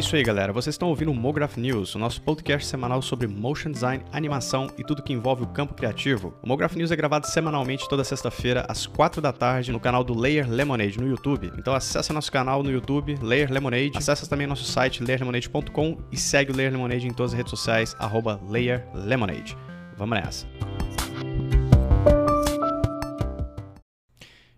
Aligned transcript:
isso 0.00 0.16
aí, 0.16 0.22
galera. 0.22 0.50
Vocês 0.50 0.74
estão 0.74 0.88
ouvindo 0.88 1.10
o 1.10 1.14
Mograph 1.14 1.58
News, 1.58 1.94
o 1.94 1.98
nosso 1.98 2.22
podcast 2.22 2.66
semanal 2.66 3.02
sobre 3.02 3.26
motion 3.26 3.70
design, 3.70 4.02
animação 4.10 4.66
e 4.78 4.82
tudo 4.82 5.02
que 5.02 5.12
envolve 5.12 5.42
o 5.42 5.46
campo 5.46 5.74
criativo. 5.74 6.34
O 6.42 6.48
Mograph 6.48 6.74
News 6.74 6.90
é 6.90 6.96
gravado 6.96 7.26
semanalmente 7.26 7.86
toda 7.86 8.02
sexta-feira 8.02 8.64
às 8.66 8.86
4 8.86 9.20
da 9.20 9.30
tarde 9.30 9.70
no 9.70 9.78
canal 9.78 10.02
do 10.02 10.18
Layer 10.18 10.48
Lemonade 10.48 10.98
no 10.98 11.06
YouTube. 11.06 11.52
Então 11.58 11.74
acessa 11.74 12.14
nosso 12.14 12.32
canal 12.32 12.62
no 12.62 12.70
YouTube, 12.70 13.18
Layer 13.20 13.52
Lemonade. 13.52 13.92
Acessa 13.94 14.26
também 14.26 14.46
nosso 14.46 14.64
site 14.64 15.04
layerlemonade.com 15.04 15.98
e 16.10 16.16
segue 16.16 16.50
o 16.50 16.56
Layer 16.56 16.72
Lemonade 16.72 17.06
em 17.06 17.12
todas 17.12 17.32
as 17.32 17.36
redes 17.36 17.50
sociais 17.50 17.94
arroba 17.98 18.40
Layer 18.48 18.86
Lemonade. 18.94 19.54
Vamos 19.98 20.18
nessa. 20.18 20.46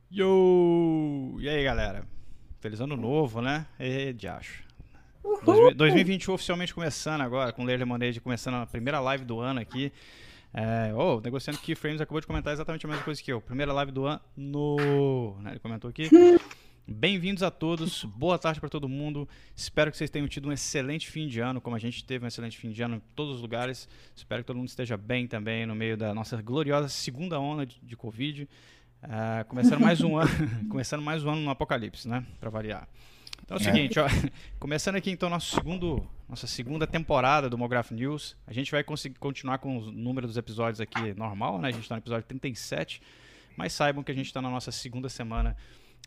Yo! 0.08 1.36
E 1.40 1.48
aí, 1.48 1.64
galera? 1.64 2.04
Feliz 2.60 2.80
ano 2.80 2.96
novo, 2.96 3.42
né? 3.42 3.66
E 3.80 4.12
de 4.12 4.28
acho. 5.24 5.74
2021 5.74 6.34
oficialmente 6.34 6.74
começando 6.74 7.20
agora, 7.20 7.52
com 7.52 7.62
o 7.62 7.64
Ler 7.64 7.78
Lemonade 7.78 8.20
começando 8.20 8.54
a 8.54 8.66
primeira 8.66 9.00
live 9.00 9.24
do 9.24 9.40
ano 9.40 9.60
aqui. 9.60 9.92
É, 10.54 10.92
oh, 10.94 11.20
negociando 11.20 11.58
Keyframes 11.58 12.00
acabou 12.00 12.20
de 12.20 12.26
comentar 12.26 12.52
exatamente 12.52 12.84
a 12.84 12.88
mesma 12.88 13.04
coisa 13.04 13.22
que 13.22 13.32
eu. 13.32 13.40
Primeira 13.40 13.72
live 13.72 13.90
do 13.90 14.06
ano. 14.06 14.20
Né, 15.40 15.52
ele 15.52 15.60
comentou 15.60 15.88
aqui. 15.88 16.08
Bem-vindos 16.86 17.44
a 17.44 17.50
todos, 17.50 18.02
boa 18.04 18.36
tarde 18.36 18.58
para 18.58 18.68
todo 18.68 18.88
mundo. 18.88 19.28
Espero 19.54 19.90
que 19.90 19.96
vocês 19.96 20.10
tenham 20.10 20.26
tido 20.26 20.48
um 20.48 20.52
excelente 20.52 21.08
fim 21.08 21.28
de 21.28 21.38
ano, 21.38 21.60
como 21.60 21.76
a 21.76 21.78
gente 21.78 22.04
teve 22.04 22.24
um 22.24 22.28
excelente 22.28 22.58
fim 22.58 22.70
de 22.70 22.82
ano 22.82 22.96
em 22.96 23.02
todos 23.14 23.36
os 23.36 23.40
lugares. 23.40 23.88
Espero 24.16 24.42
que 24.42 24.48
todo 24.48 24.56
mundo 24.56 24.68
esteja 24.68 24.96
bem 24.96 25.28
também 25.28 25.64
no 25.64 25.76
meio 25.76 25.96
da 25.96 26.12
nossa 26.12 26.42
gloriosa 26.42 26.88
segunda 26.88 27.38
onda 27.38 27.64
de, 27.64 27.78
de 27.80 27.96
Covid. 27.96 28.48
Uh, 29.02 29.44
começando 29.48 29.80
mais 29.80 30.00
um 30.00 30.16
ano, 30.18 30.28
começando 30.68 31.02
mais 31.02 31.24
um 31.24 31.30
ano 31.30 31.40
no 31.40 31.50
apocalipse, 31.50 32.08
né? 32.08 32.26
Para 32.40 32.50
variar. 32.50 32.88
Então 33.44 33.56
é 33.56 33.60
o 33.60 33.62
seguinte, 33.62 33.98
ó, 33.98 34.06
começando 34.58 34.96
aqui 34.96 35.10
então 35.10 35.28
nosso 35.28 35.54
segundo, 35.54 36.06
nossa 36.28 36.46
segunda 36.46 36.86
temporada 36.86 37.50
do 37.50 37.58
Mograph 37.58 37.90
News. 37.90 38.36
A 38.46 38.52
gente 38.52 38.70
vai 38.70 38.82
conseguir 38.84 39.18
continuar 39.18 39.58
com 39.58 39.78
o 39.78 39.92
número 39.92 40.26
dos 40.26 40.36
episódios 40.36 40.80
aqui 40.80 41.12
normal, 41.14 41.58
né? 41.58 41.68
A 41.68 41.70
gente 41.72 41.82
está 41.82 41.94
no 41.94 42.00
episódio 42.00 42.26
37, 42.26 43.02
mas 43.56 43.72
saibam 43.72 44.02
que 44.02 44.12
a 44.12 44.14
gente 44.14 44.26
está 44.26 44.40
na 44.40 44.48
nossa 44.48 44.70
segunda 44.70 45.08
semana 45.08 45.56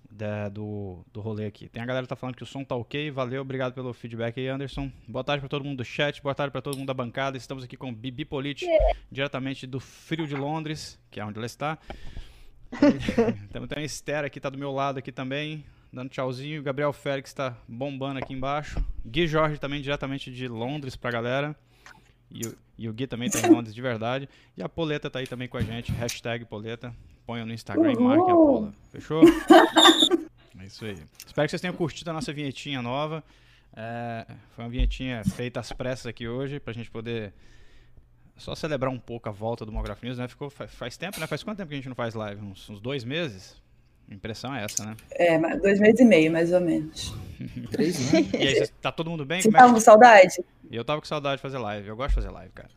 da, 0.09 0.49
do, 0.49 1.03
do 1.11 1.21
rolê 1.21 1.45
aqui. 1.45 1.67
Tem 1.67 1.81
a 1.81 1.85
galera 1.85 2.05
que 2.05 2.09
tá 2.09 2.15
falando 2.15 2.35
que 2.35 2.43
o 2.43 2.45
som 2.45 2.63
tá 2.63 2.75
ok. 2.75 3.11
Valeu, 3.11 3.41
obrigado 3.41 3.73
pelo 3.73 3.93
feedback 3.93 4.39
aí, 4.39 4.47
Anderson. 4.47 4.91
Boa 5.07 5.23
tarde 5.23 5.41
para 5.41 5.49
todo 5.49 5.63
mundo 5.63 5.77
do 5.77 5.85
chat, 5.85 6.21
boa 6.21 6.35
tarde 6.35 6.51
para 6.51 6.61
todo 6.61 6.77
mundo 6.77 6.87
da 6.87 6.93
bancada. 6.93 7.37
Estamos 7.37 7.63
aqui 7.63 7.75
com 7.75 7.93
Bibi 7.93 8.25
Politi, 8.25 8.65
diretamente 9.11 9.67
do 9.67 9.79
frio 9.79 10.27
de 10.27 10.35
Londres, 10.35 10.99
que 11.11 11.19
é 11.19 11.25
onde 11.25 11.37
ela 11.37 11.45
está. 11.45 11.77
Temos 13.51 13.69
também 13.69 13.83
a 13.83 13.85
Esther 13.85 14.25
aqui, 14.25 14.39
tá 14.39 14.49
do 14.49 14.57
meu 14.57 14.71
lado 14.71 14.99
aqui 14.99 15.11
também, 15.11 15.63
dando 15.91 16.09
tchauzinho. 16.09 16.61
Gabriel 16.63 16.93
Félix 16.93 17.33
tá 17.33 17.57
bombando 17.67 18.19
aqui 18.19 18.33
embaixo. 18.33 18.83
Gui 19.05 19.27
Jorge 19.27 19.57
também, 19.57 19.81
diretamente 19.81 20.31
de 20.31 20.47
Londres 20.47 20.95
pra 20.95 21.11
galera. 21.11 21.55
E 22.29 22.47
o, 22.47 22.57
e 22.77 22.89
o 22.89 22.93
Gui 22.93 23.07
também 23.07 23.29
tá 23.29 23.39
em 23.39 23.49
Londres 23.49 23.73
de 23.73 23.81
verdade. 23.81 24.27
E 24.57 24.63
a 24.63 24.69
Poleta 24.69 25.09
tá 25.09 25.19
aí 25.19 25.27
também 25.27 25.47
com 25.47 25.57
a 25.57 25.61
gente. 25.61 25.91
Hashtag 25.91 26.45
Poleta. 26.45 26.93
Ponham 27.25 27.45
no 27.45 27.53
Instagram 27.53 27.93
e 27.93 27.97
marquem 27.97 28.31
a 28.31 28.35
Pola. 28.35 28.73
Fechou? 28.91 29.23
é 30.59 30.65
isso 30.65 30.85
aí. 30.85 30.97
Espero 31.25 31.47
que 31.47 31.51
vocês 31.51 31.61
tenham 31.61 31.75
curtido 31.75 32.09
a 32.09 32.13
nossa 32.13 32.31
vinhetinha 32.31 32.81
nova. 32.81 33.23
É, 33.75 34.25
foi 34.51 34.63
uma 34.63 34.69
vinhetinha 34.69 35.23
feita 35.23 35.59
às 35.59 35.71
pressas 35.71 36.05
aqui 36.05 36.27
hoje, 36.27 36.59
pra 36.59 36.71
gente 36.71 36.89
poder 36.89 37.33
só 38.37 38.53
celebrar 38.55 38.91
um 38.91 38.99
pouco 38.99 39.27
a 39.27 39.31
volta 39.31 39.65
do 39.65 39.71
Mograph 39.71 40.01
News, 40.03 40.17
né? 40.17 40.27
Ficou, 40.27 40.49
faz, 40.49 40.73
faz, 40.73 40.97
tempo, 40.97 41.19
né? 41.19 41.27
Faz 41.27 41.43
quanto 41.43 41.57
tempo 41.57 41.69
que 41.69 41.75
a 41.75 41.77
gente 41.77 41.89
não 41.89 41.95
faz 41.95 42.13
live? 42.13 42.41
Uns, 42.41 42.69
uns 42.69 42.79
dois 42.79 43.03
meses? 43.03 43.61
A 44.09 44.13
impressão 44.13 44.55
é 44.55 44.63
essa, 44.63 44.85
né? 44.85 44.95
É, 45.11 45.57
dois 45.57 45.79
meses 45.79 45.99
e 45.99 46.05
meio, 46.05 46.31
mais 46.31 46.51
ou 46.53 46.61
menos. 46.61 47.13
Três, 47.71 48.11
né? 48.11 48.25
E 48.33 48.47
aí, 48.47 48.67
tá 48.81 48.91
todo 48.91 49.09
mundo 49.09 49.25
bem? 49.25 49.41
Você 49.41 49.51
tava 49.51 49.71
é 49.71 49.73
com 49.73 49.79
saudade? 49.79 50.35
Eu 50.71 50.85
tava 50.85 51.01
com 51.01 51.07
saudade 51.07 51.37
de 51.37 51.41
fazer 51.41 51.57
live. 51.57 51.87
Eu 51.87 51.95
gosto 51.95 52.09
de 52.09 52.15
fazer 52.15 52.29
live, 52.29 52.51
cara. 52.53 52.69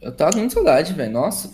Eu 0.00 0.12
tava 0.12 0.32
com 0.32 0.38
muita 0.38 0.54
saudade, 0.54 0.92
velho. 0.92 1.12
Nossa. 1.12 1.52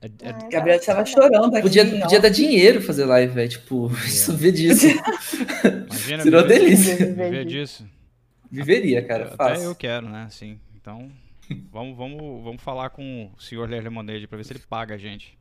É, 0.00 0.06
é... 0.06 0.28
é 0.30 0.48
Gabriel 0.50 0.78
estava 0.78 1.04
chorando 1.04 1.54
aqui. 1.54 1.62
Podia, 1.62 2.00
podia 2.00 2.20
dar 2.20 2.28
dinheiro 2.28 2.82
fazer 2.82 3.04
live, 3.04 3.32
velho. 3.32 3.48
Tipo, 3.48 3.90
é. 3.90 4.06
isso 4.06 4.36
ver 4.36 4.52
disso. 4.52 4.86
Imagina, 4.86 6.22
Seria 6.22 6.38
uma 6.38 6.46
delícia. 6.46 6.96
Viver 6.96 7.44
disso. 7.44 7.86
Viveria, 8.50 9.02
cara. 9.04 9.26
Até 9.26 9.36
fácil. 9.36 9.64
eu 9.64 9.74
quero, 9.74 10.08
né? 10.08 10.24
Assim, 10.24 10.58
então 10.74 11.10
vamos, 11.70 11.96
vamos, 11.96 12.44
vamos 12.44 12.62
falar 12.62 12.90
com 12.90 13.30
o 13.36 13.40
senhor 13.40 13.68
Ler 13.68 13.82
Lemonade 13.82 14.26
pra 14.26 14.36
ver 14.36 14.44
se 14.44 14.52
ele 14.52 14.60
paga 14.68 14.94
a 14.94 14.98
gente. 14.98 15.38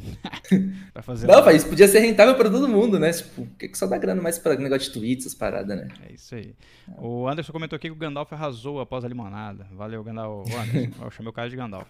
pra 0.92 1.02
fazer 1.02 1.26
Não, 1.26 1.44
mas 1.44 1.56
isso 1.56 1.68
podia 1.68 1.88
ser 1.88 2.00
rentável 2.00 2.34
pra 2.34 2.50
todo 2.50 2.68
mundo, 2.68 2.98
né? 2.98 3.12
Tipo, 3.12 3.46
por 3.46 3.56
que, 3.56 3.68
que 3.68 3.78
só 3.78 3.86
dá 3.86 3.98
grana 3.98 4.20
mais 4.20 4.38
pra 4.38 4.56
negócio 4.56 4.88
de 4.88 4.98
tweets, 4.98 5.26
essas 5.26 5.38
paradas, 5.38 5.76
né? 5.76 5.88
É 6.08 6.12
isso 6.12 6.34
aí. 6.34 6.54
O 6.98 7.28
Anderson 7.28 7.52
comentou 7.52 7.76
aqui 7.76 7.88
que 7.88 7.92
o 7.92 7.96
Gandalf 7.96 8.32
arrasou 8.32 8.80
após 8.80 9.04
a 9.04 9.08
limonada. 9.08 9.66
Valeu, 9.72 10.02
Gandalf. 10.02 10.48
O 10.48 10.56
Anderson, 10.58 11.04
eu 11.04 11.10
chamei 11.10 11.30
o 11.30 11.32
cara 11.32 11.48
de 11.48 11.56
Gandalf. 11.56 11.88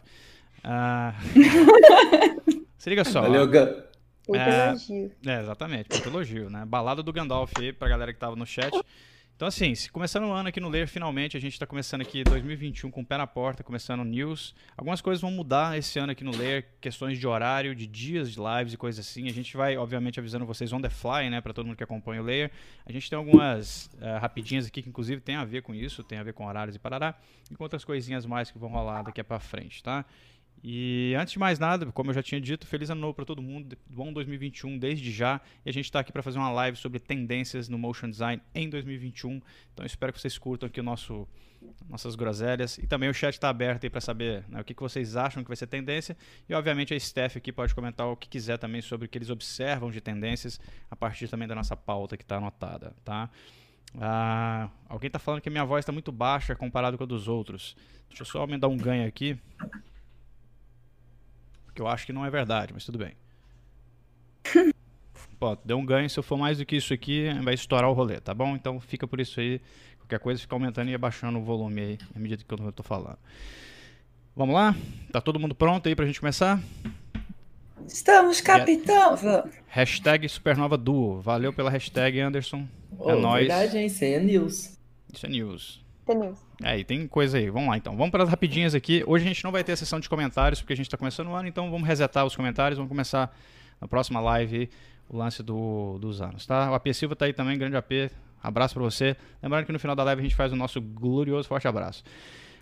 Ah, 0.62 1.14
se 2.78 2.90
liga 2.90 3.04
só. 3.04 3.22
Valeu, 3.22 3.46
Gandalf. 3.46 3.90
Muito 4.28 4.42
é, 4.42 4.68
elogio. 4.68 5.12
É, 5.26 5.40
exatamente, 5.40 5.88
muito 5.90 6.08
elogio, 6.08 6.50
né? 6.50 6.64
Balada 6.64 7.02
do 7.02 7.12
Gandalf 7.12 7.52
aí 7.58 7.72
pra 7.72 7.88
galera 7.88 8.12
que 8.12 8.18
tava 8.18 8.36
no 8.36 8.46
chat. 8.46 8.70
Então, 9.40 9.48
assim, 9.48 9.72
começando 9.90 10.24
o 10.24 10.32
ano 10.32 10.50
aqui 10.50 10.60
no 10.60 10.68
Ler, 10.68 10.86
finalmente, 10.86 11.34
a 11.34 11.40
gente 11.40 11.54
está 11.54 11.66
começando 11.66 12.02
aqui 12.02 12.22
2021 12.24 12.90
com 12.90 13.00
o 13.00 13.06
pé 13.06 13.16
na 13.16 13.26
porta, 13.26 13.64
começando 13.64 14.04
news. 14.04 14.54
Algumas 14.76 15.00
coisas 15.00 15.22
vão 15.22 15.30
mudar 15.30 15.78
esse 15.78 15.98
ano 15.98 16.12
aqui 16.12 16.22
no 16.22 16.30
Ler, 16.30 16.66
questões 16.78 17.18
de 17.18 17.26
horário, 17.26 17.74
de 17.74 17.86
dias 17.86 18.30
de 18.30 18.38
lives 18.38 18.74
e 18.74 18.76
coisas 18.76 19.06
assim. 19.06 19.28
A 19.28 19.32
gente 19.32 19.56
vai, 19.56 19.78
obviamente, 19.78 20.20
avisando 20.20 20.44
vocês 20.44 20.74
on 20.74 20.80
the 20.82 20.90
fly, 20.90 21.30
né, 21.30 21.40
para 21.40 21.54
todo 21.54 21.64
mundo 21.64 21.74
que 21.74 21.82
acompanha 21.82 22.20
o 22.20 22.24
Layer. 22.26 22.50
A 22.84 22.92
gente 22.92 23.08
tem 23.08 23.16
algumas 23.16 23.86
uh, 23.94 24.20
rapidinhas 24.20 24.66
aqui 24.66 24.82
que, 24.82 24.90
inclusive, 24.90 25.22
tem 25.22 25.36
a 25.36 25.44
ver 25.46 25.62
com 25.62 25.74
isso, 25.74 26.04
tem 26.04 26.18
a 26.18 26.22
ver 26.22 26.34
com 26.34 26.44
horários 26.44 26.76
e 26.76 26.78
parará, 26.78 27.14
e 27.50 27.54
com 27.54 27.64
outras 27.64 27.82
coisinhas 27.82 28.26
mais 28.26 28.50
que 28.50 28.58
vão 28.58 28.68
rolar 28.68 29.04
daqui 29.04 29.24
para 29.24 29.40
frente, 29.40 29.82
tá? 29.82 30.04
E 30.62 31.14
antes 31.18 31.32
de 31.32 31.38
mais 31.38 31.58
nada, 31.58 31.86
como 31.86 32.10
eu 32.10 32.14
já 32.14 32.22
tinha 32.22 32.40
dito, 32.40 32.66
feliz 32.66 32.90
ano 32.90 33.00
novo 33.00 33.14
para 33.14 33.24
todo 33.24 33.40
mundo, 33.40 33.76
bom 33.88 34.12
2021 34.12 34.78
desde 34.78 35.10
já. 35.10 35.40
E 35.64 35.70
a 35.70 35.72
gente 35.72 35.86
está 35.86 36.00
aqui 36.00 36.12
para 36.12 36.22
fazer 36.22 36.38
uma 36.38 36.50
live 36.50 36.76
sobre 36.76 36.98
tendências 36.98 37.68
no 37.68 37.78
motion 37.78 38.10
design 38.10 38.42
em 38.54 38.68
2021. 38.68 39.40
Então 39.72 39.86
espero 39.86 40.12
que 40.12 40.20
vocês 40.20 40.36
curtam 40.36 40.66
aqui 40.66 40.80
o 40.80 40.82
nosso 40.82 41.26
nossas 41.90 42.14
groselhas 42.14 42.78
e 42.78 42.86
também 42.86 43.10
o 43.10 43.12
chat 43.12 43.34
está 43.34 43.50
aberto 43.50 43.84
aí 43.84 43.90
para 43.90 44.00
saber 44.00 44.42
né, 44.48 44.62
o 44.62 44.64
que, 44.64 44.72
que 44.72 44.80
vocês 44.80 45.14
acham 45.14 45.42
que 45.42 45.48
vai 45.48 45.56
ser 45.56 45.66
tendência 45.66 46.16
e 46.48 46.54
obviamente 46.54 46.94
a 46.94 46.98
Steph 46.98 47.36
aqui 47.36 47.52
pode 47.52 47.74
comentar 47.74 48.06
o 48.06 48.16
que 48.16 48.30
quiser 48.30 48.56
também 48.56 48.80
sobre 48.80 49.04
o 49.04 49.08
que 49.10 49.18
eles 49.18 49.28
observam 49.28 49.90
de 49.90 50.00
tendências 50.00 50.58
a 50.90 50.96
partir 50.96 51.28
também 51.28 51.46
da 51.46 51.54
nossa 51.54 51.76
pauta 51.76 52.16
que 52.16 52.22
está 52.22 52.36
anotada, 52.36 52.94
tá? 53.04 53.28
Ah, 54.00 54.70
alguém 54.88 55.08
está 55.08 55.18
falando 55.18 55.42
que 55.42 55.50
minha 55.50 55.64
voz 55.64 55.82
está 55.82 55.92
muito 55.92 56.10
baixa 56.10 56.54
comparado 56.54 56.96
com 56.96 57.04
a 57.04 57.06
dos 57.06 57.28
outros. 57.28 57.76
Deixa 58.08 58.22
eu 58.22 58.26
só 58.26 58.40
aumentar 58.40 58.68
um 58.68 58.76
ganho 58.76 59.06
aqui 59.06 59.38
que 61.80 61.82
eu 61.82 61.88
acho 61.88 62.04
que 62.04 62.12
não 62.12 62.26
é 62.26 62.30
verdade, 62.30 62.72
mas 62.74 62.84
tudo 62.84 62.98
bem. 62.98 63.12
Pô, 65.40 65.56
deu 65.64 65.78
um 65.78 65.86
ganho, 65.86 66.10
se 66.10 66.18
eu 66.18 66.22
for 66.22 66.36
mais 66.36 66.58
do 66.58 66.66
que 66.66 66.76
isso 66.76 66.92
aqui, 66.92 67.28
vai 67.42 67.54
estourar 67.54 67.88
o 67.88 67.94
rolê, 67.94 68.20
tá 68.20 68.34
bom? 68.34 68.54
Então 68.54 68.78
fica 68.78 69.08
por 69.08 69.18
isso 69.18 69.40
aí. 69.40 69.58
Qualquer 69.98 70.18
coisa 70.18 70.38
fica 70.38 70.54
aumentando 70.54 70.90
e 70.90 70.94
abaixando 70.94 71.38
o 71.38 71.42
volume 71.42 71.80
aí, 71.80 71.98
à 72.14 72.18
medida 72.18 72.44
que 72.46 72.52
eu 72.52 72.70
tô 72.72 72.82
falando. 72.82 73.16
Vamos 74.36 74.54
lá? 74.54 74.76
Tá 75.10 75.22
todo 75.22 75.40
mundo 75.40 75.54
pronto 75.54 75.88
aí 75.88 75.96
pra 75.96 76.04
gente 76.04 76.20
começar? 76.20 76.60
Estamos, 77.86 78.42
capitão! 78.42 79.16
Hashtag 79.68 80.28
Supernova 80.28 80.76
Duo. 80.76 81.22
Valeu 81.22 81.52
pela 81.52 81.70
hashtag, 81.70 82.20
Anderson. 82.20 82.68
Oh, 82.98 83.10
é 83.10 83.14
nóis. 83.16 83.46
Verdade, 83.46 83.78
hein? 83.78 83.86
Isso 83.86 84.04
é 84.04 84.20
news. 84.20 84.78
Isso 85.10 85.24
é 85.24 85.28
news. 85.30 85.82
É, 86.62 86.78
e 86.78 86.84
tem 86.84 87.06
coisa 87.06 87.38
aí. 87.38 87.50
Vamos 87.50 87.68
lá 87.68 87.76
então. 87.76 87.96
Vamos 87.96 88.10
para 88.10 88.22
as 88.22 88.28
rapidinhas 88.28 88.74
aqui. 88.74 89.02
Hoje 89.06 89.24
a 89.24 89.28
gente 89.28 89.42
não 89.44 89.52
vai 89.52 89.64
ter 89.64 89.72
a 89.72 89.76
sessão 89.76 90.00
de 90.00 90.08
comentários, 90.08 90.60
porque 90.60 90.72
a 90.72 90.76
gente 90.76 90.86
está 90.86 90.96
começando 90.96 91.28
o 91.28 91.34
ano, 91.34 91.48
então 91.48 91.70
vamos 91.70 91.86
resetar 91.86 92.24
os 92.24 92.34
comentários. 92.34 92.76
Vamos 92.76 92.88
começar 92.88 93.34
na 93.80 93.88
próxima 93.88 94.20
live 94.20 94.68
o 95.08 95.16
lance 95.16 95.42
do, 95.42 95.98
dos 95.98 96.22
anos, 96.22 96.46
tá? 96.46 96.70
O 96.70 96.74
AP 96.74 96.92
Silva 96.92 97.16
tá 97.16 97.24
aí 97.24 97.32
também, 97.32 97.58
grande 97.58 97.76
AP. 97.76 98.10
Abraço 98.42 98.74
para 98.74 98.82
você. 98.82 99.16
Lembrando 99.42 99.66
que 99.66 99.72
no 99.72 99.78
final 99.78 99.96
da 99.96 100.04
live 100.04 100.20
a 100.20 100.22
gente 100.22 100.36
faz 100.36 100.52
o 100.52 100.56
nosso 100.56 100.80
glorioso 100.80 101.48
forte 101.48 101.66
abraço. 101.66 102.02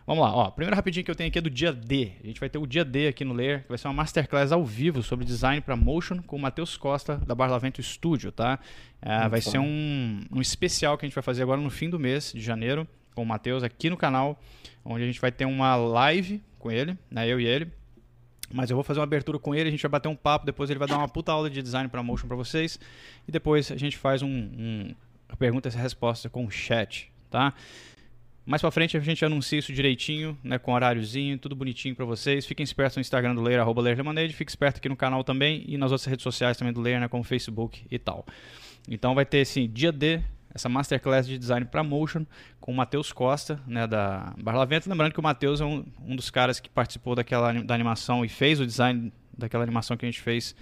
Vamos 0.09 0.25
lá, 0.25 0.35
ó. 0.35 0.51
Primeiro 0.51 0.75
rapidinho 0.75 1.05
que 1.05 1.11
eu 1.11 1.15
tenho 1.15 1.29
aqui 1.29 1.39
é 1.39 1.43
do 1.43 1.51
dia 1.51 1.71
D. 1.71 2.13
A 2.25 2.27
gente 2.27 2.41
vai 2.41 2.49
ter 2.49 2.57
o 2.57 2.67
dia 2.67 2.83
D 2.83 3.09
aqui 3.09 3.27
no 3.27 3.35
Ler, 3.35 3.65
que 3.65 3.69
vai 3.69 3.77
ser 3.77 3.89
uma 3.89 3.95
masterclass 3.95 4.51
ao 4.51 4.65
vivo 4.65 5.03
sobre 5.03 5.23
design 5.27 5.61
para 5.61 5.77
motion 5.77 6.23
com 6.23 6.37
o 6.37 6.39
Matheus 6.39 6.79
Costa 6.79 7.17
da 7.19 7.35
Barlavento 7.35 7.83
Studio, 7.83 8.33
tá? 8.33 8.59
É, 9.03 9.29
vai 9.29 9.43
bom. 9.43 9.51
ser 9.51 9.59
um, 9.59 10.25
um 10.33 10.41
especial 10.41 10.97
que 10.97 11.05
a 11.05 11.07
gente 11.07 11.15
vai 11.15 11.23
fazer 11.23 11.43
agora 11.43 11.61
no 11.61 11.69
fim 11.69 11.91
do 11.91 11.99
mês 11.99 12.33
de 12.33 12.41
janeiro 12.41 12.89
com 13.19 13.23
o 13.25 13.27
Matheus 13.27 13.65
aqui 13.65 13.91
no 13.91 13.97
canal, 13.97 14.41
onde 14.85 15.03
a 15.03 15.07
gente 15.07 15.21
vai 15.21 15.33
ter 15.33 15.45
uma 15.45 15.75
live 15.75 16.41
com 16.57 16.71
ele, 16.71 16.97
né, 17.11 17.27
eu 17.27 17.41
e 17.41 17.47
ele. 17.47 17.69
Mas 18.53 18.71
eu 18.71 18.77
vou 18.77 18.85
fazer 18.85 19.01
uma 19.01 19.05
abertura 19.05 19.41
com 19.41 19.55
ele, 19.55 19.69
a 19.69 19.73
gente 19.73 19.83
vai 19.83 19.91
bater 19.91 20.09
um 20.09 20.15
papo, 20.15 20.47
depois 20.47 20.71
ele 20.71 20.79
vai 20.79 20.87
dar 20.87 20.97
uma 20.97 21.09
puta 21.09 21.33
aula 21.33 21.51
de 21.51 21.61
design 21.61 21.89
para 21.89 22.01
motion 22.01 22.29
para 22.29 22.37
vocês 22.37 22.79
e 23.27 23.33
depois 23.33 23.73
a 23.73 23.77
gente 23.77 23.97
faz 23.97 24.23
um, 24.23 24.29
um 24.29 24.95
pergunta 25.37 25.69
e 25.69 25.73
resposta 25.73 26.31
com 26.31 26.47
o 26.47 26.51
chat, 26.51 27.13
tá? 27.29 27.53
Mais 28.47 28.63
pra 28.63 28.71
frente 28.71 28.97
a 28.97 29.01
gente 29.01 29.23
anuncia 29.25 29.59
isso 29.59 29.73
direitinho, 29.73 30.39
né, 30.43 30.59
com 30.59 30.73
horáriozinho, 30.73 31.37
tudo 31.39 31.57
bonitinho 31.57 31.95
para 31.97 32.07
vocês. 32.07 32.47
Fiquem 32.47 32.63
espertos 32.63 32.97
no 32.97 33.01
Instagram 33.01 33.35
do 33.35 33.43
Layer, 33.43 33.61
arroba 33.61 33.83
Layer 33.83 33.99
Lemonade. 33.99 34.33
Fique 34.33 34.51
esperto 34.51 34.79
aqui 34.79 34.89
no 34.89 34.97
canal 34.97 35.23
também 35.25 35.65
e 35.67 35.77
nas 35.77 35.91
outras 35.91 36.07
redes 36.07 36.23
sociais 36.23 36.57
também 36.57 36.73
do 36.73 36.81
Layer, 36.81 37.01
né, 37.01 37.09
como 37.09 37.25
Facebook 37.25 37.85
e 37.91 37.99
tal. 37.99 38.25
Então 38.89 39.15
vai 39.15 39.27
ter, 39.27 39.41
assim, 39.41 39.69
dia 39.69 39.93
D, 39.93 40.23
essa 40.55 40.69
masterclass 40.69 41.27
de 41.27 41.39
design 41.39 41.67
para 41.67 41.83
motion 41.83 42.25
com 42.61 42.73
o 42.73 42.75
Matheus 42.75 43.13
Costa, 43.13 43.61
né, 43.67 43.87
da 43.87 44.35
Barlavento. 44.43 44.89
Lembrando 44.89 45.13
que 45.13 45.21
o 45.21 45.23
Matheus 45.23 45.61
é 45.61 45.65
um, 45.65 45.85
um 46.05 46.17
dos 46.17 46.31
caras 46.31 46.59
que 46.61 46.69
participou 46.69 47.15
daquela 47.15 47.53
da 47.53 47.75
animação 47.75 48.25
e 48.25 48.29
fez 48.29 48.61
o 48.61 48.67
design 48.67 49.13
daquela 49.37 49.63
animação 49.63 49.97
que 49.97 50.05
a 50.05 50.09
gente 50.09 50.21
fez 50.21 50.55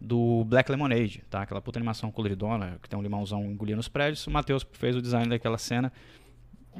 do 0.00 0.44
Black 0.44 0.70
Lemonade, 0.70 1.22
tá? 1.28 1.42
Aquela 1.42 1.60
puta 1.60 1.78
animação 1.78 2.10
coloridona, 2.10 2.78
que 2.82 2.88
tem 2.88 2.98
um 2.98 3.02
limãozão 3.02 3.44
engolindo 3.44 3.80
os 3.80 3.88
prédios. 3.88 4.26
O 4.26 4.30
Matheus 4.30 4.66
fez 4.72 4.96
o 4.96 5.02
design 5.02 5.28
daquela 5.28 5.58
cena 5.58 5.92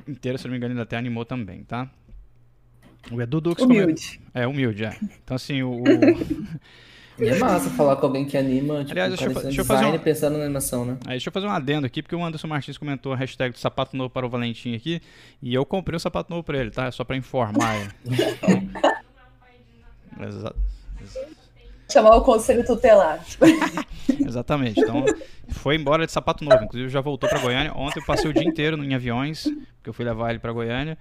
inteira, 0.09 0.39
se 0.39 0.45
não 0.45 0.53
me 0.53 0.57
engano, 0.57 0.75
ele 0.75 0.81
até 0.81 0.97
animou 0.97 1.25
também, 1.25 1.65
tá? 1.65 1.91
O 3.11 3.21
Edu 3.21 3.41
Dux 3.41 3.63
Humilde. 3.63 4.21
É, 4.33 4.47
humilde, 4.47 4.85
é. 4.85 4.99
Então, 5.23 5.35
assim, 5.35 5.63
o... 5.63 5.83
E 7.21 7.29
é 7.29 7.39
massa 7.39 7.71
falar 7.71 7.97
com 7.97 8.07
alguém 8.07 8.25
que 8.25 8.37
anima, 8.37 8.79
tipo, 8.81 8.93
Aliás, 8.93 9.11
deixa, 9.11 9.27
eu, 9.27 9.43
deixa 9.43 9.61
eu 9.61 9.65
fazer 9.65 9.87
um... 9.87 9.99
pensando 9.99 10.39
na 10.39 10.45
animação, 10.45 10.85
né? 10.85 10.97
Aí, 11.05 11.13
deixa 11.13 11.29
eu 11.29 11.33
fazer 11.33 11.47
um 11.47 11.51
adendo 11.51 11.87
aqui, 11.87 12.03
porque 12.03 12.17
o 12.17 12.25
Anderson 12.25 12.47
Martins 12.47 12.79
comentou 12.79 13.13
a 13.13 13.17
hashtag 13.17 13.53
do 13.53 13.59
sapato 13.59 13.97
novo 13.97 14.11
para 14.11 14.27
o 14.27 14.29
Valentim 14.29 14.75
aqui, 14.75 15.01
e 15.43 15.55
eu 15.55 15.67
comprei 15.67 15.97
um 15.97 16.01
sapato 16.01 16.31
novo 16.31 16.43
para 16.43 16.59
ele, 16.59 16.71
tá? 16.71 16.91
Só 16.91 17.05
para 17.05 17.17
informar 17.17 17.77
ele. 17.77 17.91
Então... 20.11 20.29
Exato. 20.29 20.57
Chamar 21.91 22.17
o 22.17 22.23
conselho 22.23 22.65
tutelar. 22.65 23.25
Exatamente. 24.09 24.81
Então, 24.81 25.05
foi 25.49 25.77
embora 25.77 26.07
de 26.07 26.13
sapato 26.13 26.45
novo. 26.45 26.65
Inclusive, 26.65 26.89
já 26.89 27.01
voltou 27.01 27.29
para 27.29 27.39
Goiânia. 27.39 27.73
Ontem 27.75 28.01
eu 28.01 28.07
passei 28.07 28.31
o 28.31 28.33
dia 28.33 28.45
inteiro 28.45 28.83
em 28.83 28.95
aviões, 28.95 29.45
porque 29.45 29.91
eu 29.91 29.93
fui 29.93 30.05
levar 30.05 30.31
ele 30.31 30.39
para 30.39 30.53
Goiânia. 30.53 30.97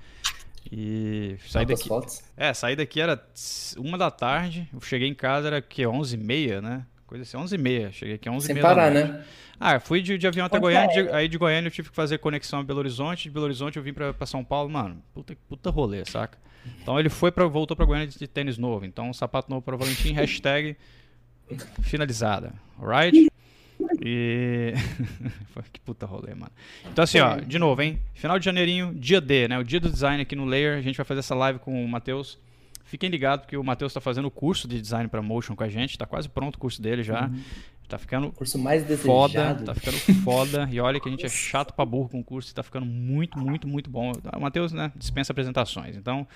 E 0.71 1.35
saí 1.47 1.65
daqui. 1.65 1.87
Fotos? 1.87 2.21
É, 2.37 2.53
saí 2.53 2.75
daqui 2.75 3.01
era 3.01 3.21
uma 3.77 3.97
da 3.97 4.11
tarde. 4.11 4.69
Eu 4.73 4.79
cheguei 4.81 5.07
em 5.07 5.15
casa, 5.15 5.47
era 5.47 5.61
que 5.61 5.85
11 5.85 6.15
e 6.15 6.17
meia, 6.17 6.61
né? 6.61 6.85
Coisa 7.07 7.23
assim, 7.23 7.37
11 7.37 7.55
e 7.55 7.57
meia. 7.57 7.91
Cheguei 7.91 8.15
aqui 8.15 8.29
11 8.29 8.45
Sem 8.45 8.51
e 8.51 8.55
meia. 8.55 8.67
parar, 8.67 8.91
né? 8.91 9.23
Ah, 9.59 9.79
fui 9.79 10.01
de, 10.01 10.17
de 10.17 10.27
avião 10.27 10.45
até 10.45 10.59
Goiânia. 10.59 11.03
De, 11.03 11.09
aí 11.09 11.27
de 11.27 11.37
Goiânia 11.37 11.67
eu 11.67 11.71
tive 11.71 11.89
que 11.89 11.95
fazer 11.95 12.19
conexão 12.19 12.59
a 12.59 12.63
Belo 12.63 12.79
Horizonte. 12.79 13.23
De 13.23 13.29
Belo 13.31 13.45
Horizonte 13.45 13.77
eu 13.77 13.83
vim 13.83 13.93
pra, 13.93 14.13
pra 14.13 14.25
São 14.27 14.43
Paulo. 14.43 14.69
Mano, 14.69 15.01
puta, 15.13 15.35
puta 15.47 15.69
rolê, 15.71 16.05
saca? 16.05 16.37
Então 16.81 16.99
ele 16.99 17.09
foi 17.09 17.31
para 17.31 17.45
voltou 17.47 17.75
pra 17.75 17.85
Goiânia 17.85 18.07
de, 18.07 18.17
de 18.17 18.27
tênis 18.27 18.57
novo. 18.57 18.85
Então, 18.85 19.11
sapato 19.11 19.49
novo 19.49 19.63
para 19.63 19.75
Valentim. 19.75 20.13
Hashtag 20.13 20.77
finalizada. 21.81 22.53
Alright? 22.79 23.27
E. 24.01 24.73
que 25.71 25.79
puta 25.79 26.05
rolê, 26.05 26.33
mano. 26.33 26.51
Então, 26.91 27.03
assim, 27.03 27.19
ó, 27.19 27.37
de 27.37 27.57
novo, 27.57 27.81
hein? 27.81 27.99
Final 28.13 28.39
de 28.39 28.45
janeirinho, 28.45 28.93
dia 28.93 29.21
D, 29.21 29.47
né? 29.47 29.57
O 29.57 29.63
dia 29.63 29.79
do 29.79 29.89
design 29.89 30.21
aqui 30.21 30.35
no 30.35 30.45
Layer. 30.45 30.77
A 30.77 30.81
gente 30.81 30.97
vai 30.97 31.05
fazer 31.05 31.19
essa 31.19 31.35
live 31.35 31.59
com 31.59 31.83
o 31.83 31.87
Matheus. 31.87 32.37
Fiquem 32.83 33.09
ligados, 33.09 33.45
porque 33.45 33.55
o 33.55 33.63
Matheus 33.63 33.93
tá 33.93 34.01
fazendo 34.01 34.25
o 34.25 34.31
curso 34.31 34.67
de 34.67 34.81
design 34.81 35.07
para 35.07 35.21
motion 35.21 35.55
com 35.55 35.63
a 35.63 35.69
gente. 35.69 35.97
Tá 35.97 36.05
quase 36.05 36.27
pronto 36.27 36.55
o 36.55 36.59
curso 36.59 36.81
dele 36.81 37.03
já. 37.03 37.27
Uhum. 37.27 37.41
Tá 37.89 37.97
ficando 37.97 38.31
curso 38.31 38.59
mais 38.59 38.83
foda, 39.01 39.55
tá 39.55 39.73
ficando 39.73 39.97
foda. 40.23 40.69
E 40.71 40.79
olha 40.79 40.99
que 40.99 41.07
a 41.07 41.11
gente 41.11 41.25
é 41.25 41.29
chato 41.29 41.73
pra 41.73 41.83
burro 41.83 42.07
com 42.07 42.19
o 42.19 42.23
curso 42.23 42.53
tá 42.53 42.61
ficando 42.61 42.85
muito, 42.85 43.39
muito, 43.39 43.67
muito 43.67 43.89
bom. 43.89 44.11
O 44.35 44.39
Matheus, 44.39 44.71
né, 44.71 44.91
dispensa 44.95 45.33
apresentações. 45.33 45.97
Então, 45.97 46.27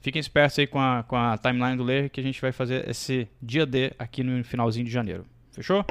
fiquem 0.00 0.20
espertos 0.20 0.58
aí 0.58 0.66
com 0.66 0.78
a, 0.78 1.02
com 1.02 1.16
a 1.16 1.38
timeline 1.38 1.78
do 1.78 1.82
Layer 1.82 2.10
que 2.10 2.20
a 2.20 2.22
gente 2.22 2.38
vai 2.42 2.52
fazer 2.52 2.86
esse 2.86 3.26
dia 3.40 3.64
D 3.64 3.94
aqui 3.98 4.22
no 4.22 4.44
finalzinho 4.44 4.84
de 4.84 4.92
janeiro. 4.92 5.24
Fechou? 5.50 5.84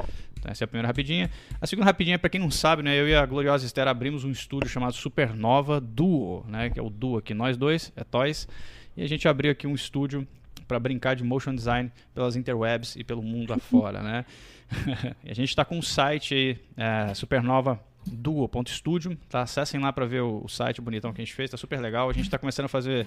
Essa 0.44 0.64
é 0.64 0.66
a 0.66 0.68
primeira 0.68 0.88
rapidinha. 0.88 1.30
A 1.60 1.66
segunda 1.66 1.86
rapidinha, 1.86 2.18
para 2.18 2.30
quem 2.30 2.40
não 2.40 2.50
sabe, 2.50 2.82
né, 2.82 2.98
eu 2.98 3.08
e 3.08 3.14
a 3.14 3.24
gloriosa 3.26 3.64
Esther 3.64 3.88
abrimos 3.88 4.24
um 4.24 4.30
estúdio 4.30 4.68
chamado 4.68 4.94
Supernova 4.94 5.80
Duo, 5.80 6.44
né, 6.48 6.70
que 6.70 6.78
é 6.78 6.82
o 6.82 6.90
duo 6.90 7.18
aqui, 7.18 7.34
nós 7.34 7.56
dois, 7.56 7.92
é 7.96 8.04
Toys. 8.04 8.48
E 8.96 9.02
a 9.02 9.08
gente 9.08 9.26
abriu 9.28 9.52
aqui 9.52 9.66
um 9.66 9.74
estúdio 9.74 10.26
para 10.66 10.78
brincar 10.78 11.14
de 11.16 11.24
motion 11.24 11.54
design 11.54 11.90
pelas 12.14 12.36
interwebs 12.36 12.96
e 12.96 13.04
pelo 13.04 13.22
mundo 13.22 13.52
afora, 13.54 14.02
né? 14.02 14.24
a 15.26 15.34
gente 15.34 15.48
está 15.48 15.64
com 15.64 15.78
um 15.78 15.82
site 15.82 16.34
aí, 16.34 16.58
é, 16.76 17.14
Supernova 17.14 17.80
duo.studio, 18.06 19.16
tá? 19.28 19.42
Acessem 19.42 19.80
lá 19.80 19.92
para 19.92 20.06
ver 20.06 20.22
o, 20.22 20.42
o, 20.44 20.48
site 20.48 20.80
bonitão 20.80 21.12
que 21.12 21.20
a 21.20 21.24
gente 21.24 21.34
fez, 21.34 21.50
tá 21.50 21.56
super 21.56 21.80
legal. 21.80 22.08
A 22.08 22.12
gente 22.12 22.24
está 22.24 22.38
começando 22.38 22.64
a 22.64 22.68
fazer 22.68 23.06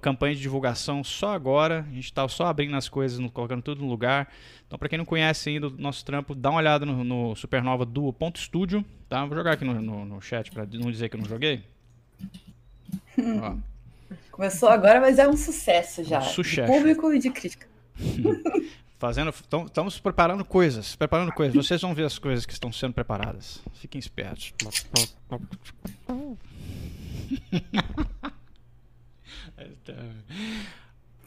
campanha 0.00 0.34
de 0.34 0.40
divulgação 0.40 1.04
só 1.04 1.34
agora, 1.34 1.86
a 1.88 1.94
gente 1.94 2.04
está 2.04 2.26
só 2.28 2.46
abrindo 2.46 2.76
as 2.76 2.88
coisas, 2.88 3.24
colocando 3.30 3.62
tudo 3.62 3.82
no 3.82 3.88
lugar. 3.88 4.28
Então, 4.66 4.78
para 4.78 4.88
quem 4.88 4.98
não 4.98 5.04
conhece 5.04 5.50
ainda 5.50 5.68
o 5.68 5.70
nosso 5.70 6.04
trampo, 6.04 6.34
dá 6.34 6.50
uma 6.50 6.58
olhada 6.58 6.84
no, 6.84 7.04
no 7.04 7.36
Supernova 7.36 7.86
Duo.studio, 7.86 8.84
tá? 9.08 9.24
Vou 9.24 9.36
jogar 9.36 9.52
aqui 9.52 9.64
no, 9.64 9.80
no, 9.80 10.04
no 10.04 10.20
chat 10.20 10.50
para 10.50 10.66
não 10.66 10.90
dizer 10.90 11.08
que 11.08 11.16
eu 11.16 11.20
não 11.20 11.28
joguei. 11.28 11.62
Começou 14.32 14.68
agora, 14.68 15.00
mas 15.00 15.18
é 15.18 15.28
um 15.28 15.36
sucesso 15.36 16.04
já. 16.04 16.20
Um 16.20 16.22
sucesso. 16.22 16.70
De 16.70 16.78
público 16.78 17.12
e 17.12 17.18
de 17.18 17.30
crítica. 17.30 17.66
Fazendo, 18.98 19.30
estamos 19.30 20.00
preparando 20.00 20.44
coisas, 20.44 20.96
preparando 20.96 21.32
coisas. 21.32 21.54
Vocês 21.54 21.80
vão 21.80 21.94
ver 21.94 22.04
as 22.04 22.18
coisas 22.18 22.44
que 22.44 22.52
estão 22.52 22.72
sendo 22.72 22.94
preparadas. 22.94 23.62
Fiquem 23.74 23.98
espertos. 23.98 24.52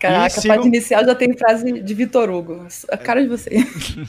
Caraca, 0.02 0.54
a 0.54 0.66
inicial 0.66 1.06
já 1.06 1.14
tem 1.14 1.38
frase 1.38 1.80
de 1.80 1.94
Vitor 1.94 2.30
Hugo. 2.30 2.66
A 2.90 2.98
cara 2.98 3.22
de 3.22 3.28
você. 3.28 3.52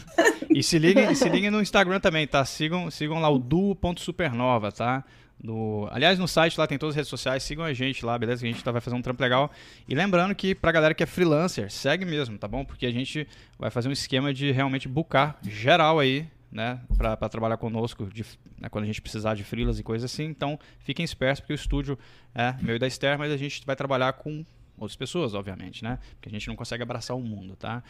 e 0.49 0.63
se 0.63 0.79
liguem, 0.79 1.15
se 1.15 1.29
liguem 1.29 1.51
no 1.51 1.61
Instagram 1.61 2.01
também, 2.01 2.27
tá? 2.27 2.43
Sigam, 2.47 2.91
sigam 2.91 3.21
lá 3.21 3.29
o 3.29 3.39
duo.supernova, 3.39 4.73
tá? 4.73 5.05
No, 5.43 5.89
aliás, 5.91 6.19
no 6.19 6.29
site 6.29 6.59
lá 6.59 6.67
tem 6.67 6.79
todas 6.79 6.93
as 6.93 6.97
redes 6.97 7.11
sociais, 7.11 7.43
sigam 7.43 7.65
a 7.65 7.75
gente 7.75 8.07
lá, 8.07 8.17
beleza? 8.17 8.41
Que 8.41 8.49
a 8.49 8.53
gente 8.53 8.63
tá, 8.63 8.71
vai 8.71 8.81
fazer 8.81 8.97
um 8.97 9.03
trampo 9.03 9.23
legal. 9.23 9.51
E 9.89 9.95
lembrando 9.95 10.35
que 10.35 10.55
pra 10.55 10.71
galera 10.73 10.95
que 10.95 11.03
é 11.03 11.07
freelancer, 11.07 11.71
segue 11.71 12.05
mesmo, 12.05 12.39
tá 12.39 12.47
bom? 12.47 12.65
Porque 12.65 12.87
a 12.87 12.93
gente 12.93 13.27
vai 13.59 13.69
fazer 13.69 13.89
um 13.89 13.93
esquema 13.93 14.33
de 14.33 14.53
realmente 14.53 14.89
bucar 14.89 15.37
geral 15.43 15.99
aí, 15.99 16.27
né? 16.53 16.81
Pra 16.97 17.17
trabalhar 17.17 17.57
conosco 17.57 18.07
de, 18.07 18.25
né, 18.61 18.69
quando 18.69 18.85
a 18.85 18.87
gente 18.87 19.01
precisar 19.01 19.35
de 19.35 19.43
freelas 19.43 19.79
e 19.79 19.83
coisas 19.83 20.13
assim. 20.13 20.25
Então, 20.25 20.59
fiquem 20.81 21.03
espertos, 21.03 21.41
porque 21.41 21.55
o 21.55 21.57
estúdio 21.57 21.99
é 22.35 22.55
meu 22.61 22.77
e 22.77 22.79
da 22.79 22.87
Esther, 22.87 23.19
mas 23.19 23.33
a 23.33 23.37
gente 23.37 23.65
vai 23.65 23.75
trabalhar 23.75 24.13
com 24.13 24.45
outras 24.77 24.97
pessoas, 24.97 25.33
obviamente, 25.33 25.83
né? 25.83 25.99
Porque 26.15 26.29
a 26.29 26.33
gente 26.33 26.47
não 26.49 26.55
consegue 26.55 26.83
abraçar 26.83 27.17
o 27.17 27.21
mundo, 27.21 27.57
tá? 27.57 27.83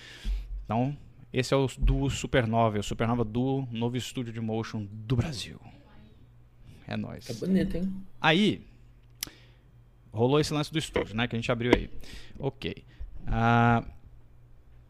Então, 0.64 0.96
esse 1.32 1.52
é 1.52 1.56
o 1.56 1.66
Duo 1.76 2.08
Supernova, 2.08 2.78
o 2.78 2.82
Supernova 2.82 3.24
Duo, 3.24 3.68
novo 3.72 3.96
estúdio 3.96 4.32
de 4.32 4.40
motion 4.40 4.86
do 4.90 5.16
Brasil. 5.16 5.60
É 6.86 6.96
nóis. 6.96 7.28
É 7.28 7.34
bonito, 7.34 7.76
hein? 7.76 7.92
Aí, 8.20 8.64
rolou 10.12 10.38
esse 10.38 10.52
lance 10.52 10.70
do 10.72 10.78
estúdio, 10.78 11.16
né? 11.16 11.26
Que 11.26 11.34
a 11.34 11.38
gente 11.38 11.50
abriu 11.50 11.72
aí. 11.74 11.90
Ok. 12.38 12.84
Ah, 13.26 13.84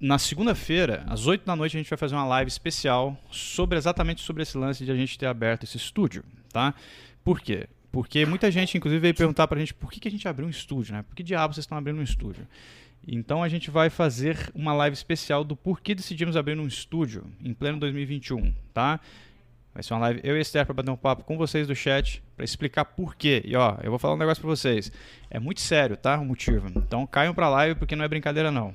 na 0.02 0.18
segunda-feira, 0.18 1.04
às 1.06 1.28
8 1.28 1.46
da 1.46 1.54
noite, 1.54 1.76
a 1.76 1.80
gente 1.80 1.88
vai 1.88 1.96
fazer 1.96 2.16
uma 2.16 2.26
live 2.26 2.48
especial 2.48 3.16
sobre 3.30 3.78
exatamente 3.78 4.20
sobre 4.20 4.42
esse 4.42 4.58
lance 4.58 4.84
de 4.84 4.90
a 4.90 4.96
gente 4.96 5.16
ter 5.16 5.26
aberto 5.26 5.62
esse 5.62 5.76
estúdio, 5.76 6.24
tá? 6.52 6.74
Por 7.22 7.40
quê? 7.40 7.68
Porque 7.92 8.26
muita 8.26 8.50
gente, 8.50 8.76
inclusive, 8.76 9.00
veio 9.00 9.14
perguntar 9.14 9.46
pra 9.46 9.60
gente 9.60 9.72
por 9.72 9.92
que, 9.92 10.00
que 10.00 10.08
a 10.08 10.10
gente 10.10 10.26
abriu 10.26 10.48
um 10.48 10.50
estúdio, 10.50 10.92
né? 10.92 11.02
Por 11.02 11.14
que 11.14 11.22
diabos 11.22 11.54
vocês 11.54 11.62
estão 11.62 11.78
abrindo 11.78 12.00
um 12.00 12.02
estúdio? 12.02 12.48
Então 13.06 13.44
a 13.44 13.48
gente 13.48 13.70
vai 13.70 13.90
fazer 13.90 14.50
uma 14.52 14.72
live 14.72 14.94
especial 14.94 15.44
do 15.44 15.54
porquê 15.54 15.94
decidimos 15.94 16.36
abrir 16.36 16.58
um 16.58 16.66
estúdio 16.66 17.24
em 17.40 17.54
pleno 17.54 17.78
2021, 17.78 18.52
tá? 18.74 18.98
Vai 19.72 19.84
ser 19.84 19.94
uma 19.94 20.00
live 20.00 20.20
eu 20.24 20.36
e 20.36 20.40
Esther 20.40 20.66
para 20.66 20.74
bater 20.74 20.90
um 20.90 20.96
papo 20.96 21.22
com 21.22 21.38
vocês 21.38 21.68
do 21.68 21.76
chat 21.76 22.20
para 22.36 22.44
explicar 22.44 22.84
por 22.86 23.14
quê. 23.14 23.40
E 23.44 23.54
ó, 23.54 23.76
eu 23.84 23.90
vou 23.90 24.00
falar 24.00 24.14
um 24.14 24.18
negócio 24.18 24.40
para 24.40 24.50
vocês. 24.50 24.90
É 25.30 25.38
muito 25.38 25.60
sério, 25.60 25.96
tá? 25.96 26.18
O 26.18 26.24
motivo. 26.24 26.68
Então 26.76 27.06
caiam 27.06 27.32
para 27.32 27.48
live 27.48 27.78
porque 27.78 27.94
não 27.94 28.04
é 28.04 28.08
brincadeira 28.08 28.50
não. 28.50 28.74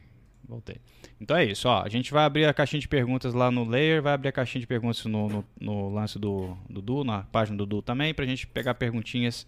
Voltei. 0.51 0.81
Então 1.21 1.37
é 1.37 1.45
isso, 1.45 1.69
ó. 1.69 1.81
A 1.81 1.87
gente 1.87 2.11
vai 2.11 2.25
abrir 2.25 2.43
a 2.43 2.53
caixinha 2.53 2.81
de 2.81 2.87
perguntas 2.89 3.33
lá 3.33 3.49
no 3.49 3.63
Layer, 3.63 4.01
vai 4.01 4.11
abrir 4.11 4.27
a 4.27 4.31
caixinha 4.33 4.59
de 4.59 4.67
perguntas 4.67 5.05
no, 5.05 5.29
no, 5.29 5.45
no 5.57 5.89
lance 5.89 6.19
do 6.19 6.57
Dudu, 6.69 7.05
na 7.05 7.23
página 7.23 7.55
do 7.55 7.65
Dudu 7.65 7.81
também, 7.81 8.13
pra 8.13 8.25
gente 8.25 8.45
pegar 8.45 8.73
perguntinhas 8.73 9.47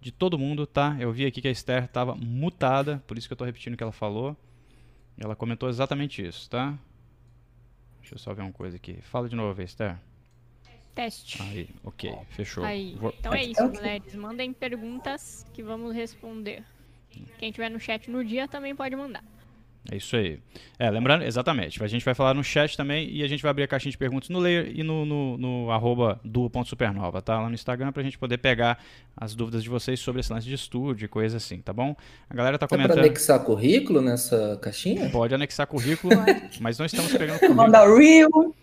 de 0.00 0.10
todo 0.10 0.36
mundo, 0.36 0.66
tá? 0.66 0.96
Eu 0.98 1.12
vi 1.12 1.24
aqui 1.24 1.40
que 1.40 1.46
a 1.46 1.52
Esther 1.52 1.86
tava 1.86 2.16
mutada, 2.16 3.00
por 3.06 3.16
isso 3.16 3.28
que 3.28 3.32
eu 3.32 3.36
tô 3.36 3.44
repetindo 3.44 3.74
o 3.74 3.76
que 3.76 3.82
ela 3.84 3.92
falou. 3.92 4.36
Ela 5.16 5.36
comentou 5.36 5.68
exatamente 5.68 6.20
isso, 6.20 6.50
tá? 6.50 6.76
Deixa 8.00 8.16
eu 8.16 8.18
só 8.18 8.34
ver 8.34 8.42
uma 8.42 8.52
coisa 8.52 8.74
aqui. 8.74 8.98
Fala 9.02 9.28
de 9.28 9.36
novo, 9.36 9.62
Esther. 9.62 9.96
Teste. 10.96 11.40
Aí, 11.42 11.68
ok, 11.84 12.12
fechou. 12.30 12.64
Aí. 12.64 12.98
Então 13.20 13.32
é 13.32 13.44
isso, 13.44 13.64
mulheres. 13.68 14.12
Mandem 14.16 14.52
perguntas 14.52 15.46
que 15.54 15.62
vamos 15.62 15.94
responder. 15.94 16.64
Quem 17.38 17.52
tiver 17.52 17.68
no 17.68 17.78
chat 17.78 18.10
no 18.10 18.24
dia 18.24 18.48
também 18.48 18.74
pode 18.74 18.96
mandar. 18.96 19.22
É 19.90 19.96
isso 19.96 20.16
aí. 20.16 20.38
É, 20.78 20.90
lembrando, 20.90 21.24
exatamente. 21.24 21.82
A 21.82 21.86
gente 21.86 22.04
vai 22.04 22.14
falar 22.14 22.32
no 22.32 22.42
chat 22.42 22.76
também 22.76 23.10
e 23.10 23.22
a 23.22 23.28
gente 23.28 23.42
vai 23.42 23.50
abrir 23.50 23.64
a 23.64 23.68
caixinha 23.68 23.90
de 23.90 23.98
perguntas 23.98 24.30
no 24.30 24.38
layer 24.38 24.72
e 24.74 24.82
no, 24.82 25.04
no, 25.04 25.36
no 25.36 25.70
arroba 25.70 26.18
duo.supernova, 26.24 27.20
tá? 27.20 27.38
Lá 27.38 27.48
no 27.48 27.54
Instagram 27.54 27.92
pra 27.92 28.02
gente 28.02 28.18
poder 28.18 28.38
pegar 28.38 28.78
as 29.14 29.34
dúvidas 29.34 29.62
de 29.62 29.68
vocês 29.68 30.00
sobre 30.00 30.20
esse 30.20 30.32
lance 30.32 30.46
de 30.46 30.54
estúdio 30.54 31.04
e 31.04 31.08
coisa 31.08 31.36
assim, 31.36 31.60
tá 31.60 31.72
bom? 31.72 31.94
A 32.30 32.34
galera 32.34 32.58
tá 32.58 32.66
comentando. 32.66 32.96
Dá 32.96 33.02
pra 33.02 33.06
anexar 33.06 33.40
currículo 33.40 34.00
nessa 34.00 34.58
caixinha? 34.62 35.10
Pode 35.10 35.34
anexar 35.34 35.66
currículo, 35.66 36.14
mas 36.60 36.78
não 36.78 36.86
estamos 36.86 37.12
pegando 37.12 37.38
currículo. 37.38 37.54
Manda 37.54 37.84
real. 37.86 38.54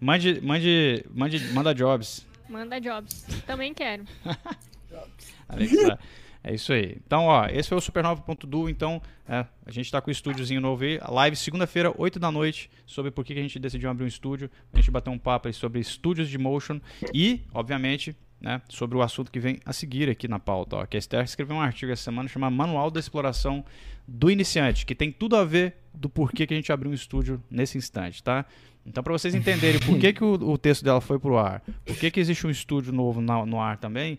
Mande, 0.00 0.40
mande, 0.40 1.04
mande, 1.12 1.40
manda 1.52 1.74
jobs. 1.74 2.24
Manda 2.48 2.80
jobs. 2.80 3.26
Também 3.46 3.74
quero. 3.74 4.04
Alexa. 5.48 5.98
É 6.42 6.54
isso 6.54 6.72
aí. 6.72 6.96
Então, 7.04 7.24
ó, 7.24 7.46
esse 7.46 7.68
foi 7.68 7.78
o 7.78 7.80
Supernova.du. 7.80 8.68
Então, 8.68 9.02
é, 9.28 9.44
a 9.66 9.70
gente 9.70 9.86
está 9.86 10.00
com 10.00 10.08
o 10.08 10.12
estúdiozinho 10.12 10.60
novo 10.60 10.84
aí. 10.84 10.98
Live 11.08 11.36
segunda-feira, 11.36 11.92
8 11.96 12.18
da 12.18 12.30
noite, 12.30 12.70
sobre 12.86 13.10
por 13.10 13.24
que 13.24 13.32
a 13.32 13.36
gente 13.36 13.58
decidiu 13.58 13.90
abrir 13.90 14.04
um 14.04 14.08
estúdio. 14.08 14.50
A 14.72 14.76
gente 14.76 14.90
bater 14.90 15.10
um 15.10 15.18
papo 15.18 15.48
aí 15.48 15.54
sobre 15.54 15.80
estúdios 15.80 16.28
de 16.28 16.38
motion 16.38 16.80
e, 17.12 17.42
obviamente, 17.52 18.16
né, 18.40 18.62
sobre 18.68 18.96
o 18.96 19.02
assunto 19.02 19.30
que 19.30 19.40
vem 19.40 19.58
a 19.64 19.72
seguir 19.72 20.08
aqui 20.08 20.28
na 20.28 20.38
pauta. 20.38 20.76
Ó, 20.76 20.86
que 20.86 20.96
a 20.96 20.98
Esther 20.98 21.24
escreveu 21.24 21.56
um 21.56 21.60
artigo 21.60 21.92
essa 21.92 22.04
semana 22.04 22.28
chamado 22.28 22.54
Manual 22.54 22.90
da 22.90 23.00
Exploração 23.00 23.64
do 24.06 24.30
Iniciante, 24.30 24.86
que 24.86 24.94
tem 24.94 25.10
tudo 25.10 25.36
a 25.36 25.44
ver 25.44 25.74
do 25.92 26.08
porquê 26.08 26.46
que 26.46 26.54
a 26.54 26.56
gente 26.56 26.72
abriu 26.72 26.90
um 26.90 26.94
estúdio 26.94 27.42
nesse 27.50 27.76
instante, 27.76 28.22
tá? 28.22 28.46
Então, 28.86 29.02
para 29.02 29.12
vocês 29.12 29.34
entenderem 29.34 29.80
por 29.80 29.98
que, 29.98 30.12
que 30.14 30.24
o, 30.24 30.32
o, 30.32 30.56
texto 30.56 30.82
dela 30.82 31.00
foi 31.00 31.18
pro 31.18 31.36
ar, 31.36 31.62
por 31.84 31.96
que, 31.96 32.10
que 32.10 32.18
existe 32.18 32.46
um 32.46 32.50
estúdio 32.50 32.90
novo 32.90 33.20
na, 33.20 33.44
no 33.44 33.60
ar 33.60 33.76
também, 33.76 34.18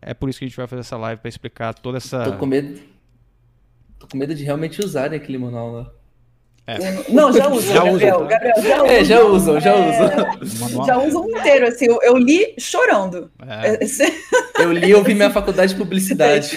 é 0.00 0.14
por 0.14 0.28
isso 0.28 0.38
que 0.38 0.44
a 0.44 0.48
gente 0.48 0.56
vai 0.56 0.66
fazer 0.66 0.80
essa 0.80 0.96
live 0.96 1.20
para 1.20 1.28
explicar 1.28 1.74
toda 1.74 1.98
essa. 1.98 2.24
Tô 2.24 2.36
com 2.36 2.46
medo. 2.46 2.80
Tô 3.98 4.06
com 4.08 4.16
medo 4.16 4.34
de 4.34 4.44
realmente 4.44 4.80
usarem 4.80 5.18
aquele 5.18 5.38
manual 5.38 5.72
lá. 5.72 5.92
É. 6.66 6.78
Não, 7.12 7.32
já 7.32 7.46
uso, 7.48 7.72
já 7.72 7.84
Gabriel. 7.84 8.16
Uso, 8.16 8.26
Gabriel 8.26 8.62
já 8.62 8.86
é, 8.86 9.04
já 9.04 9.24
usam, 9.24 9.60
já 9.60 9.70
é... 9.70 10.42
usam. 10.42 10.84
Já 10.84 10.98
usam 10.98 11.22
um 11.22 11.38
inteiro, 11.38 11.68
assim, 11.68 11.86
eu, 11.86 12.00
eu 12.02 12.16
li 12.16 12.54
chorando. 12.58 13.30
É. 13.46 13.78
Eu 14.58 14.72
li 14.72 14.88
e 14.88 14.94
ouvi 14.94 15.14
minha 15.14 15.30
faculdade 15.30 15.74
de 15.74 15.78
publicidade. 15.78 16.56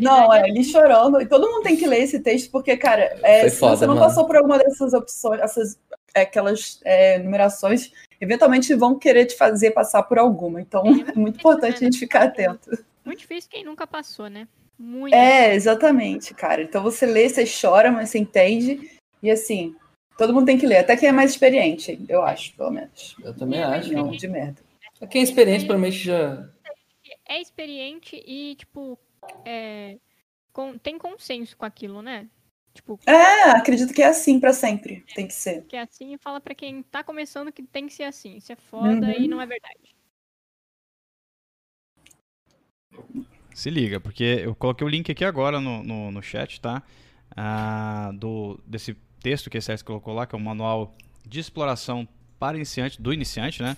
Não, 0.00 0.32
é, 0.32 0.48
li 0.48 0.64
chorando. 0.64 1.20
E 1.20 1.26
todo 1.26 1.46
mundo 1.46 1.62
tem 1.62 1.76
que 1.76 1.86
ler 1.86 2.02
esse 2.02 2.20
texto, 2.20 2.50
porque, 2.50 2.74
cara, 2.74 3.18
é, 3.22 3.50
se 3.50 3.58
foda, 3.58 3.76
você 3.76 3.86
não 3.86 3.94
mano. 3.94 4.06
passou 4.06 4.26
por 4.26 4.36
alguma 4.36 4.56
dessas 4.56 4.94
opções, 4.94 5.38
essas, 5.42 5.78
aquelas 6.14 6.80
é, 6.86 7.18
numerações, 7.18 7.92
eventualmente 8.20 8.74
vão 8.74 8.98
querer 8.98 9.26
te 9.26 9.36
fazer 9.36 9.70
passar 9.70 10.02
por 10.02 10.18
alguma. 10.18 10.60
Então, 10.60 10.84
é, 10.86 11.10
é 11.12 11.18
muito 11.18 11.38
importante 11.38 11.76
a 11.76 11.84
gente 11.84 11.98
ficar 11.98 12.24
atento. 12.24 12.70
Muito 13.04 13.20
difícil 13.20 13.50
quem 13.50 13.64
nunca 13.64 13.86
passou, 13.86 14.28
né? 14.28 14.46
Muito. 14.78 15.14
É, 15.14 15.54
exatamente, 15.54 16.32
cara. 16.34 16.62
Então 16.62 16.82
você 16.82 17.04
lê, 17.04 17.28
você 17.28 17.44
chora, 17.44 17.90
mas 17.90 18.10
você 18.10 18.18
entende. 18.18 18.98
E 19.22 19.30
assim, 19.30 19.74
todo 20.16 20.32
mundo 20.32 20.46
tem 20.46 20.58
que 20.58 20.66
ler, 20.66 20.78
até 20.78 20.96
quem 20.96 21.08
é 21.08 21.12
mais 21.12 21.32
experiente, 21.32 21.98
eu 22.08 22.22
acho, 22.22 22.54
pelo 22.54 22.70
menos. 22.70 23.16
Eu 23.24 23.34
também 23.34 23.62
acho. 23.62 23.92
Não, 23.92 24.10
de 24.10 24.28
merda. 24.28 24.62
Quem 25.10 25.20
é 25.20 25.24
experiente, 25.24 25.64
provavelmente 25.64 25.98
já. 25.98 26.48
É 27.28 27.40
experiente 27.40 28.22
e, 28.26 28.54
tipo, 28.54 28.98
é, 29.44 29.96
com, 30.52 30.78
tem 30.78 30.98
consenso 30.98 31.56
com 31.56 31.64
aquilo, 31.64 32.02
né? 32.02 32.28
Tipo, 32.78 32.96
é, 33.06 33.50
acredito 33.50 33.92
que 33.92 34.00
é 34.00 34.06
assim 34.06 34.38
para 34.38 34.52
sempre. 34.52 35.04
Tem 35.12 35.26
que 35.26 35.34
ser. 35.34 35.64
Que 35.64 35.74
é 35.74 35.82
assim 35.82 36.14
e 36.14 36.18
fala 36.18 36.40
para 36.40 36.54
quem 36.54 36.80
tá 36.84 37.02
começando 37.02 37.50
que 37.50 37.60
tem 37.60 37.88
que 37.88 37.92
ser 37.92 38.04
assim. 38.04 38.36
Isso 38.36 38.52
é 38.52 38.56
foda 38.56 39.04
uhum. 39.04 39.12
e 39.18 39.26
não 39.26 39.40
é 39.40 39.46
verdade. 39.46 39.96
Se 43.52 43.68
liga, 43.68 43.98
porque 43.98 44.22
eu 44.44 44.54
coloquei 44.54 44.86
o 44.86 44.88
link 44.88 45.10
aqui 45.10 45.24
agora 45.24 45.60
no, 45.60 45.82
no, 45.82 46.12
no 46.12 46.22
chat, 46.22 46.60
tá? 46.60 46.80
Ah, 47.36 48.12
do, 48.14 48.60
desse 48.64 48.94
texto 49.20 49.50
que 49.50 49.58
a 49.58 49.60
César 49.60 49.84
colocou 49.84 50.14
lá, 50.14 50.24
que 50.24 50.36
é 50.36 50.38
o 50.38 50.40
manual 50.40 50.96
de 51.26 51.40
exploração 51.40 52.06
para 52.38 52.56
iniciante, 52.56 53.02
do 53.02 53.12
iniciante, 53.12 53.60
né? 53.60 53.76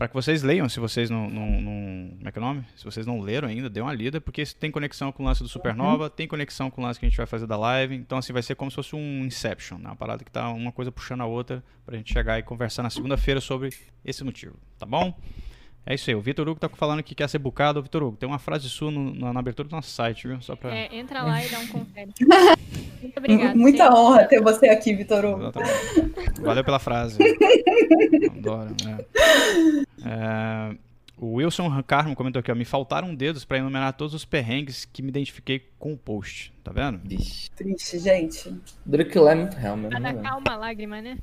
Para 0.00 0.08
que 0.08 0.14
vocês 0.14 0.42
leiam, 0.42 0.66
se 0.66 0.80
vocês 0.80 1.10
não, 1.10 1.28
não, 1.28 1.60
não, 1.60 2.08
Como 2.16 2.26
é 2.26 2.32
que 2.32 2.38
é 2.38 2.40
o 2.40 2.42
nome? 2.42 2.64
Se 2.74 2.86
vocês 2.86 3.06
não 3.06 3.20
leram 3.20 3.46
ainda, 3.46 3.68
dê 3.68 3.82
uma 3.82 3.92
lida, 3.92 4.18
porque 4.18 4.40
isso 4.40 4.56
tem 4.56 4.70
conexão 4.70 5.12
com 5.12 5.22
o 5.22 5.26
lance 5.26 5.42
do 5.42 5.48
Supernova, 5.50 6.04
uhum. 6.04 6.08
tem 6.08 6.26
conexão 6.26 6.70
com 6.70 6.80
o 6.80 6.84
lance 6.86 6.98
que 6.98 7.04
a 7.04 7.08
gente 7.10 7.18
vai 7.18 7.26
fazer 7.26 7.46
da 7.46 7.54
live. 7.58 7.96
Então, 7.96 8.16
assim, 8.16 8.32
vai 8.32 8.42
ser 8.42 8.54
como 8.54 8.70
se 8.70 8.76
fosse 8.76 8.96
um 8.96 9.26
Inception, 9.26 9.76
né? 9.76 9.90
Uma 9.90 9.96
parada 9.96 10.24
que 10.24 10.30
tá 10.30 10.48
uma 10.48 10.72
coisa 10.72 10.90
puxando 10.90 11.20
a 11.20 11.26
outra 11.26 11.62
pra 11.84 11.98
gente 11.98 12.10
chegar 12.14 12.38
e 12.38 12.42
conversar 12.42 12.82
na 12.82 12.88
segunda-feira 12.88 13.42
sobre 13.42 13.74
esse 14.02 14.24
motivo, 14.24 14.56
tá 14.78 14.86
bom? 14.86 15.14
É 15.86 15.94
isso 15.94 16.10
aí, 16.10 16.14
o 16.14 16.20
Vitor 16.20 16.48
Hugo 16.48 16.60
tá 16.60 16.68
falando 16.68 17.02
que 17.02 17.14
quer 17.14 17.28
ser 17.28 17.38
bucado. 17.38 17.82
Vitor 17.82 18.02
Hugo, 18.02 18.16
tem 18.16 18.28
uma 18.28 18.38
frase 18.38 18.68
sua 18.68 18.90
no, 18.90 19.14
na, 19.14 19.32
na, 19.32 19.40
abertura 19.40 19.68
do 19.68 19.72
nosso 19.74 19.90
site, 19.90 20.28
viu? 20.28 20.40
Só 20.40 20.54
pra... 20.54 20.74
É, 20.74 20.94
entra 20.94 21.22
lá 21.22 21.42
e 21.44 21.48
dá 21.48 21.58
um 21.58 21.66
confere. 21.68 22.10
Muito 23.00 23.18
obrigada. 23.18 23.54
Muita 23.54 23.94
honra 23.94 24.24
ter 24.24 24.42
você 24.42 24.68
aqui, 24.68 24.94
Vitor 24.94 25.24
Hugo. 25.24 25.40
Exatamente. 25.40 26.40
Valeu 26.42 26.64
pela 26.64 26.78
frase. 26.78 27.18
Adoro, 28.38 28.76
né? 28.84 28.98
É, 30.04 30.76
o 31.16 31.34
Wilson 31.34 31.82
Carmo 31.82 32.16
comentou 32.16 32.40
aqui, 32.40 32.50
ó, 32.50 32.54
me 32.54 32.64
faltaram 32.64 33.14
dedos 33.14 33.44
para 33.44 33.58
enumerar 33.58 33.92
todos 33.92 34.14
os 34.14 34.24
perrengues 34.24 34.86
que 34.86 35.02
me 35.02 35.08
identifiquei 35.10 35.70
com 35.78 35.92
o 35.92 35.96
post. 35.96 36.50
Tá 36.64 36.72
vendo? 36.72 36.98
Triste, 37.54 37.98
gente. 37.98 38.54
Duro 38.86 39.24
lá 39.24 39.32
é 39.32 39.34
muito 39.34 39.54
real 39.54 39.76
mesmo. 39.76 39.90
Pra 39.90 40.00
dar 40.00 40.14
calma, 40.14 40.56
lágrima, 40.56 41.02
né? 41.02 41.18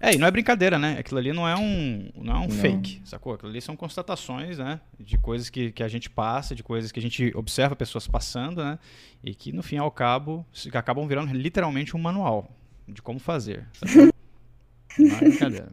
É, 0.00 0.14
e 0.14 0.18
não 0.18 0.26
é 0.26 0.30
brincadeira, 0.30 0.78
né? 0.78 0.96
Aquilo 0.98 1.18
ali 1.18 1.30
não 1.30 1.46
é 1.46 1.54
um, 1.54 2.08
não 2.16 2.34
é 2.34 2.38
um 2.38 2.48
não. 2.48 2.50
fake, 2.50 3.02
sacou? 3.04 3.34
Aquilo 3.34 3.50
ali 3.50 3.60
são 3.60 3.76
constatações, 3.76 4.56
né? 4.56 4.80
De 4.98 5.18
coisas 5.18 5.50
que, 5.50 5.70
que 5.72 5.82
a 5.82 5.88
gente 5.88 6.08
passa, 6.08 6.54
de 6.54 6.62
coisas 6.62 6.90
que 6.90 6.98
a 6.98 7.02
gente 7.02 7.30
observa 7.36 7.76
pessoas 7.76 8.08
passando, 8.08 8.64
né? 8.64 8.78
E 9.22 9.34
que, 9.34 9.52
no 9.52 9.62
fim 9.62 9.76
ao 9.76 9.90
cabo, 9.90 10.46
acabam 10.72 11.06
virando 11.06 11.34
literalmente 11.34 11.94
um 11.94 12.00
manual 12.00 12.50
de 12.88 13.02
como 13.02 13.18
fazer, 13.18 13.66
sacou? 13.74 14.10
Não 14.98 15.16
é 15.16 15.18
brincadeira. 15.18 15.68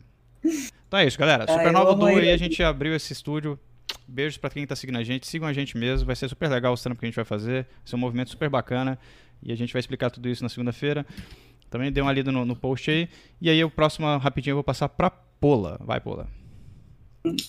Então 0.88 1.00
é 1.00 1.06
isso, 1.06 1.18
galera. 1.18 1.48
Supernova 1.48 1.96
Duo 1.96 2.08
aí, 2.08 2.30
a 2.30 2.38
gente 2.38 2.62
abriu 2.62 2.94
esse 2.94 3.14
estúdio. 3.14 3.58
Beijos 4.08 4.38
pra 4.38 4.50
quem 4.50 4.68
tá 4.68 4.76
seguindo 4.76 4.98
a 4.98 5.04
gente. 5.04 5.26
Sigam 5.26 5.48
a 5.48 5.54
gente 5.54 5.78
mesmo. 5.78 6.06
Vai 6.06 6.16
ser 6.16 6.30
super 6.30 6.50
legal 6.50 6.74
o 6.74 6.78
trampo 6.78 7.00
que 7.00 7.06
a 7.06 7.10
gente 7.10 7.16
vai 7.16 7.26
fazer. 7.26 7.64
Vai 7.64 7.82
ser 7.86 7.96
um 7.96 8.00
movimento 8.00 8.30
super 8.30 8.50
bacana. 8.50 8.98
E 9.42 9.52
a 9.52 9.56
gente 9.56 9.74
vai 9.74 9.80
explicar 9.80 10.10
tudo 10.10 10.30
isso 10.30 10.44
na 10.44 10.50
segunda-feira. 10.50 11.06
Também 11.70 11.92
dê 11.92 12.02
uma 12.02 12.14
lida 12.14 12.32
no, 12.32 12.46
no 12.46 12.56
post 12.56 12.90
aí. 12.90 13.10
E 13.42 13.50
aí, 13.50 13.64
o 13.64 13.70
próximo, 13.70 14.18
rapidinho, 14.18 14.54
eu 14.54 14.58
vou 14.58 14.64
passar 14.64 14.90
pra 14.90 15.10
Pola. 15.10 15.80
Vai, 15.84 16.00
Pola. 16.00 16.28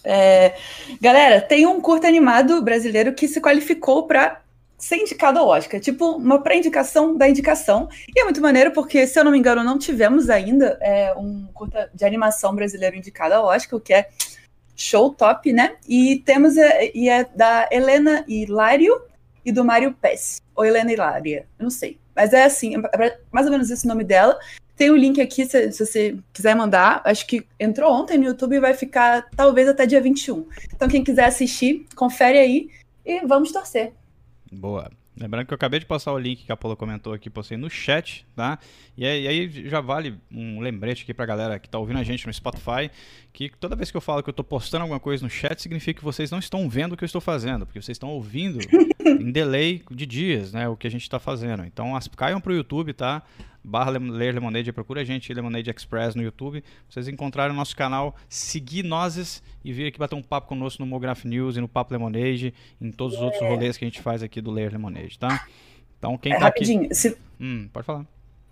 É, 0.05 0.55
galera, 1.01 1.41
tem 1.41 1.67
um 1.67 1.81
curto 1.81 2.07
animado 2.07 2.61
brasileiro 2.63 3.15
que 3.15 3.29
se 3.29 3.41
qualificou 3.41 4.07
para 4.07 4.41
ser 4.79 4.97
indicado 4.97 5.41
ao 5.41 5.49
Oscar, 5.49 5.81
tipo 5.81 6.13
uma 6.13 6.41
pré-indicação 6.41 7.17
da 7.17 7.29
indicação. 7.29 7.89
E 8.15 8.21
é 8.21 8.25
muito 8.25 8.41
maneiro 8.41 8.73
porque, 8.73 9.07
se 9.07 9.19
eu 9.19 9.25
não 9.25 9.33
me 9.33 9.39
engano, 9.39 9.65
não 9.65 9.79
tivemos 9.79 10.31
ainda 10.31 10.79
é, 10.81 11.13
um 11.17 11.47
curta 11.53 11.91
de 11.93 12.05
animação 12.05 12.55
brasileiro 12.55 12.97
indicado 12.97 13.35
ao 13.35 13.47
Oscar, 13.47 13.79
o 13.79 13.83
que 13.83 13.93
é 13.93 14.09
show 14.77 15.13
top, 15.13 15.53
né? 15.53 15.77
E 15.89 16.23
temos 16.25 16.57
é, 16.57 16.93
e 16.95 17.09
é 17.09 17.25
da 17.25 17.69
Helena 17.73 18.25
Hilário 18.29 19.01
e 19.45 19.51
do 19.51 19.65
Mário 19.65 19.93
Pes. 19.93 20.41
Ou 20.55 20.65
Helena 20.65 20.93
Hilária, 20.93 21.47
não 21.59 21.71
sei. 21.71 21.99
Mas 22.19 22.33
é 22.33 22.43
assim, 22.43 22.75
é 22.75 23.19
mais 23.31 23.47
ou 23.47 23.53
menos 23.53 23.71
esse 23.71 23.87
nome 23.87 24.03
dela. 24.03 24.37
Tem 24.75 24.91
o 24.91 24.97
link 24.97 25.21
aqui, 25.21 25.47
se, 25.47 25.71
se, 25.71 25.87
você 25.87 26.19
quiser 26.33 26.57
mandar. 26.57 27.01
Acho 27.05 27.25
que 27.25 27.47
entrou 27.61 27.93
ontem 27.93 28.19
no 28.19 28.25
YouTube 28.25 28.57
e 28.57 28.61
vai 28.61 28.75
ficar 28.75 29.29
talvez 29.37 29.69
até 29.69 29.87
dia 29.87 30.01
21. 30.01 30.45
Então, 30.75 30.89
quem 30.89 31.05
quiser 31.05 31.27
assistir, 31.27 31.87
confere 31.95 32.37
aí 32.37 32.71
e 33.07 33.25
vamos 33.25 33.53
torcer. 33.53 33.93
Boa. 34.51 34.91
Lembrando 35.21 35.47
que 35.47 35.53
eu 35.53 35.57
acabei 35.57 35.81
de 35.81 35.87
passar 35.87 36.13
o 36.13 36.19
link 36.19 36.45
que 36.45 36.53
a 36.53 36.57
Paula 36.57 36.77
comentou 36.77 37.13
aqui, 37.13 37.29
postei 37.29 37.57
no 37.57 37.69
chat, 37.69 38.25
tá? 38.37 38.59
E 38.97 39.05
aí, 39.05 39.69
já 39.69 39.81
vale 39.81 40.19
um 40.31 40.61
lembrete 40.61 41.03
aqui 41.03 41.13
pra 41.13 41.27
galera 41.27 41.59
que 41.59 41.69
tá 41.69 41.79
ouvindo 41.79 41.99
a 41.99 42.05
gente 42.05 42.27
no 42.27 42.33
Spotify, 42.33 42.91
que 43.33 43.51
toda 43.59 43.75
vez 43.75 43.91
que 43.91 43.97
eu 43.97 44.01
falo 44.01 44.23
que 44.23 44.31
eu 44.31 44.35
tô 44.35 44.45
postando 44.45 44.83
alguma 44.83 45.01
coisa 45.01 45.25
no 45.25 45.31
chat, 45.31 45.61
significa 45.61 45.99
que 45.99 46.05
vocês 46.05 46.31
não 46.31 46.39
estão 46.39 46.69
vendo 46.69 46.93
o 46.93 46.97
que 46.97 47.03
eu 47.03 47.07
estou 47.07 47.21
fazendo, 47.21 47.67
porque 47.67 47.83
vocês 47.83 47.97
estão 47.97 48.11
ouvindo 48.11 48.59
em 49.05 49.33
delay 49.33 49.83
de 49.91 50.07
dias, 50.07 50.53
né, 50.53 50.69
o 50.69 50.77
que 50.77 50.87
a 50.87 50.91
gente 50.91 51.03
está 51.03 51.19
fazendo. 51.19 51.65
Então, 51.65 51.97
as, 51.97 52.07
caiam 52.09 52.41
pro 52.41 52.55
YouTube, 52.55 52.93
tá? 52.93 53.23
Barra 53.69 53.91
Ler 53.91 54.35
Lemonade, 54.35 54.73
procura 54.73 55.03
a 55.03 55.05
gente, 55.05 55.33
Lemonade 55.33 55.71
Express 55.71 56.15
no 56.15 56.23
YouTube. 56.23 56.65
Vocês 56.89 57.07
encontrarem 57.07 57.53
o 57.53 57.57
nosso 57.57 57.77
canal, 57.77 58.17
seguir 58.29 58.83
nós 58.83 59.43
e 59.65 59.73
vir 59.73 59.89
aqui 59.89 59.99
bater 59.99 60.15
um 60.15 60.23
papo 60.23 60.49
conosco 60.49 60.83
no 60.83 60.89
Mograph 60.89 61.25
News 61.25 61.57
e 61.57 61.61
no 61.61 61.69
Papo 61.69 61.93
Lemonade, 61.93 62.55
em 62.81 62.91
todos 62.91 63.17
os 63.17 63.23
outros 63.23 63.43
rolês 63.43 63.77
que 63.77 63.85
a 63.85 63.89
gente 63.89 64.01
faz 64.01 64.23
aqui 64.23 64.41
do 64.41 64.51
Ler 64.51 64.73
Lemonade, 64.73 65.19
tá? 65.19 65.47
Então, 65.99 66.17
quem 66.17 66.33
é, 66.33 66.39
tá 66.39 66.45
rapidinho, 66.45 66.87
aqui... 66.87 66.95
Se... 66.95 67.17
Hum, 67.39 67.69
pode 67.73 67.85
falar. 67.85 68.07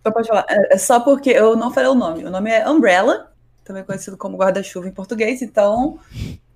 Só 0.07 0.13
pode 0.13 0.29
falar. 0.29 0.45
É, 0.49 0.75
é 0.75 0.79
só 0.79 1.01
porque 1.01 1.31
eu 1.31 1.57
não 1.57 1.73
falei 1.73 1.91
o 1.91 1.95
nome. 1.95 2.25
O 2.25 2.31
nome 2.31 2.51
é 2.51 2.69
Umbrella, 2.69 3.33
também 3.65 3.85
conhecido 3.85 4.17
como 4.17 4.37
guarda-chuva 4.37 4.87
em 4.89 4.93
português, 4.93 5.41
então 5.43 5.99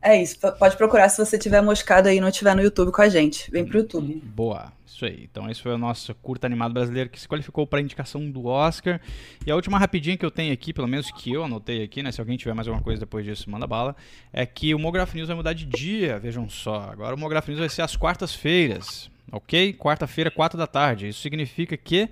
é 0.03 0.23
isso. 0.23 0.39
Pode 0.59 0.77
procurar 0.77 1.09
se 1.09 1.25
você 1.25 1.39
tiver 1.39 1.61
moscado 1.61 2.07
aí 2.07 2.19
e 2.19 2.21
não 2.21 2.29
estiver 2.29 2.55
no 2.55 2.63
YouTube 2.63 2.93
com 2.93 3.03
a 3.03 3.09
gente. 3.09 3.51
Vem 3.51 3.65
pro 3.65 3.79
YouTube. 3.79 4.15
Boa. 4.25 4.73
Isso 4.87 5.05
aí. 5.05 5.29
Então 5.31 5.49
esse 5.51 5.63
foi 5.63 5.73
o 5.73 5.79
nosso 5.79 6.15
curta 6.17 6.47
animado 6.47 6.75
brasileiro 6.75 7.09
que 7.09 7.19
se 7.19 7.27
qualificou 7.27 7.67
para 7.67 7.81
indicação 7.81 8.31
do 8.31 8.47
Oscar. 8.47 9.01
E 9.47 9.51
a 9.51 9.55
última 9.55 9.79
rapidinha 9.79 10.17
que 10.17 10.25
eu 10.25 10.31
tenho 10.31 10.53
aqui, 10.53 10.73
pelo 10.73 10.89
menos 10.89 11.11
que 11.11 11.33
eu 11.33 11.45
anotei 11.45 11.83
aqui, 11.83 12.03
né? 12.03 12.13
Se 12.13 12.21
alguém 12.21 12.37
tiver 12.37 12.53
mais 12.55 12.69
alguma 12.69 12.83
coisa 12.83 13.01
depois 13.01 13.25
disso, 13.25 13.49
manda 13.51 13.67
bala. 13.67 13.97
É 14.33 14.45
que 14.45 14.75
o 14.75 14.79
Mograph 14.79 15.15
News 15.15 15.29
vai 15.29 15.37
mudar 15.37 15.53
de 15.53 15.65
dia, 15.65 16.19
vejam 16.19 16.49
só. 16.49 16.91
Agora 16.91 17.15
o 17.15 17.19
Mograph 17.19 17.49
News 17.49 17.61
vai 17.61 17.69
ser 17.69 17.83
às 17.83 17.97
quartas-feiras, 17.97 19.11
ok? 19.33 19.73
Quarta-feira, 19.75 20.31
quatro 20.31 20.59
da 20.59 20.67
tarde. 20.67 21.09
Isso 21.09 21.21
significa 21.21 21.77
que 21.77 22.09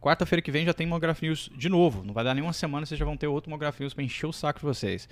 quarta-feira 0.00 0.42
que 0.42 0.50
vem 0.50 0.66
já 0.66 0.74
tem 0.74 0.86
Monograph 0.86 1.22
News 1.22 1.50
de 1.56 1.68
novo. 1.68 2.04
Não 2.04 2.12
vai 2.12 2.24
dar 2.24 2.34
nenhuma 2.34 2.52
semana, 2.52 2.84
vocês 2.84 2.98
já 2.98 3.06
vão 3.06 3.16
ter 3.16 3.26
outro 3.26 3.50
Monograph 3.50 3.78
News 3.80 3.94
para 3.94 4.04
encher 4.04 4.26
o 4.26 4.32
saco 4.32 4.60
de 4.60 4.66
vocês. 4.66 5.08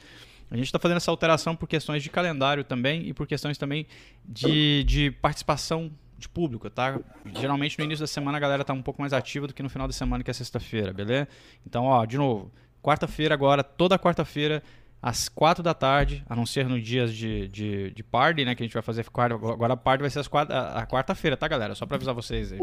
A 0.53 0.57
gente 0.57 0.67
está 0.67 0.79
fazendo 0.79 0.99
essa 0.99 1.11
alteração 1.11 1.57
por 1.57 1.67
questões 1.67 2.03
de 2.03 2.11
calendário 2.11 2.63
também 2.63 3.09
e 3.09 3.15
por 3.15 3.27
questões 3.27 3.57
também 3.57 3.87
de, 4.23 4.85
de 4.85 5.11
participação 5.11 5.91
de 6.19 6.29
público, 6.29 6.69
tá? 6.69 7.01
Geralmente 7.41 7.79
no 7.79 7.85
início 7.87 8.03
da 8.03 8.07
semana 8.07 8.37
a 8.37 8.41
galera 8.41 8.63
tá 8.63 8.75
um 8.75 8.83
pouco 8.83 9.01
mais 9.01 9.15
ativa 9.15 9.47
do 9.47 9.55
que 9.55 9.63
no 9.63 9.71
final 9.71 9.87
da 9.87 9.95
semana, 9.95 10.23
que 10.23 10.31
é 10.31 10.35
sexta-feira, 10.35 10.93
beleza? 10.93 11.27
Então, 11.67 11.87
ó, 11.87 12.05
de 12.05 12.19
novo, 12.19 12.53
quarta-feira 12.83 13.33
agora, 13.33 13.65
toda 13.65 13.99
quarta-feira, 13.99 14.63
às 15.01 15.27
quatro 15.27 15.63
da 15.63 15.73
tarde, 15.73 16.23
a 16.29 16.37
não 16.37 16.45
ser 16.45 16.69
nos 16.69 16.85
dias 16.85 17.15
de, 17.15 17.49
de, 17.49 17.91
de 17.91 18.03
party, 18.03 18.45
né? 18.45 18.55
Que 18.55 18.63
a 18.63 18.67
gente 18.67 18.75
vai 18.75 18.83
fazer 18.83 19.07
agora 19.11 19.73
a 19.73 19.77
party 19.77 20.03
vai 20.03 20.11
ser 20.11 20.19
às 20.19 20.29
quatro, 20.29 20.55
a, 20.55 20.87
quarta-feira, 20.87 21.35
tá, 21.35 21.49
galera? 21.49 21.75
Só 21.75 21.87
pra 21.87 21.97
avisar 21.97 22.15
vocês 22.15 22.53
aí. 22.53 22.61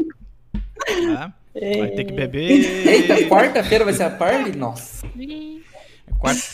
Tá? 1.12 1.32
Vai 1.52 1.90
ter 1.90 2.04
que 2.04 2.12
beber. 2.12 2.86
Eita, 2.86 3.16
quarta-feira 3.28 3.84
vai 3.84 3.94
ser 3.94 4.04
a 4.04 4.10
party? 4.10 4.56
Nossa. 4.56 5.08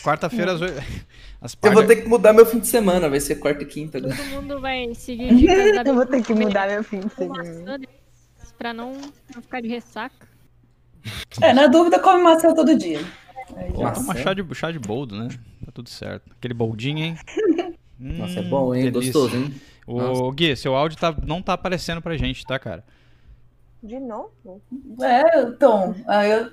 Quarta-feira 0.02 0.52
às 0.52 0.60
oito. 0.60 0.82
Eu 1.62 1.72
vou 1.72 1.86
ter 1.86 1.96
que 1.96 2.08
mudar 2.08 2.32
meu 2.32 2.46
fim 2.46 2.58
de 2.58 2.66
semana, 2.66 3.08
vai 3.08 3.20
ser 3.20 3.36
quarta 3.36 3.62
e 3.62 3.66
quinta. 3.66 4.00
Todo 4.00 4.14
mundo 4.30 4.60
vai 4.60 4.86
da 4.86 5.82
Eu 5.90 5.94
vou 5.94 6.06
ter 6.06 6.22
que 6.22 6.34
mudar 6.34 6.68
meu 6.68 6.82
fim 6.82 7.00
de 7.00 7.12
semana. 7.14 7.80
Pra 8.58 8.72
não, 8.72 8.92
não 9.34 9.42
ficar 9.42 9.60
de 9.60 9.68
ressaca. 9.68 10.26
É, 11.40 11.52
na 11.52 11.66
dúvida, 11.66 11.98
come 11.98 12.22
maçã 12.22 12.54
todo 12.54 12.76
dia. 12.76 13.00
toma 13.94 14.16
chá 14.16 14.32
de, 14.32 14.54
chá 14.54 14.72
de 14.72 14.78
boldo, 14.78 15.16
né? 15.16 15.28
Tá 15.64 15.72
tudo 15.72 15.88
certo. 15.88 16.32
Aquele 16.32 16.54
boldinho, 16.54 17.04
hein? 17.04 17.16
Nossa, 17.98 18.40
é 18.40 18.42
bom, 18.42 18.74
hein? 18.74 18.90
Delícia. 18.90 19.12
Gostoso, 19.12 19.36
hein? 19.36 19.54
Ô, 19.86 20.32
Gui, 20.32 20.56
seu 20.56 20.74
áudio 20.74 20.98
tá, 20.98 21.14
não 21.24 21.40
tá 21.40 21.52
aparecendo 21.52 22.02
pra 22.02 22.16
gente, 22.16 22.44
tá, 22.44 22.58
cara? 22.58 22.84
De 23.82 24.00
novo? 24.00 24.62
É, 25.02 25.44
Tom, 25.52 25.94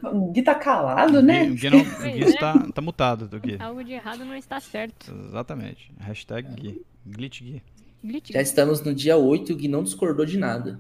o 0.03 0.31
Gui 0.31 0.43
tá 0.43 0.55
calado, 0.55 1.21
né? 1.21 1.43
O 1.43 1.55
Gui, 1.55 1.69
não, 1.69 1.79
o 1.79 2.13
Gui 2.13 2.23
está, 2.25 2.59
tá 2.71 2.81
mutado 2.81 3.27
do 3.27 3.39
Gui. 3.39 3.57
Algo 3.59 3.83
de 3.83 3.93
errado 3.93 4.23
não 4.23 4.35
está 4.35 4.59
certo. 4.59 5.11
Exatamente. 5.27 5.91
Hashtag 5.99 6.47
Gui. 6.53 6.85
Glitch 7.05 7.41
Gui. 7.41 7.63
Glitch 8.03 8.31
Já 8.31 8.41
estamos 8.41 8.81
no 8.81 8.93
dia 8.93 9.17
8 9.17 9.51
e 9.51 9.55
o 9.55 9.57
Gui 9.57 9.67
não 9.67 9.83
discordou 9.83 10.25
de 10.25 10.37
nada. 10.37 10.79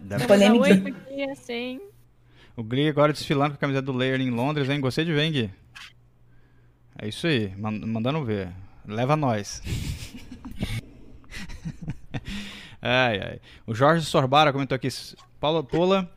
Deve... 0.00 0.26
Dias 1.14 1.38
sem... 1.38 1.80
O 2.56 2.62
Gui 2.62 2.88
agora 2.88 3.12
desfilando 3.12 3.50
com 3.50 3.56
a 3.56 3.60
camiseta 3.60 3.86
do 3.86 3.92
Layer 3.92 4.20
em 4.20 4.30
Londres, 4.30 4.68
hein? 4.68 4.80
Gostei 4.80 5.04
de 5.04 5.12
ver, 5.12 5.22
hein, 5.22 5.32
Gui? 5.32 5.50
É 6.98 7.08
isso 7.08 7.26
aí, 7.26 7.54
mandando 7.56 8.24
ver. 8.24 8.50
Leva 8.86 9.16
nós. 9.16 9.62
Ai, 12.82 13.20
ai. 13.20 13.40
O 13.64 13.72
Jorge 13.74 14.04
Sorbara 14.04 14.52
comentou 14.52 14.74
aqui. 14.74 14.88
Paula 15.38 15.62
Pola. 15.62 16.10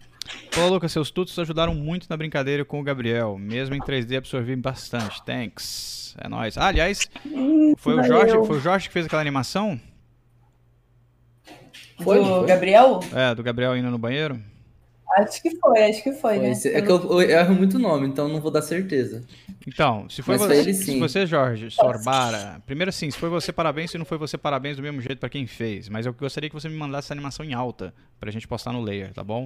Paula 0.53 0.72
Lucas, 0.72 0.91
seus 0.91 1.12
tutos 1.12 1.38
ajudaram 1.38 1.75
muito 1.75 2.07
na 2.10 2.17
brincadeira 2.17 2.65
com 2.65 2.79
o 2.79 2.84
Gabriel. 2.84 3.38
Mesmo 3.38 3.75
em 3.75 3.79
3D 3.79 4.17
absorvi 4.17 4.55
bastante. 4.55 5.24
Thanks. 5.24 6.15
É 6.17 6.27
nóis. 6.27 6.57
Ah, 6.57 6.67
aliás, 6.67 7.07
foi 7.77 8.00
o, 8.00 8.03
Jorge, 8.03 8.34
foi 8.48 8.57
o 8.57 8.60
Jorge 8.60 8.88
que 8.88 8.93
fez 8.93 9.05
aquela 9.05 9.22
animação? 9.22 9.79
Foi 12.01 12.24
do 12.24 12.45
Gabriel? 12.45 13.00
É, 13.13 13.36
do 13.36 13.43
Gabriel 13.43 13.77
indo 13.77 13.91
no 13.91 13.98
banheiro. 13.98 14.41
Acho 15.15 15.41
que 15.41 15.55
foi, 15.57 15.84
acho 15.84 16.03
que 16.03 16.12
foi, 16.12 16.36
foi 16.36 16.39
né? 16.39 16.51
É 16.65 16.81
que 16.81 16.91
eu, 16.91 17.22
eu, 17.22 17.22
erro 17.22 17.55
muito 17.55 17.79
nome, 17.79 18.07
então 18.07 18.27
não 18.27 18.41
vou 18.41 18.51
dar 18.51 18.62
certeza. 18.62 19.24
Então, 19.65 20.10
se 20.10 20.22
foi, 20.22 20.38
você, 20.38 20.74
se 20.74 21.00
você, 21.00 21.25
Jorge, 21.25 21.72
Sorbara, 21.72 22.62
primeiro 22.65 22.89
assim, 22.89 23.10
se 23.10 23.17
foi 23.17 23.29
você, 23.29 23.53
parabéns, 23.53 23.91
se 23.91 23.98
não 23.98 24.05
foi 24.05 24.17
você, 24.17 24.38
parabéns 24.38 24.75
do 24.75 24.84
mesmo 24.84 25.01
jeito 25.01 25.19
para 25.19 25.29
quem 25.29 25.48
fez. 25.48 25.88
Mas 25.88 26.05
eu 26.05 26.13
gostaria 26.13 26.50
que 26.50 26.55
você 26.55 26.67
me 26.67 26.75
mandasse 26.75 27.07
essa 27.07 27.13
animação 27.13 27.45
em 27.45 27.53
alta, 27.53 27.93
pra 28.19 28.29
gente 28.29 28.48
postar 28.48 28.74
no 28.74 28.81
layer, 28.81 29.13
tá 29.13 29.24
bom? 29.24 29.45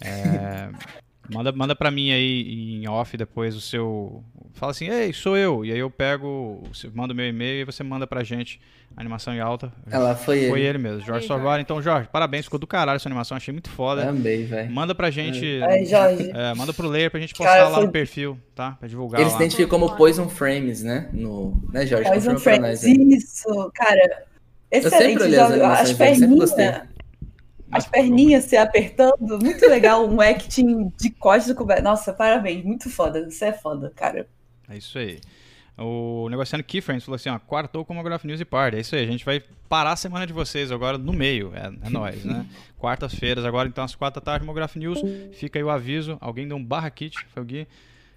É, 0.00 0.68
Manda, 1.32 1.52
manda 1.52 1.74
pra 1.74 1.90
mim 1.90 2.12
aí 2.12 2.76
em 2.82 2.88
off 2.88 3.16
depois 3.16 3.56
o 3.56 3.60
seu. 3.60 4.22
Fala 4.52 4.72
assim, 4.72 4.88
ei, 4.88 5.12
sou 5.12 5.36
eu. 5.36 5.64
E 5.64 5.72
aí 5.72 5.78
eu 5.78 5.90
pego, 5.90 6.62
você 6.72 6.88
manda 6.92 7.12
o 7.12 7.16
meu 7.16 7.26
e-mail 7.26 7.62
e 7.62 7.64
você 7.64 7.82
manda 7.82 8.06
pra 8.06 8.22
gente 8.22 8.60
a 8.96 9.00
animação 9.00 9.34
em 9.34 9.40
alta. 9.40 9.72
Ela 9.90 10.14
foi, 10.14 10.24
foi 10.24 10.38
ele. 10.38 10.50
Foi 10.50 10.60
ele 10.60 10.78
mesmo, 10.78 11.00
Jorge 11.00 11.26
Sorvar. 11.26 11.60
Então, 11.60 11.82
Jorge, 11.82 12.08
parabéns, 12.12 12.44
ficou 12.44 12.58
do 12.58 12.66
caralho 12.66 12.96
essa 12.96 13.08
animação, 13.08 13.36
achei 13.36 13.52
muito 13.52 13.70
foda. 13.70 14.04
Também, 14.04 14.44
velho. 14.44 14.70
Manda 14.70 14.94
pra 14.94 15.10
gente. 15.10 15.60
É, 15.62 15.84
Jorge. 15.84 16.30
É, 16.32 16.54
manda 16.54 16.72
pro 16.72 16.88
layer 16.88 17.10
pra 17.10 17.18
gente 17.18 17.34
postar 17.34 17.54
Cara, 17.54 17.68
lá 17.68 17.76
foi... 17.76 17.86
no 17.86 17.92
perfil, 17.92 18.38
tá? 18.54 18.72
Pra 18.72 18.86
divulgar. 18.86 19.20
Eles 19.20 19.32
lá. 19.32 19.38
identificam 19.38 19.78
como 19.78 19.96
Poison 19.96 20.28
Frames, 20.28 20.82
né? 20.82 21.08
No... 21.12 21.60
Né, 21.72 21.86
Jorge? 21.86 22.08
Poison 22.08 22.38
Frames, 22.38 22.84
isso, 22.84 23.72
cara. 23.74 24.24
Excelente, 24.70 25.30
Jorge. 25.30 25.60
As 25.60 25.92
perninhas 25.92 26.52
as 27.74 27.86
perninhas 27.86 28.44
se 28.44 28.56
apertando, 28.56 29.38
muito 29.42 29.66
legal, 29.66 30.08
um 30.08 30.20
acting 30.20 30.92
de 30.96 31.10
costas 31.10 31.56
coberto. 31.56 31.82
Nossa, 31.82 32.12
parabéns, 32.12 32.64
muito 32.64 32.88
foda, 32.88 33.28
você 33.28 33.46
é 33.46 33.52
foda, 33.52 33.92
cara. 33.94 34.28
É 34.68 34.76
isso 34.76 34.98
aí. 34.98 35.20
O 35.76 36.28
negociando 36.30 36.62
Keyframes 36.62 37.04
falou 37.04 37.16
assim, 37.16 37.28
ó, 37.28 37.38
quartou 37.38 37.84
como 37.84 38.00
Graph 38.02 38.24
News 38.24 38.40
e 38.40 38.44
Party. 38.44 38.76
É 38.76 38.80
isso 38.80 38.94
aí, 38.94 39.02
a 39.02 39.10
gente 39.10 39.24
vai 39.24 39.42
parar 39.68 39.92
a 39.92 39.96
semana 39.96 40.24
de 40.24 40.32
vocês 40.32 40.70
agora 40.70 40.96
no 40.96 41.12
meio, 41.12 41.52
é, 41.52 41.72
é 41.86 41.90
nóis, 41.90 42.24
né? 42.24 42.46
Quartas-feiras, 42.78 43.44
agora 43.44 43.68
então 43.68 43.82
às 43.82 43.94
quatro 43.94 44.20
da 44.20 44.24
tarde, 44.24 44.46
Graph 44.46 44.76
News. 44.76 45.00
Fica 45.32 45.58
aí 45.58 45.64
o 45.64 45.70
aviso, 45.70 46.16
alguém 46.20 46.46
deu 46.46 46.56
um 46.56 46.64
barra 46.64 46.90
kit, 46.90 47.16
foi 47.34 47.42
o 47.42 47.46
Gui. 47.46 47.66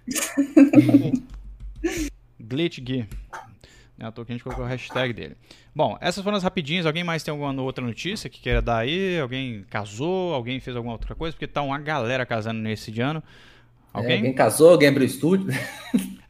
Glitch 2.40 2.80
Gui. 2.80 3.08
Né, 3.98 4.06
à 4.06 4.12
toa 4.12 4.24
que 4.24 4.30
a 4.30 4.34
gente 4.34 4.44
colocou 4.44 4.64
a 4.64 4.68
hashtag 4.68 5.12
dele. 5.12 5.36
Bom, 5.74 5.98
essas 6.00 6.22
foram 6.22 6.36
as 6.36 6.44
rapidinhas. 6.44 6.86
Alguém 6.86 7.02
mais 7.02 7.24
tem 7.24 7.32
alguma 7.32 7.60
outra 7.60 7.84
notícia 7.84 8.30
que 8.30 8.40
queira 8.40 8.62
dar 8.62 8.78
aí? 8.78 9.18
Alguém 9.18 9.64
casou? 9.68 10.32
Alguém 10.32 10.60
fez 10.60 10.76
alguma 10.76 10.94
outra 10.94 11.16
coisa? 11.16 11.34
Porque 11.34 11.48
tá 11.48 11.62
uma 11.62 11.78
galera 11.80 12.24
casando 12.24 12.60
nesse 12.60 12.92
de 12.92 13.00
ano. 13.00 13.20
É, 13.92 13.98
alguém? 13.98 14.12
É, 14.12 14.16
alguém 14.18 14.32
casou? 14.32 14.70
Alguém 14.70 14.88
abriu 14.88 15.06
estúdio? 15.06 15.48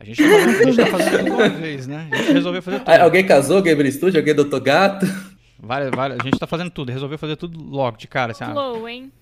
A 0.01 0.05
gente, 0.05 0.23
tá 0.23 0.29
fazendo, 0.29 0.61
a 0.61 0.65
gente 0.65 0.77
tá 0.77 0.87
fazendo 0.87 1.19
tudo 1.19 1.35
uma 1.35 1.49
vez, 1.49 1.87
né? 1.87 2.09
A 2.11 2.17
gente 2.17 2.33
resolveu 2.33 2.63
fazer 2.63 2.79
tudo. 2.79 2.89
Alguém 3.03 3.27
casou? 3.27 3.57
Alguém 3.57 3.73
abriu 3.73 3.89
estúdio? 3.89 4.21
Alguém 4.21 4.33
adotou 4.33 4.61
gato? 4.61 5.07
Várias, 5.59 5.91
várias, 5.91 6.21
a 6.21 6.23
gente 6.23 6.39
tá 6.39 6.47
fazendo 6.47 6.71
tudo. 6.71 6.93
Resolveu 6.93 7.19
fazer 7.19 7.37
tudo 7.37 7.61
logo, 7.63 7.97
de 7.97 8.07
cara. 8.07 8.31
Assim, 8.31 8.45
ah. 8.45 8.53
flow, 8.53 8.89
hein? 8.89 9.13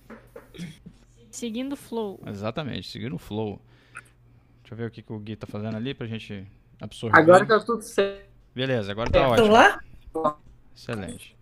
Seguindo 1.31 1.73
o 1.73 1.75
flow. 1.75 2.21
Exatamente, 2.27 2.87
seguindo 2.87 3.15
o 3.15 3.17
flow. 3.17 3.59
Deixa 4.61 4.73
eu 4.73 4.77
ver 4.77 4.85
o 4.85 4.91
que, 4.91 5.01
que 5.01 5.11
o 5.11 5.19
Gui 5.19 5.35
tá 5.35 5.47
fazendo 5.47 5.75
ali 5.75 5.93
pra 5.93 6.05
gente 6.05 6.45
absorver. 6.79 7.17
Agora 7.17 7.45
tá 7.45 7.59
tudo 7.59 7.81
certo. 7.81 8.26
Beleza, 8.57 8.91
agora 8.91 9.07
tá 9.07 9.19
é, 9.19 9.27
ótimo. 9.27 9.51
lá? 9.51 9.79
Excelente. 10.75 11.37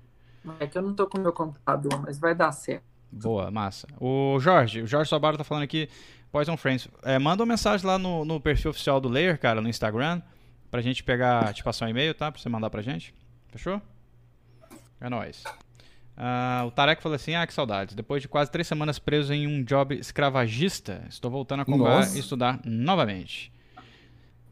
É 0.60 0.68
que 0.68 0.78
eu 0.78 0.82
não 0.82 0.94
tô 0.94 1.08
com 1.08 1.18
o 1.18 1.22
meu 1.22 1.32
computador, 1.32 2.02
mas 2.02 2.20
vai 2.20 2.36
dar 2.36 2.52
certo. 2.52 2.84
Boa, 3.10 3.50
massa. 3.50 3.88
O 4.02 4.38
Jorge, 4.42 4.82
o 4.82 4.88
Jorge 4.88 5.10
Sobaro 5.10 5.38
tá 5.38 5.44
falando 5.46 5.64
aqui, 5.64 5.88
Poison 6.30 6.58
Friends. 6.58 6.90
É, 7.04 7.18
manda 7.18 7.42
uma 7.42 7.54
mensagem 7.54 7.88
lá 7.88 7.98
no, 7.98 8.26
no 8.26 8.42
perfil 8.42 8.72
oficial 8.72 9.00
do 9.00 9.08
Layer, 9.08 9.40
cara, 9.40 9.62
no 9.62 9.70
Instagram, 9.70 10.22
pra 10.70 10.82
gente 10.82 11.06
pegar, 11.06 11.54
te 11.54 11.64
passar 11.64 11.86
um 11.86 11.90
e-mail, 11.90 12.14
tá? 12.14 12.30
Pra 12.30 12.42
você 12.42 12.50
mandar 12.50 12.70
pra 12.70 12.82
gente. 12.82 13.16
Fechou? 13.48 13.82
É 15.00 15.10
nóis. 15.10 15.42
Uh, 16.18 16.66
o 16.68 16.72
Tarek 16.72 17.02
falou 17.02 17.16
assim: 17.16 17.34
Ah, 17.34 17.48
que 17.48 17.54
saudades. 17.54 17.96
Depois 17.96 18.22
de 18.22 18.28
quase 18.28 18.52
três 18.52 18.68
semanas 18.68 19.00
preso 19.00 19.34
em 19.34 19.48
um 19.48 19.64
job 19.64 19.96
escravagista, 19.96 21.06
estou 21.08 21.32
voltando 21.32 21.62
a 21.62 21.66
comprar 21.66 22.14
e 22.14 22.20
estudar 22.20 22.60
novamente. 22.66 23.55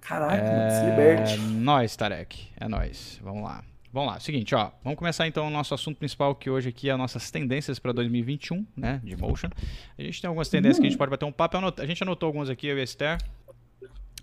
Caraca, 0.03 0.35
é... 0.35 0.69
se 0.69 0.85
liberte. 0.85 1.37
Nós, 1.39 1.95
Tarek. 1.95 2.47
É 2.59 2.67
nós. 2.67 3.19
Vamos 3.23 3.43
lá. 3.43 3.63
Vamos 3.93 4.11
lá, 4.11 4.19
seguinte, 4.19 4.55
ó. 4.55 4.71
Vamos 4.83 4.97
começar 4.97 5.27
então 5.27 5.47
o 5.47 5.51
nosso 5.51 5.71
assunto 5.71 5.97
principal, 5.97 6.33
que 6.33 6.49
hoje 6.49 6.69
aqui 6.69 6.89
é 6.89 6.93
as 6.93 6.97
nossas 6.97 7.29
tendências 7.29 7.77
para 7.77 7.91
2021, 7.91 8.65
né? 8.75 8.99
De 9.03 9.15
motion. 9.15 9.49
A 9.95 10.01
gente 10.01 10.19
tem 10.19 10.27
algumas 10.27 10.49
tendências 10.49 10.79
que 10.79 10.87
a 10.87 10.89
gente 10.89 10.97
pode 10.97 11.11
bater 11.11 11.25
um 11.25 11.31
papo. 11.31 11.57
A 11.57 11.85
gente 11.85 12.01
anotou 12.01 12.25
algumas 12.25 12.49
aqui, 12.49 12.65
eu 12.65 12.77
e 12.77 12.81
a 12.81 12.83
Esther. 12.83 13.19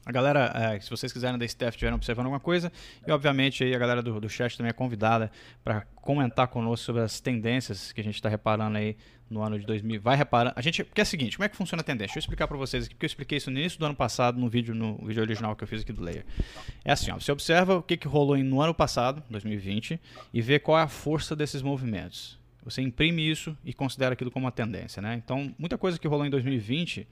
A 0.04 0.12
galera, 0.12 0.50
é, 0.54 0.80
se 0.80 0.88
vocês 0.88 1.12
quiserem 1.12 1.38
da 1.38 1.44
staff 1.44 1.76
estiverem 1.76 1.94
observando 1.94 2.26
alguma 2.26 2.40
coisa, 2.40 2.72
e 3.06 3.12
obviamente 3.12 3.62
aí 3.62 3.74
a 3.74 3.78
galera 3.78 4.02
do, 4.02 4.18
do 4.18 4.28
chat 4.30 4.56
também 4.56 4.70
é 4.70 4.72
convidada 4.72 5.30
para 5.62 5.82
comentar 5.96 6.48
conosco 6.48 6.86
sobre 6.86 7.02
as 7.02 7.20
tendências 7.20 7.92
que 7.92 8.00
a 8.00 8.04
gente 8.04 8.14
está 8.14 8.28
reparando 8.28 8.78
aí 8.78 8.96
no 9.28 9.42
ano 9.42 9.58
de 9.58 9.66
2000. 9.66 10.00
Vai 10.00 10.16
reparando. 10.16 10.54
A 10.56 10.62
gente, 10.62 10.82
porque 10.82 11.02
é 11.02 11.04
o 11.04 11.06
seguinte, 11.06 11.36
como 11.36 11.44
é 11.44 11.48
que 11.50 11.56
funciona 11.56 11.82
a 11.82 11.84
tendência? 11.84 12.14
Deixa 12.14 12.18
eu 12.18 12.20
explicar 12.20 12.48
para 12.48 12.56
vocês 12.56 12.86
aqui, 12.86 12.94
porque 12.94 13.04
eu 13.04 13.08
expliquei 13.08 13.38
isso 13.38 13.50
no 13.50 13.58
início 13.58 13.78
do 13.78 13.84
ano 13.84 13.94
passado 13.94 14.40
no 14.40 14.48
vídeo 14.48 14.74
no 14.74 14.96
vídeo 15.06 15.22
original 15.22 15.54
que 15.54 15.62
eu 15.62 15.68
fiz 15.68 15.82
aqui 15.82 15.92
do 15.92 16.02
Layer. 16.02 16.24
É 16.82 16.92
assim, 16.92 17.10
ó, 17.10 17.20
você 17.20 17.30
observa 17.30 17.76
o 17.76 17.82
que, 17.82 17.96
que 17.96 18.08
rolou 18.08 18.38
no 18.38 18.60
ano 18.60 18.74
passado, 18.74 19.22
2020, 19.28 20.00
e 20.32 20.40
vê 20.40 20.58
qual 20.58 20.78
é 20.78 20.82
a 20.82 20.88
força 20.88 21.36
desses 21.36 21.60
movimentos. 21.60 22.40
Você 22.64 22.82
imprime 22.82 23.28
isso 23.30 23.56
e 23.64 23.72
considera 23.72 24.14
aquilo 24.14 24.30
como 24.30 24.46
uma 24.46 24.52
tendência, 24.52 25.00
né? 25.00 25.14
Então, 25.14 25.54
muita 25.58 25.78
coisa 25.78 25.98
que 25.98 26.08
rolou 26.08 26.26
em 26.26 26.30
2020 26.30 27.06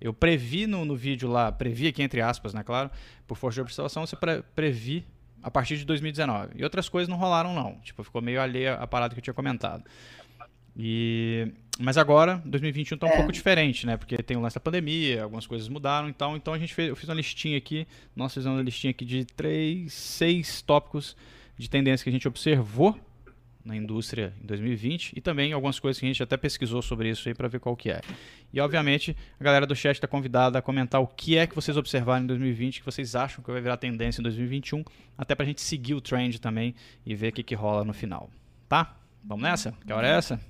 eu 0.00 0.12
previ 0.12 0.66
no, 0.66 0.84
no 0.84 0.94
vídeo 0.94 1.28
lá, 1.28 1.50
previ 1.50 1.88
aqui 1.88 2.02
entre 2.02 2.20
aspas, 2.20 2.52
né, 2.52 2.62
claro, 2.62 2.90
por 3.26 3.36
força 3.36 3.56
de 3.56 3.60
observação, 3.62 4.06
você 4.06 4.16
pre 4.16 4.42
previ 4.54 5.04
a 5.42 5.50
partir 5.50 5.76
de 5.76 5.84
2019. 5.84 6.54
E 6.56 6.64
outras 6.64 6.88
coisas 6.88 7.08
não 7.08 7.16
rolaram, 7.16 7.54
não. 7.54 7.78
Tipo, 7.80 8.02
ficou 8.02 8.20
meio 8.20 8.40
alheia 8.40 8.74
a 8.74 8.86
parada 8.86 9.14
que 9.14 9.20
eu 9.20 9.22
tinha 9.22 9.34
comentado. 9.34 9.84
E... 10.76 11.52
Mas 11.78 11.96
agora, 11.96 12.42
2021 12.44 12.96
está 12.96 13.06
um 13.06 13.10
é. 13.10 13.16
pouco 13.16 13.30
diferente, 13.30 13.86
né? 13.86 13.96
Porque 13.96 14.16
tem 14.16 14.36
o 14.36 14.40
lance 14.40 14.56
da 14.56 14.60
pandemia, 14.60 15.22
algumas 15.22 15.46
coisas 15.46 15.68
mudaram, 15.68 16.08
então, 16.08 16.36
então 16.36 16.52
a 16.52 16.58
gente 16.58 16.74
fez, 16.74 16.88
eu 16.88 16.96
fiz 16.96 17.08
uma 17.08 17.14
listinha 17.14 17.56
aqui, 17.56 17.86
nós 18.14 18.32
fizemos 18.34 18.58
uma 18.58 18.64
listinha 18.64 18.90
aqui 18.90 19.04
de 19.04 19.24
três, 19.24 19.92
seis 19.92 20.62
tópicos 20.62 21.16
de 21.56 21.70
tendência 21.70 22.02
que 22.02 22.08
a 22.08 22.12
gente 22.12 22.26
observou 22.26 22.98
na 23.66 23.76
indústria 23.76 24.32
em 24.40 24.46
2020 24.46 25.12
e 25.16 25.20
também 25.20 25.52
algumas 25.52 25.80
coisas 25.80 25.98
que 25.98 26.06
a 26.06 26.08
gente 26.08 26.22
até 26.22 26.36
pesquisou 26.36 26.80
sobre 26.80 27.10
isso 27.10 27.28
aí 27.28 27.34
para 27.34 27.48
ver 27.48 27.58
qual 27.58 27.76
que 27.76 27.90
é. 27.90 28.00
E 28.52 28.60
obviamente 28.60 29.16
a 29.38 29.44
galera 29.44 29.66
do 29.66 29.74
chat 29.74 29.96
está 29.96 30.06
convidada 30.06 30.58
a 30.58 30.62
comentar 30.62 31.02
o 31.02 31.06
que 31.06 31.36
é 31.36 31.46
que 31.46 31.54
vocês 31.54 31.76
observaram 31.76 32.24
em 32.24 32.26
2020 32.28 32.80
que 32.80 32.86
vocês 32.86 33.16
acham 33.16 33.42
que 33.42 33.50
vai 33.50 33.60
virar 33.60 33.76
tendência 33.76 34.20
em 34.20 34.22
2021, 34.22 34.84
até 35.18 35.34
para 35.34 35.44
a 35.44 35.46
gente 35.46 35.60
seguir 35.60 35.94
o 35.94 36.00
trend 36.00 36.40
também 36.40 36.74
e 37.04 37.14
ver 37.14 37.28
o 37.28 37.32
que, 37.32 37.42
que 37.42 37.54
rola 37.54 37.84
no 37.84 37.92
final. 37.92 38.30
Tá? 38.68 38.96
Vamos 39.24 39.42
nessa? 39.42 39.74
Que 39.84 39.92
hora 39.92 40.06
é 40.06 40.12
essa? 40.12 40.40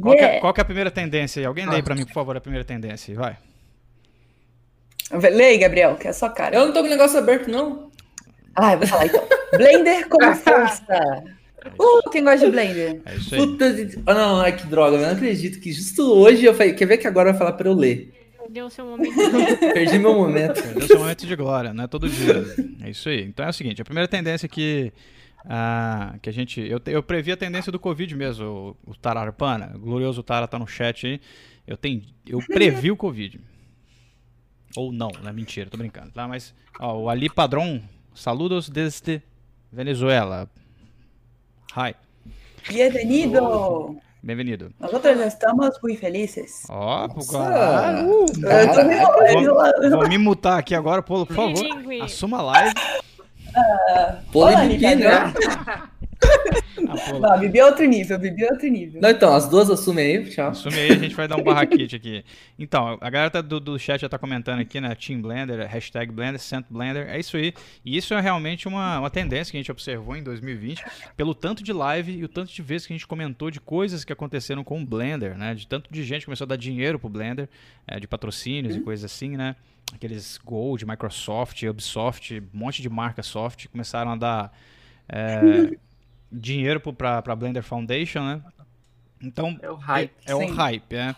Qual, 0.00 0.16
que 0.16 0.22
é, 0.22 0.40
qual 0.40 0.52
que 0.52 0.60
é 0.60 0.62
a 0.62 0.64
primeira 0.64 0.90
tendência 0.90 1.40
aí? 1.40 1.46
Alguém 1.46 1.68
lê 1.68 1.82
para 1.82 1.94
mim, 1.94 2.04
por 2.04 2.12
favor, 2.12 2.36
a 2.36 2.40
primeira 2.40 2.64
tendência. 2.64 3.14
Vai. 3.14 3.36
Leia, 5.12 5.58
Gabriel, 5.58 5.96
que 5.96 6.06
é 6.06 6.10
a 6.10 6.14
sua 6.14 6.30
cara. 6.30 6.56
Eu 6.56 6.66
não 6.66 6.72
tô 6.72 6.80
com 6.80 6.86
o 6.86 6.90
negócio 6.90 7.18
aberto, 7.18 7.48
não. 7.48 7.90
Ah, 8.54 8.72
eu 8.72 8.78
vou 8.78 8.86
falar 8.86 9.06
então. 9.06 9.26
Blender 9.52 10.08
com 10.08 10.18
força. 10.34 11.37
Uh, 11.78 12.10
quem 12.10 12.24
gosta 12.24 12.46
de 12.46 12.52
Blender? 12.52 13.00
É 13.04 13.16
isso 13.16 13.34
aí. 13.34 13.40
Puta 13.40 13.72
de... 13.72 13.98
oh, 14.06 14.14
não, 14.14 14.40
ai 14.40 14.56
que 14.56 14.66
droga, 14.66 14.96
eu 14.96 15.02
não 15.02 15.10
acredito 15.10 15.60
que 15.60 15.72
justo 15.72 16.02
hoje 16.02 16.44
eu 16.44 16.54
falei. 16.54 16.74
Quer 16.74 16.86
ver 16.86 16.98
que 16.98 17.06
agora 17.06 17.30
vai 17.30 17.38
falar 17.38 17.52
pra 17.52 17.68
eu 17.68 17.74
ler? 17.74 18.12
Perdeu 18.38 18.70
seu 18.70 18.86
momento. 18.86 19.14
Perdi 19.74 19.98
meu 19.98 20.14
momento. 20.14 20.62
Perdeu 20.62 20.86
seu 20.86 20.98
momento 20.98 21.26
de 21.26 21.36
glória, 21.36 21.74
não 21.74 21.84
é 21.84 21.86
todo 21.86 22.08
dia. 22.08 22.44
É 22.82 22.90
isso 22.90 23.08
aí. 23.08 23.22
Então 23.22 23.44
é 23.44 23.48
o 23.48 23.52
seguinte: 23.52 23.82
a 23.82 23.84
primeira 23.84 24.08
tendência 24.08 24.48
que. 24.48 24.92
Ah, 25.44 26.16
que 26.22 26.28
a 26.28 26.32
gente. 26.32 26.60
Eu, 26.60 26.80
eu 26.86 27.02
previ 27.02 27.32
a 27.32 27.36
tendência 27.36 27.70
do 27.70 27.78
Covid 27.78 28.14
mesmo, 28.16 28.76
o, 28.86 28.90
o 28.90 28.94
Tararpana. 28.94 29.72
O 29.76 29.78
glorioso 29.78 30.22
Tara 30.22 30.48
tá 30.48 30.58
no 30.58 30.66
chat 30.66 31.06
aí. 31.06 31.20
Eu, 31.66 31.76
tenho, 31.76 32.02
eu 32.26 32.38
previ 32.38 32.90
o 32.90 32.96
Covid. 32.96 33.40
Ou 34.76 34.92
não, 34.92 35.10
não 35.22 35.28
é 35.28 35.32
mentira, 35.32 35.68
tô 35.70 35.76
brincando. 35.76 36.10
Tá? 36.10 36.26
Mas 36.26 36.54
ó, 36.78 36.98
o 36.98 37.08
Ali 37.08 37.28
Padrão 37.28 37.82
Saludos 38.18 38.68
desde 38.68 39.22
Venezuela. 39.70 40.50
Hi. 41.76 41.94
Bienvenido. 42.68 43.96
Bem-vindo. 44.22 44.72
Nosotros 44.80 45.20
estamos 45.20 45.78
muito 45.82 46.00
felizes. 46.00 46.64
Ó, 46.68 47.04
oh, 47.04 47.26
claro. 47.26 48.24
Uh, 48.24 49.90
vou, 49.90 50.08
me 50.08 50.18
mutar 50.18 50.58
aqui 50.58 50.74
agora, 50.74 51.02
por 51.02 51.26
favor. 51.26 51.64
Assuma 52.02 52.38
a 52.38 52.42
live. 52.42 52.74
Uh, 53.48 54.32
Polêmica, 54.32 54.94
né? 54.96 55.32
Não, 57.20 57.38
Bibi 57.40 57.58
é 57.58 57.64
outro 57.66 57.84
nível, 57.84 58.18
Bibi 58.18 58.44
é 58.44 58.52
outro 58.52 58.68
nível. 58.68 59.00
Não, 59.00 59.10
então, 59.10 59.34
as 59.34 59.48
duas 59.48 59.68
assumem 59.70 60.16
aí, 60.16 60.30
tchau. 60.30 60.48
Assume 60.48 60.76
aí, 60.76 60.92
a 60.92 60.98
gente 60.98 61.14
vai 61.14 61.28
dar 61.28 61.36
um 61.36 61.42
barraquete 61.42 61.96
aqui. 61.96 62.24
Então, 62.58 62.98
a 63.00 63.10
galera 63.10 63.30
tá 63.30 63.40
do, 63.40 63.60
do 63.60 63.78
chat 63.78 64.00
já 64.00 64.08
tá 64.08 64.18
comentando 64.18 64.60
aqui, 64.60 64.80
né? 64.80 64.94
Team 64.94 65.20
Blender, 65.20 65.66
hashtag 65.68 66.12
Blender, 66.12 66.40
Cent 66.40 66.64
Blender, 66.70 67.08
é 67.08 67.18
isso 67.18 67.36
aí. 67.36 67.52
E 67.84 67.96
isso 67.96 68.14
é 68.14 68.20
realmente 68.20 68.68
uma, 68.68 69.00
uma 69.00 69.10
tendência 69.10 69.50
que 69.50 69.56
a 69.56 69.60
gente 69.60 69.72
observou 69.72 70.16
em 70.16 70.22
2020, 70.22 70.84
pelo 71.16 71.34
tanto 71.34 71.62
de 71.62 71.72
live 71.72 72.12
e 72.12 72.24
o 72.24 72.28
tanto 72.28 72.52
de 72.52 72.62
vezes 72.62 72.86
que 72.86 72.92
a 72.92 72.96
gente 72.96 73.06
comentou 73.06 73.50
de 73.50 73.60
coisas 73.60 74.04
que 74.04 74.12
aconteceram 74.12 74.62
com 74.64 74.80
o 74.80 74.86
Blender, 74.86 75.36
né? 75.36 75.54
De 75.54 75.66
tanto 75.66 75.92
de 75.92 76.02
gente 76.04 76.20
que 76.20 76.26
começou 76.26 76.44
a 76.44 76.48
dar 76.48 76.56
dinheiro 76.56 76.98
pro 76.98 77.08
Blender, 77.08 77.48
é, 77.86 77.98
de 77.98 78.06
patrocínios 78.06 78.76
e 78.76 78.80
coisas 78.80 79.04
assim, 79.04 79.36
né? 79.36 79.56
Aqueles 79.94 80.38
Gold, 80.44 80.86
Microsoft, 80.86 81.62
Ubisoft, 81.62 82.42
um 82.54 82.58
monte 82.58 82.82
de 82.82 82.88
marca 82.88 83.22
soft 83.22 83.66
começaram 83.68 84.12
a 84.12 84.16
dar. 84.16 84.52
É, 85.08 85.76
dinheiro 86.30 86.80
para 86.80 87.22
a 87.24 87.36
Blender 87.36 87.62
Foundation, 87.62 88.20
né? 88.20 88.42
Então, 89.22 89.58
é 89.62 89.70
o 89.70 89.74
hype. 89.74 90.12
É, 90.26 90.32
é 90.32 90.36
um 90.36 90.52
hype, 90.52 90.94
é. 90.94 91.14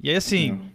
E 0.00 0.10
aí, 0.10 0.16
assim, 0.16 0.70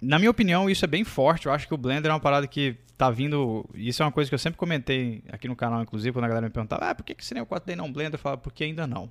na 0.00 0.18
minha 0.18 0.30
opinião, 0.30 0.68
isso 0.70 0.84
é 0.84 0.88
bem 0.88 1.04
forte. 1.04 1.46
Eu 1.46 1.52
acho 1.52 1.66
que 1.66 1.74
o 1.74 1.78
Blender 1.78 2.10
é 2.10 2.14
uma 2.14 2.20
parada 2.20 2.46
que 2.46 2.76
tá 2.96 3.10
vindo. 3.10 3.68
Isso 3.74 4.02
é 4.02 4.06
uma 4.06 4.12
coisa 4.12 4.28
que 4.30 4.34
eu 4.34 4.38
sempre 4.38 4.58
comentei 4.58 5.22
aqui 5.30 5.46
no 5.46 5.56
canal, 5.56 5.82
inclusive, 5.82 6.12
quando 6.12 6.24
a 6.24 6.28
galera 6.28 6.46
me 6.46 6.52
perguntava, 6.52 6.90
ah, 6.90 6.94
por 6.94 7.04
que, 7.04 7.14
que 7.14 7.24
seria 7.24 7.42
o 7.42 7.46
4D 7.46 7.76
não 7.76 7.92
Blender? 7.92 8.14
Eu 8.14 8.18
falava, 8.18 8.40
porque 8.40 8.64
ainda 8.64 8.86
não. 8.86 9.10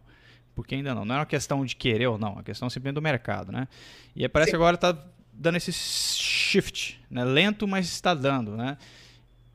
Porque 0.55 0.75
ainda 0.75 0.95
não. 0.95 1.05
Não 1.05 1.15
é 1.15 1.17
uma 1.19 1.25
questão 1.25 1.63
de 1.63 1.75
querer 1.75 2.07
ou 2.07 2.17
não, 2.17 2.29
é 2.29 2.33
uma 2.33 2.43
questão 2.43 2.69
simplesmente 2.69 2.95
do 2.95 3.01
mercado, 3.01 3.51
né? 3.51 3.67
E 4.15 4.23
aí 4.23 4.29
parece 4.29 4.49
Sim. 4.49 4.51
que 4.53 4.55
agora 4.55 4.75
tá 4.75 4.97
dando 5.31 5.55
esse 5.55 5.71
shift, 5.71 6.99
né? 7.09 7.23
Lento, 7.23 7.67
mas 7.67 7.85
está 7.85 8.13
dando, 8.13 8.57
né? 8.57 8.77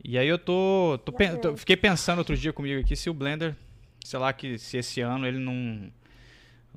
E 0.05 0.17
aí 0.17 0.29
eu 0.29 0.39
tô, 0.39 0.99
tô, 1.05 1.13
tô, 1.13 1.57
fiquei 1.57 1.77
pensando 1.77 2.19
outro 2.19 2.37
dia 2.37 2.53
comigo 2.53 2.81
aqui 2.81 2.95
se 2.97 3.11
o 3.11 3.15
Blender 3.15 3.57
sei 4.13 4.21
lá, 4.21 4.31
que 4.31 4.59
se 4.59 4.77
esse 4.77 5.01
ano 5.01 5.27
ele 5.27 5.39
não, 5.39 5.91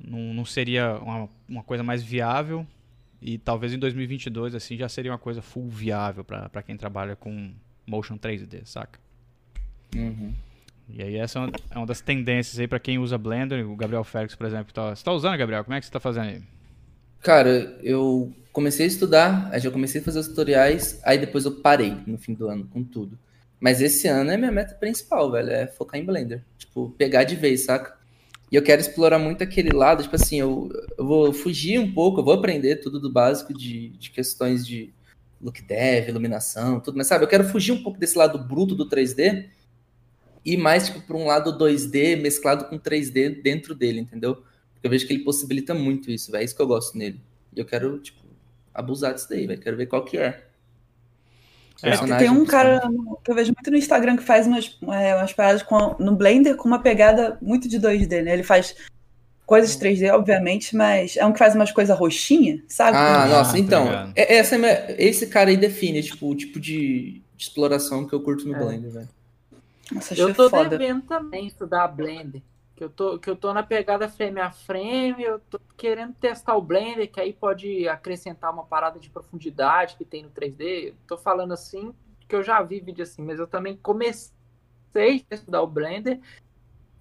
não, 0.02 0.32
não 0.32 0.44
seria 0.46 0.96
uma, 0.96 1.28
uma 1.46 1.62
coisa 1.62 1.82
mais 1.82 2.02
viável 2.02 2.66
e 3.20 3.36
talvez 3.36 3.74
em 3.74 3.78
2022 3.78 4.54
assim 4.54 4.74
já 4.74 4.88
seria 4.88 5.12
uma 5.12 5.18
coisa 5.18 5.42
full 5.42 5.68
viável 5.68 6.24
para 6.24 6.62
quem 6.62 6.78
trabalha 6.78 7.14
com 7.14 7.52
motion 7.86 8.16
3D, 8.16 8.64
saca? 8.64 8.98
Uhum. 9.94 10.32
E 10.88 11.02
aí 11.02 11.16
essa 11.16 11.38
é 11.38 11.42
uma, 11.42 11.52
é 11.72 11.78
uma 11.78 11.86
das 11.86 12.00
tendências 12.00 12.58
aí 12.58 12.66
para 12.66 12.78
quem 12.78 12.98
usa 12.98 13.18
Blender, 13.18 13.68
o 13.68 13.76
Gabriel 13.76 14.04
Félix, 14.04 14.34
por 14.34 14.46
exemplo, 14.46 14.72
tá, 14.72 14.94
você 14.94 15.04
tá 15.04 15.12
usando, 15.12 15.36
Gabriel? 15.36 15.62
Como 15.62 15.74
é 15.74 15.80
que 15.80 15.84
você 15.84 15.92
tá 15.92 16.00
fazendo 16.00 16.28
aí? 16.28 16.42
Cara, 17.20 17.78
eu 17.82 18.32
comecei 18.50 18.86
a 18.86 18.88
estudar, 18.88 19.50
aí 19.52 19.60
já 19.60 19.70
comecei 19.70 20.00
a 20.00 20.04
fazer 20.04 20.20
os 20.20 20.28
tutoriais, 20.28 20.98
aí 21.04 21.18
depois 21.18 21.44
eu 21.44 21.52
parei 21.52 21.98
no 22.06 22.16
fim 22.16 22.32
do 22.32 22.48
ano 22.48 22.66
com 22.68 22.82
tudo. 22.82 23.18
Mas 23.60 23.80
esse 23.80 24.06
ano 24.06 24.30
é 24.30 24.36
minha 24.36 24.52
meta 24.52 24.74
principal, 24.74 25.30
velho, 25.30 25.50
é 25.50 25.66
focar 25.66 26.00
em 26.00 26.04
Blender. 26.04 26.44
Tipo, 26.58 26.90
pegar 26.98 27.24
de 27.24 27.36
vez, 27.36 27.64
saca? 27.64 27.96
E 28.50 28.54
eu 28.54 28.62
quero 28.62 28.80
explorar 28.80 29.18
muito 29.18 29.42
aquele 29.42 29.70
lado, 29.70 30.02
tipo 30.02 30.14
assim, 30.14 30.38
eu, 30.38 30.70
eu 30.96 31.04
vou 31.04 31.32
fugir 31.32 31.80
um 31.80 31.92
pouco, 31.92 32.20
eu 32.20 32.24
vou 32.24 32.34
aprender 32.34 32.76
tudo 32.76 33.00
do 33.00 33.10
básico 33.10 33.52
de, 33.52 33.88
de 33.90 34.10
questões 34.10 34.64
de 34.64 34.94
look 35.40 35.60
dev, 35.62 36.08
iluminação, 36.08 36.80
tudo, 36.80 36.96
mas 36.96 37.08
sabe, 37.08 37.24
eu 37.24 37.28
quero 37.28 37.44
fugir 37.44 37.72
um 37.72 37.82
pouco 37.82 37.98
desse 37.98 38.16
lado 38.16 38.38
bruto 38.38 38.74
do 38.74 38.88
3D 38.88 39.48
e 40.44 40.56
mais, 40.56 40.86
tipo, 40.86 41.00
para 41.00 41.16
um 41.16 41.26
lado 41.26 41.58
2D 41.58 42.20
mesclado 42.20 42.66
com 42.66 42.78
3D 42.78 43.42
dentro 43.42 43.74
dele, 43.74 43.98
entendeu? 44.00 44.36
Porque 44.36 44.86
eu 44.86 44.90
vejo 44.90 45.06
que 45.06 45.12
ele 45.12 45.24
possibilita 45.24 45.74
muito 45.74 46.10
isso, 46.10 46.30
velho, 46.30 46.42
é 46.42 46.44
isso 46.44 46.54
que 46.54 46.62
eu 46.62 46.68
gosto 46.68 46.96
nele. 46.96 47.20
E 47.54 47.58
eu 47.58 47.64
quero, 47.64 47.98
tipo, 47.98 48.20
abusar 48.72 49.12
disso 49.12 49.28
daí, 49.28 49.46
velho, 49.46 49.60
quero 49.60 49.76
ver 49.76 49.86
qual 49.86 50.04
que 50.04 50.18
é. 50.18 50.45
É, 51.82 52.18
tem 52.18 52.30
um 52.30 52.44
cara 52.44 52.80
que 53.24 53.30
eu 53.30 53.34
vejo 53.34 53.52
muito 53.54 53.70
no 53.70 53.76
Instagram 53.76 54.16
que 54.16 54.22
faz 54.22 54.46
umas, 54.46 54.78
é, 54.88 55.14
umas 55.14 55.32
paradas 55.32 55.62
com, 55.62 55.94
no 55.98 56.16
Blender 56.16 56.56
com 56.56 56.66
uma 56.66 56.78
pegada 56.78 57.38
muito 57.40 57.68
de 57.68 57.78
2D, 57.78 58.22
né? 58.22 58.32
Ele 58.32 58.42
faz 58.42 58.74
coisas 59.44 59.76
3D, 59.76 60.12
obviamente, 60.12 60.74
mas 60.74 61.16
é 61.16 61.24
um 61.24 61.32
que 61.32 61.38
faz 61.38 61.54
umas 61.54 61.70
coisas 61.70 61.96
roxinha, 61.96 62.62
sabe? 62.66 62.96
Ah, 62.96 63.24
ah 63.24 63.28
nossa, 63.28 63.58
então. 63.58 64.12
É, 64.14 64.36
essa 64.36 64.56
é 64.56 64.96
esse 64.98 65.26
cara 65.26 65.50
aí 65.50 65.56
define, 65.56 66.02
tipo, 66.02 66.28
o 66.28 66.34
tipo 66.34 66.58
de, 66.58 67.22
de 67.36 67.44
exploração 67.44 68.06
que 68.06 68.14
eu 68.14 68.20
curto 68.20 68.48
no 68.48 68.56
é. 68.56 68.58
Blender, 68.58 68.90
velho. 68.90 69.08
Nossa, 69.92 70.14
eu 70.14 70.34
tô 70.34 70.50
foda. 70.50 70.70
devendo 70.70 71.02
também 71.02 71.46
estudar 71.46 71.86
Blender. 71.88 72.42
Que 72.76 72.84
eu, 72.84 72.90
tô, 72.90 73.18
que 73.18 73.30
eu 73.30 73.34
tô 73.34 73.54
na 73.54 73.62
pegada 73.62 74.06
frame 74.08 74.38
a 74.38 74.52
frame, 74.52 75.24
eu 75.24 75.40
tô 75.40 75.58
querendo 75.76 76.14
testar 76.14 76.54
o 76.56 76.62
Blender, 76.62 77.10
que 77.10 77.18
aí 77.18 77.32
pode 77.32 77.88
acrescentar 77.88 78.52
uma 78.52 78.66
parada 78.66 79.00
de 79.00 79.08
profundidade 79.08 79.96
que 79.96 80.04
tem 80.04 80.22
no 80.22 80.30
3D. 80.30 80.94
Tô 81.08 81.16
falando 81.16 81.52
assim, 81.54 81.94
que 82.28 82.36
eu 82.36 82.42
já 82.42 82.62
vi 82.62 82.80
vídeo 82.80 83.02
assim, 83.02 83.22
mas 83.22 83.38
eu 83.38 83.46
também 83.46 83.76
comecei 83.78 85.24
a 85.30 85.34
estudar 85.34 85.62
o 85.62 85.66
Blender, 85.66 86.20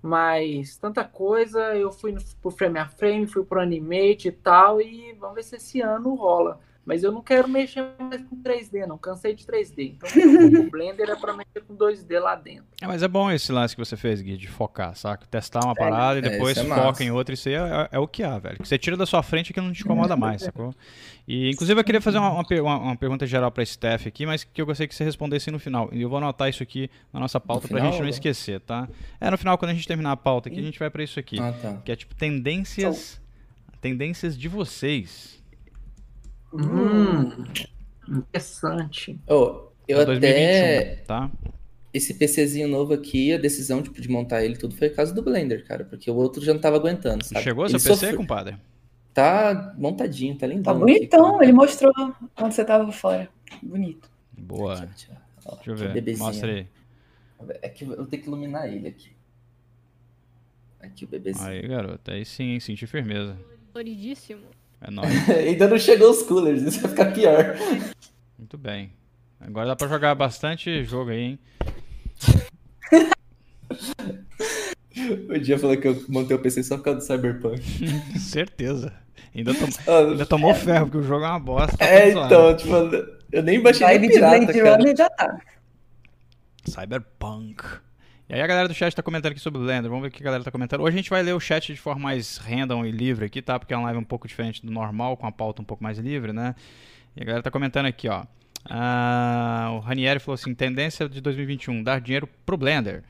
mas 0.01 0.77
tanta 0.77 1.03
coisa, 1.03 1.75
eu 1.75 1.91
fui 1.91 2.15
pro 2.41 2.51
frame 2.51 2.79
a 2.79 2.87
frame, 2.87 3.27
fui 3.27 3.43
pro 3.43 3.59
Animate 3.61 4.29
e 4.29 4.31
tal, 4.31 4.79
e 4.79 5.13
vamos 5.13 5.35
ver 5.35 5.43
se 5.43 5.55
esse 5.57 5.81
ano 5.81 6.15
rola. 6.15 6.59
Mas 6.85 7.03
eu 7.03 7.11
não 7.11 7.21
quero 7.21 7.47
mexer 7.47 7.83
mais 7.99 8.21
com 8.21 8.35
3D, 8.43 8.85
não. 8.85 8.95
Cansei 8.95 9.33
de 9.33 9.43
3D. 9.43 9.95
Então, 9.95 10.61
o 10.61 10.69
Blender 10.69 11.09
é 11.09 11.15
para 11.15 11.33
mexer 11.33 11.61
com 11.67 11.75
2D 11.75 12.19
lá 12.19 12.35
dentro. 12.35 12.67
É, 12.79 12.85
mas 12.85 13.01
é 13.01 13.07
bom 13.07 13.31
esse 13.31 13.51
lance 13.51 13.75
que 13.75 13.83
você 13.83 13.97
fez, 13.97 14.21
Gui, 14.21 14.37
de 14.37 14.47
focar, 14.47 14.95
saca? 14.95 15.25
Testar 15.25 15.61
uma 15.63 15.71
é, 15.71 15.75
parada 15.75 16.19
é, 16.19 16.19
e 16.19 16.21
depois 16.21 16.55
é 16.55 16.63
foca 16.63 17.03
em 17.03 17.09
outra. 17.09 17.33
Isso 17.33 17.49
aí 17.49 17.55
é, 17.55 17.89
é, 17.93 17.99
o 17.99 18.07
que 18.07 18.21
há, 18.21 18.37
velho. 18.37 18.57
Que 18.57 18.67
você 18.67 18.77
tira 18.77 18.95
da 18.95 19.07
sua 19.07 19.23
frente 19.23 19.51
que 19.51 19.59
não 19.59 19.73
te 19.73 19.81
incomoda 19.81 20.15
mais, 20.15 20.43
sacou? 20.45 20.75
E, 21.27 21.49
inclusive, 21.49 21.79
eu 21.79 21.83
queria 21.83 21.99
fazer 21.99 22.19
uma, 22.19 22.29
uma, 22.39 22.77
uma 22.77 22.95
pergunta 22.95 23.25
geral 23.25 23.51
para 23.51 23.65
Steph 23.65 24.05
aqui, 24.05 24.27
mas 24.27 24.43
que 24.43 24.61
eu 24.61 24.65
gostaria 24.67 24.87
que 24.87 24.93
você 24.93 25.03
respondesse 25.03 25.49
no 25.49 25.57
final. 25.57 25.89
E 25.91 26.03
eu 26.03 26.09
vou 26.09 26.19
anotar 26.19 26.49
isso 26.49 26.61
aqui 26.61 26.87
na 27.11 27.19
nossa 27.19 27.39
pauta 27.39 27.67
para 27.67 27.81
a 27.81 27.85
gente 27.85 27.99
não 27.99 28.07
esquecer, 28.07 28.59
tá? 28.59 28.87
É, 29.19 29.31
no 29.31 29.39
final, 29.39 29.57
quando 29.57 29.71
a 29.71 29.73
gente 29.73 29.87
terminar 29.87 30.11
a 30.11 30.17
pauta 30.17 30.49
aqui, 30.49 30.59
a 30.59 30.63
gente 30.63 30.77
vai 30.77 30.91
para 30.91 31.03
isso 31.03 31.19
aqui. 31.19 31.39
Ah, 31.39 31.51
tá. 31.51 31.81
Que 31.83 31.91
é 31.91 31.95
tipo 31.95 32.13
tendências, 32.13 33.19
tendências 33.81 34.37
de 34.37 34.47
vocês 34.47 35.43
Hum, 36.55 37.43
interessante. 38.07 39.19
Oh, 39.27 39.69
eu 39.87 40.05
2021, 40.05 40.29
até. 40.29 40.95
Tá? 41.05 41.31
Esse 41.93 42.13
PCzinho 42.13 42.67
novo 42.67 42.93
aqui, 42.93 43.33
a 43.33 43.37
decisão 43.37 43.81
tipo, 43.81 44.01
de 44.01 44.09
montar 44.09 44.43
ele 44.43 44.57
tudo 44.57 44.75
foi 44.75 44.89
por 44.89 44.97
causa 44.97 45.13
do 45.13 45.21
Blender, 45.21 45.65
cara. 45.65 45.85
Porque 45.85 46.09
o 46.11 46.15
outro 46.15 46.43
já 46.43 46.53
não 46.53 46.59
tava 46.59 46.75
aguentando. 46.75 47.23
Sabe? 47.23 47.43
Chegou 47.43 47.69
seu 47.69 47.79
PC, 47.79 47.95
sofre... 47.95 48.17
compadre? 48.17 48.57
Tá 49.13 49.73
montadinho, 49.77 50.37
tá 50.37 50.45
lindo. 50.45 50.63
Tá 50.63 50.73
bonitão, 50.73 51.35
aqui, 51.35 51.45
ele 51.45 51.53
mostrou 51.53 51.93
quando 52.35 52.51
você 52.51 52.65
tava 52.65 52.91
fora. 52.91 53.29
Bonito. 53.63 54.09
Boa. 54.37 54.75
Deixa, 54.75 55.17
deixa 55.65 55.71
eu 55.71 55.75
ver. 55.75 56.17
Mostra 56.17 56.51
aí. 56.51 56.67
É 57.61 57.69
que 57.69 57.85
eu 57.85 58.05
tenho 58.07 58.23
que 58.23 58.27
iluminar 58.27 58.67
ele 58.67 58.89
aqui. 58.89 59.15
Aqui 60.81 61.05
o 61.05 61.07
bebezinho. 61.07 61.47
Aí, 61.47 61.61
garoto. 61.65 62.11
Aí 62.11 62.25
sim, 62.25 62.59
senti 62.59 62.85
firmeza. 62.85 63.37
Floridíssimo. 63.71 64.41
É 64.81 64.91
nóis. 64.91 65.09
Ainda 65.29 65.67
não 65.67 65.77
chegou 65.77 66.11
os 66.11 66.21
coolers, 66.23 66.61
isso 66.61 66.81
vai 66.81 66.91
ficar 66.91 67.11
pior. 67.11 67.55
Muito 68.37 68.57
bem. 68.57 68.91
Agora 69.39 69.67
dá 69.67 69.75
pra 69.75 69.87
jogar 69.87 70.15
bastante 70.15 70.83
jogo 70.83 71.11
aí, 71.11 71.19
hein? 71.19 71.39
o 75.29 75.39
dia 75.39 75.59
falou 75.59 75.77
que 75.77 75.87
eu 75.87 76.03
montei 76.07 76.35
o 76.35 76.39
PC 76.39 76.63
só 76.63 76.77
por 76.77 76.83
causa 76.83 76.99
do 76.99 77.05
Cyberpunk. 77.05 77.61
Certeza. 78.19 78.93
Ainda, 79.35 79.53
tom... 79.53 79.65
Ainda 80.11 80.25
tomou 80.25 80.53
ferro, 80.53 80.85
porque 80.85 80.99
o 80.99 81.03
jogo 81.03 81.25
é 81.25 81.29
uma 81.29 81.39
bosta. 81.39 81.77
Tá 81.77 81.85
é, 81.85 82.09
então, 82.09 82.55
tipo, 82.55 82.73
eu 83.31 83.43
nem 83.43 83.61
baixei 83.61 83.85
Vai 83.85 83.99
pirata, 83.99 84.53
de 84.53 84.61
cara. 84.61 84.95
já 84.95 85.09
tá. 85.09 85.39
Cyberpunk. 86.65 87.63
E 88.27 88.33
aí 88.33 88.41
a 88.41 88.47
galera 88.47 88.67
do 88.67 88.73
chat 88.73 88.95
tá 88.95 89.03
comentando 89.03 89.33
aqui 89.33 89.39
sobre 89.39 89.61
o 89.61 89.63
Blender. 89.63 89.89
Vamos 89.89 90.01
ver 90.01 90.07
o 90.07 90.11
que 90.11 90.23
a 90.23 90.25
galera 90.25 90.43
tá 90.43 90.49
comentando. 90.49 90.81
Hoje 90.81 90.95
a 90.95 90.97
gente 90.97 91.11
vai 91.11 91.21
ler 91.21 91.33
o 91.33 91.39
chat 91.39 91.71
de 91.71 91.79
forma 91.79 92.01
mais 92.01 92.37
random 92.37 92.83
e 92.83 92.91
livre 92.91 93.25
aqui, 93.25 93.39
tá? 93.39 93.59
Porque 93.59 93.71
é 93.71 93.77
uma 93.77 93.83
live 93.85 93.99
um 93.99 94.03
pouco 94.03 94.27
diferente 94.27 94.65
do 94.65 94.71
normal, 94.71 95.15
com 95.15 95.27
a 95.27 95.31
pauta 95.31 95.61
um 95.61 95.65
pouco 95.65 95.83
mais 95.83 95.99
livre, 95.99 96.33
né? 96.33 96.55
E 97.15 97.21
a 97.21 97.25
galera 97.25 97.43
tá 97.43 97.51
comentando 97.51 97.85
aqui, 97.85 98.09
ó. 98.09 98.25
Ah, 98.67 99.69
o 99.73 99.79
Ranieri 99.79 100.19
falou 100.19 100.33
assim: 100.33 100.55
tendência 100.55 101.07
de 101.07 101.21
2021, 101.21 101.83
dar 101.83 102.01
dinheiro 102.01 102.27
pro 102.43 102.57
Blender. 102.57 103.03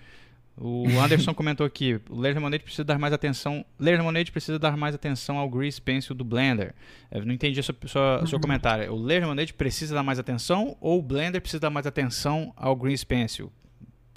O 0.57 0.83
Anderson 0.99 1.33
comentou 1.33 1.65
aqui: 1.65 1.97
o 2.09 2.19
Layer 2.19 2.35
Lemonade 2.35 2.63
precisa 2.63 2.83
dar 2.83 2.99
mais 2.99 3.13
atenção. 3.13 3.65
Layer 3.79 3.97
Lemonade 3.97 4.33
precisa 4.33 4.59
dar 4.59 4.75
mais 4.75 4.93
atenção 4.93 5.37
ao 5.37 5.49
Grease 5.49 5.81
Pencil 5.81 6.13
do 6.13 6.25
Blender. 6.25 6.75
Eu 7.09 7.25
não 7.25 7.33
entendi 7.33 7.63
seu, 7.63 7.73
sua, 7.85 8.27
seu 8.27 8.37
comentário. 8.37 8.91
O 8.91 9.01
Layer 9.01 9.21
Lemonade 9.21 9.53
precisa 9.53 9.95
dar 9.95 10.03
mais 10.03 10.19
atenção 10.19 10.75
ou 10.81 10.99
o 10.99 11.01
Blender 11.01 11.39
precisa 11.39 11.61
dar 11.61 11.69
mais 11.69 11.87
atenção 11.87 12.51
ao 12.57 12.75
Grease 12.75 13.05
Pencil? 13.05 13.49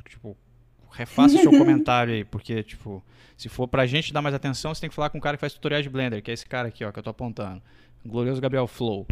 Tipo, 0.08 0.37
refaça 0.98 1.37
o 1.37 1.38
seu 1.38 1.50
comentário 1.56 2.12
aí, 2.12 2.24
porque, 2.24 2.62
tipo, 2.62 3.02
se 3.37 3.48
for 3.48 3.68
pra 3.68 3.87
gente 3.87 4.12
dar 4.12 4.20
mais 4.20 4.34
atenção, 4.34 4.74
você 4.74 4.80
tem 4.80 4.90
que 4.90 4.96
falar 4.96 5.11
com 5.11 5.18
o 5.18 5.20
cara 5.20 5.37
que 5.37 5.40
faz 5.40 5.52
tutorial 5.52 5.80
de 5.80 5.88
Blender, 5.88 6.22
que 6.22 6.30
é 6.30 6.34
esse 6.34 6.44
cara 6.44 6.68
aqui, 6.68 6.84
ó, 6.84 6.90
que 6.90 6.98
eu 6.98 7.02
tô 7.02 7.11
apontando. 7.11 7.62
Glorioso 8.04 8.40
Gabriel 8.40 8.66
Flow. 8.66 9.06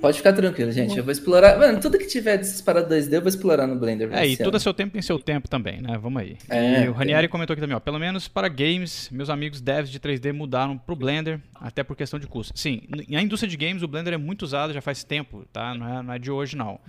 Pode 0.00 0.18
ficar 0.18 0.32
tranquilo, 0.32 0.70
gente. 0.72 0.96
Eu 0.96 1.04
vou 1.04 1.12
explorar. 1.12 1.58
Mano, 1.58 1.80
tudo 1.80 1.98
que 1.98 2.06
tiver 2.06 2.38
desses 2.38 2.60
para 2.60 2.86
2D, 2.86 3.12
eu 3.12 3.20
vou 3.20 3.28
explorar 3.28 3.66
no 3.66 3.76
Blender. 3.76 4.12
É, 4.12 4.26
e 4.26 4.36
tudo 4.36 4.56
a 4.56 4.60
seu 4.60 4.72
tempo 4.74 4.92
tem 4.92 5.02
seu 5.02 5.18
tempo 5.18 5.48
também, 5.48 5.80
né? 5.80 5.98
Vamos 5.98 6.22
aí. 6.22 6.36
É, 6.48 6.84
e 6.84 6.88
o 6.88 6.92
Ranieri 6.92 7.26
é. 7.26 7.28
comentou 7.28 7.54
aqui 7.54 7.60
também, 7.60 7.76
ó. 7.76 7.80
Pelo 7.80 7.98
menos 7.98 8.28
para 8.28 8.48
games, 8.48 9.08
meus 9.10 9.30
amigos 9.30 9.60
devs 9.60 9.90
de 9.90 9.98
3D 9.98 10.32
mudaram 10.32 10.78
pro 10.78 10.96
Blender, 10.96 11.40
até 11.54 11.82
por 11.82 11.96
questão 11.96 12.18
de 12.18 12.26
custo. 12.26 12.52
Sim, 12.56 12.82
na 13.08 13.22
indústria 13.22 13.48
de 13.48 13.56
games, 13.56 13.82
o 13.82 13.88
Blender 13.88 14.14
é 14.14 14.18
muito 14.18 14.42
usado 14.42 14.72
já 14.72 14.80
faz 14.80 15.04
tempo, 15.04 15.44
tá? 15.52 15.74
Não 15.74 15.98
é, 15.98 16.02
não 16.02 16.14
é 16.14 16.18
de 16.18 16.30
hoje, 16.30 16.56
não. 16.56 16.80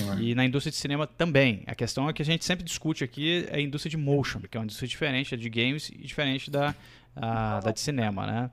É. 0.00 0.22
E 0.22 0.34
na 0.34 0.44
indústria 0.44 0.70
de 0.70 0.76
cinema 0.76 1.06
também. 1.06 1.62
A 1.66 1.74
questão 1.74 2.08
é 2.08 2.12
que 2.12 2.22
a 2.22 2.24
gente 2.24 2.44
sempre 2.44 2.64
discute 2.64 3.02
aqui 3.02 3.46
é 3.50 3.56
a 3.56 3.60
indústria 3.60 3.90
de 3.90 3.96
motion, 3.96 4.40
que 4.40 4.56
é 4.56 4.60
uma 4.60 4.64
indústria 4.64 4.88
diferente, 4.88 5.34
é 5.34 5.36
de 5.36 5.48
games 5.48 5.88
e 5.88 5.98
diferente 5.98 6.50
da, 6.50 6.74
a, 7.16 7.60
da 7.60 7.70
de 7.72 7.80
cinema, 7.80 8.26
né? 8.26 8.50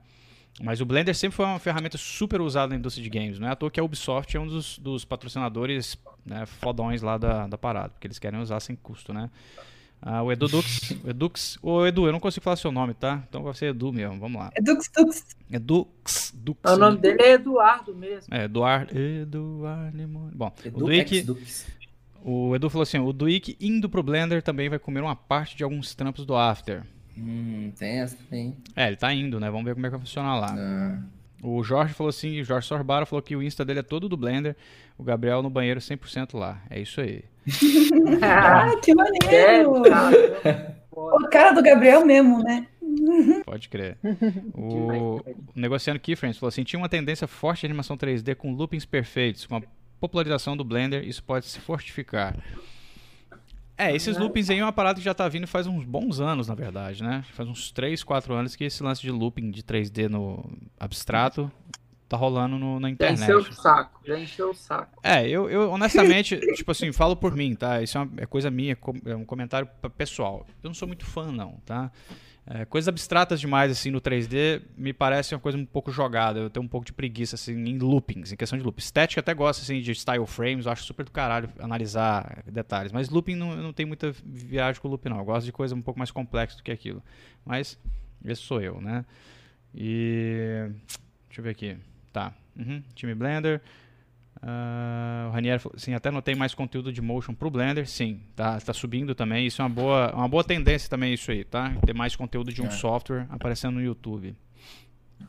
Mas 0.60 0.80
o 0.80 0.86
Blender 0.86 1.14
sempre 1.14 1.36
foi 1.36 1.44
uma 1.44 1.58
ferramenta 1.58 1.98
super 1.98 2.40
usada 2.40 2.70
na 2.70 2.76
indústria 2.76 3.02
de 3.02 3.10
games. 3.10 3.38
Não 3.38 3.48
é 3.48 3.50
à 3.50 3.56
toa 3.56 3.70
que 3.70 3.78
a 3.78 3.84
Ubisoft 3.84 4.34
é 4.36 4.40
um 4.40 4.46
dos, 4.46 4.78
dos 4.78 5.04
patrocinadores 5.04 5.98
né, 6.24 6.46
fodões 6.46 7.02
lá 7.02 7.18
da, 7.18 7.46
da 7.46 7.58
parada, 7.58 7.90
porque 7.90 8.06
eles 8.06 8.18
querem 8.18 8.40
usar 8.40 8.60
sem 8.60 8.74
custo, 8.74 9.12
né? 9.12 9.30
Ah, 10.00 10.22
o 10.22 10.30
Edu 10.30 10.46
Dux, 10.46 10.90
o 11.04 11.10
Edux, 11.10 11.58
o 11.62 11.86
Edu, 11.86 12.06
eu 12.06 12.12
não 12.12 12.20
consigo 12.20 12.44
falar 12.44 12.56
seu 12.56 12.70
nome, 12.70 12.94
tá? 12.94 13.22
Então 13.28 13.42
vai 13.42 13.54
ser 13.54 13.66
Edu 13.66 13.92
mesmo, 13.92 14.18
vamos 14.18 14.40
lá. 14.40 14.50
Edux 14.56 14.90
Dux. 14.94 15.26
Edux 15.50 16.32
Dux. 16.34 16.60
O 16.64 16.76
nome 16.76 16.98
dele 16.98 17.22
é 17.22 17.32
Eduardo 17.32 17.94
mesmo. 17.94 18.34
É, 18.34 18.44
Eduardo, 18.44 18.96
Eduardo 18.96 19.98
Bom, 20.34 20.52
Edu 20.64 20.76
o 20.76 20.80
Duik, 20.80 21.26
o 22.22 22.56
Edu 22.56 22.68
falou 22.68 22.82
assim, 22.82 22.98
o 22.98 23.12
Duik 23.12 23.56
indo 23.60 23.88
pro 23.88 24.02
Blender 24.02 24.42
também 24.42 24.68
vai 24.68 24.78
comer 24.78 25.00
uma 25.00 25.16
parte 25.16 25.56
de 25.56 25.64
alguns 25.64 25.94
trampos 25.94 26.26
do 26.26 26.34
After. 26.34 26.84
Hum, 27.18 27.72
tem 27.78 28.00
essa 28.00 28.16
também. 28.16 28.56
É, 28.74 28.86
ele 28.88 28.96
tá 28.96 29.12
indo, 29.12 29.40
né? 29.40 29.50
Vamos 29.50 29.64
ver 29.64 29.74
como 29.74 29.86
é 29.86 29.88
que 29.88 29.96
vai 29.96 30.00
funcionar 30.00 30.38
lá. 30.38 30.54
Ah. 30.56 30.98
O 31.42 31.62
Jorge 31.62 31.94
falou 31.94 32.08
assim, 32.08 32.40
o 32.40 32.44
Jorge 32.44 32.66
Sorbara 32.66 33.06
falou 33.06 33.22
que 33.22 33.36
o 33.36 33.42
Insta 33.42 33.64
dele 33.64 33.80
é 33.80 33.82
todo 33.82 34.08
do 34.08 34.16
Blender, 34.16 34.56
o 34.98 35.04
Gabriel 35.04 35.42
no 35.42 35.50
banheiro 35.50 35.80
100% 35.80 36.36
lá. 36.36 36.62
É 36.68 36.80
isso 36.80 37.00
aí. 37.00 37.24
ah, 38.22 38.74
que 38.82 38.94
maneiro! 38.94 39.82
o 40.92 41.28
cara 41.28 41.52
do 41.52 41.62
Gabriel 41.62 42.04
mesmo, 42.04 42.42
né? 42.42 42.66
Pode 43.44 43.68
crer. 43.68 43.98
O, 44.54 45.16
o 45.18 45.22
Negociando 45.54 46.00
Keyframes 46.00 46.38
falou 46.38 46.48
assim: 46.48 46.64
tinha 46.64 46.80
uma 46.80 46.88
tendência 46.88 47.26
forte 47.26 47.60
de 47.60 47.66
animação 47.66 47.96
3D 47.96 48.34
com 48.34 48.52
loopings 48.52 48.86
perfeitos. 48.86 49.46
Com 49.46 49.56
a 49.56 49.62
popularização 50.00 50.56
do 50.56 50.64
Blender, 50.64 51.06
isso 51.06 51.22
pode 51.22 51.46
se 51.46 51.60
fortificar. 51.60 52.34
É, 53.78 53.94
esses 53.94 54.16
loopings 54.16 54.48
aí 54.48 54.58
é 54.58 54.64
uma 54.64 54.72
parada 54.72 54.98
que 54.98 55.04
já 55.04 55.12
tá 55.12 55.28
vindo 55.28 55.46
faz 55.46 55.66
uns 55.66 55.84
bons 55.84 56.18
anos, 56.18 56.48
na 56.48 56.54
verdade, 56.54 57.02
né? 57.02 57.22
Faz 57.32 57.48
uns 57.48 57.70
3, 57.70 58.02
4 58.02 58.34
anos 58.34 58.56
que 58.56 58.64
esse 58.64 58.82
lance 58.82 59.02
de 59.02 59.10
looping 59.10 59.50
de 59.50 59.62
3D 59.62 60.08
no 60.08 60.42
abstrato 60.80 61.50
tá 62.08 62.16
rolando 62.16 62.58
no, 62.58 62.80
na 62.80 62.88
internet. 62.88 63.18
Já 63.18 63.24
encheu 63.24 63.38
o 63.38 63.52
saco, 63.52 64.00
já 64.04 64.18
encheu 64.18 64.50
o 64.50 64.54
saco. 64.54 65.00
É, 65.02 65.28
eu, 65.28 65.50
eu 65.50 65.70
honestamente, 65.70 66.38
tipo 66.54 66.70
assim, 66.70 66.92
falo 66.92 67.16
por 67.16 67.34
mim, 67.34 67.54
tá? 67.54 67.82
Isso 67.82 67.98
é, 67.98 68.00
uma, 68.00 68.10
é 68.16 68.26
coisa 68.26 68.50
minha, 68.50 68.78
é 69.04 69.16
um 69.16 69.24
comentário 69.24 69.68
pessoal. 69.96 70.46
Eu 70.62 70.68
não 70.68 70.74
sou 70.74 70.88
muito 70.88 71.04
fã, 71.04 71.30
não, 71.30 71.60
tá? 71.66 71.90
É, 72.48 72.64
coisas 72.64 72.86
abstratas 72.86 73.40
demais, 73.40 73.72
assim, 73.72 73.90
no 73.90 74.00
3D, 74.00 74.62
me 74.76 74.92
parece 74.92 75.34
uma 75.34 75.40
coisa 75.40 75.58
um 75.58 75.66
pouco 75.66 75.90
jogada. 75.90 76.38
Eu 76.38 76.48
tenho 76.48 76.64
um 76.64 76.68
pouco 76.68 76.86
de 76.86 76.92
preguiça, 76.92 77.34
assim, 77.34 77.52
em 77.52 77.76
loopings, 77.76 78.30
em 78.30 78.36
questão 78.36 78.56
de 78.56 78.64
loop. 78.64 78.78
Estética 78.78 79.20
até 79.20 79.34
gosto, 79.34 79.62
assim, 79.62 79.80
de 79.80 79.92
style 79.92 80.24
frames, 80.26 80.66
eu 80.66 80.72
acho 80.72 80.84
super 80.84 81.04
do 81.04 81.10
caralho 81.10 81.50
analisar 81.58 82.44
detalhes. 82.46 82.92
Mas 82.92 83.08
looping 83.08 83.34
não, 83.34 83.56
não 83.56 83.72
tem 83.72 83.84
muita 83.84 84.12
viagem 84.24 84.80
com 84.80 84.86
loop, 84.86 85.08
não. 85.08 85.18
Eu 85.18 85.24
gosto 85.24 85.44
de 85.44 85.52
coisa 85.52 85.74
um 85.74 85.82
pouco 85.82 85.98
mais 85.98 86.12
complexa 86.12 86.56
do 86.56 86.62
que 86.62 86.70
aquilo. 86.70 87.02
Mas, 87.44 87.76
esse 88.24 88.42
sou 88.42 88.60
eu, 88.60 88.80
né? 88.80 89.04
E... 89.74 90.70
Deixa 91.26 91.40
eu 91.40 91.42
ver 91.42 91.50
aqui. 91.50 91.76
Tá. 92.12 92.32
Uhum. 92.56 92.80
Time 92.94 93.14
Blender. 93.14 93.60
Uh, 94.42 95.28
o 95.28 95.30
Ranieri 95.30 95.58
falou, 95.58 95.78
sim, 95.78 95.94
até 95.94 96.10
não 96.10 96.20
tem 96.20 96.34
mais 96.34 96.54
conteúdo 96.54 96.92
de 96.92 97.00
motion 97.00 97.34
pro 97.34 97.50
Blender, 97.50 97.88
sim, 97.88 98.20
tá, 98.34 98.60
tá 98.60 98.72
subindo 98.72 99.14
também, 99.14 99.46
isso 99.46 99.62
é 99.62 99.64
uma 99.64 99.70
boa, 99.70 100.14
uma 100.14 100.28
boa 100.28 100.44
tendência 100.44 100.90
também 100.90 101.14
isso 101.14 101.30
aí, 101.30 101.42
tá? 101.42 101.74
Ter 101.84 101.94
mais 101.94 102.14
conteúdo 102.14 102.52
de 102.52 102.60
um 102.60 102.66
é. 102.66 102.70
software 102.70 103.26
aparecendo 103.30 103.74
no 103.74 103.82
YouTube. 103.82 104.36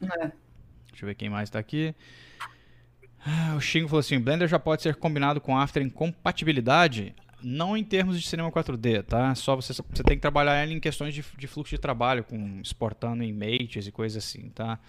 É. 0.01 0.31
Deixa 0.89 1.05
eu 1.05 1.07
ver 1.07 1.15
quem 1.15 1.29
mais 1.29 1.49
tá 1.49 1.57
aqui. 1.57 1.95
Ah, 3.25 3.55
o 3.55 3.61
Xingo 3.61 3.87
falou 3.87 3.99
assim, 3.99 4.19
Blender 4.19 4.47
já 4.47 4.59
pode 4.59 4.81
ser 4.81 4.95
combinado 4.95 5.39
com 5.39 5.57
After 5.57 5.81
em 5.81 5.89
compatibilidade? 5.89 7.15
Não 7.41 7.77
em 7.77 7.83
termos 7.83 8.19
de 8.19 8.27
cinema 8.27 8.51
4D, 8.51 9.03
tá? 9.03 9.33
Só 9.35 9.55
você, 9.55 9.73
você 9.73 10.03
tem 10.03 10.17
que 10.17 10.21
trabalhar 10.21 10.63
ele 10.63 10.73
em 10.73 10.79
questões 10.79 11.13
de, 11.13 11.23
de 11.37 11.47
fluxo 11.47 11.75
de 11.75 11.79
trabalho, 11.79 12.23
com 12.23 12.59
exportando 12.61 13.23
images 13.23 13.87
e 13.87 13.91
coisas 13.91 14.23
assim, 14.23 14.49
tá? 14.49 14.79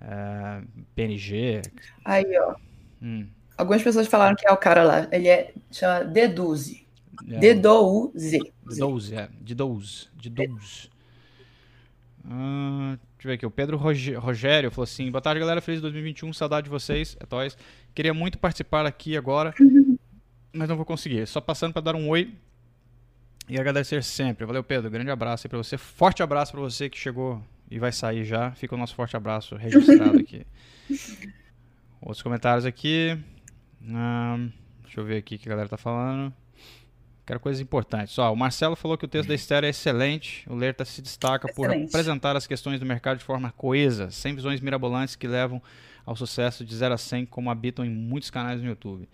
Uh, 0.00 0.04
é, 0.04 0.62
PNG. 0.94 1.62
Aí, 2.04 2.24
ó. 2.38 2.56
Hum. 3.02 3.26
Algumas 3.60 3.82
pessoas 3.82 4.06
falaram 4.06 4.34
que 4.34 4.48
é 4.48 4.50
o 4.50 4.56
cara 4.56 4.82
lá. 4.82 5.08
Ele 5.12 5.28
é 5.28 5.52
chama 5.70 6.02
Deduze. 6.04 6.86
É. 7.30 7.38
Deduze. 7.38 8.38
Deduze, 8.64 9.14
é. 9.14 9.28
Deduze. 9.38 10.08
Deduze. 10.14 10.88
Uh, 12.24 12.96
deixa 12.96 13.24
eu 13.24 13.28
ver 13.28 13.32
aqui. 13.34 13.44
O 13.44 13.50
Pedro 13.50 13.76
Rogério 13.76 14.70
falou 14.70 14.84
assim: 14.84 15.10
Boa 15.10 15.20
tarde, 15.20 15.40
galera. 15.40 15.60
Feliz 15.60 15.82
2021. 15.82 16.32
Saudade 16.32 16.64
de 16.64 16.70
vocês. 16.70 17.18
É 17.20 17.26
toys. 17.26 17.54
Queria 17.94 18.14
muito 18.14 18.38
participar 18.38 18.86
aqui 18.86 19.14
agora, 19.14 19.54
mas 20.54 20.66
não 20.66 20.76
vou 20.76 20.86
conseguir. 20.86 21.26
Só 21.26 21.38
passando 21.38 21.74
para 21.74 21.82
dar 21.82 21.94
um 21.94 22.08
oi 22.08 22.32
e 23.46 23.60
agradecer 23.60 24.02
sempre. 24.02 24.46
Valeu, 24.46 24.64
Pedro. 24.64 24.90
Grande 24.90 25.10
abraço 25.10 25.46
aí 25.46 25.50
para 25.50 25.58
você. 25.58 25.76
Forte 25.76 26.22
abraço 26.22 26.52
para 26.52 26.62
você 26.62 26.88
que 26.88 26.96
chegou 26.96 27.42
e 27.70 27.78
vai 27.78 27.92
sair 27.92 28.24
já. 28.24 28.52
Fica 28.52 28.74
o 28.74 28.78
nosso 28.78 28.94
forte 28.94 29.14
abraço 29.18 29.54
registrado 29.54 30.18
aqui. 30.18 30.46
Outros 32.00 32.22
comentários 32.22 32.64
aqui 32.64 33.18
deixa 33.80 35.00
eu 35.00 35.04
ver 35.04 35.18
aqui 35.18 35.36
o 35.36 35.38
que 35.38 35.48
a 35.48 35.50
galera 35.50 35.68
tá 35.68 35.76
falando. 35.76 36.32
Quero 37.26 37.38
coisas 37.38 37.60
importantes. 37.60 38.18
Ó, 38.18 38.32
o 38.32 38.36
Marcelo 38.36 38.74
falou 38.74 38.98
que 38.98 39.04
o 39.04 39.08
texto 39.08 39.28
da 39.28 39.34
Esther 39.34 39.62
é 39.62 39.68
excelente. 39.68 40.44
O 40.50 40.54
Lerta 40.54 40.84
se 40.84 41.00
destaca 41.00 41.48
excelente. 41.48 41.82
por 41.82 41.88
apresentar 41.88 42.36
as 42.36 42.46
questões 42.46 42.80
do 42.80 42.86
mercado 42.86 43.18
de 43.18 43.24
forma 43.24 43.52
coesa, 43.52 44.10
sem 44.10 44.34
visões 44.34 44.60
mirabolantes 44.60 45.14
que 45.14 45.28
levam 45.28 45.62
ao 46.04 46.16
sucesso 46.16 46.64
de 46.64 46.74
0 46.74 46.94
a 46.94 46.98
100, 46.98 47.26
como 47.26 47.48
habitam 47.48 47.84
em 47.84 47.90
muitos 47.90 48.30
canais 48.30 48.60
no 48.60 48.66
YouTube. 48.66 49.08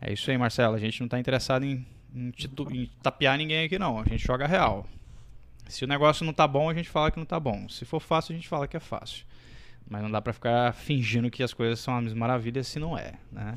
É 0.00 0.12
isso 0.12 0.30
aí, 0.30 0.36
Marcelo. 0.36 0.74
A 0.74 0.78
gente 0.78 0.98
não 0.98 1.06
está 1.06 1.18
interessado 1.18 1.64
em, 1.64 1.86
em, 2.12 2.32
em, 2.72 2.90
tapear 3.00 3.38
ninguém 3.38 3.64
aqui, 3.66 3.78
não. 3.78 4.00
A 4.00 4.04
gente 4.04 4.26
joga 4.26 4.46
real. 4.46 4.86
Se 5.68 5.84
o 5.84 5.86
negócio 5.86 6.26
não 6.26 6.32
tá 6.32 6.48
bom, 6.48 6.68
a 6.68 6.74
gente 6.74 6.88
fala 6.88 7.10
que 7.10 7.18
não 7.18 7.24
tá 7.24 7.38
bom. 7.38 7.68
Se 7.68 7.84
for 7.84 8.00
fácil, 8.00 8.32
a 8.32 8.36
gente 8.36 8.48
fala 8.48 8.66
que 8.66 8.76
é 8.76 8.80
fácil. 8.80 9.24
Mas 9.88 10.02
não 10.02 10.10
dá 10.10 10.20
para 10.20 10.32
ficar 10.32 10.74
fingindo 10.74 11.30
que 11.30 11.42
as 11.42 11.54
coisas 11.54 11.78
são 11.78 11.96
as 11.98 12.12
maravilhas 12.12 12.66
se 12.66 12.78
não 12.78 12.98
é, 12.98 13.12
né? 13.30 13.54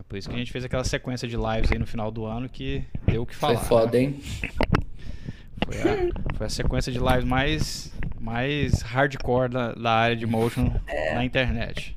É 0.00 0.02
por 0.08 0.16
isso 0.16 0.30
que 0.30 0.34
a 0.34 0.38
gente 0.38 0.50
fez 0.50 0.64
aquela 0.64 0.82
sequência 0.82 1.28
de 1.28 1.36
lives 1.36 1.70
aí 1.70 1.78
no 1.78 1.86
final 1.86 2.10
do 2.10 2.24
ano 2.24 2.48
que 2.48 2.82
deu 3.04 3.22
o 3.22 3.26
que 3.26 3.36
falar. 3.36 3.58
Foi 3.58 3.66
foda, 3.66 3.98
né? 3.98 4.04
hein? 4.04 4.22
Foi 5.66 5.76
a, 5.76 6.36
foi 6.36 6.46
a 6.46 6.50
sequência 6.50 6.90
de 6.90 6.98
lives 6.98 7.24
mais, 7.24 7.92
mais 8.18 8.80
hardcore 8.80 9.50
da, 9.50 9.72
da 9.74 9.92
área 9.92 10.16
de 10.16 10.24
motion 10.24 10.72
é. 10.86 11.14
na 11.14 11.22
internet. 11.22 11.94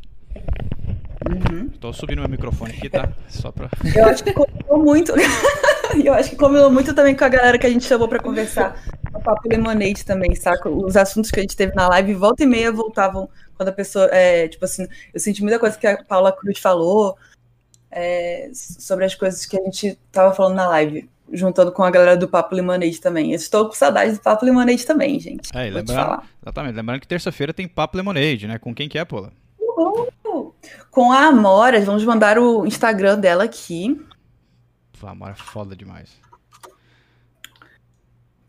Uhum. 1.30 1.70
Tô 1.80 1.94
subindo 1.94 2.20
meu 2.20 2.28
microfone 2.28 2.74
aqui, 2.74 2.89
tá? 2.89 3.10
Só 3.30 3.54
pra. 3.54 3.70
Eu 3.96 4.06
acho 4.06 4.22
que 4.22 4.34
combinou 4.34 4.84
muito. 4.84 5.13
eu 6.04 6.13
acho 6.13 6.32
que 6.32 6.36
combinou 6.36 6.70
muito 6.70 6.94
também 6.94 7.16
com 7.16 7.24
a 7.24 7.30
galera 7.30 7.58
que 7.58 7.68
a 7.68 7.70
gente 7.70 7.86
chamou 7.86 8.10
pra 8.10 8.20
conversar. 8.20 8.84
O 9.13 9.22
Papo 9.22 9.48
Lemonade 9.48 10.04
também, 10.04 10.36
saca? 10.36 10.70
Os 10.70 10.98
assuntos 10.98 11.32
que 11.32 11.39
a 11.39 11.44
gente 11.44 11.56
teve 11.56 11.74
na 11.74 11.88
live, 11.88 12.13
volta 12.16 12.44
e 12.44 12.48
meia 12.48 12.72
voltavam 12.72 13.30
quando 13.56 13.70
a 13.70 13.72
pessoa. 13.72 14.10
É, 14.12 14.50
tipo 14.50 14.66
assim, 14.66 14.88
eu 15.13 15.20
senti 15.20 15.42
muita 15.42 15.60
coisa 15.60 15.78
que 15.78 15.88
a 15.88 16.04
Paula 16.04 16.32
Cruz 16.34 16.60
falou, 16.60 17.16
é, 17.95 18.49
sobre 18.53 19.06
as 19.06 19.15
coisas 19.15 19.45
que 19.45 19.58
a 19.58 19.63
gente 19.63 19.88
estava 19.88 20.34
falando 20.34 20.56
na 20.56 20.67
live. 20.67 21.10
juntando 21.32 21.71
com 21.71 21.84
a 21.84 21.89
galera 21.89 22.17
do 22.17 22.27
Papo 22.27 22.53
Lemonade 22.53 22.99
também. 22.99 23.32
Eu 23.32 23.36
estou 23.36 23.67
com 23.67 23.73
saudade 23.73 24.13
do 24.13 24.19
Papo 24.19 24.45
Lemonade 24.45 24.86
também, 24.86 25.19
gente. 25.19 25.49
É, 25.53 25.69
lembrando, 25.69 26.23
exatamente. 26.41 26.75
Lembrando 26.75 26.99
que 26.99 27.08
terça-feira 27.08 27.53
tem 27.53 27.67
Papo 27.67 27.97
Lemonade, 27.97 28.47
né? 28.47 28.60
Com 28.60 28.73
quem 28.75 28.89
que 28.89 28.97
é, 28.97 29.06
Paula? 29.06 29.32
Uhul. 29.60 30.53
Com 30.91 31.12
a 31.12 31.27
Amora, 31.27 31.79
vamos 31.82 32.03
mandar 32.03 32.38
o 32.38 32.65
Instagram 32.65 33.19
dela 33.19 33.43
aqui. 33.43 33.99
A 35.01 35.10
Amora 35.12 35.34
é 35.34 35.36
foda 35.36 35.75
demais. 35.75 36.12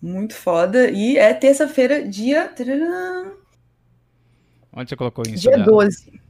Muito 0.00 0.35
foda. 0.35 0.90
E 0.90 1.16
é 1.16 1.33
terça-feira, 1.33 2.07
dia. 2.07 2.52
Onde 4.72 4.90
você 4.90 4.96
colocou 4.96 5.24
isso? 5.26 5.42
Dia 5.42 5.52
dela? 5.52 5.64
12. 5.64 6.20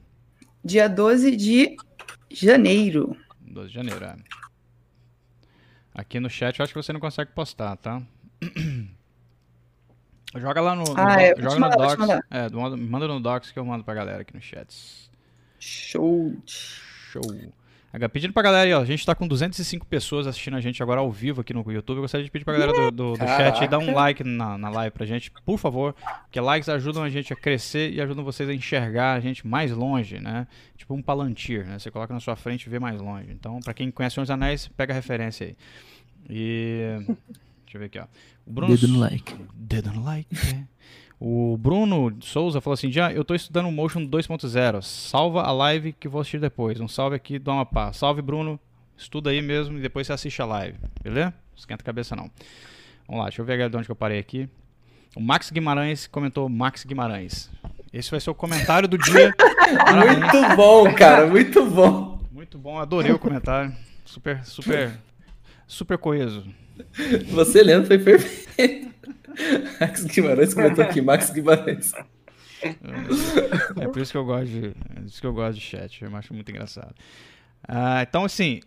Dia 0.63 0.87
12 0.87 1.35
de 1.35 1.75
janeiro. 2.39 3.15
12 3.41 3.69
de 3.69 3.73
janeiro, 3.73 4.03
é. 4.03 4.15
Aqui 5.93 6.19
no 6.19 6.29
chat 6.29 6.59
eu 6.59 6.63
acho 6.63 6.73
que 6.73 6.81
você 6.81 6.91
não 6.91 6.99
consegue 6.99 7.31
postar, 7.31 7.75
tá? 7.77 8.01
Joga 10.37 10.59
lá 10.59 10.75
no, 10.75 10.83
no 10.83 10.93
ah, 10.97 11.21
é, 11.21 11.33
joga 11.37 11.59
mandar, 11.59 11.77
no 11.77 12.07
Docs. 12.07 12.09
É, 12.29 12.49
manda 12.75 13.07
no 13.07 13.21
Docs 13.21 13.51
que 13.51 13.59
eu 13.59 13.63
mando 13.63 13.85
pra 13.85 13.93
galera 13.93 14.21
aqui 14.21 14.35
no 14.35 14.41
chat. 14.41 15.09
Show. 15.59 16.35
Show. 16.45 17.21
Pedindo 18.11 18.33
pra 18.33 18.43
galera 18.43 18.65
aí, 18.65 18.73
ó. 18.73 18.81
A 18.81 18.85
gente 18.85 19.05
tá 19.05 19.15
com 19.15 19.27
205 19.27 19.85
pessoas 19.85 20.27
assistindo 20.27 20.57
a 20.57 20.61
gente 20.61 20.81
agora 20.83 20.99
ao 20.99 21.11
vivo 21.11 21.41
aqui 21.41 21.53
no 21.53 21.63
YouTube. 21.71 21.97
Eu 21.97 22.01
gostaria 22.01 22.23
de 22.23 22.31
pedir 22.31 22.43
pra 22.43 22.53
galera 22.53 22.73
do, 22.73 22.91
do, 22.91 23.13
do 23.13 23.17
chat 23.17 23.61
aí 23.61 23.67
dar 23.67 23.79
um 23.79 23.93
like 23.93 24.23
na, 24.23 24.57
na 24.57 24.69
live 24.69 24.93
pra 24.93 25.05
gente, 25.05 25.31
por 25.45 25.57
favor. 25.57 25.95
Porque 26.23 26.39
likes 26.39 26.67
ajudam 26.69 27.03
a 27.03 27.09
gente 27.09 27.31
a 27.31 27.35
crescer 27.35 27.91
e 27.91 28.01
ajudam 28.01 28.23
vocês 28.23 28.49
a 28.49 28.53
enxergar 28.53 29.13
a 29.13 29.19
gente 29.19 29.47
mais 29.47 29.71
longe, 29.71 30.19
né? 30.19 30.47
Tipo 30.77 30.93
um 30.93 31.01
palantir, 31.01 31.65
né? 31.65 31.79
Você 31.79 31.89
coloca 31.89 32.13
na 32.13 32.19
sua 32.19 32.35
frente 32.35 32.65
e 32.65 32.69
vê 32.69 32.79
mais 32.79 32.99
longe. 32.99 33.31
Então, 33.31 33.59
pra 33.59 33.73
quem 33.73 33.89
conhece 33.91 34.19
os 34.19 34.29
Anéis, 34.29 34.67
pega 34.67 34.93
a 34.93 34.95
referência 34.95 35.47
aí. 35.47 35.55
E. 36.29 36.97
Deixa 37.65 37.77
eu 37.77 37.79
ver 37.79 37.85
aqui, 37.85 37.99
ó. 37.99 38.05
O 38.45 38.51
Bruno... 38.51 38.75
Dedo 38.75 38.87
no 38.87 38.99
like. 38.99 39.35
Dedo 39.53 39.91
no 39.91 40.03
like, 40.03 40.27
é. 40.35 40.63
O 41.19 41.57
Bruno 41.57 42.15
Souza 42.21 42.59
falou 42.59 42.73
assim: 42.73 42.91
já 42.91 43.11
eu 43.11 43.21
estou 43.21 43.35
estudando 43.35 43.71
Motion 43.71 44.05
2.0. 44.05 44.81
Salva 44.81 45.41
a 45.43 45.51
live 45.51 45.93
que 45.93 46.07
vou 46.07 46.21
assistir 46.21 46.39
depois. 46.39 46.79
Um 46.79 46.87
salve 46.87 47.15
aqui 47.15 47.39
do 47.39 47.51
Amapá. 47.51 47.93
Salve, 47.93 48.21
Bruno. 48.21 48.59
Estuda 48.97 49.29
aí 49.29 49.41
mesmo 49.41 49.77
e 49.77 49.81
depois 49.81 50.07
você 50.07 50.13
assiste 50.13 50.41
a 50.41 50.45
live. 50.45 50.77
Beleza? 51.03 51.33
Esquenta 51.55 51.83
a 51.83 51.85
cabeça 51.85 52.15
não. 52.15 52.29
Vamos 53.07 53.21
lá, 53.21 53.25
deixa 53.25 53.41
eu 53.41 53.45
ver 53.45 53.69
de 53.69 53.77
onde 53.77 53.85
que 53.85 53.91
eu 53.91 53.95
parei 53.95 54.19
aqui. 54.19 54.49
O 55.15 55.21
Max 55.21 55.49
Guimarães 55.49 56.07
comentou 56.07 56.49
Max 56.49 56.83
Guimarães. 56.85 57.49
Esse 57.93 58.11
vai 58.11 58.19
ser 58.19 58.29
o 58.29 58.35
comentário 58.35 58.87
do 58.87 58.97
dia. 58.97 59.33
muito 59.95 60.55
bom, 60.55 60.93
cara, 60.93 61.27
muito 61.27 61.65
bom. 61.65 62.19
Muito 62.31 62.57
bom, 62.57 62.77
adorei 62.77 63.11
o 63.11 63.19
comentário. 63.19 63.73
Super, 64.03 64.43
super, 64.45 64.91
super 65.67 65.97
coeso. 65.97 66.45
Você 67.29 67.63
lendo 67.63 67.87
foi 67.87 67.99
perfeito. 67.99 68.93
Max 69.79 70.05
Guimarães 70.05 70.53
comentou 70.53 70.83
aqui, 70.83 71.01
Max 71.01 71.29
Guimarães. 71.29 71.91
É 73.79 73.87
por 73.87 74.01
isso 74.01 74.11
que 74.11 74.17
eu 74.17 74.25
gosto 74.25 74.47
de, 74.47 74.67
é 74.67 75.05
isso 75.05 75.21
que 75.21 75.27
eu 75.27 75.33
gosto 75.33 75.55
de 75.55 75.61
chat, 75.61 76.03
eu 76.03 76.15
acho 76.15 76.33
muito 76.33 76.49
engraçado. 76.49 76.95
Ah, 77.67 78.01
então, 78.01 78.23
assim, 78.23 78.61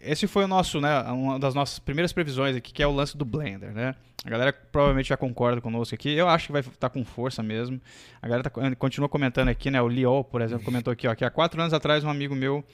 esse 0.00 0.26
foi 0.26 0.44
o 0.44 0.48
nosso, 0.48 0.80
né, 0.80 1.00
uma 1.02 1.38
das 1.38 1.54
nossas 1.54 1.78
primeiras 1.78 2.12
previsões 2.12 2.56
aqui, 2.56 2.72
que 2.72 2.82
é 2.82 2.86
o 2.86 2.92
lance 2.92 3.16
do 3.16 3.24
Blender, 3.24 3.72
né? 3.72 3.94
A 4.24 4.30
galera 4.30 4.52
provavelmente 4.52 5.08
já 5.08 5.16
concorda 5.16 5.60
conosco 5.60 5.94
aqui. 5.94 6.10
Eu 6.10 6.28
acho 6.28 6.46
que 6.46 6.52
vai 6.52 6.60
estar 6.60 6.72
tá 6.72 6.90
com 6.90 7.04
força 7.04 7.44
mesmo. 7.44 7.80
A 8.20 8.26
galera 8.26 8.42
tá, 8.42 8.50
continua 8.76 9.08
comentando 9.08 9.48
aqui, 9.48 9.70
né? 9.70 9.80
O 9.80 9.86
Liol, 9.86 10.24
por 10.24 10.40
exemplo, 10.40 10.64
comentou 10.64 10.92
aqui, 10.92 11.06
ó, 11.06 11.14
que 11.14 11.24
há 11.24 11.30
quatro 11.30 11.60
anos 11.60 11.72
atrás 11.72 12.02
um 12.02 12.10
amigo 12.10 12.34
meu, 12.34 12.64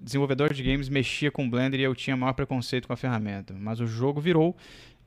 desenvolvedor 0.00 0.52
de 0.52 0.62
games, 0.62 0.88
mexia 0.88 1.30
com 1.30 1.46
o 1.46 1.50
Blender 1.50 1.80
e 1.80 1.82
eu 1.82 1.94
tinha 1.94 2.16
maior 2.16 2.32
preconceito 2.32 2.86
com 2.86 2.92
a 2.92 2.96
ferramenta. 2.96 3.54
Mas 3.58 3.80
o 3.80 3.86
jogo 3.86 4.20
virou 4.20 4.56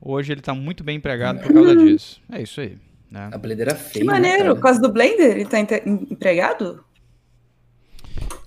Hoje 0.00 0.32
ele 0.32 0.40
está 0.40 0.54
muito 0.54 0.84
bem 0.84 0.96
empregado 0.96 1.40
por 1.40 1.52
causa 1.52 1.76
disso. 1.76 2.20
É 2.30 2.40
isso 2.40 2.60
aí. 2.60 2.78
Né? 3.10 3.30
A 3.32 3.38
Blender 3.38 3.68
é 3.68 3.74
feia. 3.74 4.04
Que 4.04 4.04
maneiro, 4.04 4.44
né, 4.44 4.54
por 4.54 4.60
causa 4.60 4.80
do 4.80 4.92
Blender 4.92 5.32
ele 5.32 5.42
está 5.42 5.58
empregado? 5.58 6.84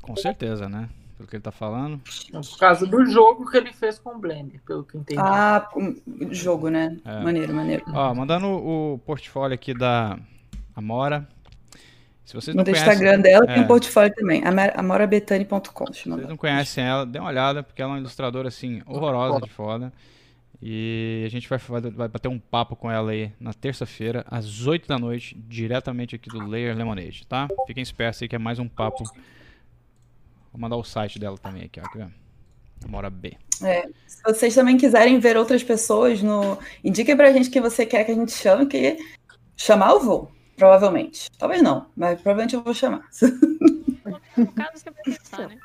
Com 0.02 0.16
certeza, 0.16 0.70
né? 0.70 0.90
Pelo 1.18 1.28
que 1.28 1.36
ele 1.36 1.42
está 1.42 1.52
falando. 1.52 2.00
Por 2.32 2.58
causa 2.58 2.86
do 2.88 3.06
jogo 3.06 3.50
que 3.50 3.58
ele 3.58 3.74
fez 3.74 4.00
com 4.00 4.12
o 4.12 4.20
Blender, 4.20 4.62
pelo 4.66 4.84
que 4.84 4.96
eu 4.96 5.02
entendi. 5.02 5.20
Ah, 5.20 5.68
jogo, 6.32 6.70
né? 6.70 6.98
É. 7.04 7.22
Maneiro, 7.22 7.54
maneiro. 7.54 7.84
Ó, 7.88 8.14
mandando 8.16 8.48
o 8.48 9.00
portfólio 9.06 9.54
aqui 9.54 9.74
da 9.74 10.18
Amora. 10.76 11.28
Se 12.32 12.36
vocês 12.36 12.56
não 12.56 12.64
no 12.64 12.72
conhecem, 12.72 12.94
Instagram 12.94 13.20
dela 13.20 13.44
é, 13.44 13.54
tem 13.56 13.64
um 13.64 13.68
portfólio 13.68 14.14
também, 14.16 14.42
amorabetani.com. 14.74 15.94
Se 15.94 16.08
vocês 16.08 16.30
não 16.30 16.38
conhecem 16.38 16.82
ela, 16.82 17.06
dê 17.06 17.20
uma 17.20 17.28
olhada, 17.28 17.62
porque 17.62 17.82
ela 17.82 17.92
é 17.92 17.94
uma 17.96 18.00
ilustradora 18.00 18.48
assim, 18.48 18.82
horrorosa 18.86 19.42
de 19.42 19.50
foda. 19.50 19.92
E 20.62 21.24
a 21.26 21.30
gente 21.30 21.50
vai, 21.50 21.60
vai 21.60 22.08
bater 22.08 22.30
um 22.30 22.40
papo 22.40 22.74
com 22.78 22.90
ela 22.90 23.12
aí 23.12 23.34
na 23.38 23.52
terça-feira, 23.52 24.24
às 24.30 24.66
8 24.66 24.88
da 24.88 24.98
noite, 24.98 25.36
diretamente 25.46 26.16
aqui 26.16 26.30
do 26.30 26.40
Layer 26.48 26.74
Lemonade, 26.74 27.28
tá? 27.28 27.50
Fiquem 27.68 27.84
espertos 27.84 28.22
aí 28.22 28.30
que 28.30 28.36
é 28.38 28.40
mais 28.40 28.60
um 28.60 28.68
papo. 28.70 29.04
Vou 30.54 30.62
mandar 30.62 30.78
o 30.78 30.86
site 30.86 31.20
dela 31.20 31.38
também 31.38 31.64
aqui, 31.64 31.82
ó. 31.82 31.84
Aqui, 31.84 32.00
ó. 32.00 32.88
Mora 32.88 33.10
B. 33.10 33.34
É, 33.62 33.90
se 34.08 34.24
vocês 34.24 34.56
também 34.56 34.78
quiserem 34.78 35.20
ver 35.20 35.36
outras 35.36 35.64
pessoas, 35.64 36.24
no... 36.24 36.58
indiquem 36.82 37.18
pra 37.18 37.34
gente 37.34 37.50
que 37.50 37.60
você 37.60 37.86
quer 37.86 38.06
que 38.06 38.12
a 38.14 38.16
gente 38.16 38.32
chame, 38.32 38.68
que 38.68 38.98
chamar 39.58 39.92
eu 39.92 40.00
vou, 40.00 40.32
provavelmente. 40.56 41.30
Talvez 41.38 41.62
não, 41.62 41.88
mas 41.96 42.22
provavelmente 42.22 42.56
eu 42.56 42.64
vou 42.64 42.74
chamar. 42.74 43.08
No 44.38 44.48
caso, 44.54 44.72
você 44.76 44.90
vai 44.90 45.04
pensar, 45.04 45.50
né? 45.50 45.58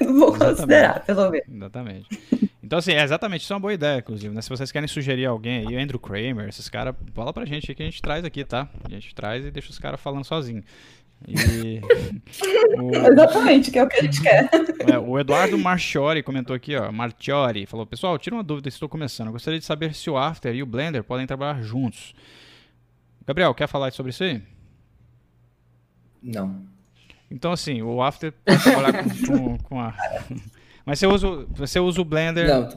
vou 0.18 0.36
considerar, 0.36 1.04
pelo 1.04 1.30
menos. 1.30 1.46
Exatamente. 1.48 2.20
Então, 2.62 2.78
assim, 2.78 2.92
é 2.92 3.02
exatamente, 3.02 3.42
isso 3.42 3.52
é 3.52 3.56
uma 3.56 3.60
boa 3.60 3.74
ideia, 3.74 3.98
inclusive, 3.98 4.34
né? 4.34 4.40
Se 4.40 4.48
vocês 4.48 4.72
querem 4.72 4.88
sugerir 4.88 5.26
alguém 5.26 5.66
aí, 5.66 5.76
o 5.76 5.80
Andrew 5.80 5.98
Kramer, 5.98 6.48
esses 6.48 6.68
caras, 6.68 6.94
fala 7.14 7.32
pra 7.32 7.44
gente 7.44 7.70
aí 7.70 7.74
que 7.74 7.82
a 7.82 7.86
gente 7.86 8.00
traz 8.00 8.24
aqui, 8.24 8.44
tá? 8.44 8.68
A 8.84 8.88
gente 8.88 9.14
traz 9.14 9.44
e 9.44 9.50
deixa 9.50 9.70
os 9.70 9.78
caras 9.78 10.00
falando 10.00 10.24
sozinho. 10.24 10.64
E, 11.28 11.80
o, 12.80 13.12
Exatamente, 13.12 13.70
que 13.70 13.78
é 13.78 13.84
o 13.84 13.88
que 13.88 13.96
a 13.96 14.02
gente 14.02 14.22
quer. 14.22 14.48
É, 14.90 14.98
o 14.98 15.18
Eduardo 15.18 15.56
Marchiori 15.58 16.22
comentou 16.22 16.56
aqui, 16.56 16.74
ó. 16.74 16.90
Marchiori 16.90 17.66
falou: 17.66 17.86
Pessoal, 17.86 18.18
tira 18.18 18.34
uma 18.34 18.42
dúvida, 18.42 18.68
estou 18.68 18.88
começando. 18.88 19.28
Eu 19.28 19.32
gostaria 19.32 19.58
de 19.58 19.64
saber 19.64 19.94
se 19.94 20.10
o 20.10 20.16
After 20.16 20.54
e 20.54 20.62
o 20.62 20.66
Blender 20.66 21.04
podem 21.04 21.26
trabalhar 21.26 21.62
juntos. 21.62 22.14
Gabriel, 23.26 23.54
quer 23.54 23.68
falar 23.68 23.92
sobre 23.92 24.10
isso 24.10 24.24
aí? 24.24 24.42
Não. 26.22 26.62
Então, 27.30 27.52
assim, 27.52 27.82
o 27.82 28.02
After 28.02 28.32
pode 28.44 28.62
trabalhar 28.62 29.04
com, 29.04 29.26
com, 29.26 29.58
com 29.58 29.80
a. 29.80 29.94
Mas 30.84 30.98
você 30.98 31.06
usa, 31.06 31.46
você 31.50 31.78
usa 31.78 32.00
o 32.00 32.04
Blender. 32.04 32.48
Não, 32.48 32.68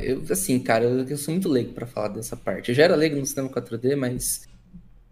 eu, 0.00 0.22
assim, 0.30 0.58
cara, 0.58 0.84
eu, 0.84 1.16
sou 1.18 1.32
muito 1.32 1.48
leigo 1.48 1.74
para 1.74 1.86
falar 1.86 2.08
dessa 2.08 2.34
parte. 2.34 2.70
Eu 2.70 2.74
já 2.74 2.84
era 2.84 2.96
leigo 2.96 3.16
no 3.16 3.26
cinema 3.26 3.50
4D, 3.50 3.94
mas 3.96 4.48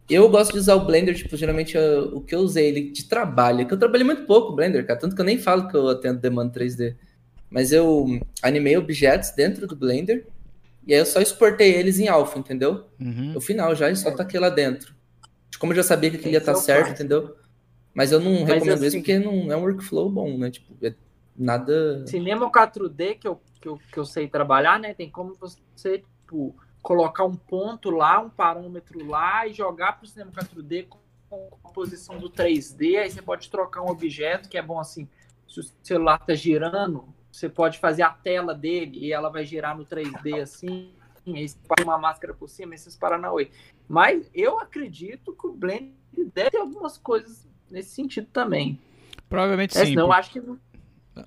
eu 0.09 0.27
gosto 0.31 0.53
de 0.53 0.59
usar 0.59 0.77
o 0.77 0.87
Blender, 0.87 1.15
tipo, 1.15 1.37
geralmente 1.37 1.77
eu, 1.77 2.17
o 2.17 2.23
que 2.23 2.35
eu 2.35 2.39
usei 2.39 2.69
ele 2.69 2.91
de 2.91 3.05
trabalho, 3.05 3.67
que 3.67 3.75
eu 3.75 3.79
trabalhei 3.79 4.07
muito 4.07 4.23
pouco 4.23 4.53
o 4.53 4.57
Blender, 4.57 4.87
cara, 4.87 4.99
tanto 4.99 5.15
que 5.15 5.21
eu 5.21 5.27
nem 5.27 5.37
falo 5.37 5.69
que 5.69 5.77
eu 5.77 5.91
atendo 5.91 6.19
demanda 6.19 6.59
3D. 6.59 6.97
Mas 7.51 7.71
eu 7.71 8.07
animei 8.43 8.79
objetos 8.79 9.31
dentro 9.33 9.67
do 9.67 9.77
Blender 9.77 10.27
e 10.87 10.95
aí 10.95 11.01
eu 11.01 11.07
só 11.07 11.21
exportei 11.21 11.75
eles 11.75 11.99
em 11.99 12.09
alpha, 12.09 12.39
entendeu? 12.39 12.87
Uhum. 13.01 13.33
No 13.33 13.41
final 13.41 13.75
já 13.75 13.91
e 13.91 13.97
só 13.97 14.15
taquei 14.15 14.39
lá 14.39 14.49
dentro. 14.49 14.95
Como 15.59 15.73
eu 15.73 15.77
já 15.77 15.83
sabia 15.83 16.11
que 16.11 16.17
aquilo 16.17 16.33
ia 16.33 16.39
estar 16.39 16.55
tá 16.55 16.59
certo, 16.61 16.91
entendeu? 16.91 17.37
Mas 17.93 18.13
eu 18.13 18.21
não 18.21 18.41
Mas 18.43 18.49
recomendo 18.49 18.75
assim, 18.75 18.87
isso 18.87 18.97
porque 18.99 19.19
não 19.19 19.51
é 19.51 19.57
um 19.57 19.63
workflow 19.63 20.11
bom, 20.11 20.37
né? 20.39 20.51
Tipo, 20.51 20.77
é 20.85 20.95
nada. 21.35 22.07
Cinema 22.07 22.51
4D 22.51 23.19
que 23.19 23.27
eu, 23.27 23.41
que 23.61 23.69
eu, 23.69 23.79
que 23.91 23.99
eu 23.99 24.05
sei 24.05 24.29
trabalhar, 24.29 24.79
né? 24.79 24.95
Tem 24.95 25.11
como 25.11 25.35
você, 25.35 25.99
tipo, 25.99 26.55
colocar 26.83 27.25
um 27.25 27.35
ponto 27.35 27.91
lá, 27.91 28.21
um 28.21 28.31
parâmetro 28.31 29.05
lá 29.05 29.47
e 29.47 29.53
jogar 29.53 29.95
para 29.95 30.05
o 30.05 30.09
cinema 30.09 30.31
4D 30.31 30.87
com, 30.87 30.99
a 31.65 31.69
posição 31.71 32.19
do 32.19 32.31
3D. 32.31 32.99
Aí 32.99 33.11
você 33.11 33.21
pode 33.21 33.51
trocar 33.51 33.83
um 33.83 33.89
objeto, 33.89 34.49
que 34.49 34.57
é 34.57 34.63
bom 34.63 34.79
assim, 34.79 35.09
se 35.49 35.61
o 35.61 35.65
celular 35.83 36.19
tá 36.19 36.35
girando, 36.35 37.09
você 37.37 37.51
pode 37.51 37.79
fazer 37.79 38.03
a 38.03 38.11
tela 38.11 38.55
dele 38.55 38.99
e 38.99 39.13
ela 39.13 39.29
vai 39.29 39.45
girar 39.45 39.77
no 39.77 39.85
3D 39.85 40.41
assim. 40.41 40.91
Aí 41.27 41.47
você 41.47 41.57
põe 41.69 41.85
uma 41.85 41.99
máscara 41.99 42.33
por 42.33 42.49
cima, 42.49 42.75
esses 42.75 42.97
Paranauê. 42.97 43.51
Mas 43.87 44.31
eu 44.33 44.59
acredito 44.59 45.35
que 45.35 45.47
o 45.47 45.53
Blend 45.53 45.93
deve 46.33 46.53
ter 46.53 46.59
algumas 46.59 46.97
coisas 46.97 47.47
nesse 47.71 47.91
sentido 47.91 48.29
também. 48.33 48.81
Provavelmente 49.29 49.77
é, 49.77 49.85
sim. 49.85 49.95
Não, 49.95 50.13
acho 50.13 50.31
que 50.31 50.41
não, 50.41 50.59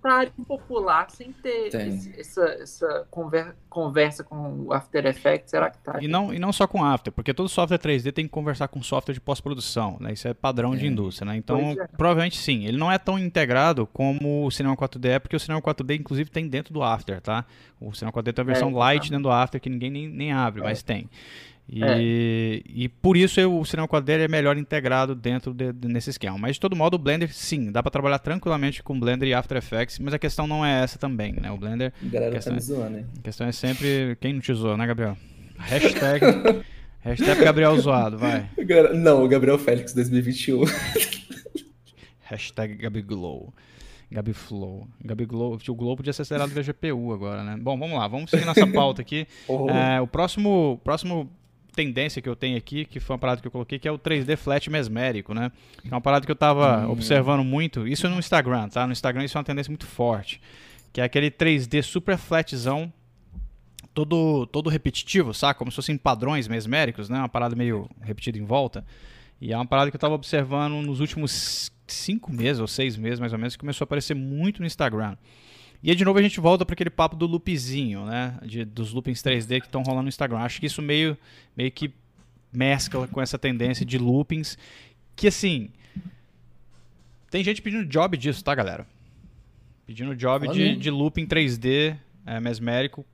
área 0.04 0.32
popular 0.48 1.10
sem 1.10 1.32
ter 1.32 1.74
esse, 1.74 2.20
essa, 2.20 2.46
essa 2.46 3.08
conver, 3.10 3.56
conversa 3.70 4.24
com 4.24 4.66
o 4.66 4.74
After 4.74 5.06
Effects, 5.06 5.52
será 5.52 5.70
que 5.70 5.78
tá? 5.80 6.00
E 6.02 6.08
não, 6.08 6.34
e 6.34 6.40
não 6.40 6.52
só 6.52 6.68
com 6.68 6.84
After, 6.84 7.12
porque 7.12 7.34
todo 7.34 7.50
software 7.50 7.78
3D 7.78 8.12
tem 8.12 8.26
que 8.26 8.32
conversar 8.32 8.68
com 8.68 8.82
software 8.84 9.14
de 9.14 9.22
pós-produção, 9.22 9.98
né? 10.00 10.14
Isso 10.14 10.28
é 10.28 10.34
padrão 10.34 10.74
é. 10.74 10.78
de 10.78 10.88
indústria, 10.88 11.26
né? 11.26 11.38
Então, 11.38 11.72
é. 11.72 11.88
provavelmente 11.98 12.38
sim. 12.38 12.66
Ele 12.66 12.78
não 12.78 12.92
é 12.92 12.98
tão 12.98 13.18
integrado 13.18 13.88
como 13.88 14.46
o 14.46 14.52
Cinema 14.52 14.76
4D 14.76 15.06
é, 15.06 15.20
porque 15.20 15.36
o 15.36 15.40
Cinema 15.40 15.62
4D, 15.62 16.00
inclusive, 16.00 16.30
tem 16.30 16.48
dentro 16.48 16.74
do 16.74 16.84
After, 16.84 17.22
tá? 17.22 17.46
O 17.80 17.94
Cinema 17.94 18.12
4D 18.12 18.34
tem 18.34 18.44
a 18.44 18.46
versão 18.46 18.70
é, 18.70 18.74
light 18.74 19.10
dentro 19.10 19.24
do 19.24 19.32
After, 19.32 19.60
que 19.60 19.70
ninguém 19.70 19.90
nem, 19.90 20.08
nem 20.08 20.32
abre, 20.32 20.62
mas 20.62 20.80
é. 20.80 20.84
tem. 20.84 21.10
E, 21.72 21.84
é. 21.84 22.62
e 22.66 22.90
por 22.90 23.16
isso 23.16 23.40
eu, 23.40 23.60
o 23.60 23.64
cinema 23.64 23.88
4D 23.88 24.22
é 24.22 24.28
melhor 24.28 24.58
integrado 24.58 25.14
dentro 25.14 25.54
de, 25.54 25.72
de, 25.72 25.88
nesse 25.88 26.10
esquema. 26.10 26.36
Mas 26.36 26.56
de 26.56 26.60
todo 26.60 26.76
modo, 26.76 26.96
o 26.96 26.98
Blender, 26.98 27.32
sim, 27.32 27.72
dá 27.72 27.84
para 27.84 27.92
trabalhar 27.92 28.18
tranquilamente 28.18 28.82
com 28.82 29.00
Blender 29.00 29.30
e 29.30 29.34
After 29.36 29.58
Effects, 29.58 30.00
mas 30.00 30.14
a 30.14 30.20
questão 30.20 30.48
não 30.48 30.66
é 30.66 30.82
essa 30.82 30.98
também, 30.98 31.34
né? 31.34 31.52
O 31.52 31.58
Blender. 31.58 31.94
A 32.02 32.10
galera 32.10 32.32
questão, 32.32 32.54
tá 32.54 32.56
me 32.56 32.62
zoando, 32.62 32.98
hein? 32.98 33.06
A 33.20 33.22
questão 33.22 33.48
é 33.48 33.52
sempre 33.52 34.18
quem 34.20 34.34
não 34.34 34.42
te 34.42 34.52
zoou, 34.52 34.76
né, 34.76 34.88
Gabriel? 34.88 35.16
Hashtag. 35.60 36.26
hashtag 37.02 37.44
Gabriel 37.44 37.78
zoado, 37.80 38.18
vai. 38.18 38.50
Não, 38.96 39.24
o 39.24 39.28
Gabriel 39.28 39.60
Félix 39.60 39.94
2021. 39.94 40.64
hashtag 42.22 42.76
Gabiglow. 42.78 43.54
Gabiflow. 44.12 44.88
Gabiglow. 45.06 45.60
O 45.68 45.76
Globo 45.76 45.98
podia 45.98 46.14
ser 46.14 46.24
acelerado 46.24 46.50
via 46.50 46.64
GPU 46.64 47.14
agora, 47.14 47.44
né? 47.44 47.58
Bom, 47.62 47.78
vamos 47.78 47.98
lá, 47.98 48.08
vamos 48.08 48.32
seguir 48.32 48.46
nossa 48.46 48.66
pauta 48.66 49.02
aqui. 49.02 49.28
Oh. 49.48 49.70
É, 49.70 50.00
o 50.00 50.08
próximo, 50.08 50.80
próximo 50.84 51.30
tendência 51.80 52.22
que 52.22 52.28
eu 52.28 52.36
tenho 52.36 52.58
aqui, 52.58 52.84
que 52.84 53.00
foi 53.00 53.14
uma 53.14 53.20
parada 53.20 53.40
que 53.40 53.48
eu 53.48 53.52
coloquei, 53.52 53.80
que 53.80 53.88
é 53.88 53.92
o 53.92 53.98
3D 53.98 54.36
flat 54.36 54.70
mesmérico, 54.70 55.34
né? 55.34 55.50
É 55.86 55.94
uma 55.94 56.02
parada 56.02 56.26
que 56.26 56.32
eu 56.32 56.36
tava 56.36 56.86
hum. 56.86 56.92
observando 56.92 57.44
muito, 57.44 57.88
isso 57.88 58.10
no 58.10 58.20
Instagram, 58.20 58.68
tá? 58.68 58.86
No 58.86 58.92
Instagram 58.92 59.24
isso 59.24 59.38
é 59.38 59.40
uma 59.40 59.46
tendência 59.46 59.72
muito 59.72 59.86
forte, 59.86 60.42
que 60.92 61.00
é 61.00 61.04
aquele 61.06 61.32
3D 61.32 61.82
super 61.82 62.18
flatzão, 62.18 62.92
todo, 63.94 64.46
todo 64.48 64.70
repetitivo, 64.70 65.34
saca? 65.34 65.58
Como 65.58 65.72
se 65.72 65.76
fossem 65.76 65.98
padrões 65.98 66.50
mesméricos, 66.50 67.08
né? 67.08 67.18
Uma 67.20 67.30
parada 67.30 67.56
meio 67.56 67.90
repetida 68.02 68.38
em 68.38 68.44
volta. 68.44 68.86
E 69.40 69.54
é 69.54 69.56
uma 69.56 69.66
parada 69.66 69.90
que 69.90 69.96
eu 69.96 70.00
tava 70.02 70.16
observando 70.16 70.86
nos 70.86 71.00
últimos 71.00 71.72
cinco 71.88 72.32
meses 72.32 72.60
ou 72.60 72.68
seis 72.68 72.98
meses, 72.98 73.22
mais 73.22 73.32
ou 73.32 73.40
menos, 73.40 73.56
que 73.56 73.60
começou 73.60 73.86
a 73.86 73.88
aparecer 73.88 74.14
muito 74.14 74.60
no 74.60 74.66
Instagram. 74.66 75.16
E 75.82 75.90
aí, 75.90 75.96
de 75.96 76.04
novo, 76.04 76.20
a 76.20 76.22
gente 76.22 76.40
volta 76.40 76.66
para 76.66 76.74
aquele 76.74 76.90
papo 76.90 77.16
do 77.16 77.26
loopzinho, 77.26 78.06
né? 78.06 78.38
De, 78.44 78.66
dos 78.66 78.92
loopings 78.92 79.22
3D 79.22 79.62
que 79.62 79.68
estão 79.68 79.82
rolando 79.82 80.04
no 80.04 80.10
Instagram. 80.10 80.40
Acho 80.40 80.60
que 80.60 80.66
isso 80.66 80.82
meio, 80.82 81.18
meio 81.56 81.72
que 81.72 81.94
mescla 82.52 83.08
com 83.08 83.22
essa 83.22 83.40
tendência 83.40 83.86
de 83.86 83.98
loopings. 83.98 84.58
Que, 85.16 85.28
assim, 85.28 85.70
tem 87.30 87.44
gente 87.44 87.62
pedindo 87.62 87.86
job 87.86 88.18
disso, 88.18 88.44
tá, 88.44 88.54
galera? 88.54 88.86
Pedindo 89.88 90.16
job 90.16 90.50
de, 90.50 90.76
de 90.76 90.92
looping 90.92 91.26
3D 91.26 91.96
é, 92.26 92.40
mesmérico 92.40 93.06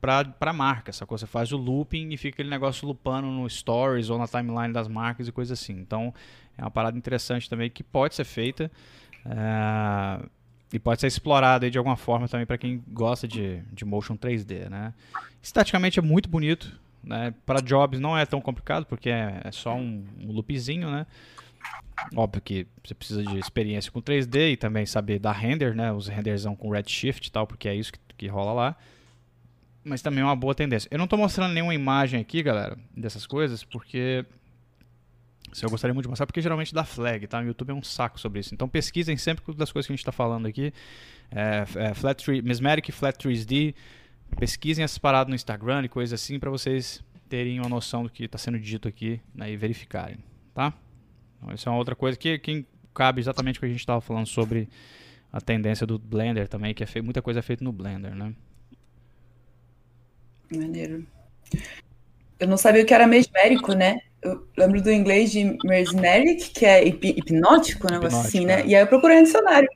para 0.00 0.24
pra 0.24 0.52
marca, 0.52 0.92
sacou? 0.92 1.18
Você 1.18 1.26
faz 1.26 1.52
o 1.52 1.56
looping 1.56 2.10
e 2.10 2.16
fica 2.16 2.36
aquele 2.36 2.48
negócio 2.48 2.86
loopando 2.86 3.28
no 3.28 3.48
stories 3.48 4.08
ou 4.08 4.18
na 4.18 4.26
timeline 4.26 4.72
das 4.72 4.88
marcas 4.88 5.28
e 5.28 5.32
coisa 5.32 5.52
assim. 5.54 5.74
Então, 5.74 6.14
é 6.56 6.62
uma 6.62 6.70
parada 6.70 6.96
interessante 6.96 7.50
também 7.50 7.68
que 7.68 7.82
pode 7.82 8.14
ser 8.14 8.24
feita. 8.24 8.70
É, 9.26 10.26
e 10.74 10.78
pode 10.80 11.00
ser 11.00 11.06
explorado 11.06 11.70
de 11.70 11.78
alguma 11.78 11.96
forma 11.96 12.26
também 12.26 12.44
para 12.44 12.58
quem 12.58 12.82
gosta 12.88 13.28
de, 13.28 13.62
de 13.72 13.84
motion 13.84 14.16
3D, 14.16 14.68
né? 14.68 14.92
Estaticamente 15.40 16.00
é 16.00 16.02
muito 16.02 16.28
bonito, 16.28 16.76
né? 17.00 17.32
Para 17.46 17.60
jobs 17.60 18.00
não 18.00 18.18
é 18.18 18.26
tão 18.26 18.40
complicado 18.40 18.84
porque 18.84 19.08
é, 19.08 19.40
é 19.44 19.52
só 19.52 19.76
um, 19.76 20.04
um 20.20 20.32
loopzinho, 20.32 20.90
né? 20.90 21.06
Óbvio 22.16 22.42
que 22.42 22.66
você 22.84 22.92
precisa 22.92 23.22
de 23.22 23.38
experiência 23.38 23.92
com 23.92 24.02
3D 24.02 24.54
e 24.54 24.56
também 24.56 24.84
saber 24.84 25.20
dar 25.20 25.30
render, 25.30 25.76
né? 25.76 25.92
Os 25.92 26.08
renderzão 26.08 26.56
com 26.56 26.70
redshift 26.70 27.28
e 27.28 27.30
tal, 27.30 27.46
porque 27.46 27.68
é 27.68 27.74
isso 27.76 27.92
que, 27.92 28.00
que 28.18 28.26
rola 28.26 28.52
lá. 28.52 28.76
Mas 29.84 30.02
também 30.02 30.22
é 30.22 30.24
uma 30.24 30.34
boa 30.34 30.56
tendência. 30.56 30.88
Eu 30.90 30.98
não 30.98 31.04
estou 31.04 31.16
mostrando 31.16 31.54
nenhuma 31.54 31.72
imagem 31.74 32.20
aqui, 32.20 32.42
galera, 32.42 32.76
dessas 32.96 33.28
coisas, 33.28 33.62
porque 33.62 34.26
eu 35.62 35.70
gostaria 35.70 35.92
muito 35.94 36.04
de 36.04 36.08
mostrar, 36.08 36.26
porque 36.26 36.40
geralmente 36.40 36.74
dá 36.74 36.84
flag, 36.84 37.26
tá? 37.26 37.40
O 37.40 37.44
YouTube 37.44 37.70
é 37.70 37.74
um 37.74 37.82
saco 37.82 38.18
sobre 38.18 38.40
isso. 38.40 38.54
Então 38.54 38.68
pesquisem 38.68 39.16
sempre 39.16 39.54
das 39.54 39.70
coisas 39.70 39.86
que 39.86 39.92
a 39.92 39.94
gente 39.94 40.00
está 40.00 40.12
falando 40.12 40.46
aqui. 40.46 40.72
É, 41.30 41.64
é, 41.76 41.94
flat 41.94 42.24
tree, 42.24 42.42
Mesmeric 42.42 42.90
Flat 42.90 43.16
3D. 43.16 43.74
Pesquisem 44.38 44.82
essas 44.82 44.98
paradas 44.98 45.28
no 45.28 45.34
Instagram 45.34 45.84
e 45.84 45.88
coisas 45.88 46.20
assim 46.20 46.38
para 46.38 46.50
vocês 46.50 47.04
terem 47.28 47.60
uma 47.60 47.68
noção 47.68 48.02
do 48.02 48.10
que 48.10 48.24
está 48.24 48.38
sendo 48.38 48.58
dito 48.58 48.88
aqui 48.88 49.20
né, 49.34 49.50
e 49.50 49.56
verificarem, 49.56 50.18
tá? 50.52 50.72
Então, 51.38 51.54
isso 51.54 51.68
é 51.68 51.72
uma 51.72 51.78
outra 51.78 51.94
coisa 51.94 52.16
que, 52.16 52.38
que 52.38 52.66
cabe 52.92 53.20
exatamente 53.20 53.58
o 53.58 53.60
que 53.60 53.66
a 53.66 53.68
gente 53.68 53.78
estava 53.78 54.00
falando 54.00 54.26
sobre 54.26 54.68
a 55.32 55.40
tendência 55.40 55.86
do 55.86 55.98
Blender 55.98 56.48
também, 56.48 56.72
que 56.72 56.84
é 56.84 57.02
muita 57.02 57.20
coisa 57.20 57.40
é 57.40 57.42
feita 57.42 57.64
no 57.64 57.72
Blender, 57.72 58.14
né? 58.14 58.32
Maneiro. 60.52 61.06
Eu 62.38 62.48
não 62.48 62.56
sabia 62.56 62.82
o 62.82 62.86
que 62.86 62.94
era 62.94 63.06
mesmérico, 63.06 63.72
né? 63.72 64.00
Eu 64.24 64.42
lembro 64.56 64.80
do 64.80 64.90
inglês 64.90 65.30
de 65.30 65.56
mesmeric, 65.64 66.50
que 66.50 66.64
é 66.64 66.86
hip, 66.86 67.06
hipnótico, 67.06 67.86
um 67.86 67.94
negócio 67.94 68.18
assim, 68.18 68.46
né? 68.46 68.62
É. 68.62 68.66
E 68.66 68.74
aí 68.74 68.82
eu 68.82 68.86
procurei 68.86 69.18
no 69.18 69.24
dicionário. 69.24 69.68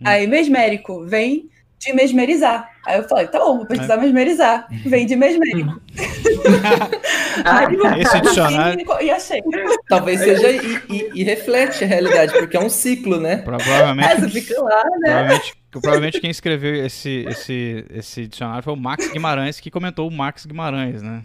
Hum. 0.00 0.04
Aí 0.04 0.26
mesmérico 0.26 1.04
vem 1.06 1.48
de 1.78 1.92
mesmerizar. 1.92 2.68
Aí 2.86 2.98
eu 2.98 3.08
falei, 3.08 3.28
tá 3.28 3.38
bom, 3.38 3.58
vou 3.58 3.66
pesquisar 3.66 3.94
é. 3.94 3.98
mesmerizar. 3.98 4.66
Vem 4.84 5.06
de 5.06 5.16
mesmérico. 5.16 5.80
Aí, 7.44 8.00
Esse 8.00 8.20
dicionário. 8.20 8.84
E 9.00 9.10
achei. 9.10 9.40
Talvez 9.88 10.20
seja 10.20 10.50
e, 10.50 10.82
e, 10.88 11.10
e, 11.14 11.22
reflete 11.24 11.84
a 11.84 11.86
realidade, 11.86 12.32
porque 12.32 12.56
é 12.56 12.60
um 12.60 12.68
ciclo, 12.68 13.20
né? 13.20 13.38
Provavelmente. 13.38 14.08
Essa 14.08 14.28
fica 14.28 14.62
lá, 14.62 14.82
né? 14.82 14.90
Provavelmente, 15.00 15.54
provavelmente 15.70 16.20
quem 16.20 16.30
escreveu 16.30 16.74
esse, 16.84 17.24
esse, 17.28 17.84
esse 17.90 18.26
dicionário 18.26 18.62
foi 18.62 18.72
o 18.72 18.76
Max 18.76 19.10
Guimarães, 19.10 19.60
que 19.60 19.70
comentou 19.70 20.08
o 20.08 20.12
Max 20.12 20.46
Guimarães, 20.46 21.02
né? 21.02 21.22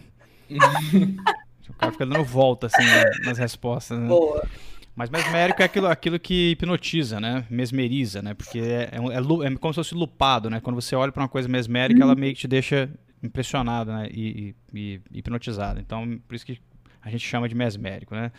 O 1.69 1.73
cara 1.73 1.91
fica 1.91 2.05
dando 2.05 2.23
volta 2.23 2.67
assim 2.67 2.83
nas 3.23 3.37
respostas. 3.37 3.99
Né? 3.99 4.07
Boa. 4.07 4.47
Mas 4.95 5.09
mesmérico 5.09 5.61
é 5.61 5.65
aquilo, 5.65 5.87
aquilo 5.87 6.19
que 6.19 6.51
hipnotiza, 6.51 7.21
né? 7.21 7.45
Mesmeriza, 7.49 8.21
né? 8.21 8.33
Porque 8.33 8.59
é, 8.59 8.89
é, 8.91 8.97
é, 8.97 9.47
é 9.47 9.55
como 9.55 9.73
se 9.73 9.75
fosse 9.75 9.95
lupado, 9.95 10.49
né? 10.49 10.59
Quando 10.59 10.75
você 10.75 10.93
olha 10.93 11.09
para 11.09 11.23
uma 11.23 11.29
coisa 11.29 11.47
mesmérica, 11.47 12.01
ela 12.03 12.15
meio 12.15 12.33
que 12.33 12.41
te 12.41 12.47
deixa 12.49 12.89
impressionado, 13.23 13.93
né? 13.93 14.09
E, 14.11 14.55
e, 14.73 14.99
e, 15.13 15.19
hipnotizado. 15.19 15.79
Então, 15.79 16.19
por 16.27 16.35
isso 16.35 16.45
que 16.45 16.59
a 17.01 17.09
gente 17.09 17.25
chama 17.25 17.47
de 17.47 17.55
mesmérico, 17.55 18.13
né? 18.13 18.31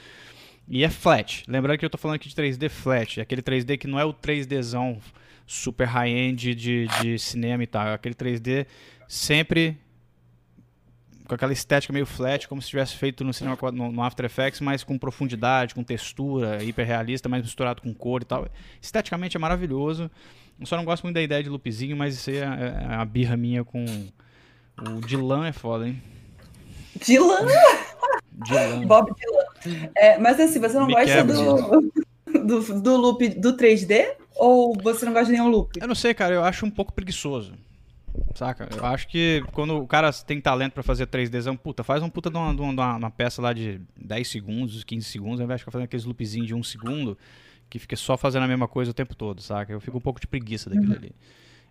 E 0.69 0.85
é 0.85 0.91
flat. 0.91 1.45
Lembrando 1.49 1.79
que 1.79 1.85
eu 1.85 1.89
estou 1.89 1.99
falando 1.99 2.17
aqui 2.17 2.29
de 2.29 2.35
3D 2.35 2.69
flat. 2.69 3.21
Aquele 3.21 3.43
3D 3.43 3.79
que 3.79 3.87
não 3.87 3.99
é 3.99 4.05
o 4.05 4.13
3Dzão 4.13 4.99
super 5.47 5.87
high-end 5.87 6.55
de, 6.55 6.87
de 7.01 7.19
cinema 7.19 7.63
e 7.63 7.67
tal. 7.67 7.89
É 7.89 7.95
aquele 7.95 8.15
3D 8.15 8.67
sempre 9.09 9.79
com 11.31 11.35
aquela 11.37 11.53
estética 11.53 11.93
meio 11.93 12.05
flat, 12.05 12.49
como 12.49 12.61
se 12.61 12.69
tivesse 12.69 12.97
feito 12.97 13.23
no 13.23 13.33
cinema 13.33 13.57
no, 13.73 13.93
no 13.93 14.03
After 14.03 14.27
Effects, 14.27 14.61
mas 14.61 14.83
com 14.83 14.99
profundidade, 14.99 15.77
com 15.77 15.85
textura, 15.85 16.63
hiperrealista, 16.63 17.29
mais 17.29 17.45
misturado 17.45 17.81
com 17.81 17.95
cor 17.95 18.23
e 18.23 18.25
tal. 18.25 18.49
Esteticamente 18.83 19.37
é 19.37 19.41
maravilhoso. 19.41 20.11
Eu 20.59 20.67
só 20.67 20.77
não 20.77 20.85
gosto 20.85 21.05
muito 21.05 21.15
da 21.15 21.23
ideia 21.23 21.41
de 21.41 21.49
loopzinho, 21.49 21.97
mas 21.97 22.17
isso 22.17 22.31
aí 22.31 22.39
é, 22.39 22.41
é, 22.41 22.85
é 22.85 22.97
uma 22.97 23.05
birra 23.05 23.37
minha 23.37 23.63
com 23.63 23.85
o 23.85 25.01
Dylan 25.07 25.47
é 25.47 25.53
foda, 25.53 25.87
hein? 25.87 26.03
Dylan? 26.97 27.47
Dylan. 28.33 28.87
Bob 28.87 29.13
Dylan. 29.15 29.91
É, 29.97 30.19
mas 30.19 30.41
assim, 30.41 30.59
você 30.59 30.79
não 30.81 30.89
Me 30.89 30.95
gosta 30.95 31.25
do, 31.25 31.93
do, 32.45 32.81
do 32.81 32.97
loop 32.97 33.29
do 33.29 33.57
3D? 33.57 34.17
Ou 34.35 34.77
você 34.83 35.05
não 35.05 35.13
gosta 35.13 35.27
de 35.27 35.33
nenhum 35.33 35.49
loop? 35.49 35.79
Eu 35.81 35.87
não 35.87 35.95
sei, 35.95 36.13
cara. 36.13 36.35
Eu 36.35 36.43
acho 36.43 36.67
um 36.67 36.71
pouco 36.71 36.93
preguiçoso. 36.93 37.55
Saca? 38.35 38.69
Eu 38.77 38.87
acho 38.87 39.09
que 39.09 39.43
quando 39.53 39.77
o 39.77 39.87
cara 39.87 40.13
tem 40.13 40.41
talento 40.41 40.73
para 40.73 40.83
fazer 40.83 41.07
3Dzão, 41.07 41.57
puta, 41.57 41.83
faz 41.83 42.03
um 42.03 42.09
puta 42.09 42.31
de 42.31 42.37
uma, 42.37 42.55
de 42.55 42.61
uma, 42.61 42.97
uma, 42.97 43.11
peça 43.11 43.43
lá 43.43 43.53
de 43.53 43.81
10 43.97 44.29
segundos, 44.29 44.85
15 44.85 45.05
segundos, 45.05 45.41
ao 45.41 45.45
invés 45.45 45.59
de 45.59 45.63
ficar 45.63 45.73
fazendo 45.73 45.87
aqueles 45.87 46.05
loopzinhos 46.05 46.47
de 46.47 46.55
um 46.55 46.63
segundo, 46.63 47.19
que 47.69 47.79
fica 47.79 47.97
só 47.97 48.17
fazendo 48.17 48.45
a 48.45 48.49
mesma 48.49 48.69
coisa 48.69 48.93
o 48.93 48.95
tempo 48.95 49.15
todo, 49.15 49.43
saca? 49.43 49.73
Eu 49.73 49.81
fico 49.81 49.99
um 49.99 50.01
pouco 50.01 50.21
de 50.21 50.27
preguiça 50.27 50.71
daquilo 50.71 50.93
uhum. 50.93 50.99
ali. 50.99 51.13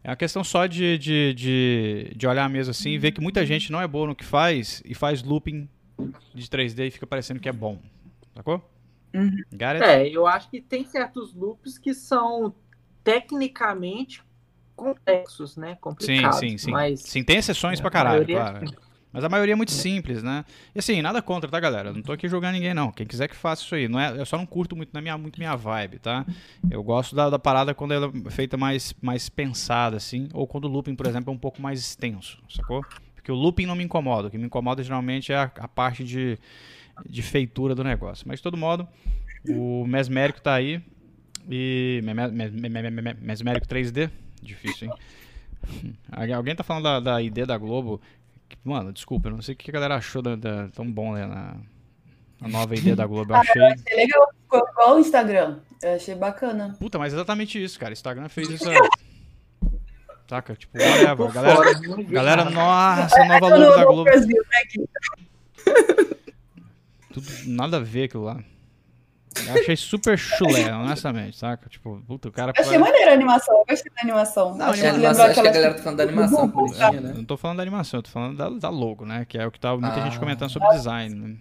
É 0.03 0.09
uma 0.09 0.15
questão 0.15 0.43
só 0.43 0.65
de, 0.65 0.97
de, 0.97 1.33
de, 1.33 2.13
de 2.15 2.27
olhar 2.27 2.49
mesmo 2.49 2.71
assim 2.71 2.91
e 2.91 2.97
ver 2.97 3.11
que 3.11 3.21
muita 3.21 3.45
gente 3.45 3.71
não 3.71 3.81
é 3.81 3.87
boa 3.87 4.07
no 4.07 4.15
que 4.15 4.23
faz 4.23 4.81
e 4.85 4.93
faz 4.93 5.21
looping 5.23 5.67
de 6.33 6.47
3D 6.47 6.87
e 6.87 6.91
fica 6.91 7.05
parecendo 7.05 7.39
que 7.39 7.49
é 7.49 7.53
bom. 7.53 7.79
Sacou? 8.33 8.63
Uhum. 9.13 9.43
É, 9.81 10.07
eu 10.07 10.27
acho 10.27 10.49
que 10.49 10.61
tem 10.61 10.85
certos 10.85 11.33
loops 11.33 11.77
que 11.77 11.93
são 11.93 12.53
tecnicamente 13.03 14.23
complexos, 14.79 15.57
né? 15.57 15.77
Complicados. 15.79 16.39
Sim, 16.39 16.49
sim, 16.49 16.57
sim. 16.57 16.71
Mas... 16.71 17.01
Sim, 17.01 17.23
tem 17.23 17.37
exceções 17.37 17.81
pra 17.81 17.89
caralho, 17.89 18.25
maioria... 18.25 18.35
claro. 18.35 18.89
Mas 19.11 19.23
a 19.23 19.29
maioria 19.29 19.53
é 19.53 19.55
muito 19.55 19.71
simples, 19.71 20.21
né? 20.21 20.45
E 20.73 20.77
assim, 20.77 21.01
nada 21.01 21.19
contra, 21.19 21.49
tá, 21.49 21.59
galera? 21.59 21.91
Não 21.91 22.01
tô 22.01 22.11
aqui 22.11 22.27
jogando 22.27 22.53
ninguém, 22.53 22.75
não. 22.75 22.91
Quem 22.91 23.07
quiser 23.07 23.27
que 23.27 23.35
faça 23.35 23.63
isso 23.63 23.73
aí. 23.73 23.87
Não 23.87 23.99
é, 23.99 24.19
eu 24.19 24.25
só 24.25 24.37
não 24.37 24.45
curto 24.45 24.75
muito 24.75 24.91
na 24.93 25.01
minha, 25.01 25.17
muito 25.17 25.39
minha 25.39 25.55
vibe, 25.55 25.97
tá? 25.97 26.23
Eu 26.69 26.83
gosto 26.83 27.15
da, 27.15 27.27
da 27.27 27.39
parada 27.39 27.73
quando 27.73 27.91
ela 27.91 28.11
é 28.27 28.29
feita 28.29 28.55
mais, 28.55 28.93
mais 29.01 29.27
pensada, 29.27 29.97
assim. 29.97 30.29
Ou 30.31 30.45
quando 30.45 30.65
o 30.65 30.67
looping, 30.67 30.95
por 30.95 31.07
exemplo, 31.07 31.33
é 31.33 31.35
um 31.35 31.39
pouco 31.39 31.59
mais 31.59 31.79
extenso, 31.79 32.37
sacou? 32.47 32.85
Porque 33.15 33.31
o 33.31 33.35
looping 33.35 33.65
não 33.65 33.75
me 33.75 33.83
incomoda. 33.83 34.27
O 34.27 34.31
que 34.31 34.37
me 34.37 34.45
incomoda 34.45 34.83
geralmente 34.83 35.33
é 35.33 35.37
a, 35.37 35.51
a 35.57 35.67
parte 35.67 36.03
de, 36.03 36.37
de 37.03 37.21
feitura 37.23 37.73
do 37.73 37.83
negócio. 37.83 38.27
Mas 38.27 38.37
de 38.37 38.43
todo 38.43 38.55
modo, 38.55 38.87
o 39.47 39.87
Mesmérico 39.87 40.39
tá 40.39 40.53
aí. 40.53 40.83
E. 41.49 41.99
Mesmérico 43.21 43.67
3D. 43.67 44.11
Difícil, 44.41 44.89
hein? 44.89 45.95
Alguém 46.35 46.55
tá 46.55 46.63
falando 46.63 46.83
da, 46.83 46.99
da 46.99 47.21
ID 47.21 47.45
da 47.45 47.57
Globo. 47.57 48.01
Mano, 48.63 48.91
desculpa, 48.91 49.27
eu 49.27 49.33
não 49.33 49.41
sei 49.41 49.53
o 49.53 49.57
que 49.57 49.69
a 49.69 49.73
galera 49.73 49.95
achou 49.95 50.21
da, 50.21 50.35
da 50.35 50.69
tão 50.69 50.89
bom 50.89 51.13
né, 51.13 51.25
na, 51.25 51.57
na 52.41 52.47
nova 52.47 52.73
ID 52.75 52.95
da 52.95 53.05
Globo. 53.05 53.31
Eu 53.31 53.35
ah, 53.37 53.39
achei. 53.41 53.61
Eu 53.61 53.67
achei 53.67 53.95
legal. 53.95 54.29
Qual 54.47 54.95
o 54.95 54.99
Instagram? 54.99 55.59
Eu 55.81 55.95
achei 55.95 56.15
bacana. 56.15 56.75
Puta, 56.79 56.97
mas 56.97 57.13
exatamente 57.13 57.61
isso, 57.63 57.79
cara. 57.79 57.93
Instagram 57.93 58.29
fez 58.29 58.49
isso. 58.49 58.65
Saca? 60.27 60.55
Tipo, 60.55 60.77
whatever. 60.77 61.27
A 61.27 61.31
galera, 61.31 61.63
galera, 62.03 62.49
nossa, 62.49 63.19
a 63.19 63.25
nova 63.25 63.57
logo 63.57 63.75
da 63.75 63.85
Globo. 63.85 64.03
Brasil, 64.03 64.37
né, 64.37 64.59
tudo 67.11 67.27
nada 67.47 67.77
a 67.77 67.79
ver 67.79 68.03
aquilo 68.03 68.23
lá. 68.23 68.43
Eu 69.47 69.61
achei 69.61 69.75
super 69.75 70.17
chulé, 70.17 70.73
honestamente, 70.73 71.37
saca? 71.37 71.69
Tipo, 71.69 72.01
puta, 72.07 72.29
o 72.29 72.31
cara. 72.31 72.51
Eu 72.55 72.63
achei 72.63 72.77
maneira 72.77 73.11
a 73.11 73.13
animação, 73.13 73.55
eu 73.57 73.65
gostei 73.69 73.91
da 73.95 74.01
animação. 74.01 74.55
Não, 74.55 74.65
acho, 74.67 74.85
animação, 74.85 75.25
acho 75.25 75.41
que 75.41 75.47
a 75.47 75.51
galera 75.51 75.73
tá 75.75 75.83
falando 75.83 75.97
da 75.97 76.03
animação 76.03 76.47
bonitinha, 76.47 77.01
né? 77.01 77.13
Não 77.15 77.23
tô 77.23 77.37
falando 77.37 77.57
da 77.57 77.63
animação, 77.63 77.99
eu 77.99 78.03
tô 78.03 78.09
falando 78.09 78.37
da, 78.37 78.49
da 78.49 78.69
logo, 78.69 79.05
né? 79.05 79.25
Que 79.27 79.37
é 79.37 79.45
o 79.45 79.51
que 79.51 79.59
tá 79.59 79.71
muita 79.71 80.01
ah. 80.01 80.01
gente 80.01 80.19
comentando 80.19 80.49
sobre 80.49 80.69
design, 80.69 81.15
né? 81.15 81.35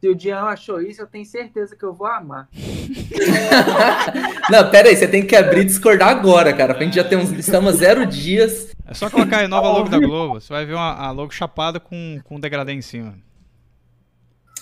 Se 0.00 0.08
o 0.08 0.14
Dian 0.14 0.44
achou 0.44 0.80
isso, 0.80 1.02
eu 1.02 1.06
tenho 1.06 1.26
certeza 1.26 1.76
que 1.76 1.84
eu 1.84 1.92
vou 1.92 2.06
amar. 2.06 2.48
não, 4.50 4.70
pera 4.70 4.88
aí, 4.88 4.96
você 4.96 5.06
tem 5.06 5.26
que 5.26 5.36
abrir 5.36 5.60
e 5.60 5.64
discordar 5.66 6.08
agora, 6.08 6.54
cara. 6.54 6.72
Pra 6.72 6.84
gente 6.84 6.96
já 6.96 7.04
ter 7.04 7.16
uns. 7.16 7.30
Estamos 7.32 7.76
zero 7.76 8.06
dias. 8.06 8.74
É 8.86 8.94
só 8.94 9.10
colocar 9.10 9.40
aí 9.40 9.46
nova 9.46 9.68
logo 9.68 9.90
da 9.90 9.98
Globo. 9.98 10.40
Você 10.40 10.50
vai 10.50 10.64
ver 10.64 10.72
uma, 10.72 10.94
a 10.94 11.10
logo 11.10 11.30
chapada 11.32 11.78
com, 11.78 12.18
com 12.24 12.36
um 12.36 12.40
degradê 12.40 12.72
em 12.72 12.80
cima. 12.80 13.14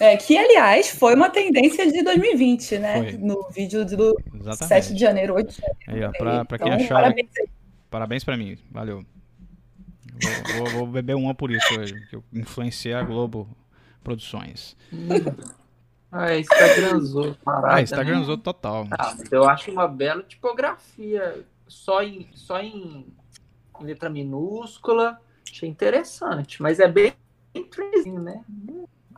É, 0.00 0.16
que, 0.16 0.36
aliás, 0.36 0.90
foi 0.90 1.14
uma 1.14 1.30
tendência 1.30 1.90
de 1.90 2.02
2020, 2.02 2.78
né? 2.78 2.98
Foi. 2.98 3.12
No 3.18 3.48
vídeo 3.50 3.84
do 3.84 4.16
Exatamente. 4.34 4.84
7 4.84 4.94
de 4.94 5.00
janeiro, 5.00 5.34
8 5.34 5.48
de 5.48 5.56
janeiro. 5.56 5.78
Aí, 5.88 6.04
ó, 6.04 6.12
pra, 6.12 6.44
pra 6.44 6.58
quem 6.58 6.72
então. 6.74 6.88
Parabéns, 6.88 7.28
parabéns 7.90 8.24
pra 8.24 8.36
mim, 8.36 8.56
valeu. 8.70 9.04
Vou, 10.20 10.56
vou, 10.56 10.70
vou, 10.72 10.86
beber 10.86 11.14
uma 11.14 11.34
por 11.34 11.50
isso 11.50 11.78
hoje, 11.78 11.94
que 12.08 12.16
eu 12.16 12.24
influenciei 12.32 12.94
a 12.94 13.02
Globo 13.02 13.48
Produções. 14.02 14.76
Ah, 16.10 16.34
Instagramzou, 16.38 17.36
parada. 17.44 17.74
Ah, 17.74 17.82
Instagramzou 17.82 18.36
né? 18.38 18.42
total. 18.42 18.86
Ah, 18.98 19.14
eu 19.30 19.46
acho 19.46 19.70
uma 19.70 19.86
bela 19.86 20.22
tipografia, 20.22 21.44
só 21.66 22.02
em, 22.02 22.26
só 22.32 22.60
em, 22.60 23.06
em 23.78 23.84
letra 23.84 24.08
minúscula. 24.08 25.20
Achei 25.50 25.68
interessante, 25.68 26.62
mas 26.62 26.80
é 26.80 26.88
bem, 26.88 27.12
bem 27.52 27.68
né? 28.18 28.42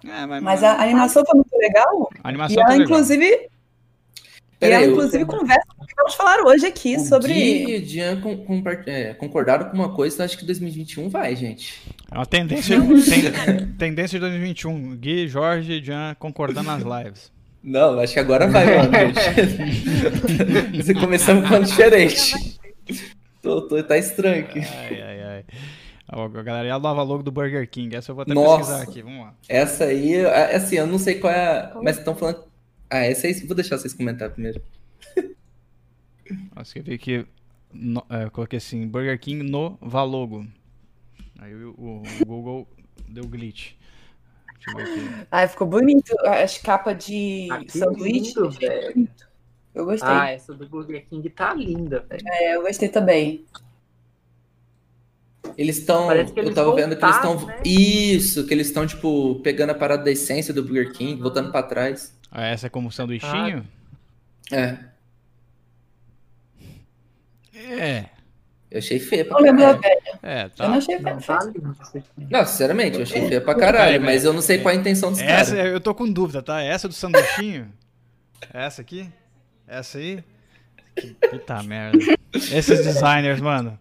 É, 0.05 0.26
mas, 0.26 0.42
mas, 0.42 0.62
a 0.62 0.82
animação 0.82 1.24
foi 1.24 1.34
muito 1.34 1.57
legal. 1.57 2.11
A 2.22 2.28
animação 2.28 2.57
e 2.57 2.61
ela, 2.61 2.76
inclusive, 2.76 3.24
legal. 3.24 3.48
e 4.61 4.66
ela, 4.66 4.86
inclusive, 4.86 5.24
conversa 5.24 5.66
com 5.76 5.84
o 5.84 5.86
que 5.86 5.94
vamos 5.96 6.14
falar 6.14 6.40
hoje 6.44 6.66
aqui 6.66 6.96
o 6.96 7.01
sobre. 7.01 7.32
Gui 7.32 7.70
e 7.70 7.78
o 7.78 7.84
Jean 7.86 8.20
com, 8.20 8.36
com, 8.38 8.62
é, 8.86 9.14
concordaram 9.14 9.68
com 9.68 9.76
uma 9.76 9.94
coisa, 9.94 10.24
acho 10.24 10.38
que 10.38 10.44
2021 10.44 11.09
vai, 11.09 11.36
gente. 11.36 11.80
É 12.11 12.14
uma 12.14 12.26
tendência, 12.26 12.78
ten, 12.80 13.66
tendência 13.78 14.18
de 14.18 14.20
2021. 14.20 14.96
Gui, 14.96 15.28
Jorge 15.28 15.72
e 15.72 15.84
Jean 15.84 16.14
concordando 16.18 16.66
nas 16.66 16.82
lives. 16.82 17.32
Não, 17.62 18.01
acho 18.01 18.14
que 18.14 18.20
agora 18.20 18.46
vai, 18.46 18.64
mano. 18.64 18.90
Você 20.74 20.94
começamos 20.94 21.46
com 21.48 21.61
diferente. 21.61 22.59
Tô, 23.42 23.62
tô, 23.62 23.82
tá 23.82 23.98
estranho 23.98 24.44
aqui. 24.44 24.61
Ai, 24.61 25.03
ai, 25.03 25.22
ai. 25.22 25.44
A 26.12 26.42
galera 26.42 26.66
e 26.66 26.70
a 26.72 26.78
nova 26.78 27.04
logo 27.04 27.22
do 27.22 27.30
Burger 27.30 27.68
King. 27.70 27.94
Essa 27.94 28.11
eu 28.11 28.16
vou 28.16 28.22
até 28.22 28.34
Nossa, 28.34 28.56
pesquisar 28.58 28.82
aqui. 28.82 29.02
Vamos 29.02 29.20
lá. 29.20 29.34
Essa 29.48 29.84
aí, 29.84 30.16
é, 30.16 30.56
assim, 30.56 30.76
eu 30.76 30.86
não 30.86 30.98
sei 30.98 31.20
qual 31.20 31.32
é. 31.32 31.70
A... 31.72 31.80
Mas 31.80 31.98
estão 31.98 32.16
falando. 32.16 32.44
Ah, 32.90 33.04
essa 33.04 33.28
aí, 33.28 33.34
vou 33.46 33.54
deixar 33.54 33.78
vocês 33.78 33.94
comentar 33.94 34.28
primeiro. 34.30 34.61
Nossa, 36.54 36.62
escrevi 36.62 36.94
aqui. 36.94 37.26
No, 37.72 38.04
é, 38.11 38.28
coloquei 38.28 38.56
assim: 38.56 38.88
Burger 38.88 39.20
King 39.20 39.48
no 39.48 39.78
Valogo. 39.80 40.44
Aí 41.38 41.54
o, 41.54 41.70
o, 41.78 42.02
o 42.22 42.26
Google 42.26 42.68
deu 43.08 43.24
glitch. 43.28 43.74
Deixa 44.54 44.70
eu 44.70 44.76
ver 44.76 44.82
aqui. 44.82 45.26
Ah, 45.30 45.46
ficou 45.46 45.66
bonito. 45.68 46.12
As 46.26 46.58
capas 46.58 47.04
de 47.04 47.46
ah, 47.52 47.62
sanduíche. 47.68 48.34
Lindo, 48.34 48.50
velho. 48.50 49.08
Eu 49.72 49.84
gostei. 49.84 50.11
Ah, 50.11 50.30
essa 50.30 50.52
do 50.52 50.68
Burger 50.68 51.06
King 51.08 51.30
tá 51.30 51.54
linda, 51.54 52.04
velho. 52.08 52.22
É, 52.26 52.56
eu 52.56 52.62
gostei 52.62 52.88
também. 52.88 53.46
Eles 55.57 55.78
estão. 55.78 56.11
Eu 56.12 56.55
tava 56.55 56.74
vendo 56.74 56.96
que 56.96 57.05
eles 57.05 57.16
estão. 57.16 57.46
Né? 57.46 57.61
Isso, 57.64 58.46
que 58.46 58.55
eles 58.55 58.68
estão, 58.68 58.86
tipo, 58.86 59.40
pegando 59.42 59.70
a 59.70 59.74
parada 59.74 60.05
da 60.05 60.11
essência 60.11 60.53
do 60.53 60.62
Burger 60.62 60.92
King, 60.92 61.20
voltando 61.20 61.51
pra 61.51 61.62
trás. 61.62 62.14
Ah, 62.30 62.46
essa 62.46 62.66
é 62.66 62.70
como 62.70 62.90
sanduichinho? 62.90 63.66
Ah. 64.53 64.57
É. 64.57 64.78
É. 67.55 68.05
Eu 68.70 68.78
achei 68.78 69.01
feia 69.01 69.24
pra 69.24 69.42
caralho. 69.42 69.80
É, 70.22 70.48
tá. 70.48 70.64
Eu 70.64 70.70
não 70.70 70.78
achei 70.78 70.98
feia. 70.98 71.18
Não, 72.30 72.46
sinceramente, 72.46 72.96
eu 72.98 73.03
achei 73.03 73.26
feia 73.26 73.40
pra 73.40 73.55
caralho, 73.55 74.01
mas 74.01 74.24
eu 74.24 74.32
não 74.32 74.40
sei 74.40 74.59
qual 74.59 74.72
a 74.72 74.78
intenção 74.78 75.11
dos 75.11 75.20
caras. 75.20 75.53
Eu 75.53 75.80
tô 75.80 75.94
com 75.94 76.11
dúvida, 76.11 76.40
tá? 76.40 76.62
Essa 76.62 76.86
do 76.86 76.94
sanduichinho? 76.94 77.72
essa 78.53 78.80
aqui? 78.80 79.11
Essa 79.66 79.98
aí? 79.98 80.22
Puta 81.30 81.62
merda. 81.62 81.98
Esses 82.32 82.84
designers, 82.84 83.40
mano. 83.40 83.78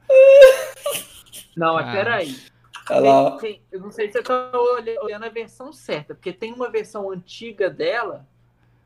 Não, 1.59 1.73
mas 1.73 1.89
ah. 1.89 1.91
peraí. 1.91 2.35
Tem, 2.87 3.37
tem, 3.39 3.61
eu 3.71 3.81
não 3.81 3.91
sei 3.91 4.07
se 4.07 4.13
você 4.13 4.23
tá 4.23 4.51
olhando 5.03 5.25
a 5.25 5.29
versão 5.29 5.71
certa, 5.73 6.15
porque 6.15 6.31
tem 6.31 6.53
uma 6.53 6.71
versão 6.71 7.11
antiga 7.11 7.69
dela 7.69 8.25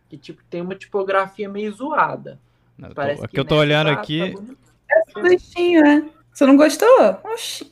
que 0.09 0.17
tipo, 0.17 0.43
tem 0.49 0.61
uma 0.61 0.75
tipografia 0.75 1.47
meio 1.47 1.71
zoada. 1.71 2.39
Não, 2.77 2.91
Parece 2.91 3.21
tô, 3.21 3.27
que, 3.27 3.33
que 3.35 3.39
eu 3.39 3.45
tô 3.45 3.57
olhando 3.57 3.87
tá 3.87 3.93
aqui. 3.93 4.33
Tá 5.13 5.21
é 5.21 5.81
né? 5.81 6.09
Você 6.31 6.45
não 6.45 6.57
gostou? 6.57 7.19
Oxi. 7.23 7.71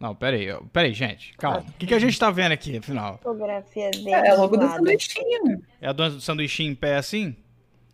Não, 0.00 0.14
peraí, 0.14 0.48
peraí, 0.72 0.92
gente, 0.92 1.34
calma. 1.36 1.60
O 1.60 1.72
que, 1.78 1.86
que 1.86 1.94
a 1.94 1.98
gente 1.98 2.18
tá 2.18 2.30
vendo 2.30 2.52
aqui, 2.52 2.78
afinal? 2.78 3.18
Tipografia 3.18 3.90
dele. 3.90 4.10
É, 4.10 4.28
é 4.28 4.34
logo 4.34 4.56
do 4.56 4.66
sanduichinho. 4.66 5.62
É 5.80 5.88
a 5.88 5.92
do 5.92 6.20
sanduichinho 6.20 6.72
em 6.72 6.74
pé 6.74 6.96
assim? 6.96 7.36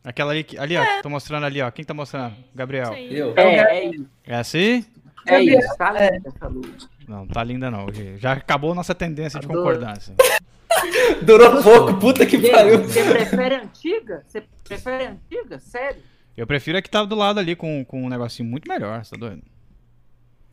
Aquela 0.02 0.30
ali, 0.30 0.46
ali 0.56 0.76
é. 0.76 0.80
ó, 0.80 1.02
tô 1.02 1.10
mostrando 1.10 1.44
ali, 1.44 1.60
ó. 1.60 1.70
Quem 1.70 1.84
tá 1.84 1.92
mostrando? 1.92 2.34
Gabriel. 2.54 2.94
Eu. 2.94 3.34
É, 3.36 3.88
é, 3.88 3.90
é 4.26 4.36
assim? 4.36 4.86
É 5.28 5.42
isso, 5.42 5.76
tá 5.76 5.92
linda 5.92 6.28
essa 6.28 6.48
luz. 6.48 6.88
Não, 7.06 7.26
tá 7.26 7.44
linda 7.44 7.70
não. 7.70 7.86
Já 8.16 8.32
acabou 8.32 8.74
nossa 8.74 8.94
tendência 8.94 9.40
de 9.40 9.46
concordância. 9.46 10.14
Durou 11.22 11.62
pouco, 11.62 11.94
puta 11.94 12.26
que 12.26 12.38
pariu. 12.50 12.82
Você 12.82 13.04
prefere 13.04 13.54
antiga? 13.56 14.22
Você 14.26 14.44
prefere 14.64 15.06
antiga? 15.06 15.58
Sério? 15.58 16.02
Eu 16.36 16.46
prefiro 16.46 16.78
a 16.78 16.82
que 16.82 16.90
tava 16.90 17.06
do 17.06 17.16
lado 17.16 17.40
ali 17.40 17.56
com, 17.56 17.84
com 17.84 18.04
um 18.04 18.08
negocinho 18.08 18.48
muito 18.48 18.68
melhor, 18.68 19.04
você 19.04 19.10
tá 19.10 19.16
doido? 19.16 19.42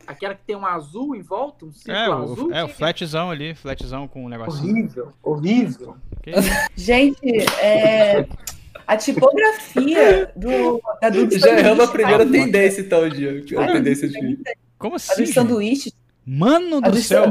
Aquela 0.06 0.34
que 0.34 0.42
tem 0.46 0.56
um 0.56 0.64
azul 0.64 1.16
em 1.16 1.22
volta, 1.22 1.64
um 1.64 1.72
círculo 1.72 1.96
é, 1.96 2.08
o, 2.08 2.12
azul? 2.12 2.52
É, 2.52 2.64
o 2.64 2.68
flatzão 2.68 3.30
ali, 3.30 3.54
flatzão 3.54 4.06
com 4.06 4.24
um 4.24 4.28
negocinho. 4.28 4.72
Horrível, 4.72 5.12
horrível. 5.22 5.96
Gente, 6.76 7.40
é, 7.60 8.26
a 8.86 8.96
tipografia 8.96 10.30
do, 10.36 10.80
da 11.00 11.10
do 11.10 11.38
Já 11.38 11.58
erramos 11.58 11.88
a 11.88 11.92
primeira 11.92 12.24
tendência, 12.24 12.80
então, 12.80 13.08
Dia. 13.08 13.42
A 13.58 13.72
tendência 13.72 14.08
de... 14.08 14.38
Como 14.78 14.96
assim? 14.96 15.12
A 15.12 15.24
dos 15.24 15.34
sanduíches. 15.34 15.92
Mano 16.24 16.80
do, 16.80 16.96
céu. 16.96 17.24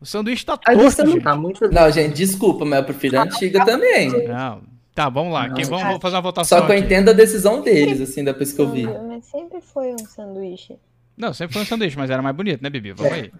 O 0.00 0.06
sanduíche 0.06 0.44
tá 0.44 0.56
torto, 0.56 1.06
gente. 1.06 1.22
Tá 1.22 1.34
muito... 1.34 1.66
Não, 1.70 1.90
gente, 1.90 2.14
desculpa, 2.14 2.64
mas 2.64 2.80
eu 2.80 2.84
prefiro 2.84 3.18
a 3.18 3.22
antiga 3.22 3.64
também. 3.64 4.10
Não. 4.28 4.62
Tá, 4.94 5.08
vamos 5.08 5.32
lá. 5.32 5.50
Quem, 5.50 5.64
vamos 5.64 6.00
fazer 6.00 6.16
uma 6.16 6.22
votação. 6.22 6.58
Só 6.58 6.66
que 6.66 6.72
eu 6.72 6.76
entendo 6.76 7.08
a 7.08 7.12
decisão 7.12 7.62
deles, 7.62 8.00
assim, 8.00 8.22
depois 8.22 8.52
que 8.52 8.60
eu 8.60 8.70
vi. 8.70 8.86
Mas 8.86 9.24
sempre 9.24 9.60
foi 9.60 9.92
um 9.92 9.98
sanduíche. 9.98 10.76
Não, 11.16 11.32
sempre 11.32 11.54
foi 11.54 11.62
um 11.62 11.66
sanduíche, 11.66 11.96
mas 11.96 12.10
era 12.10 12.22
mais 12.22 12.36
bonito, 12.36 12.62
né, 12.62 12.70
Bibi? 12.70 12.92
Vamos 12.92 13.12
aí. 13.12 13.32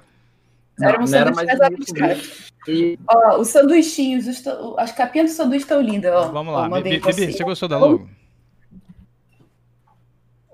Não, 0.79 0.89
era 0.89 1.03
um 1.03 1.07
sanduíche 1.07 1.45
mais 1.45 1.61
abstrato. 1.61 2.23
E... 2.67 2.99
Ó, 3.09 3.41
os 3.41 3.49
sanduichinhos, 3.49 4.27
os, 4.27 4.43
as 4.79 4.91
capinhas 4.91 5.31
do 5.31 5.37
sanduíche 5.37 5.65
estão 5.65 5.81
lindas, 5.81 6.13
ó. 6.13 6.33
Vamos 6.33 6.53
lá, 6.53 6.67
ó, 6.67 6.81
Bibi, 6.81 6.99
Bibi, 6.99 7.33
você 7.33 7.45
gostou 7.45 7.69
da 7.69 7.79
logo? 7.79 8.09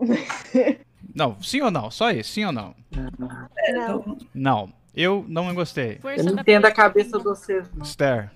Não, 1.15 1.41
sim 1.43 1.61
ou 1.61 1.71
não? 1.71 1.91
Só 1.91 2.11
isso, 2.11 2.33
sim 2.33 2.45
ou 2.45 2.53
não? 2.53 2.75
Não. 3.19 4.19
Não, 4.35 4.73
eu 4.95 5.25
não 5.29 5.55
gostei. 5.55 6.01
Eu 6.03 6.25
não 6.25 6.41
entendo 6.41 6.67
a 6.67 6.73
cabeça 6.73 7.19
de 7.19 7.25
vocês. 7.25 7.67
Esther. 7.83 8.31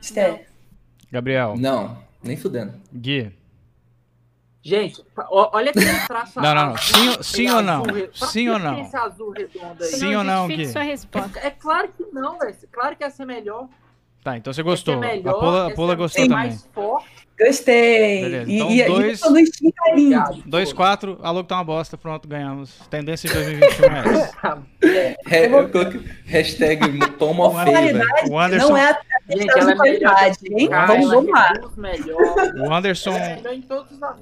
Esther. 0.00 0.48
Gabriel. 1.10 1.54
Não, 1.56 1.98
nem 2.22 2.36
fudendo. 2.36 2.74
Gui. 2.92 3.32
Gente, 4.62 5.04
olha 5.28 5.70
aquele 5.70 6.06
traço 6.06 6.40
Não, 6.40 6.54
não, 6.54 6.66
não. 6.70 6.76
Sim, 6.78 7.22
sim 7.22 7.50
ou 7.50 7.62
não? 7.62 7.82
Sim 8.14 8.48
ou 8.48 8.58
não? 8.58 8.90
Sim 9.80 10.14
ou 10.14 10.24
não, 10.24 10.48
Gui? 10.48 10.66
Sua 10.66 10.82
resposta. 10.82 11.38
É 11.40 11.50
claro 11.50 11.92
que 11.92 12.02
não, 12.12 12.38
velho. 12.38 12.56
Claro 12.72 12.96
que 12.96 13.04
essa 13.04 13.22
é 13.24 13.26
melhor. 13.26 13.68
Tá, 14.22 14.38
então 14.38 14.52
você 14.54 14.62
gostou. 14.62 14.98
Melhor, 14.98 15.34
a 15.34 15.38
Pula, 15.38 15.66
a 15.66 15.74
Pula 15.74 15.92
é 15.92 15.96
gostou 15.96 16.22
também. 16.22 16.36
Mais 16.36 16.66
forte. 16.72 17.23
Gostei. 17.38 18.22
Beleza. 18.22 18.52
Então, 18.52 18.70
e, 18.70 18.84
dois, 18.84 19.20
e 19.60 19.72
tá 19.72 19.94
lindo. 19.94 20.42
Dois, 20.46 20.72
quatro, 20.72 21.18
a 21.20 21.30
logo 21.32 21.48
tá 21.48 21.56
uma 21.56 21.64
bosta, 21.64 21.98
pronto, 21.98 22.28
ganhamos. 22.28 22.70
Tendência 22.88 23.28
de 23.28 23.34
2021 23.34 23.84
é 23.86 23.98
essa. 23.98 24.62
é, 25.28 25.46
eu 25.46 25.68
coloquei 25.68 26.00
hashtag 26.26 27.00
toma 27.18 27.64
feio, 27.64 28.00
O 28.30 28.38
Anderson... 28.38 28.68
Não 28.68 28.76
é 28.76 28.90
a 28.90 28.94
questão 29.26 29.66
de 29.66 29.72
é 29.72 29.76
qualidade, 29.76 30.38
hein? 30.42 30.68
Vamos 30.68 31.28
lá. 31.28 31.52
O 32.56 32.72
Anderson... 32.72 33.14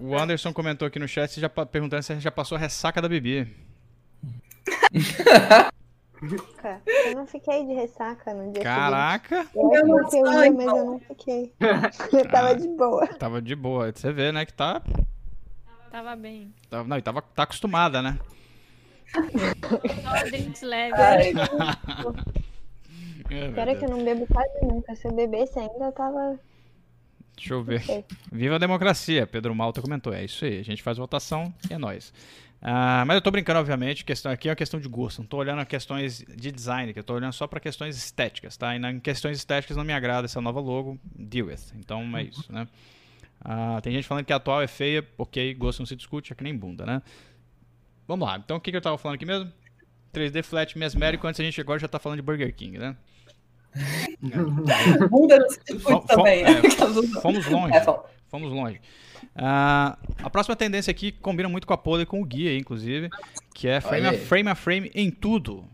O 0.00 0.16
Anderson 0.16 0.52
comentou 0.52 0.88
aqui 0.88 0.98
no 0.98 1.06
chat 1.06 1.38
já 1.38 1.50
perguntando 1.50 2.02
se 2.02 2.12
gente 2.14 2.24
já 2.24 2.30
passou 2.30 2.56
a 2.56 2.60
ressaca 2.60 3.02
da 3.02 3.08
Bibi. 6.22 6.36
Eu 7.06 7.16
não 7.16 7.26
fiquei 7.26 7.66
de 7.66 7.72
ressaca 7.72 8.32
no 8.32 8.52
dia 8.52 8.62
Caraca! 8.62 9.44
Seguinte. 9.44 9.56
Eu 9.56 9.86
não 9.86 10.04
fiquei, 10.04 10.20
ia, 10.20 10.52
mas 10.52 10.66
eu 10.66 10.84
não 10.86 11.00
fiquei. 11.00 11.52
Eu 12.12 12.28
tava 12.30 12.48
ah, 12.50 12.54
de 12.54 12.68
boa. 12.68 13.06
Tava 13.08 13.42
de 13.42 13.56
boa. 13.56 13.92
Você 13.92 14.12
vê, 14.12 14.30
né, 14.30 14.46
que 14.46 14.52
tá... 14.52 14.80
Tava 15.90 16.16
bem. 16.16 16.54
Tava, 16.70 16.88
não, 16.88 16.96
e 16.96 17.02
tava, 17.02 17.20
tá 17.20 17.42
acostumada, 17.42 18.00
né? 18.00 18.18
Só 19.10 20.24
drinks 20.24 20.62
leves. 20.62 20.98
É, 23.30 23.70
é 23.70 23.74
que 23.74 23.84
eu 23.86 23.88
não 23.88 24.04
bebo 24.04 24.26
quase 24.26 24.60
nunca. 24.62 24.94
Se 24.94 25.06
eu 25.06 25.12
bebesse 25.12 25.58
ainda, 25.58 25.86
eu 25.86 25.92
tava. 25.92 26.38
Deixa 27.34 27.54
eu 27.54 27.62
ver. 27.62 28.04
Viva 28.30 28.56
a 28.56 28.58
democracia, 28.58 29.26
Pedro 29.26 29.54
Malta 29.54 29.80
comentou. 29.80 30.12
É 30.12 30.22
isso 30.22 30.44
aí, 30.44 30.58
a 30.58 30.62
gente 30.62 30.82
faz 30.82 30.98
votação 30.98 31.52
e 31.70 31.72
é 31.72 31.78
nóis. 31.78 32.12
Uh, 32.62 33.04
mas 33.04 33.16
eu 33.16 33.20
tô 33.20 33.28
brincando, 33.32 33.58
obviamente, 33.58 34.04
questão 34.04 34.30
aqui 34.30 34.48
é 34.48 34.52
uma 34.52 34.56
questão 34.56 34.78
de 34.78 34.88
gosto. 34.88 35.18
Não 35.18 35.26
tô 35.26 35.38
olhando 35.38 35.58
a 35.60 35.64
questões 35.64 36.24
de 36.36 36.52
design, 36.52 36.92
que 36.92 36.98
eu 37.00 37.02
tô 37.02 37.14
olhando 37.14 37.32
só 37.32 37.48
para 37.48 37.58
questões 37.58 37.96
estéticas, 37.96 38.56
tá? 38.56 38.76
E 38.76 38.78
em 38.78 39.00
questões 39.00 39.36
estéticas 39.36 39.76
não 39.76 39.82
me 39.82 39.92
agrada 39.92 40.26
essa 40.26 40.40
nova 40.40 40.60
logo, 40.60 40.96
deal 41.04 41.48
with. 41.48 41.72
Então 41.74 42.16
é 42.16 42.22
isso, 42.22 42.52
né? 42.52 42.68
Uh, 43.44 43.80
tem 43.82 43.92
gente 43.92 44.06
falando 44.06 44.24
que 44.24 44.32
a 44.32 44.36
atual 44.36 44.62
é 44.62 44.68
feia, 44.68 45.04
ok, 45.18 45.52
gosto 45.54 45.80
não 45.80 45.86
se 45.86 45.96
discute, 45.96 46.32
é 46.32 46.36
que 46.36 46.44
nem 46.44 46.56
bunda, 46.56 46.86
né? 46.86 47.02
Vamos 48.06 48.28
lá, 48.28 48.36
então 48.36 48.58
o 48.58 48.60
que, 48.60 48.70
que 48.70 48.76
eu 48.76 48.80
tava 48.80 48.96
falando 48.96 49.16
aqui 49.16 49.26
mesmo? 49.26 49.50
3D 50.14 50.44
Flat 50.44 50.78
mesmérico, 50.78 51.26
antes 51.26 51.40
a 51.40 51.44
gente 51.44 51.60
agora 51.60 51.80
já 51.80 51.88
tá 51.88 51.98
falando 51.98 52.18
de 52.18 52.22
Burger 52.22 52.54
King, 52.54 52.78
né? 52.78 52.96
Bunda 55.08 55.38
não 55.38 55.48
se 55.48 55.60
discute 55.64 56.06
também. 56.06 56.44
É, 56.44 56.70
fomos 57.20 57.46
longe. 57.46 57.76
É, 57.76 57.84
fomos 58.28 58.52
longe. 58.52 58.80
Uh, 59.34 59.96
a 60.22 60.30
próxima 60.30 60.54
tendência 60.54 60.90
aqui 60.90 61.12
combina 61.12 61.48
muito 61.48 61.66
com 61.66 61.72
a 61.72 61.78
pole 61.78 62.02
e 62.02 62.06
com 62.06 62.20
o 62.20 62.24
guia, 62.24 62.56
inclusive, 62.56 63.08
que 63.54 63.66
é 63.66 63.80
frame 63.80 64.06
a, 64.06 64.18
frame 64.18 64.50
a 64.50 64.54
frame 64.54 64.90
em 64.94 65.10
tudo. 65.10 65.64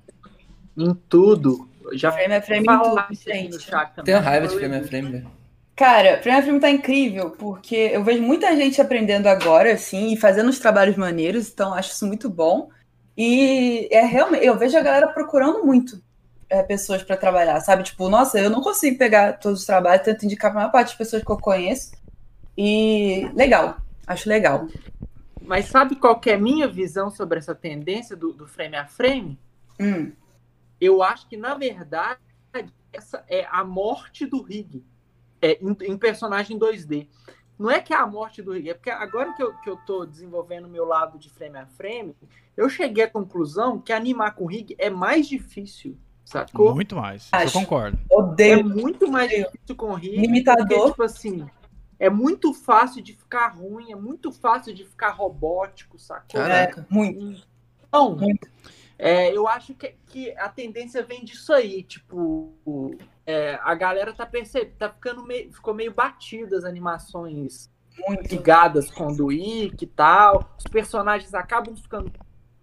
Em 0.77 0.95
tudo. 1.09 1.69
Já 1.93 2.13
frame 2.13 2.35
a 2.35 2.43
frame 2.43 2.67
em 2.69 2.79
tudo, 2.79 3.07
gente. 3.11 3.69
Tenho 4.05 4.21
raiva 4.21 4.47
de 4.47 4.55
frame 4.55 4.77
a 4.77 4.85
frame, 4.85 5.11
velho. 5.11 5.31
Cara, 5.75 6.21
frame 6.23 6.39
a 6.39 6.43
frame 6.43 6.61
tá 6.61 6.71
incrível, 6.71 7.31
porque 7.31 7.91
eu 7.93 8.05
vejo 8.05 8.23
muita 8.23 8.55
gente 8.57 8.81
aprendendo 8.81 9.27
agora, 9.29 9.73
assim, 9.73 10.13
e 10.13 10.17
fazendo 10.17 10.49
os 10.49 10.59
trabalhos 10.59 10.97
maneiros, 10.97 11.49
então 11.49 11.73
acho 11.73 11.93
isso 11.93 12.07
muito 12.07 12.29
bom. 12.29 12.69
E 13.17 13.89
é 13.91 14.05
realmente, 14.05 14.45
eu 14.45 14.57
vejo 14.57 14.77
a 14.77 14.83
galera 14.83 15.09
procurando 15.09 15.65
muito 15.65 16.01
é, 16.49 16.63
pessoas 16.63 17.03
para 17.03 17.17
trabalhar, 17.17 17.61
sabe? 17.61 17.83
Tipo, 17.83 18.09
nossa, 18.09 18.39
eu 18.39 18.51
não 18.51 18.61
consigo 18.61 18.99
pegar 18.99 19.35
todos 19.35 19.61
os 19.61 19.67
trabalhos, 19.67 20.05
tento 20.05 20.25
indicar 20.25 20.51
para 20.51 20.61
a 20.61 20.63
maior 20.63 20.73
parte 20.73 20.89
das 20.89 20.97
pessoas 20.97 21.23
que 21.23 21.31
eu 21.31 21.39
conheço. 21.39 21.93
E 22.57 23.31
legal, 23.35 23.77
acho 24.07 24.29
legal. 24.29 24.67
Mas 25.41 25.67
sabe 25.67 25.97
qual 25.97 26.19
que 26.19 26.31
é 26.31 26.35
a 26.35 26.39
minha 26.39 26.67
visão 26.67 27.11
sobre 27.11 27.39
essa 27.39 27.55
tendência 27.55 28.17
do, 28.17 28.33
do 28.33 28.47
frame 28.47 28.77
a 28.77 28.87
frame? 28.87 29.39
Hum. 29.81 30.13
Eu 30.81 31.03
acho 31.03 31.27
que, 31.29 31.37
na 31.37 31.55
verdade, 31.55 32.21
essa 32.93 33.25
é 33.29 33.47
a 33.51 33.65
morte 33.65 34.27
do 34.27 34.43
rig 34.43 34.85
é, 35.41 35.59
em, 35.63 35.77
em, 35.83 35.97
personagem 35.97 36.59
2D. 36.59 37.09
Não 37.59 37.71
é 37.71 37.81
que 37.81 37.93
é 37.93 37.97
a 37.97 38.07
morte 38.07 38.43
do 38.43 38.53
rig, 38.53 38.71
é 38.71 38.75
porque 38.75 38.91
agora 38.91 39.33
que 39.35 39.43
eu, 39.43 39.53
que 39.59 39.71
eu 39.71 39.77
tô 39.79 40.05
desenvolvendo 40.05 40.67
o 40.67 40.71
meu 40.71 40.85
lado 40.85 41.19
de 41.19 41.31
frame 41.31 41.59
a 41.59 41.67
frame, 41.67 42.17
eu 42.57 42.69
cheguei 42.69 43.05
à 43.05 43.11
conclusão 43.11 43.81
que 43.81 43.93
animar 43.93 44.35
com 44.35 44.47
rig 44.47 44.75
é 44.79 44.91
mais 44.91 45.29
difícil. 45.29 45.97
Sacou? 46.29 46.74
Muito 46.74 46.95
mais. 46.95 47.26
Acho. 47.33 47.57
Eu 47.57 47.62
concordo. 47.62 47.99
Odeio. 48.11 48.61
É 48.61 48.62
muito 48.62 49.11
mais 49.11 49.31
difícil 49.31 49.74
com 49.74 49.95
rig. 49.95 50.14
Limitador. 50.14 50.66
Porque, 50.66 50.91
tipo 50.91 51.03
assim, 51.03 51.47
é 51.99 52.11
muito 52.11 52.53
fácil 52.53 53.03
de 53.03 53.14
ficar 53.14 53.49
ruim, 53.49 53.93
é 53.93 53.97
muito 53.97 54.31
fácil 54.31 54.74
de 54.74 54.85
ficar 54.85 55.09
robótico, 55.09 55.99
sacou? 55.99 56.39
Caraca, 56.39 56.83
é, 56.83 56.95
muito. 56.95 57.47
Então, 57.89 58.14
muito. 58.14 58.47
É, 58.99 59.35
eu 59.35 59.49
acho 59.49 59.74
que, 59.74 59.95
que 60.07 60.31
a 60.37 60.51
tendência 60.51 61.03
vem 61.03 61.24
disso 61.24 61.51
aí, 61.51 61.83
tipo, 61.83 62.53
é, 63.24 63.59
a 63.62 63.74
galera 63.74 64.12
tá 64.12 64.26
percebendo, 64.26 64.76
tá 64.76 64.91
ficando 64.91 65.24
meio, 65.24 65.51
ficou 65.51 65.72
meio 65.72 65.95
batida 65.95 66.59
as 66.59 66.64
animações 66.64 67.70
muito. 68.07 68.31
ligadas 68.31 68.91
com 68.91 69.07
o 69.07 69.16
do 69.16 69.33
Ike 69.33 69.85
e 69.85 69.89
tal, 69.89 70.55
os 70.59 70.64
personagens 70.64 71.33
acabam 71.33 71.74
ficando 71.74 72.12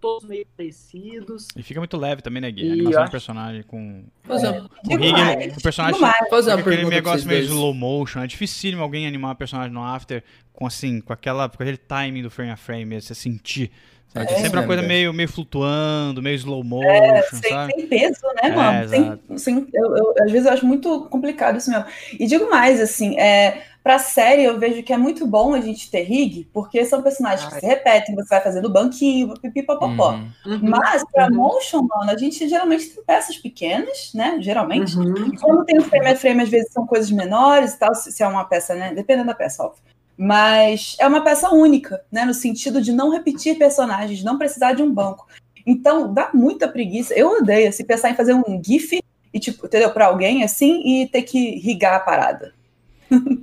todos 0.06 0.30
meio 0.30 0.45
parecidos. 0.56 1.47
E 1.56 1.64
fica 1.64 1.80
muito 1.80 1.97
leve 1.97 2.22
também, 2.22 2.39
né, 2.39 2.51
Gui? 2.51 2.70
A 2.70 2.74
animação 2.74 3.01
acho... 3.01 3.10
do 3.10 3.12
personagem 3.12 3.64
com. 3.64 4.03
Fazer 4.24 4.47
é. 4.47 4.60
o 4.60 5.58
o 5.58 5.62
personagem 5.64 5.99
fazer 6.30 6.51
uma 6.51 6.60
aquele 6.60 6.86
negócio 6.86 7.28
meio 7.28 7.41
slow 7.45 7.74
motion. 7.74 8.20
É 8.20 8.28
dificílimo 8.28 8.84
alguém 8.84 9.08
animar 9.08 9.32
um 9.32 9.36
personagem 9.36 9.74
no 9.74 9.84
After 9.84 10.24
com 10.53 10.68
assim, 10.68 11.01
com 11.01 11.12
aquela, 11.12 11.49
com 11.49 11.62
aquele 11.62 11.78
timing 11.78 12.22
do 12.22 12.30
frame 12.30 12.51
a 12.51 12.56
frame, 12.56 13.01
você 13.01 13.16
sentir. 13.16 13.72
É, 14.14 14.22
é 14.22 14.28
sempre 14.28 14.60
uma 14.60 14.66
coisa 14.68 14.82
meio, 14.84 15.12
meio 15.12 15.28
flutuando, 15.28 16.22
meio 16.22 16.36
slow 16.36 16.64
motion, 16.64 16.88
é, 16.88 17.22
sem, 17.24 17.51
sabe? 17.51 17.74
sem 17.74 17.88
peso, 17.88 18.22
né, 18.41 18.56
mano? 18.56 18.78
É, 18.78 18.88
sem, 18.88 19.38
sem, 19.38 19.68
eu, 19.74 19.97
eu, 19.97 20.14
às 20.22 20.32
vezes 20.32 20.45
eu 20.45 20.53
acho 20.53 20.66
muito 20.66 21.06
complicado 21.10 21.58
isso 21.58 21.70
mesmo. 21.70 21.86
E 22.18 22.28
digo 22.28 22.49
mais, 22.49 22.80
assim, 22.80 23.20
é, 23.20 23.64
Pra 23.86 24.00
série, 24.00 24.44
eu 24.44 24.58
vejo 24.58 24.82
que 24.82 24.92
é 24.92 24.98
muito 24.98 25.28
bom 25.28 25.54
a 25.54 25.62
gente 25.62 25.92
ter 25.92 26.02
rig, 26.02 26.50
porque 26.52 26.84
são 26.86 27.04
personagens 27.04 27.44
Ai. 27.44 27.54
que 27.54 27.60
se 27.60 27.66
repetem, 27.68 28.16
você 28.16 28.30
vai 28.30 28.42
fazendo 28.42 28.68
banquinho, 28.68 29.40
pipipopopó. 29.40 30.14
Uhum. 30.14 30.32
uhum. 30.44 30.60
Mas, 30.64 31.04
pra 31.12 31.28
uhum. 31.28 31.36
motion, 31.36 31.84
mano, 31.84 32.10
a 32.10 32.18
gente 32.18 32.50
geralmente 32.50 32.90
tem 32.90 33.04
peças 33.04 33.38
pequenas, 33.38 34.12
né? 34.16 34.38
Geralmente. 34.40 34.98
Uhum. 34.98 35.28
E 35.28 35.38
quando 35.38 35.66
tem 35.66 35.78
o 35.78 35.84
frame 35.84 36.08
a 36.08 36.16
frame, 36.16 36.42
às 36.42 36.50
vezes 36.50 36.74
são 36.74 36.88
coisas 36.88 37.12
menores 37.12 37.76
e 37.76 37.78
tal, 37.78 37.94
se 37.94 38.24
é 38.24 38.28
uma 38.28 38.44
peça, 38.46 38.74
né? 38.74 38.92
Dependendo 38.92 39.28
da 39.28 39.36
peça, 39.36 39.62
óbvio. 39.62 39.84
Mas 40.18 40.96
é 41.00 41.06
uma 41.06 41.22
peça 41.22 41.52
única, 41.52 42.04
né? 42.12 42.26
No 42.26 42.34
sentido 42.34 42.82
de 42.82 42.92
não 42.92 43.12
repetir 43.12 43.56
personagens, 43.56 44.24
não 44.24 44.40
precisar 44.40 44.74
de 44.74 44.82
um 44.82 44.92
banco. 44.92 45.28
Então, 45.64 46.12
dá 46.12 46.32
muita 46.34 46.68
preguiça. 46.68 47.14
Eu 47.14 47.38
odeio, 47.38 47.70
assim, 47.70 47.86
pensar 47.86 48.10
em 48.10 48.16
fazer 48.16 48.34
um 48.34 48.60
GIF 48.66 49.00
e, 49.32 49.40
tipo, 49.40 49.68
entendeu? 49.68 49.92
Pra 49.92 50.08
alguém, 50.08 50.44
assim, 50.44 50.82
e 50.84 51.08
ter 51.08 51.22
que 51.22 51.60
rigar 51.60 51.94
a 51.94 52.00
parada. 52.00 52.55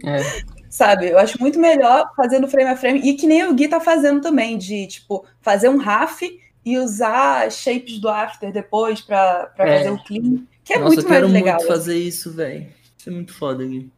É. 0.04 0.52
Sabe? 0.68 1.10
Eu 1.10 1.18
acho 1.18 1.38
muito 1.38 1.60
melhor 1.60 2.10
fazer 2.16 2.38
no 2.38 2.48
frame 2.48 2.70
a 2.70 2.76
frame. 2.76 3.00
E 3.00 3.14
que 3.14 3.26
nem 3.26 3.44
o 3.44 3.54
Gui 3.54 3.68
tá 3.68 3.78
fazendo 3.78 4.22
também, 4.22 4.56
de 4.56 4.86
tipo, 4.86 5.26
fazer 5.40 5.68
um 5.68 5.76
RAF 5.76 6.22
e 6.64 6.78
usar 6.78 7.50
shapes 7.52 7.98
do 7.98 8.08
after 8.08 8.50
depois 8.50 9.02
para 9.02 9.52
é. 9.58 9.78
fazer 9.78 9.90
o 9.90 10.02
clean. 10.02 10.46
Que 10.64 10.74
é 10.74 10.78
Nossa, 10.78 10.94
muito 10.94 11.08
mais 11.08 11.30
legal. 11.30 11.56
Muito 11.56 11.68
fazer 11.68 11.98
isso, 11.98 12.32
velho. 12.32 12.66
Isso 12.96 13.10
é 13.10 13.12
muito 13.12 13.34
foda, 13.34 13.64
Gui. 13.66 13.90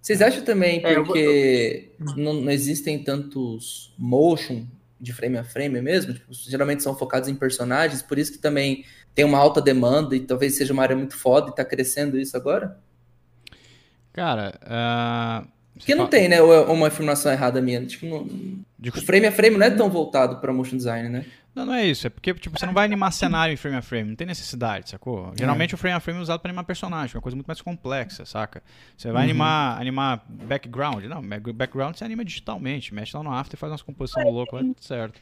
Vocês 0.00 0.22
acham 0.22 0.42
também 0.42 0.80
é, 0.82 0.94
porque 0.94 1.90
eu... 2.00 2.16
não, 2.16 2.34
não, 2.34 2.50
existem 2.50 3.02
tantos 3.02 3.92
motion 3.98 4.64
de 4.98 5.12
frame 5.12 5.36
a 5.36 5.44
frame 5.44 5.80
mesmo? 5.82 6.14
Tipo, 6.14 6.26
geralmente 6.32 6.82
são 6.82 6.96
focados 6.96 7.28
em 7.28 7.34
personagens, 7.34 8.00
por 8.00 8.18
isso 8.18 8.32
que 8.32 8.38
também 8.38 8.84
tem 9.14 9.24
uma 9.24 9.38
alta 9.38 9.60
demanda 9.60 10.16
e 10.16 10.20
talvez 10.20 10.56
seja 10.56 10.72
uma 10.72 10.82
área 10.82 10.96
muito 10.96 11.16
foda 11.16 11.50
e 11.50 11.54
tá 11.54 11.64
crescendo 11.64 12.18
isso 12.18 12.36
agora? 12.36 12.78
Cara, 14.20 14.52
uh, 14.64 15.48
Porque 15.78 15.94
não 15.94 16.04
fala... 16.04 16.10
tem, 16.10 16.28
né? 16.28 16.42
Uma 16.42 16.88
afirmação 16.88 17.32
errada 17.32 17.62
minha. 17.62 17.86
Tipo, 17.86 18.04
não... 18.04 18.28
De... 18.78 18.90
O 18.90 19.00
frame 19.00 19.26
a 19.26 19.32
frame 19.32 19.56
não 19.56 19.64
é 19.64 19.70
tão 19.70 19.88
voltado 19.88 20.36
para 20.42 20.52
motion 20.52 20.76
design, 20.76 21.08
né? 21.08 21.24
Não, 21.54 21.64
não 21.64 21.72
é 21.72 21.86
isso. 21.86 22.06
É 22.06 22.10
porque 22.10 22.34
tipo, 22.34 22.58
você 22.58 22.66
não 22.66 22.74
vai 22.74 22.84
animar 22.84 23.12
cenário 23.14 23.54
em 23.54 23.56
frame 23.56 23.78
a 23.78 23.82
frame. 23.82 24.10
Não 24.10 24.16
tem 24.16 24.26
necessidade, 24.26 24.90
sacou? 24.90 25.32
Geralmente 25.34 25.72
é. 25.72 25.74
o 25.74 25.78
frame 25.78 25.96
a 25.96 26.00
frame 26.00 26.18
é 26.18 26.22
usado 26.22 26.38
para 26.38 26.50
animar 26.50 26.64
personagem, 26.64 27.16
uma 27.16 27.22
coisa 27.22 27.34
muito 27.34 27.46
mais 27.46 27.62
complexa, 27.62 28.26
saca? 28.26 28.62
Você 28.94 29.10
vai 29.10 29.22
uhum. 29.22 29.30
animar, 29.30 29.80
animar 29.80 30.22
background. 30.28 31.02
Não, 31.04 31.22
background 31.54 31.96
você 31.96 32.04
anima 32.04 32.22
digitalmente. 32.22 32.92
Mexe 32.92 33.16
lá 33.16 33.22
no 33.22 33.32
After 33.32 33.56
e 33.56 33.58
faz 33.58 33.72
umas 33.72 33.80
composições 33.80 34.26
loucas, 34.26 34.60
vai 34.60 34.68
tudo 34.68 34.84
certo. 34.84 35.18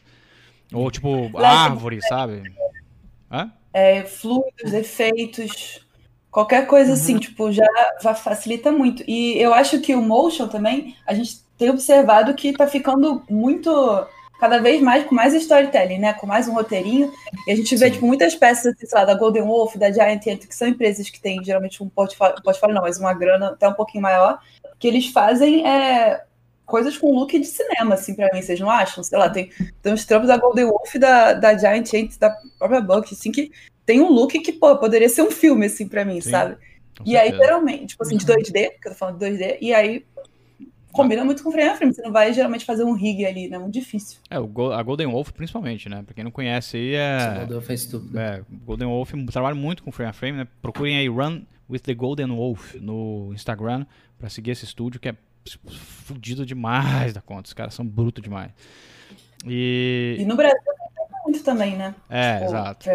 Ou 0.73 0.91
tipo, 0.91 1.31
árvore, 1.37 2.01
sabe? 2.01 2.53
Hã? 3.31 3.49
É, 3.71 4.03
fluidos, 4.03 4.73
efeitos. 4.73 5.87
Qualquer 6.31 6.67
coisa 6.67 6.93
assim, 6.93 7.13
uhum. 7.13 7.19
assim, 7.19 7.27
tipo, 7.27 7.51
já, 7.51 7.65
facilita 8.15 8.71
muito. 8.71 9.03
E 9.07 9.37
eu 9.41 9.53
acho 9.53 9.79
que 9.79 9.95
o 9.95 10.01
motion 10.01 10.47
também, 10.47 10.95
a 11.05 11.13
gente 11.13 11.39
tem 11.57 11.69
observado 11.69 12.33
que 12.35 12.53
tá 12.53 12.67
ficando 12.67 13.23
muito 13.29 13.69
cada 14.39 14.59
vez 14.59 14.81
mais 14.81 15.03
com 15.05 15.13
mais 15.13 15.33
storytelling, 15.33 15.99
né? 15.99 16.13
Com 16.13 16.25
mais 16.25 16.47
um 16.47 16.53
roteirinho. 16.53 17.11
E 17.45 17.51
a 17.51 17.55
gente 17.55 17.75
vê, 17.75 17.87
Sim. 17.87 17.91
tipo, 17.93 18.07
muitas 18.07 18.33
peças, 18.35 18.73
sei 18.77 18.87
lá, 18.93 19.05
da 19.05 19.13
Golden 19.13 19.43
Wolf, 19.43 19.75
da 19.75 19.91
Giant 19.91 20.25
Ant, 20.27 20.47
que 20.47 20.55
são 20.55 20.67
empresas 20.67 21.09
que 21.09 21.19
têm 21.19 21.43
geralmente 21.43 21.83
um 21.83 21.89
portfólio, 21.89 22.41
portfólio 22.41 22.75
não, 22.75 22.83
mas 22.83 22.97
uma 22.97 23.13
grana 23.13 23.49
até 23.49 23.67
um 23.67 23.73
pouquinho 23.73 24.01
maior, 24.01 24.39
que 24.79 24.87
eles 24.87 25.07
fazem 25.07 25.67
é, 25.67 26.23
coisas 26.65 26.97
com 26.97 27.13
look 27.13 27.37
de 27.37 27.45
cinema, 27.45 27.95
assim, 27.95 28.13
pra 28.13 28.29
mim, 28.31 28.41
vocês 28.41 28.59
não 28.59 28.69
acham? 28.69 29.03
Sei 29.03 29.17
lá, 29.17 29.29
tem, 29.29 29.51
tem 29.81 29.91
uns 29.91 30.05
trampos 30.05 30.29
da 30.29 30.37
Golden 30.37 30.65
Wolf, 30.65 30.95
da, 30.95 31.33
da 31.33 31.57
Giant 31.57 31.93
Ant, 31.93 32.17
da 32.17 32.29
própria 32.57 32.79
Buck, 32.79 33.13
assim, 33.13 33.31
que 33.31 33.51
tem 33.89 33.99
um 34.01 34.11
look 34.11 34.37
que, 34.39 34.53
pô, 34.53 34.77
poderia 34.77 35.09
ser 35.09 35.23
um 35.23 35.31
filme, 35.31 35.65
assim, 35.65 35.87
pra 35.87 36.05
mim, 36.05 36.21
Sim, 36.21 36.29
sabe? 36.29 36.57
E 37.03 37.17
aí, 37.17 37.35
geralmente, 37.35 37.87
tipo 37.87 38.03
assim, 38.03 38.17
de 38.17 38.23
2D, 38.23 38.35
uhum. 38.35 38.69
que 38.79 38.87
eu 38.87 38.91
tô 38.91 38.93
falando 38.93 39.17
de 39.17 39.25
2D, 39.25 39.57
e 39.59 39.73
aí 39.73 40.05
combina 40.91 41.25
muito 41.25 41.41
com 41.41 41.51
frame 41.51 41.69
a 41.69 41.75
frame. 41.75 41.91
Você 41.91 42.03
não 42.03 42.11
vai 42.11 42.31
geralmente 42.31 42.65
fazer 42.65 42.83
um 42.83 42.91
rig 42.91 43.25
ali, 43.25 43.49
né? 43.49 43.57
Muito 43.57 43.73
difícil. 43.73 44.19
É, 44.29 44.39
o 44.39 44.71
a 44.71 44.83
Golden 44.83 45.07
Wolf, 45.07 45.31
principalmente, 45.31 45.89
né? 45.89 46.03
Pra 46.03 46.13
quem 46.13 46.23
não 46.23 46.29
conhece 46.29 46.77
aí, 46.77 46.93
é. 46.93 47.33
Golden 47.37 47.53
Wolf 47.53 47.69
é 47.71 47.73
estúpido. 47.73 48.19
É, 48.19 48.43
Golden 48.63 48.87
Wolf 48.87 49.11
trabalha 49.31 49.55
muito 49.55 49.81
com 49.81 49.91
frame 49.91 50.09
a 50.11 50.13
frame, 50.13 50.37
né? 50.37 50.47
Procurem 50.61 50.95
aí 50.95 51.07
Run 51.07 51.41
with 51.67 51.79
the 51.79 51.95
Golden 51.95 52.27
Wolf 52.27 52.75
no 52.75 53.31
Instagram 53.33 53.87
pra 54.19 54.29
seguir 54.29 54.51
esse 54.51 54.65
estúdio 54.65 54.99
que 54.99 55.09
é 55.09 55.15
fudido 56.05 56.45
demais 56.45 57.11
da 57.11 57.21
conta. 57.21 57.47
Os 57.47 57.53
caras 57.53 57.73
são 57.73 57.87
brutos 57.87 58.21
demais. 58.21 58.51
E... 59.47 60.17
e 60.19 60.25
no 60.25 60.35
Brasil 60.35 60.59
tem 60.63 61.23
muito 61.25 61.43
também, 61.43 61.75
né? 61.75 61.95
É, 62.07 62.33
tipo, 62.33 62.45
exato. 62.45 62.89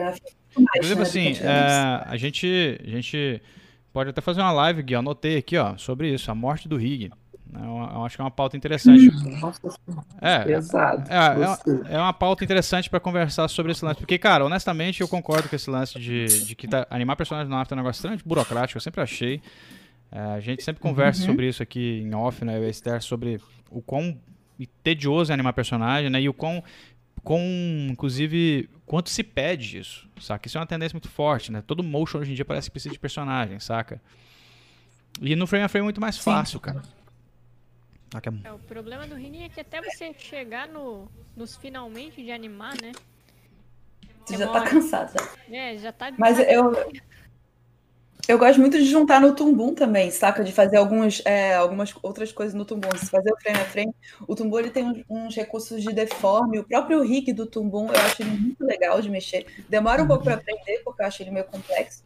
Inclusive, 0.59 0.95
né, 0.97 1.03
assim, 1.03 1.33
é, 1.41 2.03
a, 2.07 2.17
gente, 2.17 2.81
a 2.85 2.89
gente 2.91 3.43
pode 3.93 4.11
até 4.11 4.21
fazer 4.21 4.41
uma 4.41 4.53
live, 4.53 4.83
Gui, 4.83 4.95
anotei 4.95 5.37
aqui, 5.39 5.57
ó, 5.57 5.77
sobre 5.77 6.13
isso, 6.13 6.31
a 6.31 6.35
morte 6.35 6.69
do 6.69 6.77
Rig. 6.77 7.11
É 7.53 7.59
uma, 7.59 7.93
eu 7.93 8.05
acho 8.05 8.17
que 8.17 8.21
é 8.23 8.25
uma 8.25 8.31
pauta 8.33 8.57
interessante. 8.57 9.09
Nossa, 9.41 9.61
É, 10.21 10.41
pesado. 10.41 11.05
é, 11.09 11.27
é, 11.27 11.35
Gostei. 11.35 11.75
é 11.89 11.99
uma 11.99 12.13
pauta 12.13 12.43
interessante 12.43 12.91
pra 12.91 12.99
conversar 12.99 13.47
sobre 13.47 13.71
esse 13.71 13.85
lance. 13.85 14.01
Porque, 14.01 14.19
cara, 14.19 14.45
honestamente, 14.45 15.01
eu 15.03 15.07
concordo 15.07 15.49
com 15.49 15.55
esse 15.55 15.71
lance 15.71 15.97
de, 15.99 16.27
de 16.47 16.57
que 16.57 16.67
tá- 16.67 16.85
animar 16.91 17.15
personagem 17.15 17.49
no 17.49 17.57
After 17.57 17.77
é 17.77 17.81
um 17.81 17.83
negócio 17.85 17.99
extremamente 17.99 18.27
burocrático, 18.27 18.77
eu 18.77 18.81
sempre 18.81 19.01
achei. 19.03 19.41
É, 20.11 20.19
a 20.19 20.41
gente 20.41 20.65
sempre 20.65 20.83
conversa 20.83 21.21
Uhum. 21.21 21.27
sobre 21.27 21.49
isso 21.49 21.63
aqui 21.63 22.01
em 22.05 22.13
off, 22.15 22.45
né, 22.45 22.57
eu 22.59 22.65
e 22.65 22.71
Esther, 22.71 23.01
sobre 23.03 23.41
o 23.71 23.81
quão 23.81 24.17
tedioso 24.83 25.31
é 25.31 25.35
animar 25.35 25.53
personagem, 25.53 26.11
né, 26.11 26.21
e 26.21 26.29
o 26.29 26.35
quão, 26.35 26.63
quão, 27.25 27.43
inclusive, 27.91 28.69
quanto 28.87 29.09
se 29.11 29.25
pede 29.25 29.79
isso, 29.79 30.09
saca? 30.21 30.47
Isso 30.47 30.59
é 30.59 30.61
uma 30.61 30.67
tendência 30.67 30.95
muito 30.95 31.09
forte, 31.09 31.51
né? 31.51 31.63
Todo 31.67 31.83
motion 31.83 32.19
hoje 32.19 32.33
em 32.33 32.35
dia 32.35 32.45
parece 32.45 32.69
que 32.69 32.73
precisa 32.73 32.93
de 32.93 33.01
personagem, 33.01 33.59
saca? 33.59 34.01
E 35.21 35.35
no 35.35 35.47
frame 35.47 35.65
a 35.65 35.69
frame 35.69 35.83
é 35.83 35.87
muito 35.87 36.01
mais 36.01 36.19
fácil, 36.19 36.61
cara. 36.61 36.83
Saca? 38.13 38.33
É, 38.45 38.53
o 38.53 38.59
problema 38.59 39.07
do 39.07 39.15
Rini 39.15 39.45
é 39.45 39.49
que 39.49 39.61
até 39.61 39.81
você 39.81 40.15
chegar 40.15 40.69
no, 40.69 41.09
nos 41.35 41.57
finalmente 41.57 42.23
de 42.23 42.31
animar, 42.31 42.75
né? 42.81 42.93
Você 44.25 44.37
já 44.37 44.47
tá 44.47 44.53
Demora. 44.53 44.71
cansado. 44.71 45.09
sabe? 45.19 45.57
É, 45.57 45.77
já 45.79 45.93
tá. 45.93 46.13
Mas 46.17 46.39
eu, 46.39 46.73
eu 48.29 48.39
gosto 48.39 48.61
muito 48.61 48.79
de 48.79 48.85
juntar 48.85 49.21
no 49.21 49.35
Tumbum 49.35 49.75
também, 49.75 50.11
saca? 50.11 50.43
De 50.43 50.53
fazer 50.53 50.77
alguns, 50.77 51.23
é, 51.25 51.55
algumas 51.55 51.95
outras 52.03 52.33
coisas 52.33 52.55
no 52.55 52.65
Tumbum. 52.65 52.89
Se 52.97 53.07
fazer 53.07 53.33
o 53.33 53.41
frame 53.41 53.59
a 53.59 53.65
frame, 53.65 53.95
o 54.27 54.35
Tumbum 54.35 54.59
ele 54.59 54.71
tem 54.71 54.85
uns, 54.85 55.05
uns 55.09 55.37
recursos 55.37 55.83
de 55.83 55.93
deforme. 55.93 56.59
O 56.59 56.65
próprio 56.65 57.03
rig 57.03 57.33
do 57.33 57.47
Tumbum 57.47 57.89
eu 57.89 58.01
acho 58.01 58.23
ele 58.23 58.31
muito 58.31 58.65
legal 58.65 59.01
de 59.01 59.11
mexer. 59.11 59.47
Demora 59.69 60.03
um 60.03 60.07
pouco 60.07 60.25
para 60.25 60.35
aprender, 60.35 60.81
porque 60.85 61.03
eu 61.03 61.07
acho 61.07 61.23
ele 61.23 61.31
meio 61.31 61.45
complexo. 61.47 62.03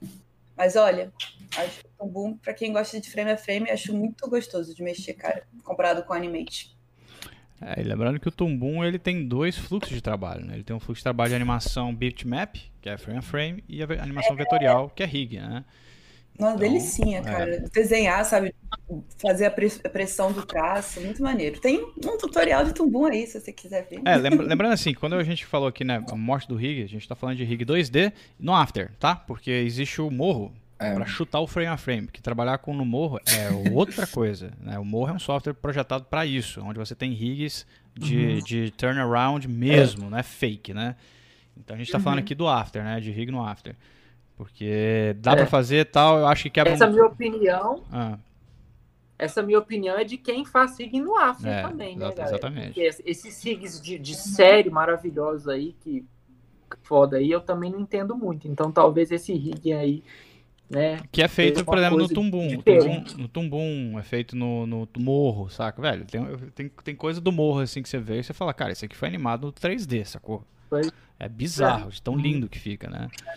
Mas 0.57 0.75
olha, 0.75 1.13
acho 1.57 1.81
o 1.81 2.05
Tumbum, 2.05 2.37
pra 2.37 2.53
quem 2.53 2.73
gosta 2.73 3.01
de 3.01 3.09
frame 3.11 3.31
a 3.31 3.37
frame, 3.37 3.71
acho 3.71 3.95
muito 3.95 4.29
gostoso 4.29 4.75
de 4.75 4.83
mexer, 4.83 5.15
cara, 5.15 5.45
comparado 5.63 6.03
com 6.03 6.13
o 6.13 6.17
Animate. 6.17 6.77
É, 7.61 7.83
lembrando 7.83 8.21
que 8.21 8.29
o 8.29 8.33
Tumbum 8.33 8.85
ele 8.85 8.99
tem 8.99 9.27
dois 9.27 9.57
fluxos 9.57 9.93
de 9.93 10.01
trabalho, 10.01 10.45
né? 10.45 10.55
Ele 10.55 10.65
tem 10.65 10.75
um 10.75 10.81
fluxo 10.81 11.01
de 11.01 11.05
trabalho 11.05 11.31
de 11.31 11.37
animação 11.37 11.95
bitmap, 11.95 12.57
que 12.81 12.89
é 12.89 12.97
frame 12.97 13.19
a 13.19 13.23
frame, 13.23 13.65
e 13.69 13.83
a 13.83 13.87
animação 14.03 14.37
vetorial, 14.37 14.91
que 14.91 15.03
é 15.03 15.07
rig, 15.07 15.39
né? 15.39 15.65
Nossa, 16.39 16.55
Então, 16.55 16.57
delicinha, 16.57 17.19
é. 17.19 17.23
cara. 17.23 17.65
Desenhar, 17.73 18.25
sabe? 18.25 18.55
Fazer 19.21 19.47
a 19.47 19.51
pre- 19.51 19.73
a 19.85 19.89
pressão 19.89 20.33
do 20.33 20.45
traço, 20.47 21.01
muito 21.01 21.23
maneiro. 21.23 21.61
Tem 21.61 21.83
um 21.83 22.17
tutorial 22.17 22.65
de 22.65 22.73
Tumbum 22.73 23.07
aí, 23.07 23.27
se 23.27 23.41
você 23.41 23.53
quiser 23.53 23.89
ver. 23.89 24.01
É, 24.05 24.17
lembra- 24.17 24.45
lembrando 24.47 24.73
assim, 24.73 24.95
quando 24.95 25.15
a 25.17 25.25
gente 25.25 25.45
falou 25.45 25.69
aqui, 25.69 25.83
né, 25.85 26.03
a 26.11 26.15
morte 26.15 26.47
do 26.49 26.55
rig, 26.55 26.83
a 26.83 26.87
gente 26.89 27.09
tá 27.09 27.15
falando 27.15 27.37
de 27.37 27.45
rig 27.45 27.65
2D 27.65 28.13
no 28.39 28.55
After, 28.55 28.91
tá? 29.01 29.17
Porque 29.17 29.51
existe 29.51 30.01
o 30.01 30.11
morro 30.11 30.53
É. 30.79 30.95
pra 30.95 31.05
chutar 31.07 31.41
o 31.41 31.47
frame 31.47 31.67
a 31.69 31.77
frame, 31.77 32.07
porque 32.07 32.21
trabalhar 32.21 32.59
com 32.59 32.73
no 32.73 32.85
morro 32.85 33.19
é 33.27 33.71
outra 33.73 34.07
coisa, 34.07 34.53
né? 34.61 34.79
O 34.79 34.85
morro 34.85 35.11
é 35.11 35.13
um 35.15 35.19
software 35.19 35.55
projetado 35.55 36.05
pra 36.05 36.25
isso, 36.25 36.61
onde 36.63 36.79
você 36.79 36.95
tem 36.95 37.13
rigs 37.13 37.67
de, 37.97 38.41
de 38.43 38.71
turnaround 38.71 39.49
mesmo, 39.49 40.09
não 40.09 40.17
é 40.19 40.23
fake, 40.23 40.73
né? 40.73 40.95
Então 41.57 41.75
a 41.75 41.79
gente 41.81 41.91
tá 41.91 41.99
falando 41.99 42.21
aqui 42.21 42.33
do 42.33 42.47
After, 42.47 42.85
né, 42.85 43.01
de 43.01 43.11
rig 43.11 43.29
no 43.33 43.45
After. 43.45 43.75
Porque 44.39 45.15
dá 45.19 45.33
É. 45.33 45.37
pra 45.37 45.47
fazer 45.47 45.85
tal, 45.87 46.19
eu 46.21 46.27
acho 46.27 46.45
que 46.45 46.51
quebra 46.51 46.73
Essa 46.73 46.87
um... 46.87 46.93
minha 46.93 47.07
opinião, 47.07 47.83
Ah, 47.93 48.17
essa 49.19 49.43
minha 49.43 49.59
opinião 49.59 49.99
é 49.99 50.05
de 50.05 50.17
quem 50.17 50.45
faz 50.45 50.73
SIG 50.73 51.01
no 51.01 51.17
After 51.17 51.53
É, 51.53 51.63
também, 51.63 51.97
né, 51.97 52.03
galera? 52.03 52.25
exatamente. 52.29 52.67
Porque 52.69 52.81
esse- 52.83 53.03
esses 53.05 53.35
SIGs 53.35 53.81
de, 53.83 53.99
de 53.99 54.15
série 54.15 54.71
maravilhosos 54.71 55.49
aí, 55.49 55.75
que 55.83 56.05
foda 56.83 57.17
aí, 57.17 57.31
eu 57.31 57.41
também 57.41 57.71
não 57.71 57.81
entendo 57.81 58.17
muito. 58.17 58.47
Então 58.47 58.71
talvez 58.71 59.11
esse 59.11 59.33
rig 59.33 59.73
aí, 59.73 60.03
né? 60.71 60.99
Que 61.11 61.23
é 61.23 61.29
feito, 61.29 61.65
por 61.65 61.79
exemplo, 61.79 61.99
no 61.99 62.09
Tumbum. 62.09 62.49
Tumbum, 62.63 63.05
no 63.19 63.29
Tumbum, 63.29 63.99
é 63.99 64.03
feito 64.03 64.37
no, 64.37 64.67
no 64.67 64.89
morro, 64.99 65.49
saca? 65.49 65.81
Velho, 65.83 66.05
tem, 66.05 66.25
tem, 66.55 66.69
tem 66.69 66.95
coisa 66.95 67.21
do 67.21 67.33
morro 67.33 67.61
assim 67.61 67.83
que 67.83 67.89
você 67.89 67.99
vê 67.99 68.21
e 68.21 68.23
você 68.23 68.33
fala, 68.33 68.55
cara, 68.55 68.73
isso 68.73 68.85
aqui 68.85 68.97
foi 68.97 69.09
animado 69.09 69.47
no 69.47 69.53
3D, 69.53 70.05
sacou? 70.05 70.45
Pois. 70.71 70.93
É 71.19 71.29
bizarro, 71.29 71.91
de 71.91 72.01
tão 72.01 72.17
lindo 72.17 72.49
que 72.49 72.59
fica, 72.59 72.89
né? 72.89 73.09
É, 73.27 73.37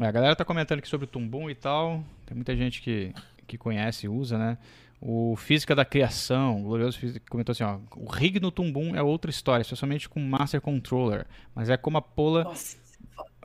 a 0.00 0.10
galera 0.10 0.36
tá 0.36 0.44
comentando 0.44 0.78
aqui 0.78 0.88
sobre 0.88 1.04
o 1.04 1.08
Tumbum 1.08 1.50
e 1.50 1.54
tal. 1.54 2.04
Tem 2.26 2.34
muita 2.34 2.56
gente 2.56 2.80
que, 2.80 3.12
que 3.46 3.58
conhece 3.58 4.06
e 4.06 4.08
usa, 4.08 4.38
né? 4.38 4.58
O 5.00 5.34
Física 5.36 5.74
da 5.74 5.84
Criação, 5.84 6.60
o 6.60 6.64
Glorioso 6.64 6.98
Física, 6.98 7.24
comentou 7.28 7.52
assim, 7.52 7.64
ó. 7.64 7.78
O 7.96 8.08
rig 8.08 8.38
no 8.38 8.50
Tumbum 8.50 8.94
é 8.94 9.02
outra 9.02 9.30
história, 9.30 9.62
especialmente 9.62 10.08
com 10.08 10.20
Master 10.20 10.60
Controller. 10.60 11.26
Mas 11.54 11.68
é 11.68 11.76
como 11.76 11.98
a 11.98 12.02
Pola 12.02 12.44
Nossa. 12.44 12.76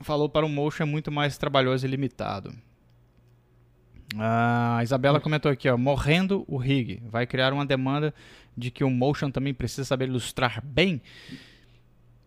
falou 0.01 0.29
para 0.29 0.45
o 0.45 0.49
motion 0.49 0.83
é 0.83 0.85
muito 0.85 1.11
mais 1.11 1.37
trabalhoso 1.37 1.85
e 1.85 1.89
limitado. 1.89 2.53
A 4.15 4.79
Isabela 4.83 5.19
comentou 5.19 5.51
aqui, 5.51 5.67
ó, 5.67 5.77
morrendo 5.77 6.45
o 6.47 6.57
rig, 6.57 7.01
vai 7.05 7.27
criar 7.27 7.51
uma 7.51 7.65
demanda 7.65 8.13
de 8.55 8.71
que 8.71 8.83
o 8.83 8.89
motion 8.89 9.29
também 9.29 9.53
precisa 9.53 9.83
saber 9.83 10.07
ilustrar 10.07 10.63
bem. 10.63 11.01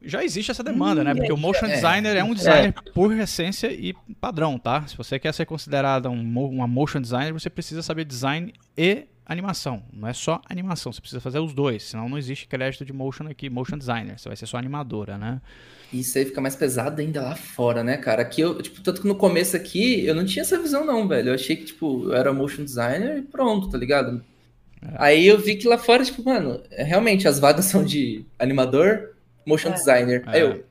Já 0.03 0.24
existe 0.24 0.51
essa 0.51 0.62
demanda, 0.62 1.05
né? 1.05 1.14
Porque 1.14 1.32
o 1.32 1.36
motion 1.36 1.66
É. 1.66 1.74
designer 1.74 2.16
é 2.16 2.24
um 2.24 2.34
designer 2.34 2.72
por 2.94 3.12
essência 3.18 3.70
e 3.72 3.94
padrão, 4.20 4.59
tá? 4.59 4.86
Se 4.86 4.96
você 4.96 5.18
quer 5.18 5.32
ser 5.34 5.44
considerada 5.46 6.09
um, 6.09 6.20
uma 6.48 6.66
motion 6.66 7.01
designer, 7.01 7.32
você 7.32 7.51
precisa 7.51 7.82
saber 7.82 8.05
design 8.05 8.53
e 8.76 9.05
animação. 9.26 9.82
Não 9.92 10.09
é 10.09 10.12
só 10.12 10.40
animação, 10.48 10.92
você 10.92 11.01
precisa 11.01 11.20
fazer 11.20 11.38
os 11.38 11.53
dois, 11.53 11.84
senão 11.84 12.09
não 12.09 12.18
existe 12.18 12.48
crédito 12.48 12.84
de 12.84 12.92
motion 12.92 13.28
aqui, 13.28 13.48
motion 13.48 13.78
designer. 13.78 14.18
Você 14.18 14.28
vai 14.28 14.36
ser 14.36 14.46
só 14.46 14.57
animadora, 14.57 15.16
né? 15.18 15.40
Isso 15.92 16.16
aí 16.18 16.24
fica 16.24 16.40
mais 16.40 16.57
pesado 16.57 17.01
ainda 17.01 17.20
lá 17.20 17.36
fora, 17.36 17.84
né, 17.84 17.96
cara? 17.96 18.22
Aqui 18.22 18.40
eu, 18.40 18.61
tipo, 18.62 18.80
tanto 18.80 19.03
que 19.03 19.09
no 19.09 19.14
começo 19.14 19.55
aqui 19.57 20.05
eu 20.07 20.14
não 20.14 20.24
tinha 20.24 20.42
essa 20.42 20.59
visão, 20.59 20.84
não, 20.84 21.07
velho. 21.07 21.28
Eu 21.30 21.34
achei 21.34 21.57
que, 21.57 21.64
tipo, 21.64 22.05
eu 22.07 22.14
era 22.14 22.32
motion 22.32 22.64
designer 22.64 23.18
e 23.18 23.22
pronto, 23.22 23.68
tá 23.68 23.76
ligado? 23.78 24.24
Aí 24.96 25.26
eu 25.26 25.38
vi 25.38 25.57
que 25.57 25.68
lá 25.68 25.76
fora, 25.76 26.03
tipo, 26.05 26.24
mano, 26.24 26.61
é, 26.70 26.82
realmente 26.82 27.28
as 27.28 27.38
vagas 27.38 27.66
são 27.66 27.84
de 27.84 28.24
animador, 28.38 29.11
motion 29.51 29.70
É. 29.70 29.72
designer. 29.74 30.22
Aí 30.26 30.40
É. 30.40 30.42
eu, 30.44 30.64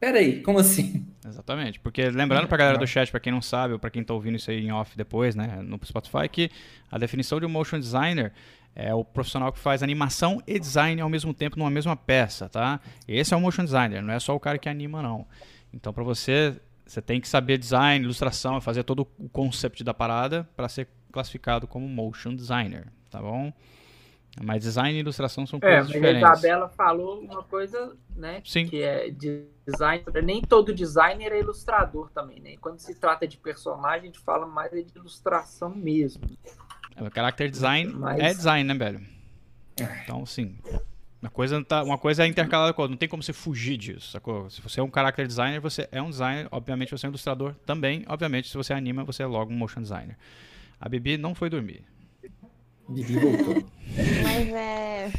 peraí, 0.00 0.42
como 0.42 0.58
assim? 0.58 1.06
Exatamente, 1.26 1.78
porque 1.80 2.08
lembrando 2.08 2.48
pra 2.48 2.56
galera 2.56 2.78
do 2.78 2.86
chat, 2.86 3.10
pra 3.10 3.20
quem 3.20 3.30
não 3.32 3.42
sabe, 3.42 3.74
ou 3.74 3.78
pra 3.78 3.90
quem 3.90 4.02
tá 4.02 4.14
ouvindo 4.14 4.36
isso 4.36 4.50
aí 4.50 4.64
em 4.64 4.72
off 4.72 4.96
depois, 4.96 5.34
né, 5.36 5.60
no 5.62 5.78
Spotify, 5.84 6.28
que 6.30 6.50
a 6.90 6.96
definição 6.98 7.38
de 7.38 7.44
um 7.46 7.48
motion 7.50 7.78
designer 7.78 8.32
é 8.74 8.94
o 8.94 9.04
profissional 9.04 9.52
que 9.52 9.58
faz 9.58 9.82
animação 9.82 10.42
e 10.46 10.58
design 10.58 11.00
ao 11.02 11.08
mesmo 11.08 11.34
tempo 11.34 11.58
numa 11.58 11.70
mesma 11.70 11.94
peça, 11.96 12.48
tá? 12.48 12.80
Esse 13.06 13.34
é 13.34 13.36
o 13.36 13.40
motion 13.40 13.64
designer, 13.64 14.02
não 14.02 14.14
é 14.14 14.18
só 14.20 14.34
o 14.34 14.40
cara 14.40 14.56
que 14.56 14.68
anima, 14.68 15.02
não. 15.02 15.26
Então, 15.74 15.92
pra 15.92 16.02
você, 16.04 16.54
você 16.86 17.02
tem 17.02 17.20
que 17.20 17.28
saber 17.28 17.58
design, 17.58 18.04
ilustração, 18.04 18.58
fazer 18.60 18.84
todo 18.84 19.06
o 19.18 19.28
concept 19.28 19.84
da 19.84 19.92
parada 19.92 20.48
pra 20.56 20.68
ser 20.68 20.88
classificado 21.12 21.66
como 21.66 21.86
motion 21.88 22.34
designer, 22.34 22.86
tá 23.10 23.20
bom? 23.20 23.52
Mas 24.42 24.62
design 24.62 24.96
e 24.96 25.00
ilustração 25.00 25.46
são 25.46 25.58
É, 25.58 25.60
coisas 25.60 25.86
mas 25.86 25.90
a 25.90 25.98
diferentes. 25.98 26.28
Isabela 26.38 26.68
falou 26.68 27.20
uma 27.20 27.42
coisa, 27.42 27.96
né? 28.14 28.40
Sim. 28.44 28.66
Que 28.66 28.82
é 28.82 29.10
design. 29.10 30.04
Nem 30.24 30.40
todo 30.42 30.72
designer 30.74 31.32
é 31.32 31.40
ilustrador 31.40 32.10
também, 32.10 32.40
né? 32.40 32.56
Quando 32.60 32.78
se 32.78 32.94
trata 32.94 33.26
de 33.26 33.36
personagem, 33.36 34.02
a 34.02 34.06
gente 34.06 34.18
fala 34.20 34.46
mais 34.46 34.70
de 34.70 34.86
ilustração 34.94 35.74
mesmo. 35.74 36.22
O 37.00 37.10
character 37.14 37.50
design 37.50 37.92
Mas- 37.92 38.18
é 38.20 38.28
design, 38.34 38.64
né, 38.72 38.74
velho? 38.78 39.00
Então, 40.04 40.24
sim. 40.26 40.58
Uma 41.20 41.30
coisa, 41.30 41.64
tá, 41.64 41.82
uma 41.82 41.98
coisa 41.98 42.22
é 42.24 42.26
intercalada 42.28 42.72
com 42.72 42.80
a 42.80 42.84
outra. 42.84 42.92
Não 42.92 42.98
tem 42.98 43.08
como 43.08 43.22
você 43.22 43.32
fugir 43.32 43.76
disso, 43.76 44.12
sacou? 44.12 44.48
Se 44.50 44.60
você 44.62 44.78
é 44.78 44.82
um 44.82 44.90
character 44.92 45.26
designer, 45.26 45.60
você 45.60 45.88
é 45.90 46.00
um 46.00 46.10
designer. 46.10 46.46
Obviamente, 46.52 46.92
você 46.92 47.06
é 47.06 47.08
um 47.08 47.10
ilustrador 47.10 47.54
também. 47.66 48.04
Obviamente, 48.08 48.48
se 48.48 48.56
você 48.56 48.72
anima, 48.72 49.02
você 49.04 49.22
é 49.24 49.26
logo 49.26 49.52
um 49.52 49.56
motion 49.56 49.82
designer. 49.82 50.16
A 50.80 50.88
Bibi 50.88 51.16
não 51.16 51.34
foi 51.34 51.50
dormir. 51.50 51.84
Bibi 52.88 53.18
voltou. 53.18 53.64
Mas 54.22 54.48
é. 54.48 55.10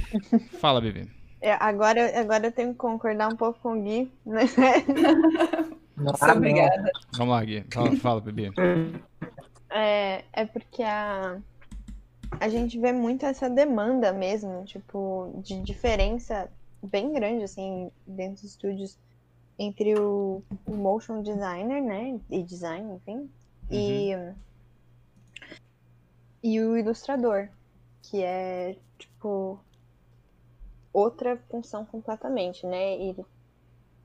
Fala, 0.60 0.82
Bibi. 0.82 1.10
é, 1.42 1.54
Agora, 1.54 2.20
agora 2.20 2.48
eu 2.48 2.52
tenho 2.52 2.72
que 2.72 2.78
concordar 2.78 3.32
um 3.32 3.36
pouco 3.36 3.60
com 3.60 3.80
o 3.80 3.82
Gui, 3.82 4.12
né? 4.26 4.42
Muito 5.96 6.26
obrigada. 6.26 6.92
Vamos 7.18 7.34
lá, 7.34 7.44
Gui. 7.44 7.66
Fala, 7.72 7.96
fala 7.98 8.22
Bibi. 8.22 8.52
É, 9.70 10.24
é 10.34 10.46
porque 10.46 10.82
a, 10.82 11.38
a 12.40 12.50
gente 12.50 12.80
vê 12.80 12.92
muito 12.92 13.26
essa 13.26 13.50
demanda 13.50 14.12
mesmo, 14.12 14.64
tipo, 14.66 15.32
de 15.44 15.62
diferença 15.62 16.50
bem 16.82 17.12
grande, 17.14 17.44
assim, 17.44 17.92
dentro 18.08 18.36
dos 18.36 18.44
estúdios 18.46 18.98
entre 19.58 20.00
o, 20.00 20.42
o 20.66 20.72
motion 20.72 21.22
designer, 21.22 21.82
né, 21.84 22.18
e 22.30 22.42
design, 22.42 22.96
enfim, 22.96 23.30
e, 23.70 24.12
e 26.42 26.62
o 26.62 26.78
ilustrador, 26.78 27.50
que 28.10 28.24
é, 28.24 28.76
tipo, 28.98 29.60
outra 30.92 31.38
função 31.50 31.86
completamente, 31.86 32.66
né, 32.66 32.98
e 32.98 33.16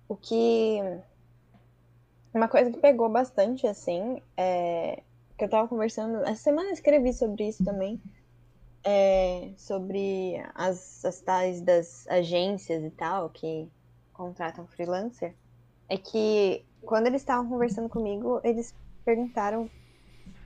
o 0.08 0.14
que... 0.14 0.78
Uma 2.32 2.48
coisa 2.48 2.70
que 2.70 2.78
pegou 2.78 3.08
bastante, 3.08 3.66
assim, 3.66 4.20
é 4.36 5.02
que 5.38 5.44
eu 5.44 5.48
tava 5.48 5.68
conversando, 5.68 6.22
essa 6.24 6.42
semana 6.42 6.68
eu 6.68 6.74
escrevi 6.74 7.12
sobre 7.12 7.48
isso 7.48 7.64
também, 7.64 8.00
é, 8.84 9.50
sobre 9.56 10.36
as, 10.54 11.04
as 11.04 11.20
tais 11.20 11.60
das 11.60 12.06
agências 12.08 12.84
e 12.84 12.90
tal, 12.90 13.30
que 13.30 13.68
contratam 14.12 14.66
freelancer, 14.66 15.34
é 15.88 15.96
que 15.96 16.64
quando 16.82 17.06
eles 17.06 17.22
estavam 17.22 17.48
conversando 17.48 17.88
comigo, 17.88 18.40
eles 18.44 18.74
perguntaram 19.04 19.70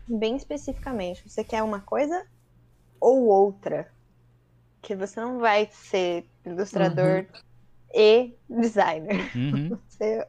bem 0.07 0.37
especificamente, 0.37 1.29
você 1.29 1.43
quer 1.43 1.63
uma 1.63 1.81
coisa 1.81 2.27
ou 3.01 3.27
outra? 3.27 3.89
que 4.83 4.95
você 4.95 5.21
não 5.21 5.39
vai 5.39 5.69
ser 5.71 6.25
ilustrador 6.45 7.27
uhum. 7.35 7.41
e 7.95 8.35
designer. 8.49 9.31
Uhum. 9.37 9.79
Você 9.87 10.27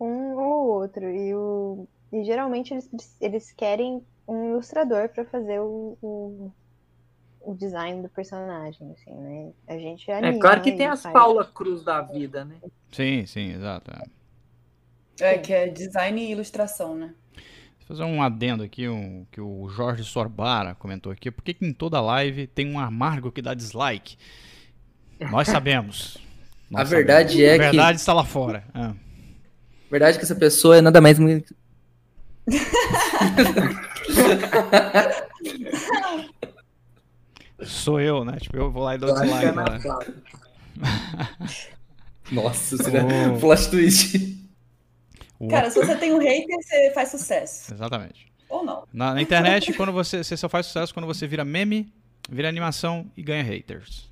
um 0.00 0.34
ou 0.34 0.68
outro. 0.68 1.08
E, 1.10 1.34
o, 1.34 1.86
e 2.12 2.24
geralmente 2.24 2.72
eles, 2.72 3.16
eles 3.20 3.52
querem 3.52 4.04
um 4.26 4.50
ilustrador 4.50 5.08
para 5.08 5.24
fazer 5.24 5.60
o, 5.60 5.96
o, 6.02 6.52
o, 7.40 7.54
design 7.54 8.02
do 8.02 8.08
personagem, 8.08 8.92
assim, 8.92 9.14
né? 9.14 9.52
A 9.66 9.78
gente 9.78 10.10
anima, 10.10 10.36
É 10.36 10.38
claro 10.38 10.60
que 10.60 10.72
tem 10.72 10.86
as 10.86 11.02
faz... 11.02 11.12
Paula 11.12 11.44
Cruz 11.44 11.82
da 11.82 12.00
vida, 12.00 12.44
né? 12.44 12.56
Sim, 12.92 13.26
sim, 13.26 13.52
exato. 13.52 13.90
É. 15.20 15.34
é, 15.34 15.38
que 15.38 15.52
é 15.52 15.68
design 15.68 16.20
e 16.20 16.30
ilustração, 16.30 16.94
né? 16.94 17.14
Vou 17.88 17.96
fazer 17.96 18.04
um 18.04 18.22
adendo 18.22 18.62
aqui, 18.62 18.86
um, 18.86 19.24
que 19.32 19.40
o 19.40 19.66
Jorge 19.70 20.04
Sorbara 20.04 20.74
comentou 20.74 21.10
aqui. 21.10 21.30
Por 21.30 21.42
que, 21.42 21.54
que 21.54 21.64
em 21.64 21.72
toda 21.72 21.98
live 22.02 22.46
tem 22.46 22.70
um 22.70 22.78
amargo 22.78 23.32
que 23.32 23.40
dá 23.40 23.54
dislike? 23.54 24.18
Nós 25.30 25.48
sabemos. 25.50 26.18
Nós 26.70 26.82
a 26.82 26.84
verdade 26.84 27.30
sabemos. 27.30 27.50
é 27.50 27.56
que. 27.56 27.62
A 27.62 27.70
verdade 27.70 27.98
está 27.98 28.12
lá 28.12 28.26
fora. 28.26 28.62
Ah. 28.74 28.90
A 28.90 29.90
verdade 29.90 30.16
é 30.16 30.18
que 30.18 30.26
essa 30.26 30.34
pessoa 30.34 30.76
é 30.76 30.82
nada 30.82 31.00
mais. 31.00 31.16
Sou 37.64 37.98
eu, 37.98 38.22
né? 38.22 38.36
Tipo, 38.38 38.58
eu 38.58 38.70
vou 38.70 38.82
lá 38.82 38.96
e 38.96 38.98
dou 38.98 39.14
dislike. 39.14 39.56
Né? 39.56 39.64
Nossa, 42.30 42.76
seria 42.76 43.00
oh. 43.32 43.38
flash 43.40 43.66
twist. 43.68 44.36
Cara, 45.48 45.70
se 45.70 45.78
você 45.78 45.94
tem 45.96 46.12
um 46.12 46.18
hater, 46.18 46.56
você 46.60 46.90
faz 46.92 47.10
sucesso. 47.10 47.72
Exatamente. 47.72 48.26
Ou 48.48 48.64
não. 48.64 48.84
Na, 48.92 49.14
na 49.14 49.22
internet, 49.22 49.72
quando 49.74 49.92
você, 49.92 50.24
você 50.24 50.36
só 50.36 50.48
faz 50.48 50.66
sucesso 50.66 50.92
quando 50.92 51.06
você 51.06 51.26
vira 51.26 51.44
meme, 51.44 51.92
vira 52.28 52.48
animação 52.48 53.10
e 53.16 53.22
ganha 53.22 53.42
haters. 53.42 54.10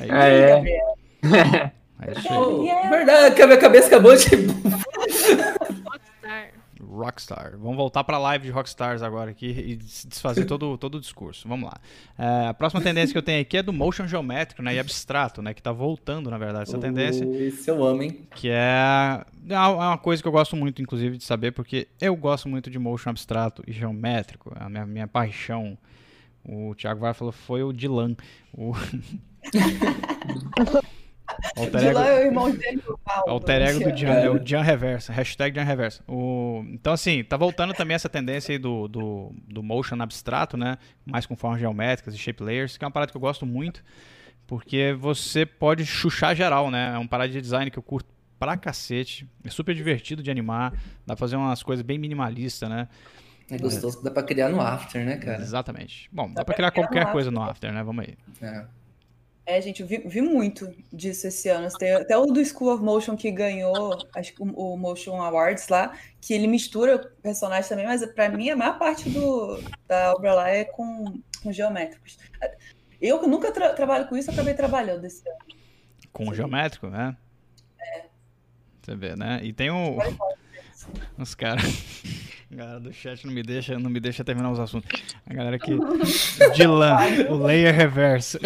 É 0.00 0.04
isso. 0.04 1.34
É. 1.34 1.72
É 2.02 2.10
isso 2.10 2.32
aí. 2.32 2.38
Oh, 2.38 2.62
yeah. 2.62 2.90
Verdade, 2.90 3.40
a 3.40 3.46
minha 3.46 3.58
cabeça 3.58 3.86
acabou 3.86 4.14
de. 4.16 4.26
Rockstar. 6.94 7.56
Vamos 7.58 7.76
voltar 7.76 8.04
para 8.04 8.16
a 8.16 8.20
live 8.20 8.46
de 8.46 8.50
Rockstars 8.50 9.02
agora 9.02 9.30
aqui 9.30 9.46
e 9.46 9.76
desfazer 9.76 10.44
todo, 10.46 10.78
todo 10.78 10.96
o 10.96 11.00
discurso. 11.00 11.48
Vamos 11.48 11.68
lá. 11.68 11.76
É, 12.18 12.48
a 12.48 12.54
próxima 12.54 12.80
tendência 12.80 13.12
que 13.12 13.18
eu 13.18 13.22
tenho 13.22 13.40
aqui 13.40 13.56
é 13.56 13.62
do 13.62 13.72
motion 13.72 14.06
geométrico 14.06 14.62
né, 14.62 14.74
e 14.74 14.78
abstrato, 14.78 15.42
né, 15.42 15.52
que 15.52 15.60
está 15.60 15.72
voltando, 15.72 16.30
na 16.30 16.38
verdade, 16.38 16.68
essa 16.68 16.78
tendência. 16.78 17.24
Isso 17.24 17.70
eu 17.70 17.84
amo, 17.84 18.02
hein? 18.02 18.26
Que 18.34 18.50
é, 18.50 19.24
é 19.48 19.58
uma 19.58 19.98
coisa 19.98 20.22
que 20.22 20.28
eu 20.28 20.32
gosto 20.32 20.56
muito, 20.56 20.80
inclusive, 20.80 21.18
de 21.18 21.24
saber, 21.24 21.52
porque 21.52 21.88
eu 22.00 22.14
gosto 22.16 22.48
muito 22.48 22.70
de 22.70 22.78
motion 22.78 23.10
abstrato 23.10 23.62
e 23.66 23.72
geométrico. 23.72 24.52
É 24.58 24.64
a 24.64 24.68
minha, 24.68 24.86
minha 24.86 25.08
paixão. 25.08 25.76
O 26.44 26.74
Thiago 26.74 27.00
vai 27.00 27.14
falou 27.14 27.32
foi 27.32 27.62
o 27.62 27.72
Dylan. 27.72 28.14
O... 28.52 28.72
Alter 31.56 31.84
ego, 31.84 31.98
é 31.98 32.14
o 32.14 32.26
irmão 32.26 32.50
dele, 32.50 32.82
o 32.86 32.98
Alter 33.30 33.62
ego 33.62 33.90
do 33.90 33.96
Jan, 33.96 34.12
é 34.14 34.30
o 34.30 34.38
Jan 34.44 34.62
Reversa, 34.62 35.12
hashtag 35.12 35.54
Jan 35.56 35.64
Reversa. 35.64 36.02
O, 36.08 36.64
então, 36.68 36.92
assim, 36.92 37.22
tá 37.22 37.36
voltando 37.36 37.74
também 37.74 37.94
essa 37.94 38.08
tendência 38.08 38.52
aí 38.52 38.58
do, 38.58 38.88
do, 38.88 39.32
do 39.46 39.62
motion 39.62 40.00
abstrato, 40.00 40.56
né? 40.56 40.78
Mais 41.04 41.26
com 41.26 41.36
formas 41.36 41.60
geométricas 41.60 42.14
e 42.14 42.18
shape 42.18 42.42
layers, 42.42 42.76
que 42.76 42.84
é 42.84 42.86
uma 42.86 42.92
parada 42.92 43.10
que 43.10 43.16
eu 43.16 43.20
gosto 43.20 43.44
muito, 43.44 43.84
porque 44.46 44.96
você 44.98 45.44
pode 45.44 45.84
chuchar 45.84 46.34
geral, 46.34 46.70
né? 46.70 46.92
É 46.94 46.98
um 46.98 47.06
parada 47.06 47.30
de 47.30 47.40
design 47.40 47.70
que 47.70 47.78
eu 47.78 47.82
curto 47.82 48.08
pra 48.38 48.56
cacete. 48.56 49.28
É 49.44 49.50
super 49.50 49.74
divertido 49.74 50.22
de 50.22 50.30
animar, 50.30 50.72
dá 51.06 51.14
pra 51.14 51.16
fazer 51.16 51.36
umas 51.36 51.62
coisas 51.62 51.84
bem 51.84 51.98
minimalistas, 51.98 52.68
né? 52.68 52.88
É 53.50 53.58
gostoso 53.58 53.98
que 53.98 54.04
dá 54.04 54.10
pra 54.10 54.22
criar 54.22 54.48
no 54.48 54.60
After, 54.60 55.04
né, 55.04 55.16
cara? 55.16 55.42
Exatamente. 55.42 56.08
Bom, 56.10 56.28
dá, 56.28 56.36
dá 56.36 56.44
pra 56.44 56.54
criar 56.54 56.70
qualquer 56.70 57.12
coisa 57.12 57.30
no 57.30 57.42
After, 57.42 57.72
né? 57.72 57.82
Vamos 57.82 58.06
aí. 58.06 58.14
É. 58.40 58.64
É, 59.46 59.60
gente, 59.60 59.82
eu 59.82 59.86
vi, 59.86 59.98
vi, 59.98 60.22
muito 60.22 60.74
disso 60.90 61.26
esse 61.26 61.50
ano. 61.50 61.68
Tem 61.76 61.92
até 61.92 62.16
o 62.16 62.24
do 62.26 62.42
School 62.44 62.72
of 62.72 62.82
Motion 62.82 63.14
que 63.14 63.30
ganhou 63.30 63.98
acho 64.14 64.32
que 64.32 64.42
o, 64.42 64.76
Motion 64.76 65.20
Awards 65.20 65.68
lá, 65.68 65.92
que 66.20 66.32
ele 66.32 66.46
mistura 66.46 66.98
personagens 67.22 67.68
também, 67.68 67.84
mas 67.84 68.04
para 68.06 68.30
mim 68.30 68.48
a 68.48 68.56
maior 68.56 68.78
parte 68.78 69.10
do, 69.10 69.62
da 69.86 70.12
obra 70.12 70.34
lá 70.34 70.48
é 70.48 70.64
com, 70.64 71.20
com 71.42 71.52
geométricos. 71.52 72.18
Eu 73.00 73.20
que 73.20 73.26
nunca 73.26 73.52
tra 73.52 73.74
trabalho 73.74 74.08
com 74.08 74.16
isso, 74.16 74.30
acabei 74.30 74.54
trabalhando 74.54 75.04
esse 75.04 75.28
ano. 75.28 75.38
Com 76.10 76.26
Sim. 76.26 76.34
geométrico, 76.36 76.88
né? 76.88 77.14
É. 77.78 78.04
Você 78.80 78.96
vê, 78.96 79.14
né? 79.14 79.40
E 79.42 79.52
tem 79.52 79.70
o. 79.70 79.98
Os 81.18 81.34
caras. 81.34 81.64
A 82.50 82.54
galera 82.54 82.80
do 82.80 82.92
chat 82.92 83.26
não 83.26 83.32
me 83.32 83.42
deixa, 83.42 83.78
não 83.78 83.90
me 83.90 83.98
deixa 83.98 84.22
terminar 84.22 84.50
os 84.50 84.60
assuntos. 84.60 84.88
A 85.26 85.34
galera 85.34 85.56
aqui. 85.56 85.72
Dylan, 86.54 86.96
o 87.30 87.36
layer 87.36 87.74
reverso. 87.74 88.38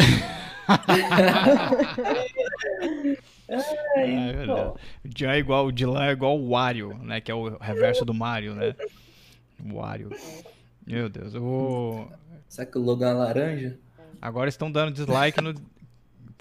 Ai, 3.48 4.30
é 4.30 4.52
o 4.52 4.74
Jan 5.16 5.32
é 5.32 5.38
igual, 5.38 5.66
o 5.66 5.72
Dylan 5.72 6.04
é 6.06 6.12
igual 6.12 6.38
o 6.38 6.50
Wario, 6.50 6.94
né? 7.02 7.20
Que 7.20 7.30
é 7.30 7.34
o 7.34 7.56
reverso 7.56 8.04
do 8.04 8.12
Mario, 8.12 8.54
né? 8.54 8.74
O 9.64 9.76
Wario. 9.76 10.10
Meu 10.86 11.08
Deus, 11.08 11.34
eu 11.34 11.40
vou. 11.40 12.12
Será 12.48 12.66
que 12.66 12.78
o 12.78 12.82
logo 12.82 13.04
é 13.04 13.12
laranja? 13.12 13.78
Agora 14.20 14.48
estão 14.48 14.70
dando 14.70 14.92
dislike 14.92 15.40
no. 15.40 15.54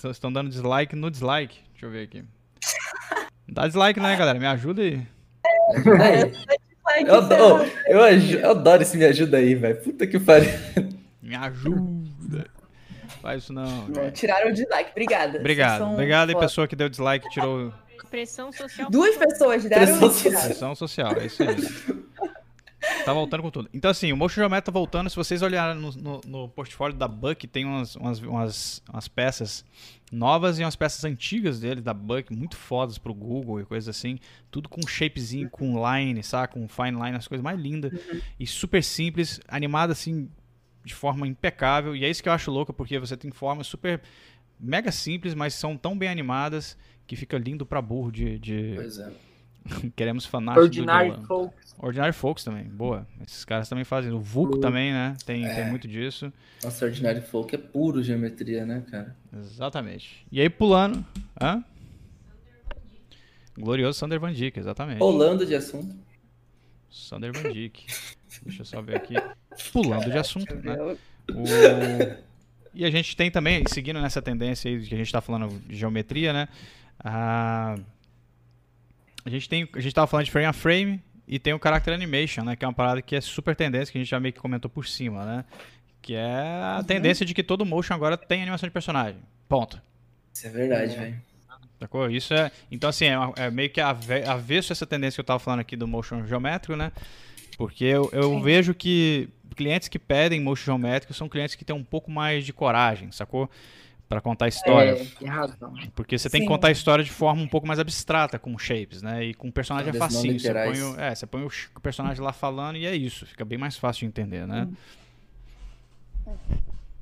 Estão 0.09 0.32
dando 0.32 0.49
dislike 0.49 0.95
no 0.95 1.09
dislike. 1.09 1.59
Deixa 1.71 1.86
eu 1.86 1.91
ver 1.91 2.03
aqui. 2.03 2.23
Dá 3.47 3.65
dislike, 3.65 3.99
né, 3.99 4.15
galera? 4.15 4.38
Me 4.38 4.45
ajuda 4.45 4.82
aí. 4.82 5.07
Eu, 7.05 7.15
adoro, 7.15 7.69
eu, 7.86 7.99
eu 7.99 8.51
adoro 8.51 8.82
esse 8.82 8.97
me 8.97 9.03
ajuda 9.03 9.38
aí, 9.38 9.53
velho. 9.53 9.75
Puta 9.82 10.07
que 10.07 10.17
pariu. 10.17 10.49
Me 11.21 11.36
ajuda. 11.36 11.96
Faz 13.28 13.43
isso 13.43 13.51
não. 13.51 13.89
não 13.89 14.09
tiraram 14.09 14.51
o 14.51 14.53
dislike. 14.53 14.91
Obrigada. 14.91 15.38
Obrigado. 15.38 15.84
Obrigado 15.84 16.30
aí, 16.30 16.36
pessoa 16.38 16.65
que 16.65 16.78
deu 16.78 16.88
dislike 16.88 17.30
tirou. 17.30 17.73
Pressão 18.09 18.53
social. 18.53 18.89
Duas 18.89 19.17
pessoas 19.17 19.65
deram 19.65 19.86
Pressão 19.86 20.09
social. 20.09 20.43
Pressão 20.45 20.75
social, 20.75 21.11
é 21.17 21.25
isso 21.25 21.43
aí. 21.43 21.57
Tá 23.03 23.11
voltando 23.11 23.41
com 23.41 23.51
tudo. 23.51 23.69
Então, 23.73 23.91
assim, 23.91 24.13
o 24.13 24.17
Motion 24.17 24.41
Geometry 24.41 24.65
tá 24.65 24.71
voltando. 24.71 25.09
Se 25.09 25.15
vocês 25.15 25.41
olharem 25.41 25.82
no, 25.82 25.91
no, 25.91 26.21
no 26.25 26.49
portfólio 26.49 26.95
da 26.95 27.07
Buck, 27.07 27.45
tem 27.47 27.65
umas, 27.65 27.95
umas, 27.95 28.19
umas, 28.19 28.84
umas, 28.89 29.07
peças 29.09 29.65
novas 30.09 30.57
e 30.57 30.63
umas 30.63 30.75
peças 30.75 31.03
antigas 31.03 31.59
dele, 31.59 31.82
da 31.82 31.93
Buck, 31.93 32.34
muito 32.34 32.55
fodas 32.55 32.97
pro 32.97 33.13
Google 33.13 33.59
e 33.59 33.65
coisas 33.65 33.93
assim. 33.93 34.19
Tudo 34.49 34.69
com 34.69 34.88
shapezinho, 34.88 35.49
com 35.49 35.73
line, 35.86 36.23
sabe? 36.23 36.53
Com 36.53 36.65
fine 36.67 36.91
line, 36.91 37.17
as 37.17 37.28
coisas 37.28 37.43
mais 37.43 37.59
lindas. 37.59 37.91
Uhum. 37.91 38.21
E 38.39 38.47
super 38.47 38.82
simples, 38.82 39.41
animada 39.49 39.91
assim, 39.91 40.30
de 40.88 40.95
forma 40.95 41.27
impecável. 41.27 41.95
E 41.95 42.03
é 42.03 42.09
isso 42.09 42.23
que 42.23 42.29
eu 42.29 42.33
acho 42.33 42.49
louco, 42.49 42.73
porque 42.73 42.97
você 42.97 43.15
tem 43.15 43.29
formas 43.29 43.67
super 43.67 44.01
mega 44.59 44.91
simples, 44.91 45.35
mas 45.35 45.53
são 45.53 45.77
tão 45.77 45.97
bem 45.97 46.09
animadas 46.09 46.77
que 47.05 47.15
fica 47.15 47.38
lindo 47.38 47.65
pra 47.65 47.81
burro 47.81 48.11
de. 48.11 48.39
de... 48.39 48.73
Pois 48.75 48.97
é. 48.97 49.11
Queremos 49.97 50.25
fanáticos 50.25 50.63
Ordinary 50.63 51.11
do 51.11 51.25
Folks. 51.25 51.75
Ordinary 51.77 52.13
Folks 52.13 52.43
também, 52.45 52.63
boa. 52.63 53.05
Esses 53.27 53.43
caras 53.43 53.67
também 53.67 53.83
fazem. 53.83 54.13
O 54.13 54.19
Vulco 54.19 54.59
também, 54.59 54.93
né? 54.93 55.15
Tem, 55.25 55.45
é. 55.45 55.55
tem 55.55 55.69
muito 55.69 55.89
disso. 55.89 56.31
Nossa, 56.63 56.85
Ordinary 56.85 57.19
Folk 57.19 57.53
é 57.53 57.57
puro 57.57 58.01
geometria, 58.01 58.65
né, 58.65 58.83
cara? 58.89 59.13
Exatamente. 59.38 60.25
E 60.31 60.39
aí, 60.39 60.49
pulando. 60.49 61.05
Hã? 61.39 61.61
Glorioso 63.59 63.99
Sander 63.99 64.19
Van 64.19 64.31
Dyke, 64.31 64.57
exatamente. 64.57 64.99
Pulando 64.99 65.45
de 65.45 65.53
assunto. 65.53 65.93
Sander 66.89 67.33
Van 67.33 67.51
Dyke. 67.51 67.85
Deixa 68.43 68.61
eu 68.61 68.65
só 68.65 68.81
ver 68.81 68.95
aqui. 68.95 69.15
Pulando 69.71 70.11
de 70.11 70.17
assunto, 70.17 70.55
né? 70.55 70.75
O... 71.29 72.27
E 72.77 72.85
a 72.85 72.91
gente 72.91 73.17
tem 73.17 73.31
também, 73.31 73.63
seguindo 73.67 73.99
nessa 73.99 74.21
tendência 74.21 74.69
aí 74.69 74.79
que 74.85 74.93
a 74.93 74.97
gente 74.97 75.07
está 75.07 75.19
falando 75.19 75.49
de 75.67 75.75
geometria, 75.75 76.31
né? 76.31 76.47
A, 76.99 77.75
a 79.25 79.29
gente 79.31 79.49
tem, 79.49 79.67
a 79.73 79.79
gente 79.79 79.95
tava 79.95 80.05
falando 80.05 80.25
de 80.25 80.31
frame 80.31 80.45
a 80.45 80.53
frame 80.53 81.01
e 81.27 81.39
tem 81.39 81.55
o 81.55 81.59
character 81.61 81.91
animation, 81.91 82.43
né? 82.43 82.55
Que 82.55 82.63
é 82.63 82.67
uma 82.67 82.73
parada 82.75 83.01
que 83.01 83.15
é 83.15 83.21
super 83.21 83.55
tendência 83.55 83.91
que 83.91 83.97
a 83.97 84.01
gente 84.01 84.09
já 84.11 84.19
meio 84.19 84.31
que 84.31 84.39
comentou 84.39 84.69
por 84.69 84.85
cima, 84.85 85.25
né? 85.25 85.45
Que 86.03 86.13
é 86.13 86.21
a 86.21 86.77
uhum. 86.77 86.83
tendência 86.83 87.25
de 87.25 87.33
que 87.33 87.41
todo 87.41 87.65
motion 87.65 87.95
agora 87.95 88.15
tem 88.15 88.43
animação 88.43 88.69
de 88.69 88.73
personagem. 88.73 89.17
Ponto. 89.49 89.81
Isso 90.31 90.45
é 90.45 90.49
verdade, 90.51 90.95
velho. 90.95 91.21
Sacou? 91.79 92.11
Isso 92.11 92.31
é. 92.35 92.51
Então, 92.71 92.91
assim, 92.91 93.05
é, 93.05 93.17
é 93.37 93.49
meio 93.49 93.71
que 93.71 93.81
avesso 93.81 94.71
essa 94.71 94.85
tendência 94.85 95.17
que 95.17 95.21
eu 95.21 95.25
tava 95.25 95.39
falando 95.39 95.61
aqui 95.61 95.75
do 95.75 95.87
motion 95.87 96.25
geométrico, 96.27 96.75
né? 96.75 96.91
Porque 97.57 97.85
eu, 97.85 98.07
eu 98.13 98.39
vejo 98.39 98.75
que 98.75 99.29
clientes 99.57 99.87
que 99.87 99.99
pedem 99.99 100.39
motion 100.39 100.65
geométrico 100.65 101.13
são 101.13 101.27
clientes 101.27 101.55
que 101.55 101.65
têm 101.65 101.75
um 101.75 101.83
pouco 101.83 102.09
mais 102.11 102.45
de 102.45 102.53
coragem, 102.53 103.11
sacou? 103.11 103.49
Para 104.07 104.21
contar 104.21 104.45
a 104.45 104.47
história. 104.47 104.91
É, 104.91 105.05
tem 105.19 105.27
razão. 105.27 105.73
Porque 105.93 106.17
você 106.17 106.29
Sim. 106.29 106.37
tem 106.37 106.41
que 106.41 106.47
contar 106.47 106.69
a 106.69 106.71
história 106.71 107.03
de 107.03 107.11
forma 107.11 107.41
um 107.41 107.47
pouco 107.47 107.67
mais 107.67 107.77
abstrata, 107.77 108.39
com 108.39 108.57
shapes, 108.57 109.01
né? 109.01 109.25
E 109.25 109.33
com 109.33 109.51
personagem 109.51 109.89
é 109.89 109.93
facinho. 109.93 110.39
Você 110.39 110.53
põe, 110.53 110.81
o, 110.81 110.99
é, 110.99 111.13
você 111.13 111.27
põe 111.27 111.43
o 111.43 111.81
personagem 111.81 112.23
lá 112.23 112.31
falando 112.31 112.77
e 112.77 112.85
é 112.85 112.95
isso. 112.95 113.25
Fica 113.25 113.43
bem 113.43 113.57
mais 113.57 113.75
fácil 113.75 114.01
de 114.01 114.05
entender, 114.05 114.47
né? 114.47 114.65
Hum. 116.25 116.35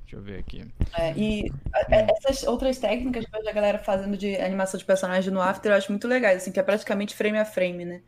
Deixa 0.01 0.15
eu 0.15 0.21
ver 0.21 0.39
aqui. 0.39 0.65
É, 0.97 1.13
e 1.15 1.51
hum. 1.51 1.55
essas 1.89 2.43
outras 2.43 2.79
técnicas 2.79 3.25
que 3.25 3.49
a 3.49 3.53
galera 3.53 3.77
fazendo 3.77 4.17
de 4.17 4.35
animação 4.37 4.79
de 4.79 4.85
personagem 4.85 5.31
no 5.31 5.41
After 5.41 5.71
eu 5.71 5.77
acho 5.77 5.91
muito 5.91 6.07
legais, 6.07 6.37
assim, 6.37 6.51
que 6.51 6.59
é 6.59 6.63
praticamente 6.63 7.13
frame 7.13 7.37
a 7.37 7.45
frame, 7.45 7.85
né? 7.85 8.01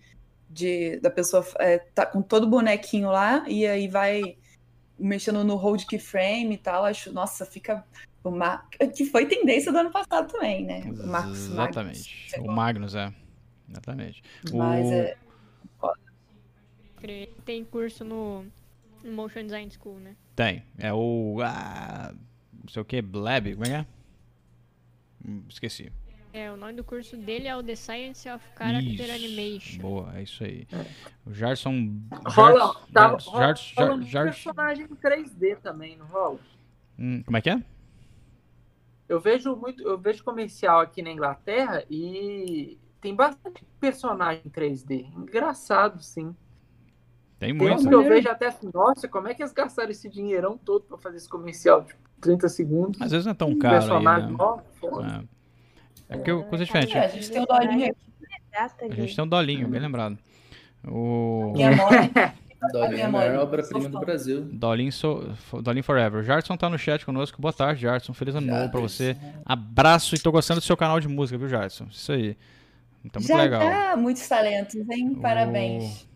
De 0.50 1.00
da 1.00 1.10
pessoa 1.10 1.46
é, 1.60 1.80
tá 1.80 2.06
com 2.06 2.22
todo 2.22 2.44
o 2.44 2.50
bonequinho 2.50 3.10
lá 3.10 3.44
e 3.48 3.66
aí 3.66 3.88
vai 3.88 4.38
mexendo 4.98 5.44
no 5.44 5.56
hold 5.56 5.86
keyframe 5.86 6.56
e 6.56 6.58
tal. 6.58 6.86
Acho, 6.86 7.12
nossa, 7.12 7.46
fica 7.46 7.84
O 8.24 8.32
Mar... 8.32 8.68
Que 8.96 9.06
foi 9.06 9.26
tendência 9.26 9.72
do 9.72 9.78
ano 9.78 9.92
passado 9.92 10.32
também, 10.32 10.66
né? 10.66 10.82
O 10.82 11.08
Marcos 11.08 11.50
Exatamente. 11.50 12.32
Magnus, 12.32 12.48
o 12.48 12.56
Magnus, 12.56 12.96
é. 12.96 13.14
Exatamente. 13.70 14.24
Mas 14.54 14.88
o... 14.88 14.94
é. 14.94 15.18
Tem 17.46 17.64
curso 17.64 18.04
no, 18.04 18.46
Motion 19.04 19.44
Design 19.44 19.72
School, 19.72 20.00
né? 20.00 20.16
Tem. 20.36 20.64
É 20.78 20.94
o. 20.94 21.38
Ah, 21.44 22.14
não 22.62 22.70
sei 22.70 22.82
o 22.82 22.86
que, 22.86 23.02
Blab, 23.02 23.54
como 23.54 23.66
é 23.66 23.70
que 23.70 23.76
é? 23.76 23.86
Hum, 25.28 25.44
esqueci. 25.50 25.92
É, 26.38 26.52
o 26.52 26.56
nome 26.56 26.74
do 26.74 26.84
curso 26.84 27.18
dele 27.18 27.48
é 27.48 27.56
o 27.56 27.64
The 27.64 27.76
Science 27.76 28.30
of 28.30 28.46
Character 28.56 28.94
isso, 28.94 29.12
Animation. 29.12 29.82
Boa, 29.82 30.16
é 30.16 30.22
isso 30.22 30.44
aí. 30.44 30.68
O 31.26 31.34
Jarson. 31.34 32.00
Rola, 32.28 32.76
tá, 32.94 33.08
rola, 33.08 33.56
rola 33.76 33.94
um 33.96 34.06
personagem 34.06 34.86
em 34.86 34.96
3D 34.96 35.58
também, 35.58 35.98
não 35.98 36.06
rola? 36.06 36.38
Hum, 37.00 37.24
como 37.26 37.38
é 37.38 37.42
que 37.42 37.50
é? 37.50 37.64
Eu 39.10 39.20
vejo 39.20 39.56
muito, 39.56 39.82
eu 39.82 39.98
vejo 39.98 40.24
comercial 40.24 40.80
aqui 40.80 41.02
na 41.02 41.10
Inglaterra 41.10 41.84
e 41.90 42.78
tem 43.02 43.16
bastante 43.16 43.66
personagem 43.80 44.44
em 44.46 44.50
3D. 44.50 45.12
Engraçado, 45.16 46.04
sim. 46.04 46.36
Tem 47.40 47.52
muito. 47.52 47.78
Tem 47.78 47.88
que 47.88 47.96
eu 47.96 48.04
vejo 48.04 48.30
até 48.30 48.46
assim, 48.46 48.70
nossa, 48.72 49.08
como 49.08 49.28
é 49.28 49.34
que 49.34 49.42
eles 49.42 49.54
gastaram 49.54 49.90
esse 49.90 50.08
dinheirão 50.08 50.56
todo 50.56 50.84
para 50.84 51.00
fazer 51.00 51.18
esse 51.18 51.30
comercial? 51.30 51.84
Tipo, 51.84 52.00
30 52.22 52.48
segundos. 52.48 53.02
Às 53.02 53.10
vezes 53.10 53.26
não 53.26 53.32
é 53.32 53.36
tão 53.36 53.58
caro. 53.58 53.76
Personagem, 53.76 54.26
aí, 54.26 54.32
né? 54.32 54.38
nossa, 54.38 55.24
é. 55.24 55.37
É 56.10 56.16
porque 56.16 56.34
coisa 56.44 56.66
diferente. 56.66 56.98
É, 56.98 57.06
a 57.06 57.08
gente 57.08 57.32
tem 57.32 57.42
o 57.42 57.46
dolinho 57.46 57.90
aqui. 57.90 57.98
A 58.90 58.96
gente 58.96 59.16
tem 59.16 59.24
um 59.24 59.28
dolinho, 59.28 59.68
bem 59.68 59.80
lembrado. 59.80 60.18
O. 60.86 61.54
Dolinho 62.72 63.02
é 63.02 63.04
a 63.04 63.10
maior 63.10 63.44
obra-prima 63.44 63.88
do 63.88 64.00
Brasil. 64.00 64.42
Dolinho, 64.52 64.92
so, 64.92 65.32
Dolinho 65.62 65.84
Forever. 65.84 66.22
O 66.22 66.24
Jarson 66.24 66.58
tá 66.58 66.68
no 66.68 66.78
chat 66.78 67.06
conosco. 67.06 67.40
Boa 67.40 67.54
tarde, 67.54 67.82
Jarson. 67.82 68.14
Feliz 68.14 68.34
ano 68.34 68.48
novo 68.48 68.72
pra 68.72 68.80
você. 68.80 69.16
Abraço 69.46 70.16
e 70.16 70.20
tô 70.20 70.32
gostando 70.32 70.60
do 70.60 70.64
seu 70.64 70.76
canal 70.76 71.00
de 71.00 71.08
música, 71.08 71.38
viu, 71.38 71.48
Jarson? 71.48 71.86
Isso 71.92 72.12
aí. 72.12 72.36
Tá 73.12 73.20
muito 73.20 73.28
Já 73.28 73.38
legal. 73.38 73.62
Tá 73.62 73.96
muitos 73.96 74.28
talentos, 74.28 74.76
hein? 74.90 75.16
Parabéns. 75.22 76.08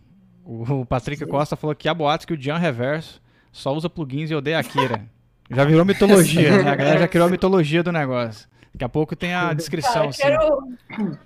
O, 0.44 0.82
o 0.82 0.86
Patrick 0.86 1.26
Costa 1.28 1.56
falou 1.56 1.76
que 1.76 1.88
há 1.88 1.94
boatos 1.94 2.26
que 2.26 2.34
o 2.34 2.42
Jan 2.42 2.58
Reverso 2.58 3.22
só 3.52 3.74
usa 3.74 3.90
plugins 3.90 4.32
e 4.32 4.36
odeia 4.36 4.60
Akira. 4.60 5.06
Já 5.50 5.66
virou 5.66 5.84
mitologia, 5.84 6.64
né? 6.64 6.72
A 6.72 6.76
galera 6.76 7.00
já 7.00 7.08
criou 7.10 7.28
a 7.28 7.30
mitologia 7.30 7.84
do 7.84 7.92
negócio. 7.92 8.48
Daqui 8.82 8.86
a 8.86 8.90
pouco 8.90 9.16
tem 9.16 9.32
a 9.32 9.54
descrição. 9.54 10.10
Cara, 10.12 10.40
quero... 10.40 11.18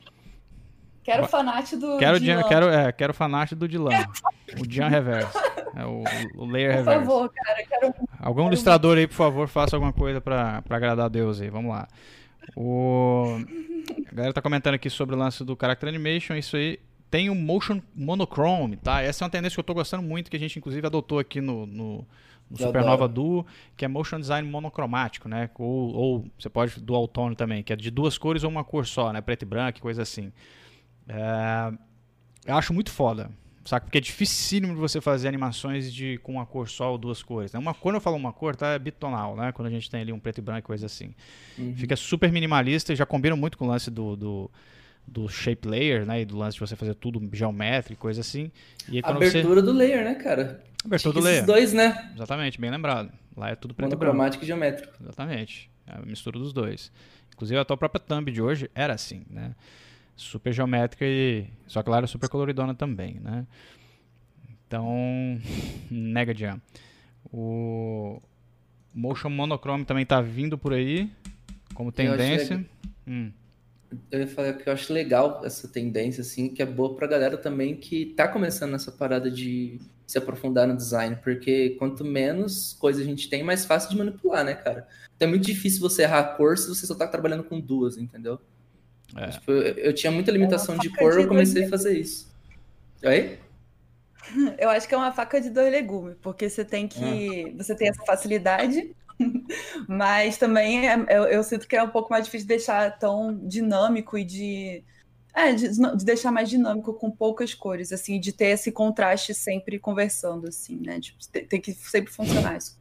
Quero 1.01 1.27
fanart 1.27 1.71
do 1.75 1.97
quero 1.99 2.19
Dylan. 2.19 2.43
Quero, 2.43 2.67
é, 2.67 2.91
quero 2.91 3.13
fanart 3.13 3.53
do 3.53 3.67
Dylan. 3.67 3.91
o 4.59 4.69
Jean 4.69 4.89
Reverso. 4.89 5.37
É, 5.75 5.85
o, 5.85 6.03
o 6.35 6.45
Layer 6.45 6.77
Reverso. 6.77 6.99
Por 6.99 7.05
favor, 7.05 7.31
cara. 7.33 7.63
Quero... 7.63 7.93
Algum 8.19 8.41
quero 8.41 8.47
ilustrador 8.47 8.97
aí, 8.97 9.07
por 9.07 9.13
favor, 9.13 9.47
faça 9.47 9.75
alguma 9.75 9.93
coisa 9.93 10.19
pra, 10.19 10.63
pra 10.63 10.75
agradar 10.75 11.05
a 11.05 11.09
Deus 11.09 11.39
aí. 11.39 11.49
Vamos 11.49 11.71
lá. 11.71 11.87
O... 12.57 13.39
A 14.11 14.15
galera 14.15 14.33
tá 14.33 14.41
comentando 14.41 14.73
aqui 14.73 14.89
sobre 14.89 15.15
o 15.15 15.17
lance 15.17 15.45
do 15.45 15.57
Character 15.59 15.87
Animation. 15.87 16.35
Isso 16.35 16.57
aí 16.57 16.79
tem 17.09 17.29
o 17.29 17.35
Motion 17.35 17.79
Monochrome, 17.95 18.75
tá? 18.75 19.01
Essa 19.01 19.23
é 19.23 19.25
uma 19.25 19.31
tendência 19.31 19.55
que 19.55 19.59
eu 19.61 19.63
tô 19.63 19.73
gostando 19.73 20.03
muito, 20.03 20.29
que 20.29 20.35
a 20.35 20.39
gente 20.39 20.59
inclusive 20.59 20.85
adotou 20.85 21.19
aqui 21.19 21.39
no, 21.39 21.65
no, 21.65 22.05
no 22.49 22.57
Supernova 22.57 23.07
Duo, 23.07 23.45
que 23.75 23.85
é 23.85 23.87
Motion 23.87 24.19
Design 24.19 24.47
monocromático, 24.49 25.27
né? 25.27 25.49
Ou, 25.57 25.95
ou 25.95 26.25
você 26.37 26.49
pode 26.49 26.79
dual 26.79 27.07
tone 27.07 27.35
também, 27.35 27.63
que 27.63 27.73
é 27.73 27.75
de 27.75 27.89
duas 27.89 28.17
cores 28.17 28.43
ou 28.43 28.49
uma 28.49 28.63
cor 28.63 28.85
só, 28.85 29.11
né? 29.11 29.21
Preto 29.21 29.43
e 29.43 29.45
branco, 29.45 29.81
coisa 29.81 30.03
assim. 30.03 30.31
É, 31.07 31.73
eu 32.45 32.55
acho 32.55 32.73
muito 32.73 32.91
foda, 32.91 33.31
saca? 33.63 33.85
Porque 33.85 33.97
é 33.97 34.01
dificílimo 34.01 34.73
de 34.73 34.79
você 34.79 35.01
fazer 35.01 35.27
animações 35.27 35.91
de, 35.91 36.19
com 36.19 36.33
uma 36.33 36.45
cor 36.45 36.69
só 36.69 36.91
ou 36.91 36.97
duas 36.97 37.23
cores. 37.23 37.51
Né? 37.51 37.59
Uma, 37.59 37.73
quando 37.73 37.95
eu 37.95 38.01
falo 38.01 38.15
uma 38.15 38.31
cor, 38.31 38.55
tá? 38.55 38.73
É 38.73 38.79
bitonal, 38.79 39.35
né? 39.35 39.51
Quando 39.51 39.67
a 39.67 39.71
gente 39.71 39.89
tem 39.89 40.01
ali 40.01 40.13
um 40.13 40.19
preto 40.19 40.37
e 40.37 40.41
branco, 40.41 40.67
coisa 40.67 40.85
assim. 40.85 41.13
Uhum. 41.57 41.75
Fica 41.75 41.95
super 41.95 42.31
minimalista 42.31 42.93
e 42.93 42.95
já 42.95 43.05
combina 43.05 43.35
muito 43.35 43.57
com 43.57 43.65
o 43.65 43.67
lance 43.67 43.89
do, 43.89 44.15
do, 44.15 44.51
do, 45.07 45.27
shape 45.27 45.67
layer, 45.67 46.05
né? 46.05 46.21
E 46.21 46.25
do 46.25 46.37
lance 46.37 46.55
de 46.55 46.59
você 46.59 46.75
fazer 46.75 46.93
tudo 46.93 47.19
geométrico, 47.33 47.99
coisa 47.99 48.21
assim. 48.21 48.51
E 48.87 48.97
aí, 48.97 49.01
Abertura 49.03 49.55
você... 49.55 49.61
do 49.63 49.73
layer, 49.73 50.03
né, 50.03 50.13
cara? 50.13 50.63
Abertura 50.85 51.13
do 51.13 51.19
layer. 51.19 51.45
dois, 51.45 51.73
né? 51.73 52.11
Exatamente, 52.13 52.59
bem 52.59 52.69
lembrado. 52.69 53.11
Lá 53.35 53.49
é 53.49 53.55
tudo 53.55 53.73
preto 53.73 53.87
e 53.87 53.95
branco. 53.95 54.05
Monocromático 54.05 54.43
e 54.43 54.47
geométrico. 54.47 54.93
Exatamente. 55.01 55.69
É 55.87 55.97
a 55.97 56.01
mistura 56.01 56.39
dos 56.39 56.53
dois. 56.53 56.91
Inclusive 57.33 57.59
a 57.59 57.65
tua 57.65 57.75
própria 57.75 57.99
thumb 57.99 58.31
de 58.31 58.41
hoje 58.41 58.69
era 58.73 58.93
assim, 58.93 59.25
né? 59.29 59.53
super 60.15 60.53
geométrica 60.53 61.05
e 61.05 61.47
só 61.67 61.83
claro 61.83 62.07
super 62.07 62.29
coloridona 62.29 62.73
também, 62.73 63.19
né? 63.21 63.45
Então, 64.67 65.39
Nega 65.91 66.33
Jam. 66.33 66.61
O 67.31 68.21
Motion 68.93 69.29
Monochrome 69.29 69.85
também 69.85 70.03
está 70.03 70.21
vindo 70.21 70.57
por 70.57 70.73
aí 70.73 71.11
como 71.73 71.91
tendência. 71.91 72.65
Eu, 73.05 73.13
hum. 73.13 73.31
eu 74.09 74.19
ia 74.21 74.27
falar 74.27 74.53
que 74.53 74.69
eu 74.69 74.73
acho 74.73 74.93
legal 74.93 75.41
essa 75.43 75.67
tendência, 75.67 76.21
assim, 76.21 76.49
que 76.49 76.61
é 76.61 76.65
boa 76.65 76.95
pra 76.95 77.07
galera 77.07 77.37
também 77.37 77.75
que 77.75 78.13
tá 78.17 78.27
começando 78.27 78.71
nessa 78.71 78.91
parada 78.91 79.29
de 79.29 79.79
se 80.05 80.17
aprofundar 80.17 80.67
no 80.67 80.75
design, 80.75 81.17
porque 81.23 81.71
quanto 81.79 82.03
menos 82.05 82.73
coisa 82.73 83.01
a 83.01 83.05
gente 83.05 83.29
tem, 83.29 83.43
mais 83.43 83.65
fácil 83.65 83.89
de 83.89 83.97
manipular, 83.97 84.43
né, 84.43 84.53
cara? 84.53 84.87
Então 85.15 85.27
é 85.27 85.31
muito 85.31 85.45
difícil 85.45 85.81
você 85.81 86.03
errar 86.03 86.19
a 86.19 86.23
cor 86.23 86.57
se 86.57 86.67
você 86.67 86.85
só 86.85 86.93
tá 86.93 87.07
trabalhando 87.07 87.43
com 87.43 87.59
duas, 87.59 87.97
entendeu? 87.97 88.39
É. 89.15 89.29
Tipo, 89.29 89.51
eu, 89.51 89.73
eu, 89.75 89.93
tinha 89.93 90.11
muita 90.11 90.31
limitação 90.31 90.77
de 90.77 90.89
cor, 90.89 91.19
eu 91.19 91.27
comecei 91.27 91.65
a 91.65 91.69
fazer 91.69 91.97
isso. 91.97 92.33
Oi? 93.03 93.39
Eu 94.57 94.69
acho 94.69 94.87
que 94.87 94.95
é 94.95 94.97
uma 94.97 95.11
faca 95.11 95.39
de 95.39 95.51
dois 95.51 95.71
legumes, 95.71 96.15
porque 96.19 96.49
você 96.49 96.65
tem 96.65 96.87
que. 96.87 97.45
Ah. 97.53 97.57
Você 97.57 97.75
tem 97.75 97.89
essa 97.89 98.03
facilidade, 98.03 98.95
mas 99.87 100.37
também 100.37 100.89
é, 100.89 100.95
eu, 101.09 101.25
eu, 101.25 101.43
sinto 101.43 101.67
que 101.67 101.75
é 101.75 101.83
um 101.83 101.89
pouco 101.89 102.11
mais 102.11 102.25
difícil 102.25 102.47
de 102.47 102.55
deixar 102.55 102.97
tão 102.97 103.37
dinâmico 103.47 104.17
e 104.17 104.23
de. 104.23 104.83
É, 105.35 105.53
de, 105.53 105.67
de, 105.69 106.05
deixar 106.05 106.31
mais 106.31 106.49
dinâmico 106.49 106.93
com 106.93 107.11
poucas 107.11 107.53
cores, 107.53 107.91
assim, 107.91 108.19
de 108.19 108.31
ter 108.31 108.45
esse 108.45 108.71
contraste 108.71 109.33
sempre 109.33 109.77
conversando, 109.77 110.47
assim, 110.47 110.79
né? 110.79 110.99
Tipo, 110.99 111.17
tem, 111.27 111.45
tem 111.45 111.61
que 111.61 111.73
sempre 111.73 112.11
funcionar 112.11 112.57
isso. 112.57 112.79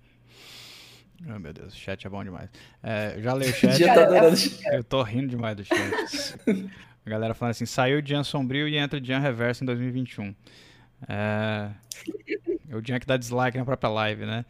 Oh, 1.29 1.39
meu 1.41 1.53
Deus, 1.53 1.75
o 1.75 1.77
chat 1.77 2.07
é 2.07 2.11
bom 2.11 2.23
demais. 2.23 2.49
É, 2.81 3.17
já 3.21 3.35
leio 3.35 3.51
o 3.51 3.55
chat. 3.57 3.85
tá 3.85 4.73
eu 4.73 4.85
tô 4.85 5.03
rindo 5.03 5.29
demais 5.29 5.57
do 5.57 5.65
chat. 5.65 6.39
A 7.05 7.11
galera 7.11 7.35
falando 7.35 7.51
assim: 7.51 7.67
saiu 7.67 7.99
o 7.99 8.07
Jean 8.07 8.23
Sombrio 8.23 8.69
e 8.69 8.77
entra 8.77 9.01
o 9.01 9.05
Jean 9.05 9.19
Reverso 9.19 9.65
em 9.65 9.67
2021. 9.67 10.35
É, 11.09 11.71
é 12.71 12.77
o 12.77 12.81
Jean 12.85 12.99
que 12.99 13.07
dá 13.07 13.17
dislike 13.17 13.59
na 13.59 13.65
própria 13.65 13.91
live, 13.91 14.27
né? 14.27 14.45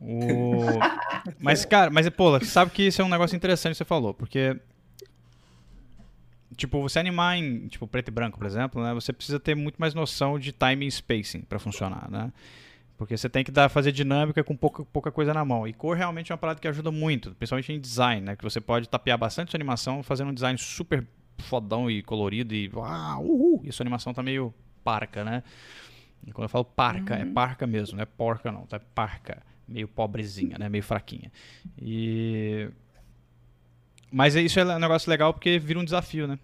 O... 0.00 0.60
Mas, 1.40 1.64
cara, 1.64 1.90
mas, 1.90 2.08
pô, 2.10 2.38
sabe 2.44 2.70
que 2.70 2.84
isso 2.84 3.02
é 3.02 3.04
um 3.04 3.08
negócio 3.08 3.36
interessante 3.36 3.72
que 3.72 3.78
você 3.78 3.84
falou, 3.84 4.14
porque. 4.14 4.56
Tipo, 6.58 6.82
você 6.82 6.98
animar 6.98 7.38
em 7.38 7.68
tipo, 7.68 7.86
preto 7.86 8.08
e 8.08 8.10
branco, 8.10 8.36
por 8.36 8.44
exemplo, 8.44 8.82
né? 8.82 8.92
Você 8.92 9.12
precisa 9.12 9.38
ter 9.38 9.54
muito 9.54 9.76
mais 9.76 9.94
noção 9.94 10.40
de 10.40 10.50
timing 10.50 10.86
e 10.86 10.90
spacing 10.90 11.42
para 11.42 11.56
funcionar, 11.60 12.10
né? 12.10 12.32
Porque 12.96 13.16
você 13.16 13.28
tem 13.28 13.44
que 13.44 13.52
dar, 13.52 13.68
fazer 13.68 13.92
dinâmica 13.92 14.42
com 14.42 14.56
pouca, 14.56 14.84
pouca 14.84 15.12
coisa 15.12 15.32
na 15.32 15.44
mão. 15.44 15.68
E 15.68 15.72
cor 15.72 15.96
realmente 15.96 16.32
é 16.32 16.34
uma 16.34 16.38
parada 16.38 16.58
que 16.58 16.66
ajuda 16.66 16.90
muito, 16.90 17.32
principalmente 17.36 17.72
em 17.72 17.78
design, 17.78 18.22
né? 18.22 18.34
Que 18.34 18.42
você 18.42 18.60
pode 18.60 18.88
tapear 18.88 19.16
bastante 19.16 19.52
sua 19.52 19.56
animação 19.56 20.02
fazendo 20.02 20.32
um 20.32 20.34
design 20.34 20.58
super 20.58 21.06
fodão 21.38 21.88
e 21.88 22.02
colorido 22.02 22.52
e 22.52 22.68
ah, 22.82 23.20
uhul, 23.20 23.60
e 23.62 23.72
sua 23.72 23.84
animação 23.84 24.12
tá 24.12 24.20
meio 24.20 24.52
parca, 24.82 25.22
né? 25.22 25.44
E 26.26 26.32
quando 26.32 26.46
eu 26.46 26.48
falo 26.48 26.64
parca, 26.64 27.14
é 27.14 27.22
uhum. 27.22 27.30
é 27.30 27.32
parca 27.32 27.68
mesmo, 27.68 27.98
não 27.98 28.02
é 28.02 28.06
porca 28.06 28.50
não, 28.50 28.66
tá 28.66 28.78
é 28.78 28.80
parca, 28.96 29.44
meio 29.68 29.86
pobrezinha, 29.86 30.58
né? 30.58 30.68
Meio 30.68 30.82
fraquinha. 30.82 31.30
E 31.80 32.68
mas 34.10 34.34
isso 34.34 34.58
é 34.58 34.64
um 34.64 34.80
negócio 34.80 35.08
legal 35.08 35.32
porque 35.32 35.56
vira 35.60 35.78
um 35.78 35.84
desafio, 35.84 36.26
né? 36.26 36.36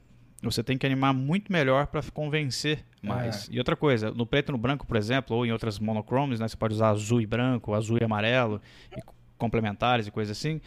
Você 0.51 0.63
tem 0.63 0.77
que 0.77 0.87
animar 0.87 1.13
muito 1.13 1.53
melhor 1.53 1.87
para 1.87 2.03
convencer 2.13 2.85
mais. 3.03 3.49
É. 3.49 3.55
E 3.55 3.59
outra 3.59 3.77
coisa, 3.77 4.11
no 4.11 4.27
preto 4.27 4.51
e 4.51 4.53
no 4.53 4.59
branco, 4.59 4.87
por 4.87 4.97
exemplo, 4.97 5.37
ou 5.37 5.47
em 5.47 5.53
outras 5.53 5.79
monochromes, 5.79 6.41
né, 6.41 6.49
você 6.49 6.57
pode 6.57 6.75
usar 6.75 6.91
azul 6.91 7.21
e 7.21 7.27
branco, 7.27 7.75
azul 7.75 7.99
e 8.01 8.05
amarelo, 8.05 8.61
e 8.97 9.01
complementares 9.39 10.07
e 10.07 10.11
coisas 10.11 10.37
assim. 10.37 10.61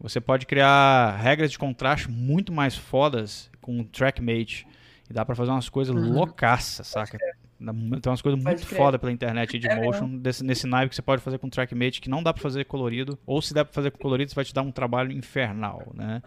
Você 0.00 0.20
pode 0.20 0.46
criar 0.46 1.16
regras 1.16 1.50
de 1.50 1.58
contraste 1.58 2.10
muito 2.10 2.52
mais 2.52 2.76
fodas 2.76 3.50
com 3.60 3.80
o 3.80 3.84
TrackMate. 3.84 4.66
E 5.08 5.12
dá 5.12 5.24
para 5.24 5.34
fazer 5.34 5.50
umas 5.50 5.68
coisas 5.68 5.94
uhum. 5.94 6.12
loucaças, 6.12 6.86
saca? 6.86 7.18
Tem 7.58 8.10
umas 8.10 8.20
coisas 8.20 8.42
muito 8.42 8.66
foda 8.66 8.98
pela 8.98 9.12
internet 9.12 9.58
de 9.58 9.68
é 9.68 9.76
motion, 9.76 10.18
desse, 10.18 10.44
nesse 10.44 10.66
naipe 10.66 10.90
que 10.90 10.96
você 10.96 11.02
pode 11.02 11.22
fazer 11.22 11.38
com 11.38 11.48
TrackMate 11.48 12.00
que 12.00 12.10
não 12.10 12.22
dá 12.22 12.32
para 12.32 12.42
fazer 12.42 12.64
colorido, 12.64 13.18
ou 13.24 13.40
se 13.40 13.54
der 13.54 13.64
para 13.64 13.72
fazer 13.72 13.90
com 13.90 13.98
colorido, 13.98 14.30
você 14.30 14.34
vai 14.34 14.44
te 14.44 14.52
dar 14.52 14.62
um 14.62 14.72
trabalho 14.72 15.12
infernal, 15.12 15.92
né? 15.94 16.22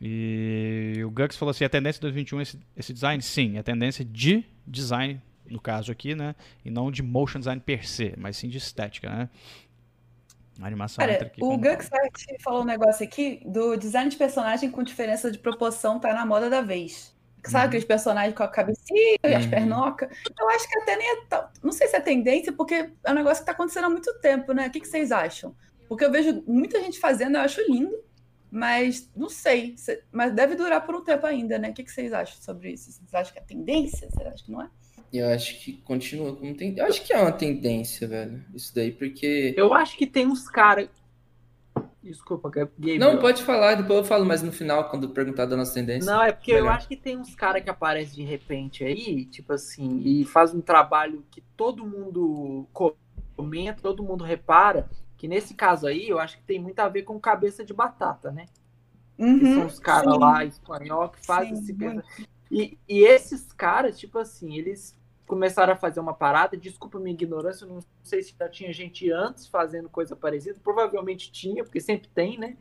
E 0.00 1.02
o 1.04 1.10
Gux 1.10 1.36
falou 1.36 1.50
assim: 1.50 1.64
a 1.64 1.68
tendência 1.68 1.98
de 1.98 2.02
2021 2.02 2.38
é 2.38 2.42
esse, 2.42 2.60
esse 2.76 2.92
design? 2.92 3.22
Sim, 3.22 3.56
é 3.56 3.60
a 3.60 3.62
tendência 3.62 4.04
de 4.04 4.44
design, 4.66 5.20
no 5.48 5.60
caso 5.60 5.92
aqui, 5.92 6.14
né? 6.14 6.34
E 6.64 6.70
não 6.70 6.90
de 6.90 7.02
motion 7.02 7.38
design 7.38 7.60
per 7.60 7.86
se, 7.86 8.14
mas 8.16 8.36
sim 8.36 8.48
de 8.48 8.58
estética, 8.58 9.10
né? 9.10 9.28
A 10.60 10.66
animação 10.66 11.04
Cara, 11.04 11.22
aqui. 11.22 11.42
O 11.42 11.56
Gux 11.56 11.90
falou 12.42 12.62
um 12.62 12.66
negócio 12.66 13.04
aqui 13.04 13.42
do 13.44 13.76
design 13.76 14.10
de 14.10 14.16
personagem 14.16 14.70
com 14.70 14.82
diferença 14.82 15.30
de 15.30 15.38
proporção 15.38 15.98
tá 15.98 16.12
na 16.12 16.24
moda 16.24 16.48
da 16.48 16.60
vez. 16.60 17.14
Sabe 17.44 17.64
uhum. 17.64 17.68
aqueles 17.68 17.84
personagens 17.86 18.34
com 18.34 18.42
a 18.42 18.48
cabecinha 18.48 19.16
e 19.24 19.34
as 19.34 19.44
uhum. 19.44 19.50
pernocas? 19.50 20.10
Eu 20.38 20.48
acho 20.50 20.68
que 20.68 20.78
até 20.78 20.96
nem 20.96 21.10
é. 21.10 21.22
Não 21.62 21.72
sei 21.72 21.88
se 21.88 21.96
é 21.96 22.00
tendência, 22.00 22.52
porque 22.52 22.90
é 23.04 23.10
um 23.10 23.14
negócio 23.14 23.42
que 23.42 23.46
tá 23.46 23.52
acontecendo 23.52 23.84
há 23.84 23.90
muito 23.90 24.12
tempo, 24.20 24.52
né? 24.52 24.66
O 24.66 24.70
que, 24.70 24.80
que 24.80 24.88
vocês 24.88 25.10
acham? 25.10 25.54
Porque 25.88 26.04
eu 26.04 26.12
vejo 26.12 26.42
muita 26.46 26.78
gente 26.80 26.98
fazendo, 26.98 27.36
eu 27.36 27.40
acho 27.40 27.60
lindo, 27.62 27.96
mas 28.50 29.10
não 29.14 29.28
sei. 29.28 29.76
Mas 30.10 30.34
deve 30.34 30.56
durar 30.56 30.84
por 30.84 30.94
um 30.94 31.04
tempo 31.04 31.26
ainda, 31.26 31.58
né? 31.58 31.70
O 31.70 31.74
que, 31.74 31.88
vocês 31.88 32.12
acham 32.12 32.40
sobre 32.40 32.72
isso? 32.72 32.90
Vocês 32.90 33.14
acham 33.14 33.32
que 33.32 33.38
é 33.38 33.42
tendência? 33.42 34.08
Vocês 34.10 34.26
acham 34.26 34.44
que 34.46 34.52
não 34.52 34.62
é? 34.62 34.70
Eu 35.12 35.28
acho 35.28 35.60
que 35.60 35.74
continua 35.74 36.34
como 36.34 36.54
tem. 36.54 36.76
Eu 36.76 36.86
acho 36.86 37.02
que 37.02 37.12
é 37.12 37.20
uma 37.20 37.32
tendência, 37.32 38.06
velho. 38.06 38.44
Isso 38.54 38.74
daí, 38.74 38.92
porque. 38.92 39.54
Eu 39.56 39.72
acho 39.74 39.96
que 39.96 40.06
tem 40.06 40.26
uns 40.26 40.48
caras. 40.48 40.88
Desculpa, 42.02 42.48
Gabriel. 42.48 42.98
Não, 42.98 43.18
pode 43.18 43.42
falar, 43.42 43.74
depois 43.74 43.98
eu 43.98 44.04
falo 44.04 44.24
mais 44.24 44.42
no 44.42 44.50
final, 44.50 44.88
quando 44.88 45.10
perguntar 45.10 45.44
da 45.44 45.56
nossa 45.56 45.74
tendência. 45.74 46.10
Não, 46.10 46.22
é 46.22 46.32
porque 46.32 46.54
Melhor. 46.54 46.66
eu 46.66 46.72
acho 46.72 46.88
que 46.88 46.96
tem 46.96 47.18
uns 47.18 47.34
caras 47.34 47.62
que 47.62 47.68
aparecem 47.68 48.24
de 48.24 48.30
repente 48.30 48.82
aí, 48.82 49.26
tipo 49.26 49.52
assim, 49.52 50.00
e 50.02 50.24
faz 50.24 50.54
um 50.54 50.62
trabalho 50.62 51.22
que 51.30 51.42
todo 51.56 51.86
mundo 51.86 52.66
comenta, 53.34 53.82
todo 53.82 54.02
mundo 54.02 54.24
repara, 54.24 54.88
que 55.20 55.28
nesse 55.28 55.52
caso 55.52 55.86
aí, 55.86 56.08
eu 56.08 56.18
acho 56.18 56.38
que 56.38 56.44
tem 56.44 56.58
muito 56.58 56.80
a 56.80 56.88
ver 56.88 57.02
com 57.02 57.20
cabeça 57.20 57.62
de 57.62 57.74
batata, 57.74 58.30
né? 58.30 58.46
Uhum, 59.18 59.38
que 59.38 59.54
são 59.54 59.66
os 59.66 59.78
caras 59.78 60.16
lá 60.16 60.42
espanhol 60.46 61.10
que 61.10 61.26
fazem 61.26 61.56
sim, 61.56 61.76
esse... 61.78 62.26
E, 62.50 62.78
e 62.88 63.04
esses 63.04 63.52
caras, 63.52 63.98
tipo 63.98 64.18
assim, 64.18 64.56
eles 64.56 64.98
começaram 65.26 65.74
a 65.74 65.76
fazer 65.76 66.00
uma 66.00 66.14
parada. 66.14 66.56
Desculpa 66.56 66.98
minha 66.98 67.12
ignorância, 67.12 67.66
não 67.66 67.80
sei 68.02 68.22
se 68.22 68.34
já 68.36 68.48
tinha 68.48 68.72
gente 68.72 69.12
antes 69.12 69.46
fazendo 69.46 69.90
coisa 69.90 70.16
parecida. 70.16 70.58
Provavelmente 70.64 71.30
tinha, 71.30 71.62
porque 71.64 71.80
sempre 71.80 72.08
tem, 72.08 72.38
né? 72.38 72.56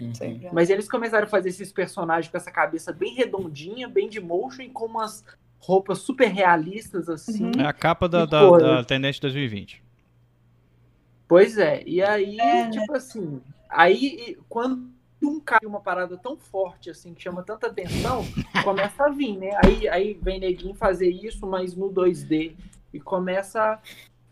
Uhum. 0.00 0.50
Mas 0.52 0.70
eles 0.70 0.88
começaram 0.88 1.26
a 1.26 1.28
fazer 1.28 1.48
esses 1.48 1.72
personagens 1.72 2.30
com 2.30 2.36
essa 2.36 2.52
cabeça 2.52 2.92
bem 2.92 3.14
redondinha, 3.14 3.88
bem 3.88 4.08
de 4.08 4.20
motion 4.20 4.62
e 4.62 4.68
com 4.68 4.84
umas 4.86 5.24
roupas 5.58 5.98
super 5.98 6.28
realistas, 6.28 7.08
assim. 7.08 7.46
Uhum. 7.46 7.62
É 7.62 7.66
a 7.66 7.72
capa 7.72 8.08
da, 8.08 8.24
da, 8.24 8.48
da 8.58 8.84
Tendência 8.84 9.20
2020. 9.22 9.85
Pois 11.28 11.58
é, 11.58 11.82
e 11.84 12.02
aí, 12.02 12.38
é, 12.40 12.70
tipo 12.70 12.92
né? 12.92 12.98
assim, 12.98 13.42
aí 13.68 14.38
quando 14.48 14.96
um 15.22 15.40
cai 15.40 15.60
uma 15.64 15.80
parada 15.80 16.16
tão 16.16 16.36
forte 16.36 16.90
assim, 16.90 17.14
que 17.14 17.22
chama 17.22 17.42
tanta 17.42 17.66
atenção, 17.66 18.24
começa 18.64 19.04
a 19.04 19.08
vir, 19.08 19.36
né? 19.36 19.50
Aí, 19.64 19.88
aí 19.88 20.14
vem 20.14 20.40
neguinho 20.40 20.74
fazer 20.74 21.08
isso, 21.08 21.46
mas 21.46 21.74
no 21.74 21.90
2D. 21.90 22.54
E 22.92 23.00
começa. 23.00 23.80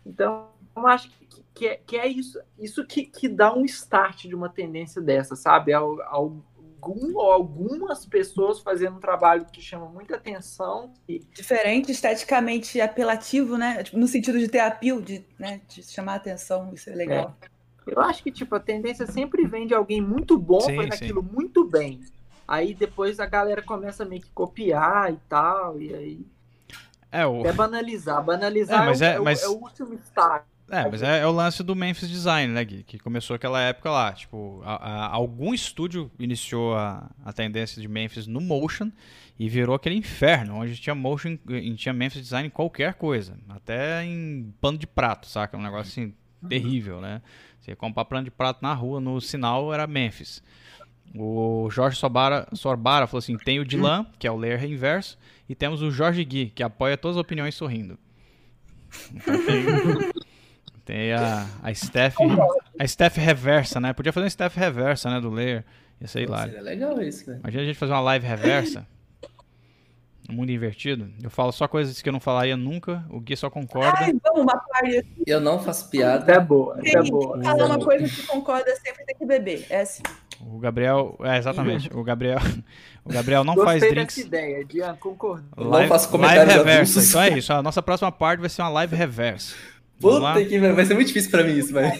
Então, 0.05 0.47
eu 0.75 0.87
acho 0.87 1.09
que, 1.09 1.43
que, 1.53 1.67
é, 1.67 1.75
que 1.85 1.97
é 1.97 2.07
isso, 2.07 2.39
isso 2.57 2.85
que, 2.85 3.05
que 3.05 3.27
dá 3.27 3.53
um 3.53 3.65
start 3.65 4.25
de 4.25 4.35
uma 4.35 4.49
tendência 4.49 5.01
dessa, 5.01 5.35
sabe? 5.35 5.71
Algum 6.85 7.15
ou 7.15 7.31
algumas 7.31 8.05
pessoas 8.05 8.59
fazendo 8.59 8.97
um 8.97 8.99
trabalho 8.99 9.45
que 9.51 9.59
chama 9.59 9.87
muita 9.87 10.15
atenção. 10.15 10.93
E... 11.09 11.19
Diferente, 11.33 11.91
esteticamente 11.91 12.79
apelativo, 12.79 13.57
né? 13.57 13.83
Tipo, 13.83 13.97
no 13.97 14.07
sentido 14.07 14.37
de 14.37 14.47
ter 14.47 14.59
apelo, 14.59 15.01
de, 15.01 15.25
né? 15.39 15.61
de 15.67 15.81
chamar 15.81 16.15
atenção, 16.15 16.71
isso 16.73 16.89
é 16.91 16.93
legal. 16.93 17.35
É. 17.41 17.55
Eu 17.87 17.99
acho 18.01 18.21
que, 18.21 18.31
tipo, 18.31 18.53
a 18.55 18.59
tendência 18.59 19.07
sempre 19.07 19.47
vem 19.47 19.65
de 19.65 19.73
alguém 19.73 19.99
muito 19.99 20.37
bom, 20.37 20.61
sim, 20.61 20.75
faz 20.75 20.91
aquilo 20.91 21.21
sim. 21.23 21.29
muito 21.33 21.63
bem. 21.63 22.01
Aí 22.47 22.75
depois 22.75 23.19
a 23.19 23.25
galera 23.25 23.63
começa 23.63 24.03
a 24.03 24.05
meio 24.05 24.21
que 24.21 24.29
copiar 24.29 25.11
e 25.11 25.19
tal, 25.27 25.81
e 25.81 25.93
aí. 25.93 26.25
É, 27.11 27.25
o... 27.25 27.45
é 27.45 27.51
banalizar. 27.51 28.23
Banalizar 28.23 28.83
é, 28.83 28.85
mas 28.85 29.01
é, 29.01 29.13
é, 29.15 29.19
mas... 29.19 29.41
é 29.41 29.47
o 29.47 29.53
último 29.53 29.93
estágio. 29.95 30.54
É, 30.69 30.89
mas 30.89 31.03
é, 31.03 31.19
é, 31.19 31.27
o 31.27 31.31
lance 31.31 31.61
do 31.61 31.75
Memphis 31.75 32.09
Design, 32.09 32.51
né, 32.51 32.63
Gui? 32.65 32.83
Que 32.83 32.97
começou 32.97 33.35
aquela 33.35 33.61
época 33.61 33.91
lá. 33.91 34.11
Tipo, 34.13 34.61
a, 34.65 34.75
a, 34.75 35.07
algum 35.07 35.53
estúdio 35.53 36.11
iniciou 36.17 36.75
a, 36.75 37.09
a 37.23 37.31
tendência 37.31 37.79
de 37.79 37.87
Memphis 37.87 38.25
no 38.25 38.41
motion 38.41 38.91
e 39.37 39.47
virou 39.47 39.75
aquele 39.75 39.95
inferno, 39.95 40.55
onde 40.55 40.75
tinha 40.77 40.95
motion, 40.95 41.37
tinha 41.75 41.93
Memphis 41.93 42.21
Design 42.21 42.47
em 42.47 42.51
qualquer 42.51 42.95
coisa. 42.95 43.37
Até 43.47 44.03
em 44.03 44.53
pano 44.59 44.77
de 44.77 44.87
prato, 44.87 45.27
saca? 45.27 45.55
Um 45.55 45.61
negócio 45.61 45.91
assim, 45.91 46.13
terrível, 46.49 46.99
né? 46.99 47.21
Você 47.59 47.71
ia 47.71 47.75
comprar 47.75 48.05
plano 48.05 48.25
de 48.25 48.31
prato 48.31 48.59
na 48.61 48.73
rua, 48.73 48.99
no 48.99 49.21
sinal 49.21 49.71
era 49.73 49.85
Memphis. 49.85 50.41
O 51.13 51.69
Jorge 51.69 51.97
Sorbara, 51.97 52.47
Sorbara 52.53 53.05
falou 53.05 53.19
assim: 53.19 53.37
tem 53.37 53.59
o 53.59 53.65
Dilan, 53.65 54.05
que 54.17 54.25
é 54.25 54.31
o 54.31 54.37
layer 54.37 54.63
inverso, 54.65 55.17
e 55.47 55.53
temos 55.53 55.81
o 55.81 55.91
Jorge 55.91 56.23
Gui, 56.25 56.47
que 56.47 56.63
apoia 56.63 56.97
todas 56.97 57.17
as 57.17 57.21
opiniões 57.21 57.53
sorrindo. 57.53 57.97
Então, 59.13 59.35
tem, 59.45 59.65
tem 60.85 61.13
a, 61.13 61.47
a 61.63 61.73
Steph. 61.73 62.15
A 62.79 62.87
Steph 62.87 63.17
reversa, 63.17 63.79
né? 63.79 63.91
Podia 63.91 64.13
fazer 64.13 64.25
uma 64.25 64.29
Steph 64.29 64.55
reversa, 64.55 65.09
né? 65.09 65.19
Do 65.19 65.31
layer. 65.31 65.65
Ia 65.99 66.07
ser 66.07 66.21
hilário. 66.21 66.53
Seria 66.53 66.63
legal 66.63 67.01
isso, 67.01 67.25
velho. 67.25 67.39
Imagina 67.39 67.63
a 67.63 67.65
gente 67.65 67.77
fazer 67.77 67.93
uma 67.93 68.01
live 68.01 68.27
reversa. 68.27 68.85
No 70.27 70.35
mundo 70.35 70.51
invertido. 70.51 71.09
Eu 71.21 71.29
falo 71.29 71.51
só 71.51 71.67
coisas 71.67 72.01
que 72.01 72.09
eu 72.09 72.13
não 72.13 72.19
falaria 72.19 72.57
nunca. 72.57 73.03
O 73.09 73.19
Gui 73.19 73.35
só 73.35 73.49
concorda. 73.49 73.95
Ai, 73.99 74.13
vamos, 74.23 74.41
uma 74.41 74.57
parte. 74.57 75.05
Eu 75.25 75.39
não 75.39 75.59
faço 75.59 75.89
piada. 75.89 76.31
É 76.31 76.39
boa, 76.39 76.79
é 76.83 77.01
boa. 77.03 77.41
Falar 77.43 77.65
uma 77.65 77.79
coisa 77.79 78.07
que 78.07 78.27
concorda 78.27 78.75
sempre 78.77 79.05
tem 79.05 79.15
que 79.15 79.25
beber. 79.25 79.65
É 79.69 79.81
assim. 79.81 80.01
O 80.41 80.59
Gabriel, 80.59 81.15
é 81.21 81.37
exatamente. 81.37 81.89
O 81.95 82.03
Gabriel, 82.03 82.39
o 83.05 83.13
Gabriel 83.13 83.43
não 83.43 83.55
Gostei 83.55 83.79
faz 83.79 83.93
drinks. 83.93 84.17
Ideia, 84.17 84.65
Dian. 84.65 84.97
Live, 84.97 85.49
não 85.57 85.87
faço 85.87 86.09
comentários 86.09 86.55
live 86.55 86.69
reversa. 86.69 86.99
Então 86.99 87.21
é 87.21 87.37
isso. 87.37 87.53
A 87.53 87.61
nossa 87.63 87.81
próxima 87.81 88.11
parte 88.11 88.39
vai 88.39 88.49
ser 88.49 88.63
uma 88.63 88.69
live 88.69 88.95
reversa. 88.95 89.55
Puta 89.99 90.43
que 90.45 90.59
vai 90.59 90.85
ser 90.85 90.93
muito 90.93 91.07
difícil 91.07 91.31
pra 91.31 91.43
mim 91.43 91.57
isso, 91.57 91.73
velho. 91.73 91.93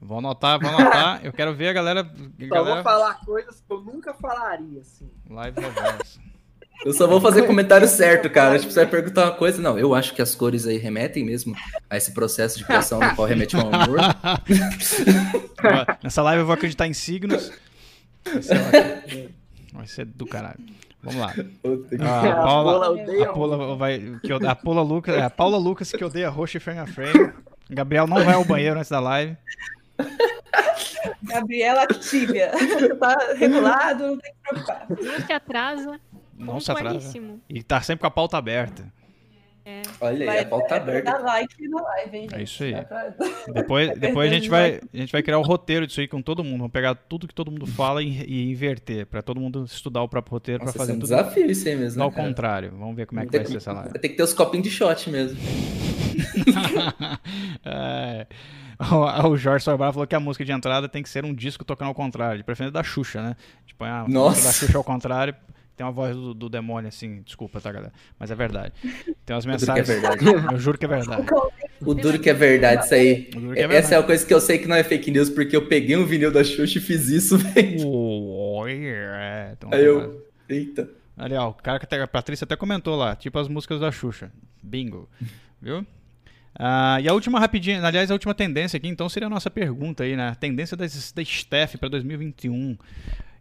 Vou 0.00 0.18
anotar, 0.18 0.58
vou 0.60 0.68
anotar. 0.68 1.20
Eu 1.24 1.32
quero 1.32 1.54
ver 1.54 1.68
a 1.68 1.72
galera. 1.72 2.00
A 2.40 2.44
galera... 2.46 2.74
vou 2.74 2.82
falar 2.82 3.14
coisas 3.24 3.62
que 3.66 3.72
eu 3.72 3.80
nunca 3.80 4.12
falaria, 4.14 4.80
assim. 4.80 5.08
Live 5.30 5.60
reversa. 5.60 6.20
Eu 6.84 6.92
só 6.92 7.06
vou 7.06 7.20
fazer 7.20 7.46
comentário 7.46 7.86
certo, 7.86 8.28
cara. 8.28 8.58
Tipo, 8.58 8.72
você 8.72 8.80
vai 8.80 8.90
perguntar 8.90 9.26
uma 9.26 9.36
coisa. 9.36 9.62
Não, 9.62 9.78
eu 9.78 9.94
acho 9.94 10.12
que 10.14 10.20
as 10.20 10.34
cores 10.34 10.66
aí 10.66 10.78
remetem 10.78 11.24
mesmo 11.24 11.54
a 11.88 11.96
esse 11.96 12.12
processo 12.12 12.58
de 12.58 12.64
criação 12.64 12.98
no 12.98 13.14
qual 13.14 13.28
remete 13.28 13.54
ao 13.54 13.72
amor. 13.72 14.00
Nessa 16.02 16.22
live 16.22 16.40
eu 16.40 16.46
vou 16.46 16.54
acreditar 16.54 16.88
em 16.88 16.92
signos. 16.92 17.52
Vai 19.72 19.86
ser 19.86 20.06
do 20.06 20.26
caralho. 20.26 20.58
Vamos 21.02 21.20
lá. 21.20 21.34
Ah, 22.00 22.30
a 22.30 22.36
Paula, 22.36 23.00
a 23.22 23.32
Paula 23.32 23.76
vai, 23.76 24.20
que 24.22 24.32
a 24.32 24.54
Paula 24.54 24.82
Lucas, 24.82 25.14
é, 25.16 25.22
a 25.22 25.30
Paula 25.30 25.58
Lucas 25.58 25.90
que 25.90 26.04
odeia 26.04 26.28
roxo 26.28 26.56
e 26.56 26.60
frame 26.60 26.80
a 26.80 26.86
frame. 26.86 27.32
Gabriel 27.72 28.06
não 28.06 28.24
vai 28.24 28.34
ao 28.34 28.44
banheiro 28.44 28.78
antes 28.78 28.90
da 28.90 29.00
live. 29.00 29.36
Gabriela 31.22 31.86
tíbia. 31.86 32.52
tá 32.98 33.16
regulado, 33.36 34.06
não 34.06 34.18
tem 34.18 34.32
que 34.32 34.38
preocupar. 34.42 34.86
Não 34.88 35.26
se 35.26 35.32
atrasa. 35.32 36.00
Não 36.36 36.60
se 36.60 36.70
atrasa. 36.70 37.18
E 37.48 37.62
tá 37.62 37.80
sempre 37.80 38.00
com 38.00 38.06
a 38.06 38.10
pauta 38.10 38.36
aberta. 38.36 38.84
É. 39.64 39.82
Olha 40.00 40.30
aí, 40.30 40.38
a 40.40 40.46
pauta 40.46 40.74
é, 40.74 40.78
aberta. 40.78 41.12
Dá 41.12 41.18
like 41.18 41.68
na 41.68 41.82
live, 41.82 42.16
hein, 42.16 42.22
gente? 42.22 42.34
É 42.34 42.42
isso 42.42 42.64
aí. 42.64 42.84
Pra... 42.84 43.14
Depois, 43.52 43.90
é 43.90 43.94
depois 43.98 44.30
a, 44.30 44.34
gente 44.34 44.48
vai, 44.48 44.80
a 44.92 44.96
gente 44.96 45.12
vai 45.12 45.22
criar 45.22 45.38
o 45.38 45.40
um 45.40 45.44
roteiro 45.44 45.86
disso 45.86 46.00
aí 46.00 46.08
com 46.08 46.20
todo 46.20 46.42
mundo. 46.42 46.58
Vamos 46.58 46.72
pegar 46.72 46.94
tudo 46.94 47.28
que 47.28 47.34
todo 47.34 47.50
mundo 47.50 47.66
fala 47.66 48.02
e, 48.02 48.24
e 48.24 48.50
inverter. 48.50 49.06
Pra 49.06 49.22
todo 49.22 49.40
mundo 49.40 49.64
estudar 49.64 50.02
o 50.02 50.08
próprio 50.08 50.32
roteiro 50.32 50.64
Nossa, 50.64 50.72
pra 50.72 50.80
fazer 50.80 50.92
é 50.92 50.94
um 50.96 50.98
tudo. 50.98 51.08
desafio 51.08 51.50
isso 51.50 51.68
aí 51.68 51.76
mesmo. 51.76 52.02
Ao 52.02 52.10
né, 52.10 52.16
contrário. 52.16 52.72
Vamos 52.76 52.96
ver 52.96 53.06
como 53.06 53.20
é 53.20 53.26
que 53.26 53.36
vai 53.36 53.46
ser 53.46 53.56
essa 53.56 53.72
live. 53.72 53.98
Tem 53.98 54.10
que 54.10 54.16
ter 54.16 54.22
os 54.22 54.34
copinhos 54.34 54.66
de 54.66 54.70
shot 54.70 55.08
mesmo. 55.08 55.38
é. 57.64 58.26
O, 58.90 59.28
o 59.28 59.36
Jorge 59.36 59.64
Sorbara 59.64 59.92
falou 59.92 60.08
que 60.08 60.14
a 60.14 60.20
música 60.20 60.44
de 60.44 60.50
entrada 60.50 60.88
tem 60.88 61.04
que 61.04 61.08
ser 61.08 61.24
um 61.24 61.32
disco 61.32 61.64
tocando 61.64 61.88
ao 61.88 61.94
contrário, 61.94 62.38
de 62.38 62.44
preferência 62.44 62.72
da 62.72 62.82
Xuxa, 62.82 63.22
né? 63.22 63.36
Tipo, 63.64 63.84
a 63.84 64.06
Nossa. 64.08 64.48
da 64.48 64.52
Xuxa 64.52 64.76
ao 64.76 64.82
contrário, 64.82 65.36
tem 65.76 65.86
uma 65.86 65.92
voz 65.92 66.14
do, 66.14 66.34
do, 66.34 66.48
demônio, 66.48 66.88
assim, 66.88 67.22
desculpa, 67.22 67.60
tá, 67.60 67.72
galera? 67.72 67.92
Mas 68.18 68.30
é 68.30 68.34
verdade. 68.34 68.74
Tem 69.24 69.34
umas 69.34 69.46
mensagens. 69.46 69.88
é 69.88 69.92
verdade. 69.92 70.24
Eu 70.26 70.58
juro 70.58 70.78
que 70.78 70.84
é 70.84 70.88
verdade. 70.88 71.26
O 71.84 71.94
duro 71.94 72.16
que 72.16 72.30
é 72.30 72.34
verdade, 72.34 72.84
isso 72.84 72.94
aí. 72.94 73.28
É 73.34 73.40
verdade. 73.40 73.74
Essa 73.74 73.94
é 73.96 73.98
uma 73.98 74.06
coisa 74.06 74.24
que 74.24 74.32
eu 74.32 74.40
sei 74.40 74.56
que 74.56 74.68
não 74.68 74.76
é 74.76 74.84
fake 74.84 75.10
news, 75.10 75.28
porque 75.28 75.56
eu 75.56 75.66
peguei 75.66 75.96
um 75.96 76.06
vinil 76.06 76.30
da 76.30 76.44
Xuxa 76.44 76.78
e 76.78 76.80
fiz 76.80 77.08
isso, 77.08 77.36
velho. 77.42 77.88
Oh, 77.88 78.64
yeah. 78.68 79.52
Então, 79.52 79.68
aí 79.72 79.84
eu. 79.84 80.24
Eita. 80.48 80.88
Ali, 81.16 81.34
ó, 81.34 81.48
o 81.48 81.54
cara 81.54 81.80
que 81.80 81.84
até, 81.84 82.00
a 82.00 82.06
Patrícia 82.06 82.44
até 82.44 82.54
comentou 82.54 82.94
lá, 82.94 83.16
tipo 83.16 83.36
as 83.36 83.48
músicas 83.48 83.80
da 83.80 83.90
Xuxa. 83.90 84.30
Bingo. 84.62 85.08
Viu? 85.60 85.84
Ah, 86.54 87.00
e 87.00 87.08
a 87.08 87.12
última 87.12 87.40
rapidinha, 87.40 87.84
aliás, 87.84 88.10
a 88.10 88.14
última 88.14 88.34
tendência 88.34 88.76
aqui, 88.76 88.86
então, 88.86 89.08
seria 89.08 89.26
a 89.26 89.30
nossa 89.30 89.50
pergunta 89.50 90.04
aí, 90.04 90.16
né? 90.16 90.28
A 90.28 90.34
tendência 90.34 90.76
da, 90.76 90.84
da 90.84 91.24
Steph 91.24 91.76
para 91.76 91.88
2021. 91.88 92.76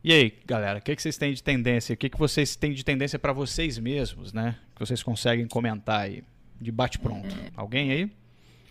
E 0.04 0.12
aí, 0.12 0.34
galera, 0.48 0.80
o 0.80 0.82
que, 0.82 0.96
que 0.96 1.02
vocês 1.02 1.16
têm 1.16 1.32
de 1.32 1.44
tendência? 1.44 1.94
O 1.94 1.98
que, 1.98 2.10
que 2.10 2.18
vocês 2.18 2.56
têm 2.56 2.74
de 2.74 2.84
tendência 2.84 3.20
para 3.20 3.32
vocês 3.32 3.78
mesmos, 3.78 4.34
né? 4.34 4.58
Que 4.74 4.80
vocês 4.80 5.04
conseguem 5.04 5.48
comentar 5.48 6.02
aí, 6.02 6.24
de 6.60 6.72
bate-pronto. 6.72 7.36
Alguém 7.56 7.92
aí? 7.92 8.12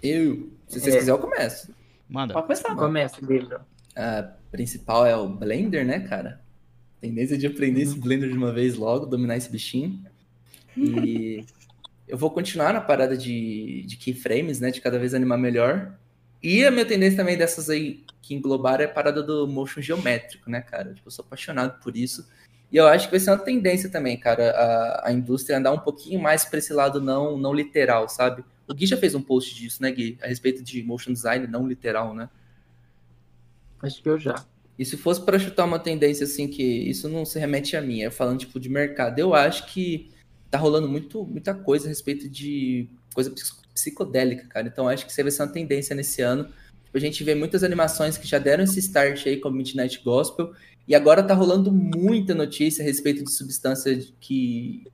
Eu. 0.03 0.51
Se 0.67 0.81
vocês 0.81 0.95
é. 0.95 0.99
quiserem, 0.99 1.09
eu 1.09 1.19
começo. 1.19 1.73
Manda. 2.09 2.35
Pode 2.35 2.47
começar. 2.47 2.75
Começa, 2.75 3.21
Gabriel. 3.21 3.61
A 3.95 4.23
principal 4.51 5.07
é 5.07 5.17
o 5.17 5.29
Blender, 5.29 5.87
né, 5.87 6.01
cara? 6.01 6.41
Tendência 7.01 7.39
de 7.39 7.47
aprender 7.47 7.83
esse 7.83 7.97
Blender 7.97 8.29
de 8.29 8.37
uma 8.37 8.53
vez 8.53 8.75
logo, 8.75 9.07
dominar 9.07 9.37
esse 9.37 9.51
bichinho. 9.51 10.05
E 10.77 11.45
eu 12.09 12.19
vou 12.19 12.33
continuar 12.33 12.73
na 12.73 12.81
parada 12.81 13.17
de, 13.17 13.85
de 13.87 13.97
keyframes, 13.97 14.59
né? 14.59 14.73
De 14.73 14.81
cada 14.81 14.99
vez 14.99 15.15
animar 15.15 15.39
melhor. 15.39 15.97
E 16.43 16.65
a 16.65 16.71
minha 16.71 16.87
tendência 16.87 17.17
também 17.17 17.37
dessas 17.37 17.69
aí 17.69 18.05
que 18.23 18.35
englobaram 18.35 18.85
é 18.85 18.87
a 18.87 18.91
parada 18.91 19.23
do 19.23 19.47
motion 19.47 19.81
geométrico, 19.81 20.49
né, 20.51 20.61
cara? 20.61 20.95
Tipo, 20.95 21.09
eu 21.09 21.13
sou 21.13 21.25
apaixonado 21.25 21.81
por 21.81 21.97
isso. 21.97 22.27
E 22.73 22.77
eu 22.77 22.87
acho 22.87 23.07
que 23.07 23.11
vai 23.11 23.21
ser 23.21 23.31
uma 23.31 23.39
tendência 23.39 23.91
também, 23.91 24.17
cara, 24.17 24.51
a, 24.51 25.09
a 25.09 25.13
indústria 25.13 25.59
andar 25.59 25.73
um 25.73 25.79
pouquinho 25.79 26.21
mais 26.21 26.45
para 26.45 26.59
esse 26.59 26.73
lado 26.73 27.01
não, 27.01 27.37
não 27.37 27.53
literal, 27.53 28.09
sabe? 28.09 28.45
O 28.69 28.75
Gui 28.75 28.87
já 28.87 28.97
fez 28.97 29.15
um 29.15 29.21
post 29.21 29.55
disso, 29.55 29.83
né, 29.83 29.91
Gui? 29.91 30.17
A 30.23 30.29
respeito 30.29 30.63
de 30.63 30.83
motion 30.83 31.13
design 31.13 31.47
não 31.49 31.67
literal, 31.67 32.15
né? 32.15 32.31
Acho 33.83 34.01
que 34.01 34.09
eu 34.09 34.19
já. 34.19 34.45
E 34.79 34.85
se 34.85 34.97
fosse 34.97 35.21
para 35.21 35.39
chutar 35.39 35.65
uma 35.65 35.79
tendência 35.79 36.25
assim 36.25 36.47
que 36.47 36.63
isso 36.63 37.09
não 37.09 37.25
se 37.25 37.39
remete 37.39 37.77
a 37.77 37.83
mim, 37.83 38.03
é 38.03 38.11
falando 38.11 38.39
tipo 38.39 38.61
de 38.61 38.69
mercado, 38.69 39.19
eu 39.19 39.35
acho 39.35 39.67
que 39.67 40.11
tá 40.51 40.57
rolando 40.57 40.89
muito, 40.89 41.25
muita 41.25 41.53
coisa 41.53 41.87
a 41.87 41.89
respeito 41.89 42.29
de 42.29 42.89
coisa 43.13 43.31
psicodélica, 43.75 44.47
cara. 44.49 44.67
Então 44.67 44.89
acho 44.89 45.05
que 45.05 45.13
isso 45.13 45.23
vai 45.23 45.31
ser 45.31 45.43
uma 45.43 45.53
tendência 45.53 45.95
nesse 45.95 46.23
ano. 46.23 46.45
Tipo, 46.85 46.97
a 46.97 47.01
gente 47.01 47.23
vê 47.23 47.35
muitas 47.35 47.63
animações 47.63 48.19
que 48.19 48.27
já 48.27 48.39
deram 48.39 48.65
esse 48.65 48.79
start 48.81 49.27
aí 49.27 49.37
como 49.37 49.57
Midnight 49.57 50.03
Gospel 50.03 50.53
e 50.87 50.95
agora 50.95 51.23
tá 51.23 51.35
rolando 51.35 51.71
muita 51.71 52.35
notícia 52.35 52.83
a 52.83 52.85
respeito 52.85 53.23
de 53.23 53.31
substância 53.31 53.97
que 54.21 54.85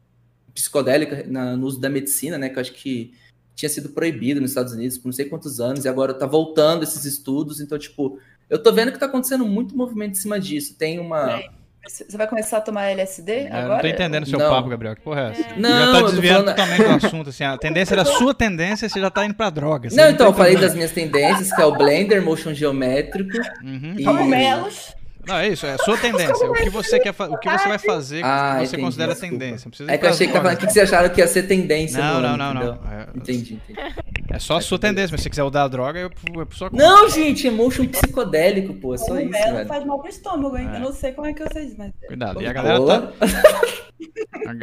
psicodélica 0.54 1.24
na, 1.26 1.56
no 1.56 1.66
uso 1.66 1.80
da 1.80 1.88
medicina, 1.88 2.38
né? 2.38 2.48
Que 2.48 2.56
eu 2.56 2.60
acho 2.60 2.72
que 2.72 3.14
tinha 3.54 3.68
sido 3.68 3.88
proibido 3.88 4.40
nos 4.40 4.50
Estados 4.50 4.74
Unidos 4.74 4.98
por 4.98 5.06
não 5.06 5.12
sei 5.12 5.24
quantos 5.24 5.60
anos 5.60 5.84
e 5.84 5.88
agora 5.88 6.12
tá 6.12 6.26
voltando 6.26 6.82
esses 6.82 7.04
estudos. 7.04 7.60
Então, 7.60 7.78
tipo, 7.78 8.18
eu 8.48 8.62
tô 8.62 8.72
vendo 8.72 8.92
que 8.92 8.98
tá 8.98 9.06
acontecendo 9.06 9.46
muito 9.46 9.76
movimento 9.76 10.12
em 10.12 10.20
cima 10.20 10.38
disso. 10.38 10.76
Tem 10.76 10.98
uma. 10.98 11.40
Você 11.88 12.16
vai 12.16 12.26
começar 12.26 12.58
a 12.58 12.60
tomar 12.60 12.86
LSD 12.86 13.32
é, 13.32 13.46
agora? 13.48 13.74
Não 13.74 13.80
tô 13.80 13.86
entendendo 13.86 14.24
o 14.24 14.26
seu 14.26 14.38
não. 14.38 14.50
papo, 14.50 14.68
Gabriel. 14.68 14.96
Que 14.96 15.02
porra 15.02 15.20
é 15.20 15.30
essa? 15.30 15.42
É. 15.42 15.56
Não, 15.56 15.68
já 15.68 15.92
tá 15.92 16.06
desviando 16.06 16.44
falando... 16.44 16.56
totalmente 16.56 17.00
do 17.00 17.06
assunto. 17.06 17.30
Assim, 17.30 17.44
a 17.44 17.56
tendência 17.58 17.94
era 17.94 18.02
a 18.02 18.04
sua 18.04 18.34
tendência, 18.34 18.88
você 18.88 19.00
já 19.00 19.10
tá 19.10 19.24
indo 19.24 19.34
pra 19.34 19.50
droga. 19.50 19.88
Não, 19.92 20.08
então, 20.08 20.26
tá 20.26 20.32
eu 20.32 20.34
falei 20.34 20.56
das 20.56 20.74
minhas 20.74 20.92
tendências, 20.92 21.52
que 21.52 21.60
é 21.60 21.64
o 21.64 21.72
Blender, 21.72 22.22
motion 22.22 22.52
geométrico. 22.52 23.38
Uhum. 23.62 23.94
E... 23.98 24.04
Cogumelos. 24.04 24.94
Não, 25.26 25.36
é 25.36 25.48
isso, 25.48 25.66
é 25.66 25.72
a 25.72 25.78
sua 25.78 25.98
tendência. 25.98 26.46
O 26.48 26.52
que 26.52 26.70
você 26.70 27.00
quer 27.00 27.10
o 27.10 27.36
que 27.38 27.50
você 27.50 27.68
vai 27.68 27.78
fazer 27.78 28.24
ah, 28.24 28.52
que 28.52 28.60
você 28.60 28.66
entendi, 28.66 28.82
considera 28.82 29.12
desculpa. 29.12 29.38
tendência. 29.38 29.70
É 29.88 29.98
que 29.98 30.06
eu 30.06 30.10
achei 30.10 30.26
que 30.28 30.32
tava 30.32 30.44
falando, 30.44 30.62
o 30.62 30.66
que 30.66 30.72
você 30.72 30.80
acharam 30.80 31.08
que 31.10 31.20
ia 31.20 31.26
ser 31.26 31.42
tendência? 31.44 31.98
Não, 31.98 32.20
não, 32.20 32.36
não, 32.36 32.54
não. 32.54 32.74
É, 32.90 33.08
entendi, 33.14 33.60
entendi. 33.68 33.94
É 34.30 34.38
só 34.38 34.56
a 34.56 34.60
sua 34.60 34.78
tendência, 34.78 35.10
mas 35.12 35.20
se 35.20 35.24
você 35.24 35.30
quiser 35.30 35.42
usar 35.42 35.64
a 35.64 35.68
droga, 35.68 35.98
eu, 35.98 36.10
eu 36.34 36.48
sua 36.52 36.70
conta. 36.70 36.82
Não, 36.82 37.08
gente, 37.08 37.46
emotion 37.46 37.86
psicodélico, 37.86 38.74
pô, 38.74 38.94
é 38.94 38.98
só 38.98 39.18
isso, 39.18 39.30
velho. 39.30 39.66
faz 39.66 39.84
mal 39.84 39.98
pro 39.98 40.08
estômago, 40.08 40.56
hein? 40.56 40.68
É. 40.72 40.76
Eu 40.76 40.80
não 40.80 40.92
sei 40.92 41.12
como 41.12 41.26
é 41.26 41.32
que 41.32 41.42
vocês, 41.42 41.76
mas... 41.76 41.92
Cuidado, 42.06 42.40
e 42.40 42.46
a 42.46 42.52
galera 42.52 42.80
tá... 42.80 43.12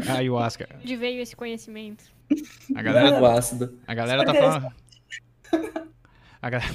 a 0.13 0.17
ayahuasca. 0.17 0.67
De 0.83 0.95
veio 0.95 1.21
esse 1.21 1.35
conhecimento. 1.35 2.05
A 2.73 2.81
galera... 2.81 3.19
O 3.19 3.25
ácido. 3.25 3.77
A 3.85 3.93
galera 3.93 4.23
tá 4.23 4.33
falando... 4.33 4.67
A 6.43 6.49
galera... 6.49 6.73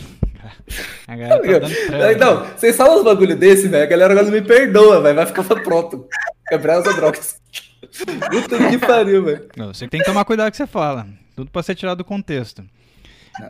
A 1.06 1.14
galera 1.14 1.42
tá 1.42 1.98
dando. 1.98 2.18
Não, 2.18 2.46
vocês 2.56 2.74
falam 2.74 3.00
uns 3.00 3.04
bagulho 3.04 3.36
desse, 3.36 3.68
velho, 3.68 3.84
a 3.84 3.86
galera 3.86 4.12
agora 4.14 4.24
não 4.26 4.32
me 4.32 4.40
perdoa, 4.40 5.02
velho, 5.02 5.14
vai 5.14 5.26
ficar 5.26 5.44
pronto. 5.44 6.08
Gabriel 6.50 6.82
drogas. 6.82 7.38
Puta 8.30 8.70
que 8.70 8.78
pariu, 8.78 9.24
velho. 9.26 9.46
Você 9.58 9.86
tem 9.86 10.00
que 10.00 10.06
tomar 10.06 10.24
cuidado 10.24 10.46
com 10.46 10.48
o 10.48 10.52
que 10.52 10.56
você 10.56 10.66
fala. 10.66 11.06
Tudo 11.36 11.50
pode 11.50 11.66
ser 11.66 11.74
tirado 11.74 11.98
do 11.98 12.04
contexto. 12.04 12.64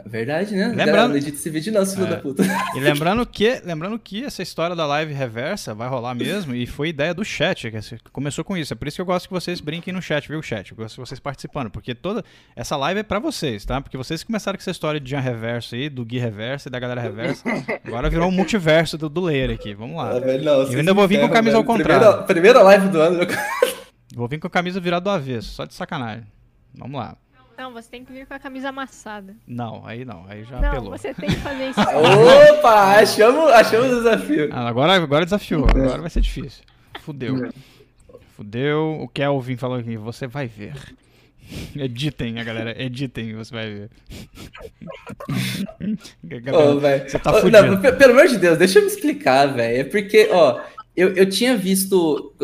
Verdade, 0.06 0.55
né? 0.55 0.69
Lembrando, 0.69 1.10
não 1.10 1.16
edita 1.16 1.36
esse 1.36 1.51
vídeo 1.51 1.73
não, 1.73 1.85
filho 1.85 2.06
é. 2.06 2.10
da 2.10 2.16
puta. 2.16 2.43
E 2.74 2.81
lembrando 2.81 3.24
que, 3.27 3.60
lembrando 3.65 3.98
que 3.98 4.24
essa 4.24 4.43
história 4.43 4.77
da 4.77 4.86
live 4.86 5.12
reversa 5.12 5.74
vai 5.74 5.89
rolar 5.89 6.15
mesmo 6.15 6.55
e 6.55 6.66
foi 6.66 6.89
ideia 6.89 7.15
do 7.15 7.24
chat, 7.24 7.70
que 7.70 8.10
começou 8.12 8.44
com 8.44 8.56
isso. 8.56 8.73
É 8.73 8.77
por 8.77 8.86
isso 8.86 8.97
que 8.97 9.01
eu 9.01 9.06
gosto 9.06 9.27
que 9.27 9.35
vocês 9.35 9.60
brinquem 9.60 9.93
no 9.93 10.02
chat, 10.02 10.28
viu, 10.28 10.43
chat? 10.43 10.70
Eu 10.70 10.77
gosto 10.77 10.94
de 10.94 11.01
vocês 11.01 11.19
participando, 11.19 11.70
porque 11.70 11.94
toda 11.94 12.24
essa 12.55 12.77
live 12.77 13.01
é 13.01 13.02
para 13.02 13.19
vocês, 13.19 13.65
tá? 13.65 13.81
Porque 13.81 13.97
vocês 13.97 14.23
começaram 14.23 14.56
com 14.56 14.62
essa 14.62 14.70
história 14.70 15.01
de 15.01 15.10
Jean 15.10 15.20
Reverso 15.20 15.74
aí, 15.74 15.89
do 15.89 16.05
Gui 16.05 16.19
Reverso 16.19 16.69
e 16.69 16.70
da 16.70 16.78
galera 16.78 17.01
Reverso. 17.01 17.43
Agora 17.85 18.10
virou 18.10 18.28
um 18.28 18.32
multiverso 18.32 18.98
do, 18.98 19.09
do 19.09 19.23
Layer 19.23 19.51
aqui. 19.51 19.74
Vamos 19.74 19.97
lá. 19.97 20.16
Ah, 20.16 20.20
velho, 20.20 20.44
não, 20.44 20.62
eu 20.62 20.78
ainda 20.78 20.94
vou 20.94 21.09
vir 21.09 21.20
com 21.20 21.27
a 21.27 21.31
camisa 21.31 21.56
velho. 21.56 21.59
ao 21.59 21.65
contrário. 21.65 22.01
Primeira, 22.01 22.27
primeira 22.27 22.62
live 22.62 22.89
do 22.89 23.01
ano. 23.01 23.19
Vou 24.15 24.27
vir 24.27 24.39
com 24.39 24.47
a 24.47 24.51
camisa 24.51 24.81
virada 24.81 25.05
do 25.05 25.10
avesso, 25.10 25.51
só 25.52 25.65
de 25.65 25.74
sacanagem. 25.74 26.27
Vamos 26.74 26.98
lá. 26.98 27.16
Não, 27.59 27.72
você 27.72 27.90
tem 27.90 28.05
que 28.05 28.12
vir 28.12 28.24
com 28.24 28.35
a 28.35 28.39
camisa 28.39 28.68
amassada. 28.68 29.35
Não, 29.44 29.85
aí 29.85 30.05
não, 30.05 30.24
aí 30.28 30.44
já 30.44 30.60
não, 30.60 30.68
apelou. 30.68 30.90
você 30.90 31.12
tem 31.12 31.28
que 31.28 31.36
fazer 31.36 31.70
isso. 31.70 31.80
Opa, 31.80 33.01
achamos, 33.01 33.51
achamos 33.51 33.93
o 33.94 33.97
desafio. 33.97 34.48
Ah, 34.52 34.68
agora, 34.68 34.94
agora 34.94 35.24
desafiou, 35.24 35.64
agora 35.68 36.01
vai 36.01 36.09
ser 36.09 36.20
difícil. 36.20 36.62
Fudeu. 37.01 37.51
Fudeu. 38.36 39.01
O 39.01 39.09
Kelvin 39.09 39.56
falou 39.56 39.76
aqui, 39.76 39.97
você 39.97 40.28
vai 40.28 40.47
ver. 40.47 40.72
Editem, 41.74 42.39
a 42.39 42.44
galera, 42.44 42.80
editem, 42.80 43.35
você 43.35 43.52
vai 43.52 43.70
ver. 43.72 43.90
Gabriel, 46.22 46.76
oh, 46.76 46.80
você 46.80 47.18
tá 47.18 47.32
fudido. 47.40 47.62
Não, 47.62 47.80
pelo 47.80 48.12
amor 48.12 48.28
de 48.28 48.36
Deus, 48.36 48.59
deixa 48.59 48.78
eu 48.78 48.82
me 48.82 48.89
explicar, 48.89 49.47
velho. 49.47 49.80
É 49.80 49.85
porque, 49.85 50.28
ó, 50.30 50.60
eu, 50.94 51.14
eu 51.14 51.28
tinha 51.28 51.56
visto. 51.56 52.35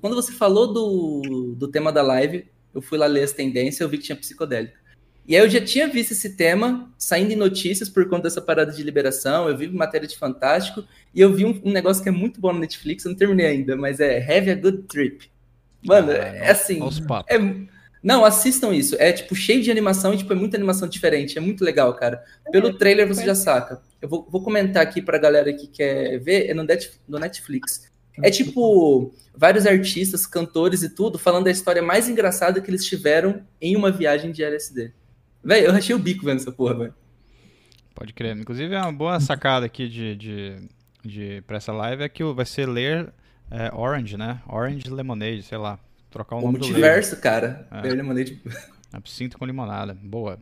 Quando 0.00 0.14
você 0.14 0.32
falou 0.32 0.72
do, 0.72 1.54
do 1.56 1.68
tema 1.68 1.92
da 1.92 2.00
live, 2.00 2.46
eu 2.74 2.82
fui 2.82 2.98
lá 2.98 3.06
ler 3.06 3.22
as 3.22 3.32
tendências 3.32 3.80
e 3.80 3.82
eu 3.82 3.88
vi 3.88 3.98
que 3.98 4.04
tinha 4.04 4.16
psicodélica. 4.16 4.80
E 5.26 5.36
aí 5.36 5.42
eu 5.42 5.48
já 5.48 5.60
tinha 5.60 5.86
visto 5.86 6.12
esse 6.12 6.36
tema 6.36 6.92
saindo 6.98 7.32
em 7.32 7.36
notícias 7.36 7.88
por 7.88 8.08
conta 8.08 8.24
dessa 8.24 8.40
parada 8.40 8.72
de 8.72 8.82
liberação, 8.82 9.48
eu 9.48 9.56
vi 9.56 9.68
matéria 9.68 10.08
de 10.08 10.18
Fantástico, 10.18 10.84
e 11.14 11.20
eu 11.20 11.32
vi 11.32 11.44
um, 11.44 11.60
um 11.64 11.70
negócio 11.70 12.02
que 12.02 12.08
é 12.08 12.12
muito 12.12 12.40
bom 12.40 12.52
na 12.52 12.58
Netflix, 12.58 13.04
eu 13.04 13.10
não 13.10 13.18
terminei 13.18 13.46
ainda, 13.46 13.76
mas 13.76 14.00
é 14.00 14.18
Have 14.18 14.50
a 14.50 14.54
Good 14.56 14.82
Trip. 14.88 15.30
Mano, 15.84 16.10
ah, 16.10 16.14
é 16.14 16.50
assim... 16.50 16.80
É, 17.28 17.38
não, 18.02 18.24
assistam 18.24 18.74
isso. 18.74 18.96
É, 18.98 19.12
tipo, 19.12 19.34
cheio 19.34 19.62
de 19.62 19.70
animação 19.70 20.12
e, 20.12 20.16
tipo, 20.16 20.32
é 20.32 20.36
muita 20.36 20.56
animação 20.56 20.88
diferente. 20.88 21.38
É 21.38 21.40
muito 21.40 21.64
legal, 21.64 21.94
cara. 21.94 22.22
Pelo 22.50 22.76
trailer 22.76 23.06
você 23.06 23.24
já 23.24 23.34
saca. 23.34 23.80
Eu 24.00 24.08
vou, 24.08 24.26
vou 24.28 24.42
comentar 24.42 24.82
aqui 24.82 25.00
pra 25.00 25.18
galera 25.18 25.52
que 25.52 25.68
quer 25.68 26.18
ver, 26.18 26.50
é 26.50 26.54
no 26.54 26.64
Netflix. 27.18 27.91
É 28.20 28.30
tipo 28.30 29.14
vários 29.34 29.66
artistas, 29.66 30.26
cantores 30.26 30.82
e 30.82 30.90
tudo, 30.90 31.18
falando 31.18 31.44
da 31.44 31.50
história 31.50 31.82
mais 31.82 32.08
engraçada 32.08 32.60
que 32.60 32.70
eles 32.70 32.84
tiveram 32.84 33.42
em 33.60 33.76
uma 33.76 33.90
viagem 33.90 34.32
de 34.32 34.42
LSD. 34.42 34.92
Velho, 35.42 35.66
eu 35.66 35.72
achei 35.72 35.94
o 35.94 35.98
bico 35.98 36.24
vendo 36.24 36.40
essa 36.40 36.52
porra, 36.52 36.74
velho. 36.74 36.94
Pode 37.94 38.12
crer. 38.12 38.36
Inclusive, 38.36 38.74
é 38.74 38.80
uma 38.80 38.92
boa 38.92 39.18
sacada 39.20 39.66
aqui 39.66 39.88
de, 39.88 40.16
de, 40.16 40.56
de, 41.04 41.42
pra 41.46 41.56
essa 41.56 41.72
live 41.72 42.02
é 42.02 42.08
que 42.08 42.22
vai 42.24 42.46
ser 42.46 42.68
ler 42.68 43.12
é, 43.50 43.70
Orange, 43.74 44.16
né? 44.16 44.40
Orange 44.48 44.88
Lemonade, 44.88 45.42
sei 45.42 45.58
lá. 45.58 45.78
Trocar 46.10 46.36
o, 46.36 46.38
o 46.38 46.42
nome 46.42 46.58
multiverso, 46.58 47.16
do 47.16 47.16
multiverso, 47.16 47.20
cara. 47.20 47.66
É. 47.70 47.82
Ler 47.82 47.96
Lemonade. 47.96 48.40
Absinto 48.92 49.38
com 49.38 49.46
limonada. 49.46 49.96
Boa. 50.02 50.38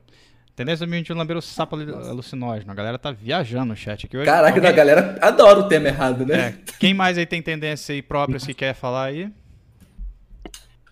Tendência 0.61 0.85
2021 0.85 1.17
lamber 1.17 1.39
o 1.39 1.41
sapo 1.41 1.75
alucinógeno. 1.75 2.71
A 2.71 2.75
galera 2.75 2.99
tá 2.99 3.11
viajando 3.11 3.65
no 3.65 3.75
chat 3.75 4.05
aqui 4.05 4.15
hoje. 4.15 4.27
Caraca, 4.27 4.59
Alguém... 4.59 4.69
a 4.69 4.73
galera 4.75 5.19
adora 5.23 5.61
o 5.61 5.69
tema 5.69 5.89
errado, 5.89 6.27
né? 6.27 6.49
É. 6.49 6.73
Quem 6.79 6.93
mais 6.93 7.17
aí 7.17 7.25
tem 7.25 7.41
tendência 7.41 7.95
aí 7.95 8.03
própria 8.03 8.39
se 8.39 8.53
quer 8.53 8.75
falar 8.75 9.05
aí? 9.05 9.33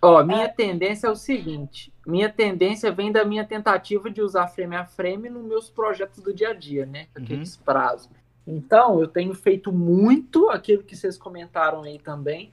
Ó, 0.01 0.25
minha 0.25 0.49
tendência 0.49 1.07
é 1.07 1.11
o 1.11 1.15
seguinte. 1.15 1.93
Minha 2.07 2.31
tendência 2.31 2.91
vem 2.91 3.13
da 3.13 3.27
minha 3.27 3.45
tentativa 3.45 4.09
de 4.09 4.23
usar 4.23 4.49
frame 4.49 4.75
a 4.75 4.87
frame 4.87 5.29
nos 5.29 5.45
meus 5.45 5.69
projetos 5.69 6.23
do 6.23 6.33
dia 6.33 6.49
a 6.49 6.55
dia, 6.55 6.87
né? 6.87 7.09
Uhum. 7.15 7.25
Aqueles 7.25 7.57
uhum. 7.57 7.63
prazos. 7.63 8.09
Então, 8.47 8.99
eu 8.99 9.07
tenho 9.07 9.35
feito 9.35 9.71
muito 9.71 10.49
aquilo 10.49 10.83
que 10.83 10.97
vocês 10.97 11.19
comentaram 11.19 11.83
aí 11.83 11.99
também, 11.99 12.51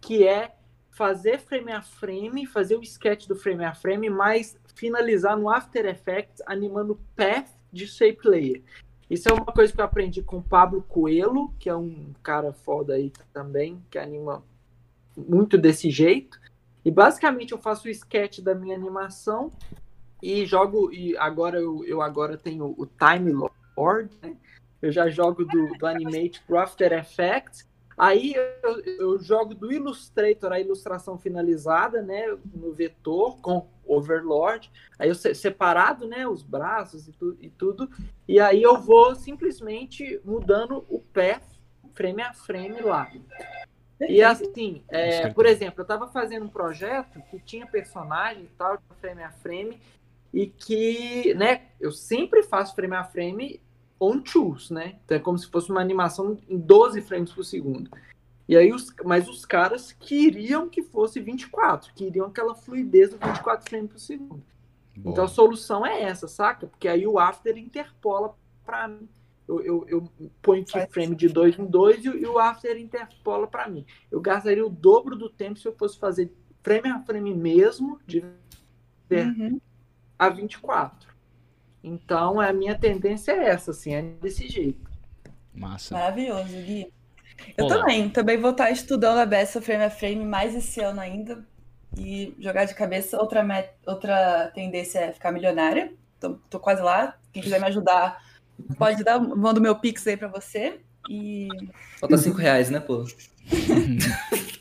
que 0.00 0.26
é 0.26 0.56
fazer 0.90 1.38
frame 1.38 1.70
a 1.70 1.82
frame, 1.82 2.44
fazer 2.46 2.74
o 2.74 2.82
sketch 2.82 3.28
do 3.28 3.36
frame 3.36 3.64
a 3.64 3.72
frame, 3.72 4.10
mas 4.10 4.58
finalizar 4.78 5.36
no 5.36 5.50
After 5.50 5.84
Effects 5.86 6.40
animando 6.46 6.98
path 7.16 7.50
de 7.72 7.86
shape 7.86 8.26
layer. 8.26 8.62
Isso 9.10 9.28
é 9.28 9.32
uma 9.32 9.46
coisa 9.46 9.72
que 9.72 9.80
eu 9.80 9.84
aprendi 9.84 10.22
com 10.22 10.38
o 10.38 10.42
Pablo 10.42 10.82
Coelho, 10.82 11.52
que 11.58 11.68
é 11.68 11.74
um 11.74 12.12
cara 12.22 12.52
foda 12.52 12.94
aí 12.94 13.10
também, 13.32 13.82
que 13.90 13.98
anima 13.98 14.44
muito 15.16 15.58
desse 15.58 15.90
jeito. 15.90 16.38
E 16.84 16.90
basicamente 16.90 17.52
eu 17.52 17.58
faço 17.58 17.88
o 17.88 17.90
sketch 17.90 18.40
da 18.40 18.54
minha 18.54 18.76
animação 18.76 19.50
e 20.22 20.46
jogo. 20.46 20.92
E 20.92 21.16
agora 21.16 21.58
eu, 21.58 21.84
eu 21.84 22.00
agora 22.00 22.36
tenho 22.36 22.74
o 22.78 22.86
Time 22.86 23.32
Lord, 23.76 24.14
né? 24.22 24.36
Eu 24.80 24.92
já 24.92 25.08
jogo 25.08 25.44
do, 25.44 25.72
do 25.76 25.86
Animate 25.86 26.40
pro 26.46 26.58
After 26.58 26.92
Effects 26.92 27.66
Aí 27.98 28.34
eu, 28.62 28.80
eu, 28.84 29.18
jogo 29.18 29.54
do 29.54 29.72
Illustrator 29.72 30.52
a 30.52 30.60
ilustração 30.60 31.18
finalizada, 31.18 32.00
né, 32.00 32.26
no 32.54 32.72
vetor 32.72 33.40
com 33.40 33.66
Overlord. 33.84 34.70
Aí 34.98 35.08
eu 35.08 35.14
separado, 35.14 36.06
né, 36.06 36.26
os 36.28 36.42
braços 36.42 37.08
e, 37.08 37.12
tu, 37.12 37.36
e 37.40 37.50
tudo. 37.50 37.90
E 38.26 38.38
aí 38.38 38.62
eu 38.62 38.78
vou 38.80 39.14
simplesmente 39.16 40.20
mudando 40.24 40.84
o 40.88 41.00
pé 41.00 41.40
frame 41.92 42.22
a 42.22 42.32
frame 42.32 42.80
lá. 42.80 43.10
E 44.00 44.22
assim, 44.22 44.84
é, 44.88 45.28
por 45.30 45.44
exemplo, 45.44 45.80
eu 45.80 45.82
estava 45.82 46.06
fazendo 46.06 46.46
um 46.46 46.48
projeto 46.48 47.20
que 47.28 47.40
tinha 47.40 47.66
personagem 47.66 48.44
e 48.44 48.56
tal, 48.56 48.78
frame 49.00 49.24
a 49.24 49.32
frame, 49.32 49.80
e 50.32 50.46
que, 50.46 51.34
né, 51.34 51.62
eu 51.80 51.90
sempre 51.90 52.44
faço 52.44 52.76
frame 52.76 52.94
a 52.94 53.02
frame 53.02 53.60
on 54.00 54.22
choose, 54.24 54.72
né? 54.72 54.96
Então 55.04 55.16
é 55.16 55.20
como 55.20 55.38
se 55.38 55.48
fosse 55.48 55.70
uma 55.70 55.80
animação 55.80 56.38
em 56.48 56.58
12 56.58 57.00
frames 57.02 57.32
por 57.32 57.44
segundo. 57.44 57.90
E 58.48 58.56
aí, 58.56 58.72
os, 58.72 58.94
mas 59.04 59.28
os 59.28 59.44
caras 59.44 59.92
queriam 59.92 60.68
que 60.68 60.82
fosse 60.82 61.20
24, 61.20 61.92
queriam 61.94 62.26
aquela 62.26 62.54
fluidez 62.54 63.10
do 63.10 63.18
24 63.18 63.68
frames 63.68 63.90
por 63.90 63.98
segundo. 63.98 64.42
Boa. 64.96 65.12
Então 65.12 65.24
a 65.24 65.28
solução 65.28 65.84
é 65.84 66.02
essa, 66.02 66.26
saca? 66.26 66.66
Porque 66.66 66.88
aí 66.88 67.06
o 67.06 67.18
After 67.18 67.56
interpola 67.56 68.34
para 68.64 68.88
mim. 68.88 69.08
Eu, 69.46 69.62
eu, 69.62 69.86
eu 69.88 70.10
ponho 70.42 70.64
frame 70.90 71.14
de 71.14 71.28
2 71.28 71.58
em 71.58 71.64
2 71.64 72.04
e, 72.04 72.08
e, 72.08 72.26
o 72.26 72.38
After 72.38 72.78
interpola 72.78 73.46
para 73.46 73.68
mim. 73.68 73.84
Eu 74.10 74.20
gastaria 74.20 74.66
o 74.66 74.70
dobro 74.70 75.16
do 75.16 75.30
tempo 75.30 75.58
se 75.58 75.66
eu 75.66 75.74
fosse 75.74 75.98
fazer 75.98 76.30
frame 76.62 76.88
a 76.88 77.00
frame 77.00 77.34
mesmo, 77.34 77.98
de 78.06 78.22
uhum. 79.10 79.58
a 80.18 80.28
24. 80.28 81.08
Então, 81.82 82.40
a 82.40 82.52
minha 82.52 82.76
tendência 82.76 83.32
é 83.32 83.48
essa, 83.48 83.70
assim, 83.70 83.94
é 83.94 84.02
desse 84.02 84.48
jeito. 84.48 84.90
Massa. 85.54 85.94
Maravilhoso, 85.94 86.52
Gui. 86.62 86.92
Eu 87.56 87.66
Olá. 87.66 87.78
também, 87.78 88.10
também 88.10 88.36
vou 88.36 88.50
estar 88.50 88.70
estudando 88.70 89.18
a 89.18 89.26
Bessa 89.26 89.60
Frame 89.60 89.84
a 89.84 89.90
Frame 89.90 90.24
mais 90.24 90.54
esse 90.54 90.80
ano 90.80 91.00
ainda. 91.00 91.44
E 91.96 92.34
jogar 92.38 92.64
de 92.64 92.74
cabeça. 92.74 93.18
Outra, 93.18 93.42
met... 93.42 93.70
outra 93.86 94.50
tendência 94.54 94.98
é 94.98 95.12
ficar 95.12 95.32
milionária. 95.32 95.92
Tô, 96.20 96.34
tô 96.50 96.60
quase 96.60 96.82
lá. 96.82 97.16
Quem 97.32 97.42
quiser 97.42 97.60
me 97.60 97.66
ajudar, 97.66 98.20
pode 98.76 99.04
dar. 99.04 99.20
Manda 99.20 99.60
o 99.60 99.62
meu 99.62 99.76
pix 99.76 100.06
aí 100.06 100.16
pra 100.16 100.28
você. 100.28 100.80
E. 101.08 101.48
Falta 102.00 102.16
cinco 102.18 102.38
reais, 102.38 102.70
né, 102.70 102.80
pô? 102.80 103.04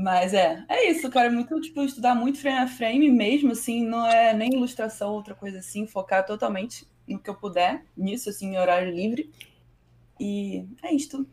Mas 0.00 0.32
é, 0.32 0.64
é 0.66 0.90
isso, 0.90 1.10
cara. 1.10 1.26
É 1.26 1.30
muito, 1.30 1.60
tipo, 1.60 1.82
estudar 1.82 2.14
muito 2.14 2.38
frame 2.38 2.58
a 2.58 2.66
frame 2.66 3.10
mesmo, 3.10 3.52
assim, 3.52 3.86
não 3.86 4.06
é 4.06 4.32
nem 4.32 4.54
ilustração, 4.54 5.12
outra 5.12 5.34
coisa 5.34 5.58
assim, 5.58 5.86
focar 5.86 6.24
totalmente 6.24 6.86
no 7.06 7.18
que 7.18 7.28
eu 7.28 7.34
puder, 7.34 7.84
nisso, 7.94 8.30
assim, 8.30 8.54
em 8.54 8.58
horário 8.58 8.90
livre. 8.94 9.30
E 10.18 10.64
é 10.82 10.94
isto. 10.94 11.26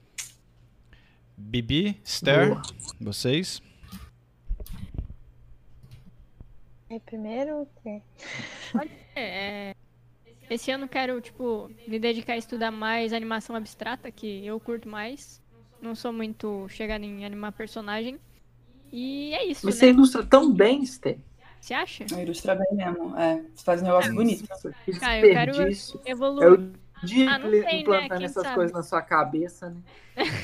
Bibi, 1.37 1.97
Esther, 2.03 2.57
vocês? 2.99 3.61
É 6.89 6.99
primeiro 6.99 7.61
o 7.61 8.01
é, 9.15 9.75
esse 10.49 10.71
ano 10.71 10.89
quero, 10.89 11.21
tipo, 11.21 11.71
me 11.87 11.99
dedicar 11.99 12.33
a 12.33 12.37
estudar 12.37 12.71
mais 12.71 13.13
animação 13.13 13.55
abstrata, 13.55 14.11
que 14.11 14.45
eu 14.45 14.59
curto 14.59 14.89
mais. 14.89 15.41
Não 15.81 15.95
sou 15.95 16.11
muito 16.11 16.67
chegada 16.69 17.05
em 17.05 17.23
animar 17.23 17.53
personagem. 17.53 18.19
E 18.91 19.33
é 19.33 19.45
isso. 19.45 19.65
Mas 19.65 19.75
né? 19.75 19.79
você 19.79 19.89
ilustra 19.89 20.25
tão 20.25 20.53
bem, 20.53 20.85
Stê. 20.85 21.17
Você 21.59 21.73
acha? 21.73 22.05
Eu 22.11 22.19
ilustra 22.19 22.55
bem 22.55 22.67
mesmo. 22.73 23.17
É, 23.17 23.43
você 23.53 23.63
faz 23.63 23.81
um 23.81 23.85
negócio 23.85 24.11
é, 24.11 24.13
bonito. 24.13 24.47
Ah, 25.01 25.19
eu 25.19 25.31
quero 25.31 25.53
evoluir. 26.05 26.47
É 26.47 26.51
o 26.51 27.05
dia 27.05 27.29
ah, 27.29 27.41
sei, 27.41 27.81
implantando 27.81 28.19
né? 28.19 28.25
essas 28.25 28.43
sabe? 28.43 28.55
coisas 28.55 28.73
na 28.73 28.83
sua 28.83 29.01
cabeça, 29.01 29.69
né? 29.69 29.81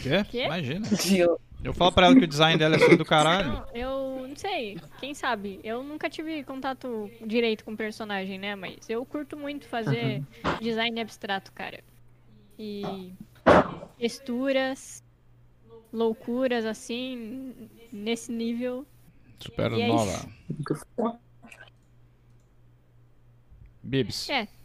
Quê? 0.01 0.23
Quê? 0.29 0.45
Imagina. 0.45 0.87
Eu 1.63 1.73
falo 1.73 1.91
pra 1.93 2.07
ela 2.07 2.15
que 2.15 2.25
o 2.25 2.27
design 2.27 2.59
dela 2.59 2.75
é 2.75 2.79
só 2.79 2.95
do 2.95 3.05
caralho. 3.05 3.53
Não, 3.53 3.65
eu 3.73 4.27
não 4.27 4.35
sei, 4.35 4.77
quem 4.99 5.13
sabe? 5.13 5.61
Eu 5.63 5.81
nunca 5.81 6.09
tive 6.09 6.43
contato 6.43 7.09
direito 7.25 7.63
com 7.63 7.75
personagem, 7.75 8.37
né? 8.37 8.53
Mas 8.53 8.89
eu 8.89 9.05
curto 9.05 9.37
muito 9.37 9.65
fazer 9.65 10.21
uhum. 10.43 10.57
design 10.61 10.99
abstrato, 10.99 11.53
cara. 11.53 11.81
E 12.59 13.13
texturas, 13.97 15.01
loucuras, 15.91 16.65
assim, 16.65 17.69
nesse 17.93 18.31
nível. 18.31 18.85
Super 19.39 19.71
e 19.73 19.87
nova. 19.87 20.27
É 20.99 21.19
Bibs. 23.83 24.29
É. 24.29 24.47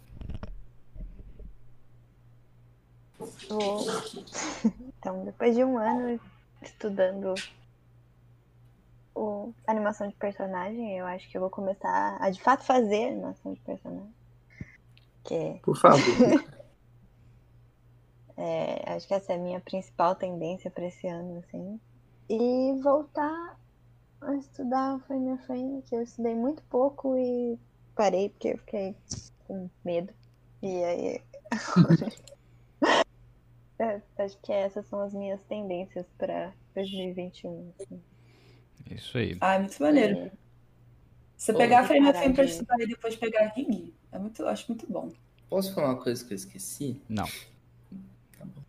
Então, 5.01 5.25
depois 5.25 5.55
de 5.55 5.65
um 5.65 5.79
ano 5.79 6.21
estudando 6.61 7.35
o, 9.15 9.55
animação 9.65 10.09
de 10.09 10.15
personagem, 10.17 10.99
eu 10.99 11.07
acho 11.07 11.31
que 11.31 11.37
eu 11.37 11.41
vou 11.41 11.49
começar 11.49 12.19
a 12.21 12.31
de 12.31 12.43
fato 12.43 12.65
fazer 12.65 13.11
animação 13.11 13.55
de 13.55 13.61
personagem. 13.61 14.13
Que... 15.23 15.61
Por 15.63 15.77
favor. 15.77 16.03
é, 18.37 18.93
acho 18.93 19.07
que 19.07 19.15
essa 19.15 19.33
é 19.33 19.37
a 19.37 19.39
minha 19.39 19.61
principal 19.61 20.17
tendência 20.17 20.69
para 20.69 20.87
esse 20.87 21.07
ano, 21.07 21.39
assim. 21.39 21.81
E 22.29 22.79
voltar 22.83 23.59
a 24.21 24.35
estudar 24.35 25.01
frame 25.07 25.31
a 25.31 25.39
frame, 25.39 25.83
que 25.83 25.95
eu 25.95 26.03
estudei 26.03 26.35
muito 26.35 26.63
pouco 26.65 27.17
e 27.17 27.59
parei 27.95 28.29
porque 28.29 28.49
eu 28.49 28.59
fiquei 28.59 28.97
com 29.47 29.71
medo. 29.85 30.13
E 30.63 30.85
aí. 30.85 31.23
Acho 34.19 34.37
que 34.43 34.53
essas 34.53 34.87
são 34.87 35.01
as 35.01 35.15
minhas 35.15 35.41
tendências 35.45 36.05
para 36.19 36.53
2021. 36.75 37.73
Assim. 37.79 38.03
Isso 38.91 39.17
aí. 39.17 39.37
Ah, 39.41 39.55
é 39.55 39.59
muito 39.61 39.81
maneiro. 39.81 40.19
É. 40.19 40.31
Você 41.37 41.53
pegar 41.55 41.81
a 41.81 41.85
frame 41.85 42.09
a 42.09 42.13
para 42.13 42.45
estudar 42.45 42.81
e 42.81 42.87
depois 42.87 43.15
pegar 43.15 43.45
a 43.45 43.49
ring, 43.49 43.95
é 44.11 44.19
muito, 44.19 44.45
acho 44.45 44.67
muito 44.69 44.91
bom. 44.91 45.13
Posso 45.49 45.73
falar 45.73 45.91
uma 45.91 46.03
coisa 46.03 46.25
que 46.25 46.33
eu 46.33 46.37
esqueci? 46.37 47.01
Não. 47.09 47.27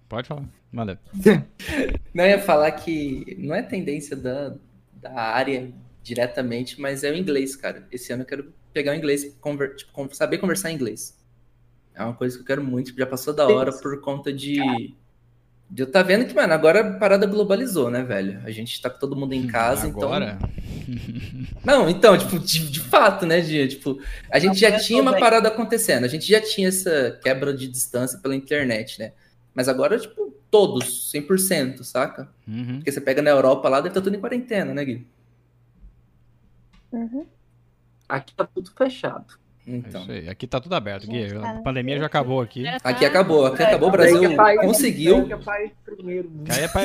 Pode 0.10 0.28
falar, 0.28 0.44
manda. 0.72 1.00
não, 2.12 2.26
ia 2.26 2.40
falar 2.40 2.72
que 2.72 3.38
não 3.40 3.54
é 3.54 3.62
tendência 3.62 4.16
da, 4.16 4.56
da 4.92 5.14
área 5.14 5.72
diretamente, 6.02 6.82
mas 6.82 7.04
é 7.04 7.12
o 7.12 7.16
inglês, 7.16 7.56
cara. 7.56 7.88
Esse 7.92 8.12
ano 8.12 8.24
eu 8.24 8.26
quero 8.26 8.52
pegar 8.74 8.94
o 8.94 8.96
inglês, 8.96 9.38
conver, 9.40 9.76
tipo, 9.76 10.16
saber 10.16 10.40
conversar 10.40 10.72
em 10.72 10.76
inglês. 10.76 11.16
É 11.94 12.04
uma 12.04 12.16
coisa 12.16 12.36
que 12.36 12.42
eu 12.42 12.48
quero 12.48 12.64
muito, 12.64 12.96
já 12.98 13.06
passou 13.06 13.34
da 13.34 13.48
hora 13.48 13.72
por 13.72 14.02
conta 14.02 14.34
de. 14.34 14.58
de 15.70 15.84
eu 15.84 15.92
tá 15.92 16.02
vendo 16.02 16.26
que, 16.26 16.34
mano, 16.34 16.54
agora 16.54 16.80
a 16.80 16.94
parada 16.98 17.28
globalizou, 17.28 17.92
né, 17.92 18.02
velho? 18.02 18.42
A 18.46 18.52
gente 18.52 18.82
tá 18.82 18.90
com 18.90 18.98
todo 18.98 19.16
mundo 19.16 19.34
em 19.34 19.46
casa, 19.46 19.88
agora? 19.88 20.40
então. 20.40 20.50
Não, 21.64 21.88
então, 21.88 22.18
tipo, 22.18 22.40
de, 22.40 22.72
de 22.72 22.80
fato, 22.80 23.28
né, 23.28 23.42
Gia? 23.42 23.68
Tipo, 23.68 24.02
a 24.32 24.40
gente 24.40 24.60
já 24.60 24.80
tinha 24.80 25.02
uma 25.02 25.20
parada 25.20 25.50
acontecendo, 25.50 26.06
a 26.06 26.08
gente 26.08 26.28
já 26.28 26.42
tinha 26.42 26.70
essa 26.70 27.20
quebra 27.22 27.54
de 27.54 27.68
distância 27.68 28.18
pela 28.18 28.36
internet, 28.36 28.98
né? 28.98 29.12
Mas 29.54 29.68
agora, 29.68 30.00
tipo, 30.00 30.34
todos, 30.50 31.12
100%, 31.14 31.84
saca? 31.84 32.30
Uhum. 32.48 32.78
Porque 32.78 32.92
você 32.92 33.02
pega 33.02 33.22
na 33.22 33.30
Europa 33.30 33.68
lá, 33.70 33.78
deve 33.78 33.90
estar 33.90 34.02
tá 34.02 34.04
tudo 34.04 34.16
em 34.16 34.20
quarentena, 34.20 34.74
né, 34.74 34.86
Gui? 34.86 35.08
Uhum. 36.92 37.26
Aqui 38.08 38.34
tá 38.34 38.46
tudo 38.46 38.72
fechado. 38.72 39.38
Então. 39.68 40.06
É 40.10 40.30
aqui 40.30 40.48
tá 40.48 40.60
tudo 40.60 40.74
aberto, 40.74 41.08
Gui. 41.08 41.36
A 41.36 41.62
pandemia 41.62 42.00
já 42.00 42.08
acabou 42.08 42.42
aqui. 42.42 42.68
Aqui 42.84 43.06
acabou, 43.06 43.46
aqui 43.46 43.62
acabou, 43.62 43.90
o 43.90 43.92
Brasil 43.92 44.22
conseguiu. 44.62 45.28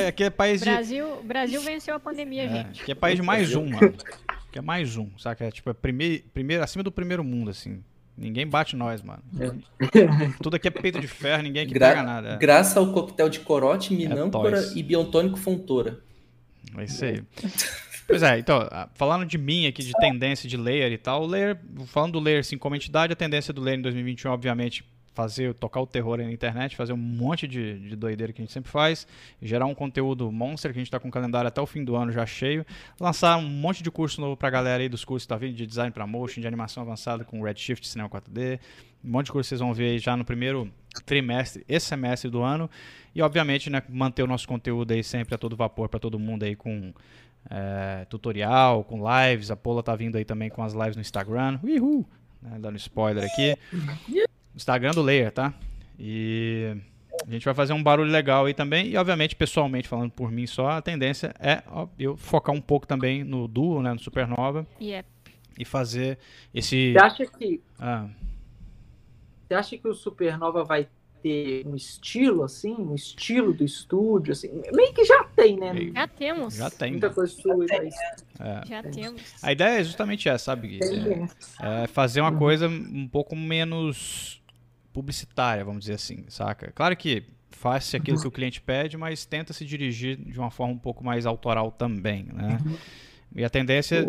Aqui 0.07 0.23
é 0.23 0.29
país 0.29 0.61
de... 0.61 0.69
Brasil, 0.69 1.23
Brasil 1.23 1.61
venceu 1.61 1.95
a 1.95 1.99
pandemia, 1.99 2.43
é, 2.43 2.47
gente. 2.47 2.81
Aqui 2.83 2.91
é 2.91 2.95
país 2.95 3.15
de 3.15 3.23
mais 3.23 3.55
um, 3.55 3.67
mano. 3.67 3.95
Aqui 4.27 4.59
é 4.59 4.61
mais 4.61 4.97
um, 4.97 5.09
saca? 5.17 5.45
É 5.45 5.51
tipo, 5.51 5.69
é 5.69 5.73
primeiro, 5.73 6.23
primeiro, 6.33 6.63
acima 6.63 6.83
do 6.83 6.91
primeiro 6.91 7.23
mundo, 7.23 7.49
assim. 7.49 7.83
Ninguém 8.17 8.47
bate 8.47 8.75
nós, 8.75 9.01
mano. 9.01 9.21
Tudo 10.41 10.55
aqui 10.55 10.67
é 10.67 10.71
peito 10.71 10.99
de 10.99 11.07
ferro, 11.07 11.43
ninguém 11.43 11.63
aqui 11.63 11.73
Gra 11.73 11.89
pega 11.89 12.03
nada. 12.03 12.29
É. 12.29 12.37
Graças 12.37 12.77
ao 12.77 12.91
coquetel 12.93 13.29
de 13.29 13.41
corote, 13.41 13.93
minâncora 13.93 14.59
é 14.59 14.73
e 14.73 14.81
biontônico 14.81 15.37
fontora. 15.37 15.99
É 16.77 16.83
isso 16.83 17.03
aí. 17.03 17.21
Pois 18.07 18.21
é, 18.23 18.37
então, 18.39 18.59
falando 18.93 19.25
de 19.25 19.37
mim 19.37 19.65
aqui, 19.65 19.83
de 19.83 19.91
tendência 19.93 20.47
de 20.47 20.55
layer 20.55 20.91
e 20.91 20.97
tal, 20.97 21.23
o 21.23 21.25
layer, 21.25 21.59
falando 21.87 22.13
do 22.13 22.19
layer 22.19 22.39
assim 22.39 22.57
como 22.57 22.75
entidade, 22.75 23.11
a 23.11 23.15
tendência 23.15 23.53
do 23.53 23.61
layer 23.61 23.79
em 23.79 23.81
2021, 23.81 24.31
obviamente, 24.31 24.85
fazer, 25.15 25.53
tocar 25.55 25.81
o 25.81 25.87
terror 25.87 26.19
aí 26.19 26.25
na 26.25 26.31
internet, 26.31 26.75
fazer 26.75 26.93
um 26.93 26.97
monte 26.97 27.47
de, 27.47 27.79
de 27.79 27.95
doideira 27.95 28.31
que 28.31 28.41
a 28.41 28.43
gente 28.43 28.53
sempre 28.53 28.69
faz, 28.69 29.07
gerar 29.41 29.65
um 29.65 29.73
conteúdo 29.73 30.31
monster, 30.31 30.71
que 30.71 30.77
a 30.77 30.81
gente 30.81 30.87
está 30.87 30.99
com 30.99 31.07
o 31.07 31.11
calendário 31.11 31.47
até 31.47 31.59
o 31.59 31.65
fim 31.65 31.83
do 31.83 31.95
ano 31.95 32.11
já 32.11 32.25
cheio, 32.25 32.65
lançar 32.99 33.37
um 33.37 33.47
monte 33.47 33.81
de 33.81 33.89
curso 33.89 34.21
novo 34.21 34.35
pra 34.37 34.49
galera 34.49 34.83
aí 34.83 34.89
dos 34.89 35.03
cursos 35.03 35.25
da 35.25 35.37
vida 35.37 35.53
de 35.53 35.65
design 35.65 35.91
para 35.91 36.05
motion, 36.05 36.41
de 36.41 36.47
animação 36.47 36.83
avançada 36.83 37.23
com 37.23 37.41
Redshift, 37.41 37.87
cinema 37.87 38.09
4D, 38.09 38.59
um 39.03 39.09
monte 39.09 39.27
de 39.27 39.31
curso 39.31 39.49
vocês 39.49 39.61
vão 39.61 39.73
ver 39.73 39.91
aí 39.91 39.99
já 39.99 40.17
no 40.17 40.25
primeiro 40.25 40.71
trimestre, 41.05 41.63
esse 41.67 41.87
semestre 41.87 42.29
do 42.29 42.41
ano, 42.41 42.69
e 43.15 43.21
obviamente, 43.21 43.69
né, 43.69 43.81
manter 43.87 44.23
o 44.23 44.27
nosso 44.27 44.47
conteúdo 44.47 44.91
aí 44.91 45.03
sempre 45.03 45.33
a 45.33 45.37
todo 45.37 45.55
vapor 45.55 45.87
para 45.87 45.99
todo 45.99 46.19
mundo 46.19 46.43
aí 46.43 46.55
com 46.55 46.93
é, 47.49 48.05
tutorial, 48.09 48.83
com 48.83 48.99
lives. 48.99 49.51
A 49.51 49.55
Pola 49.55 49.81
tá 49.81 49.95
vindo 49.95 50.17
aí 50.17 50.25
também 50.25 50.49
com 50.49 50.61
as 50.61 50.73
lives 50.73 50.95
no 50.95 51.01
Instagram. 51.01 51.59
Uhul! 51.63 52.05
Né, 52.41 52.57
dando 52.59 52.75
spoiler 52.77 53.23
aqui. 53.23 53.55
Instagram 54.55 54.91
do 54.91 55.01
Layer, 55.01 55.31
tá? 55.31 55.53
E 55.99 56.75
a 57.27 57.31
gente 57.31 57.45
vai 57.45 57.53
fazer 57.53 57.73
um 57.73 57.81
barulho 57.81 58.11
legal 58.11 58.45
aí 58.45 58.53
também. 58.53 58.87
E, 58.87 58.97
obviamente, 58.97 59.35
pessoalmente, 59.35 59.87
falando 59.87 60.11
por 60.11 60.31
mim 60.31 60.45
só, 60.45 60.69
a 60.69 60.81
tendência 60.81 61.33
é 61.39 61.63
ó, 61.67 61.87
eu 61.97 62.15
focar 62.17 62.53
um 62.53 62.61
pouco 62.61 62.85
também 62.85 63.23
no 63.23 63.47
Duo, 63.47 63.81
né? 63.81 63.93
No 63.93 63.99
Supernova. 63.99 64.65
Yep. 64.81 65.07
E 65.57 65.65
fazer 65.65 66.17
esse. 66.53 66.93
Você 66.93 66.99
acha 66.99 67.25
que. 67.25 67.61
Ah. 67.79 68.07
Você 69.47 69.53
acha 69.53 69.77
que 69.77 69.87
o 69.87 69.93
Supernova 69.93 70.63
vai 70.63 70.87
ter 71.21 71.65
um 71.65 71.75
estilo, 71.75 72.43
assim, 72.43 72.73
um 72.73 72.93
estilo 72.93 73.53
do 73.53 73.63
estúdio, 73.63 74.31
assim, 74.33 74.61
meio 74.71 74.93
que 74.93 75.03
já 75.05 75.23
tem, 75.23 75.57
né? 75.57 75.73
Já 75.93 76.07
temos. 76.07 76.55
Já 76.55 76.69
tem. 76.69 76.91
Muita 76.91 77.09
coisa 77.09 77.33
sua, 77.33 77.67
já, 77.67 77.75
é. 77.77 78.61
já 78.65 78.83
temos. 78.83 79.21
A 79.41 79.51
ideia 79.51 79.79
é 79.79 79.83
justamente 79.83 80.29
essa, 80.29 80.45
sabe? 80.45 80.79
É, 80.83 81.83
é 81.83 81.87
fazer 81.87 82.21
uma 82.21 82.31
uhum. 82.31 82.37
coisa 82.37 82.67
um 82.67 83.07
pouco 83.07 83.35
menos 83.35 84.39
publicitária, 84.95 85.65
vamos 85.65 85.81
dizer 85.81 85.95
assim, 85.95 86.23
saca? 86.29 86.71
Claro 86.71 86.95
que 86.95 87.25
faz 87.51 87.93
aquilo 87.93 88.19
que 88.19 88.27
o 88.27 88.31
cliente 88.31 88.61
pede, 88.61 88.95
mas 88.95 89.25
tenta 89.25 89.51
se 89.51 89.65
dirigir 89.65 90.15
de 90.15 90.39
uma 90.39 90.49
forma 90.49 90.73
um 90.73 90.77
pouco 90.77 91.03
mais 91.03 91.25
autoral 91.25 91.69
também, 91.69 92.23
né? 92.33 92.57
Uhum. 92.65 92.77
E 93.35 93.43
a 93.43 93.49
tendência, 93.49 94.05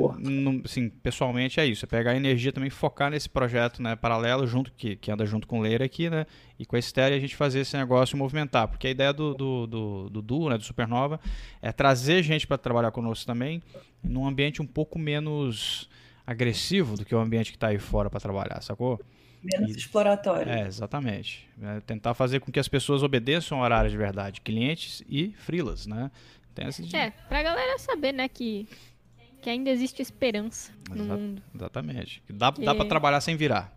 assim, 0.65 0.89
pessoalmente, 0.89 1.59
é 1.59 1.67
isso. 1.67 1.85
É 1.85 1.89
pegar 1.89 2.13
a 2.13 2.17
energia 2.17 2.53
também 2.53 2.71
focar 2.71 3.11
nesse 3.11 3.29
projeto 3.29 3.83
né, 3.83 3.97
paralelo, 3.97 4.47
junto 4.47 4.71
que, 4.71 4.95
que 4.95 5.11
anda 5.11 5.27
junto 5.27 5.49
com 5.49 5.59
o 5.59 5.63
Leira 5.63 5.85
aqui, 5.85 6.09
né? 6.09 6.27
E 6.57 6.65
com 6.65 6.77
a 6.77 6.79
Estéreo 6.79 7.17
a 7.17 7.21
gente 7.21 7.35
fazer 7.35 7.61
esse 7.61 7.77
negócio 7.77 8.17
movimentar. 8.17 8.69
Porque 8.69 8.87
a 8.87 8.91
ideia 8.91 9.13
do, 9.13 9.35
do, 9.35 9.67
do, 9.67 10.11
do 10.11 10.23
Duo, 10.23 10.49
né, 10.49 10.57
do 10.57 10.63
Supernova, 10.63 11.19
é 11.61 11.73
trazer 11.73 12.23
gente 12.23 12.47
para 12.47 12.57
trabalhar 12.57 12.93
conosco 12.93 13.27
também 13.27 13.61
num 14.01 14.29
ambiente 14.29 14.63
um 14.63 14.67
pouco 14.67 14.97
menos 14.97 15.89
agressivo 16.25 16.97
do 16.97 17.05
que 17.05 17.13
o 17.13 17.19
ambiente 17.19 17.51
que 17.51 17.57
está 17.57 17.69
aí 17.69 17.81
fora 17.81 18.09
para 18.09 18.21
trabalhar, 18.21 18.63
sacou? 18.63 19.01
Menos 19.53 19.75
e, 19.75 19.79
exploratório. 19.79 20.51
É, 20.51 20.67
exatamente. 20.67 21.49
É 21.63 21.81
tentar 21.81 22.15
fazer 22.15 22.41
com 22.41 22.51
que 22.51 22.59
as 22.59 22.69
pessoas 22.69 23.03
obedeçam 23.03 23.59
ao 23.59 23.65
horário 23.65 23.91
de 23.91 23.97
verdade, 23.97 24.41
clientes 24.41 25.03
e 25.09 25.33
frilas, 25.39 25.87
né? 25.87 26.11
Tem 26.55 26.67
essa 26.67 26.83
de... 26.83 26.97
É, 26.97 27.11
pra 27.11 27.43
galera 27.43 27.79
saber, 27.79 28.13
né, 28.13 28.29
que, 28.29 28.67
que 29.43 29.51
ainda 29.51 29.71
existe 29.71 30.01
esperança 30.01 30.73
no 30.89 31.03
Exa 31.03 31.17
mundo. 31.17 31.43
Exatamente. 31.55 32.23
Dá, 32.29 32.51
que... 32.51 32.65
dá 32.65 32.75
pra 32.75 32.85
trabalhar 32.87 33.21
sem 33.21 33.37
virar. 33.37 33.73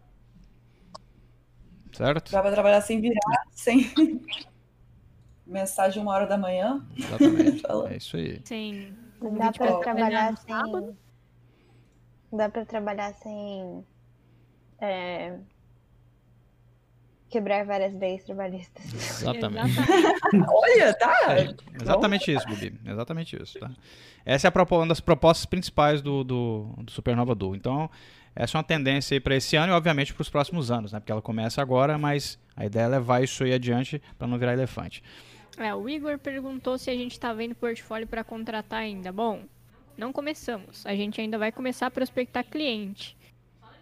Certo? 1.92 2.32
Dá 2.32 2.42
pra 2.42 2.52
trabalhar 2.52 2.82
sem 2.82 3.02
virar, 3.02 3.44
sem 3.52 3.92
mensagem 5.46 6.02
uma 6.02 6.14
hora 6.14 6.28
da 6.28 6.38
manhã. 6.38 6.86
Exatamente. 6.96 7.64
é 7.90 7.98
isso 7.98 8.18
aí. 8.18 8.42
Sim. 8.46 8.94
Dá 9.38 9.52
pra 9.52 9.80
trabalhar 9.80 10.38
sem. 10.38 10.96
Dá 12.32 12.50
pra 12.50 12.66
trabalhar 12.66 13.14
sem. 13.16 13.84
É... 14.80 15.38
Quebrar 17.30 17.66
várias 17.66 17.94
leis 17.94 18.24
trabalhistas. 18.24 18.94
Exatamente. 18.94 19.76
Olha, 20.48 20.94
tá. 20.96 21.16
É, 21.30 21.56
exatamente 21.82 22.34
isso, 22.34 22.48
Bubi. 22.48 22.74
Exatamente 22.86 23.42
isso, 23.42 23.60
tá? 23.60 23.70
Essa 24.26 24.48
é 24.48 24.52
uma 24.72 24.88
das 24.88 25.00
propostas 25.00 25.46
principais 25.46 26.02
do, 26.02 26.24
do, 26.24 26.74
do 26.78 26.92
Supernova 26.92 27.36
Duo. 27.36 27.56
Então, 27.56 27.90
essa 28.36 28.58
é 28.58 28.60
uma 28.60 28.64
tendência 28.64 29.16
aí 29.16 29.20
para 29.20 29.36
esse 29.36 29.56
ano 29.56 29.74
e, 29.74 29.76
obviamente, 29.76 30.14
para 30.14 30.22
os 30.22 30.30
próximos 30.30 30.72
anos, 30.72 30.92
né? 30.92 31.00
Porque 31.00 31.12
ela 31.12 31.22
começa 31.22 31.62
agora, 31.62 31.98
mas 31.98 32.40
a 32.56 32.66
ideia 32.66 32.84
é 32.84 32.88
levar 32.88 33.24
isso 33.24 33.44
aí 33.44 33.54
adiante 33.54 34.02
para 34.18 34.28
não 34.28 34.38
virar 34.38 34.54
elefante. 34.54 35.04
É, 35.58 35.74
o 35.76 35.90
Igor 35.90 36.18
perguntou 36.18 36.78
se 36.78 36.90
a 36.90 36.94
gente 36.94 37.12
está 37.12 37.34
vendo 37.34 37.54
portfólio 37.54 38.08
para 38.08 38.24
contratar 38.24 38.80
ainda. 38.80 39.12
Bom, 39.12 39.44
não 39.98 40.14
começamos. 40.14 40.86
A 40.86 40.96
gente 40.96 41.20
ainda 41.20 41.38
vai 41.38 41.52
começar 41.52 41.88
a 41.88 41.92
prospectar 41.92 42.46
cliente. 42.46 43.18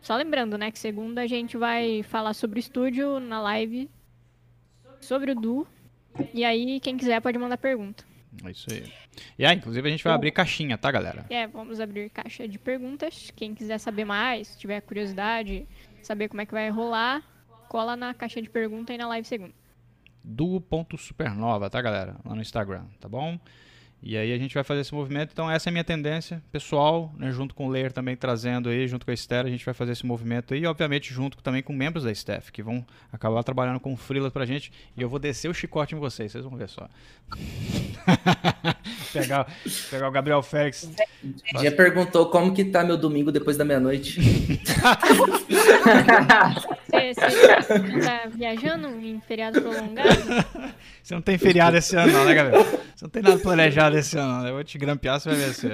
Só 0.02 0.16
lembrando, 0.16 0.58
né, 0.58 0.72
que 0.72 0.80
segunda 0.80 1.22
a 1.22 1.28
gente 1.28 1.58
vai 1.58 2.04
falar 2.04 2.34
sobre 2.34 2.60
o 2.60 2.62
estúdio 2.62 3.20
na 3.20 3.42
live, 3.42 3.90
sobre 5.00 5.32
o 5.32 5.36
Du. 5.36 5.68
E 6.34 6.44
aí, 6.44 6.80
quem 6.80 6.98
quiser 6.98 7.22
pode 7.22 7.38
mandar 7.38 7.58
pergunta. 7.58 8.04
É 8.44 8.52
isso 8.52 8.68
aí. 8.72 8.92
E 9.38 9.46
aí, 9.46 9.56
inclusive 9.56 9.88
a 9.88 9.92
gente 9.92 10.04
vai 10.04 10.14
abrir 10.14 10.32
caixinha, 10.32 10.78
tá, 10.78 10.92
galera? 10.92 11.26
É, 11.30 11.48
vamos 11.48 11.80
abrir 11.80 12.10
caixa 12.10 12.48
de 12.48 12.60
perguntas. 12.60 13.32
Quem 13.36 13.54
quiser 13.54 13.80
saber 13.80 14.06
mais, 14.06 14.56
tiver 14.58 14.82
curiosidade, 14.82 15.68
saber 16.02 16.28
como 16.30 16.42
é 16.42 16.46
que 16.46 16.54
vai 16.54 16.70
rolar, 16.70 17.24
cola 17.68 17.96
na 17.96 18.14
caixa 18.14 18.42
de 18.42 18.50
pergunta 18.50 18.94
aí 18.94 18.98
na 18.98 19.08
live 19.08 19.28
segunda 19.28 19.54
duo.supernova, 20.28 21.70
tá, 21.70 21.82
galera? 21.82 22.18
Lá 22.26 22.36
no 22.36 22.42
Instagram, 22.42 22.86
tá 23.00 23.08
bom? 23.08 23.40
E 24.02 24.16
aí 24.16 24.32
a 24.32 24.38
gente 24.38 24.54
vai 24.54 24.64
fazer 24.64 24.82
esse 24.82 24.94
movimento. 24.94 25.32
Então 25.34 25.50
essa 25.50 25.70
é 25.70 25.72
a 25.72 25.74
minha 25.74 25.84
tendência 25.84 26.42
pessoal, 26.52 27.14
né, 27.18 27.32
junto 27.32 27.56
com 27.56 27.68
o 27.68 27.70
Layer 27.70 27.92
também 27.92 28.16
trazendo 28.16 28.70
aí, 28.70 28.88
junto 28.88 29.06
com 29.06 29.12
a 29.12 29.14
Esther, 29.14 29.46
a 29.46 29.50
gente 29.50 29.66
vai 29.66 29.74
fazer 29.74 29.94
esse 29.94 30.06
movimento 30.06 30.54
aí, 30.54 30.66
obviamente 30.66 31.14
junto 31.14 31.38
também 31.42 31.64
com 31.64 31.74
membros 31.74 32.04
da 32.04 32.12
staff, 32.12 32.52
que 32.52 32.62
vão 32.62 32.86
acabar 33.12 33.44
trabalhando 33.44 33.80
com 33.80 33.96
freela 33.98 34.30
pra 34.30 34.46
gente, 34.46 34.72
e 34.96 35.02
eu 35.02 35.10
vou 35.10 35.20
descer 35.20 35.50
o 35.50 35.54
chicote 35.54 35.96
em 35.96 36.00
vocês, 36.00 36.32
vocês 36.32 36.44
vão 36.44 36.56
ver 36.56 36.70
só. 36.70 36.88
pegar, 39.12 39.48
pegar 39.90 40.08
o 40.08 40.12
Gabriel 40.12 40.42
Félix. 40.42 40.92
Já 41.62 41.72
perguntou 41.72 42.30
como 42.30 42.54
que 42.54 42.66
tá 42.66 42.84
meu 42.84 42.98
domingo 42.98 43.32
depois 43.32 43.58
da 43.58 43.66
meia-noite. 43.66 44.20
você, 46.86 47.14
você 47.14 48.02
tá 48.06 48.28
viajando 48.34 48.88
em 49.00 49.20
feriado 49.22 49.62
prolongado? 49.62 50.10
Você 51.04 51.14
não 51.14 51.22
tem 51.22 51.38
feriado 51.38 51.78
esse 51.78 51.96
ano 51.96 52.12
não, 52.12 52.26
né, 52.26 52.34
Gabriel? 52.34 52.64
Você 52.64 53.06
não 53.06 53.10
tem 53.10 53.24
nada 53.24 53.38
planejado 53.40 53.98
esse 53.98 54.18
ano, 54.18 54.44
né? 54.44 54.50
Eu 54.50 54.56
vou 54.56 54.64
te 54.64 54.78
grampear, 54.78 55.20
você 55.20 55.30
vai 55.30 55.38
ver 55.38 55.46
assim. 55.46 55.70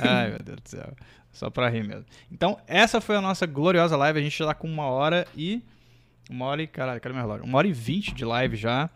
Ai, 0.00 0.30
meu 0.30 0.38
Deus 0.38 0.58
do 0.60 0.68
céu. 0.68 0.92
Só 1.32 1.50
pra 1.50 1.68
rir 1.68 1.82
mesmo. 1.82 2.04
Então, 2.30 2.58
essa 2.66 3.00
foi 3.00 3.16
a 3.16 3.20
nossa 3.20 3.44
gloriosa 3.44 3.96
live. 3.96 4.20
A 4.20 4.22
gente 4.22 4.38
já 4.38 4.46
tá 4.46 4.54
com 4.54 4.68
uma 4.68 4.86
hora 4.86 5.26
e. 5.36 5.62
Uma 6.30 6.46
hora 6.46 6.62
e. 6.62 6.66
Caralho, 6.66 7.00
cadê 7.00 7.12
meu 7.12 7.22
relógio? 7.22 7.44
Uma 7.44 7.58
hora 7.58 7.66
e 7.66 7.72
vinte 7.72 8.14
de 8.14 8.24
live 8.24 8.56
já. 8.56 8.88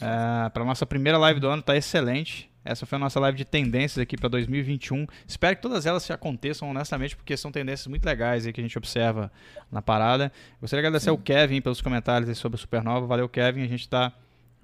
É, 0.00 0.48
pra 0.50 0.64
nossa 0.64 0.84
primeira 0.84 1.16
live 1.16 1.40
do 1.40 1.48
ano, 1.48 1.62
tá 1.62 1.74
excelente. 1.76 2.49
Essa 2.64 2.84
foi 2.84 2.96
a 2.96 2.98
nossa 2.98 3.18
live 3.20 3.38
de 3.38 3.44
tendências 3.44 3.98
aqui 3.98 4.16
para 4.16 4.28
2021. 4.28 5.06
Espero 5.26 5.56
que 5.56 5.62
todas 5.62 5.86
elas 5.86 6.02
se 6.02 6.12
aconteçam 6.12 6.70
honestamente, 6.70 7.16
porque 7.16 7.36
são 7.36 7.50
tendências 7.50 7.86
muito 7.86 8.04
legais 8.04 8.46
aí 8.46 8.52
que 8.52 8.60
a 8.60 8.64
gente 8.64 8.76
observa 8.76 9.32
na 9.72 9.80
parada. 9.80 10.30
Gostaria 10.60 10.82
de 10.82 10.86
agradecer 10.86 11.06
Sim. 11.06 11.10
ao 11.10 11.18
Kevin 11.18 11.60
pelos 11.60 11.80
comentários 11.80 12.36
sobre 12.38 12.56
a 12.56 12.58
Supernova. 12.58 13.06
Valeu, 13.06 13.28
Kevin. 13.28 13.62
A 13.62 13.68
gente 13.68 13.80
está 13.80 14.12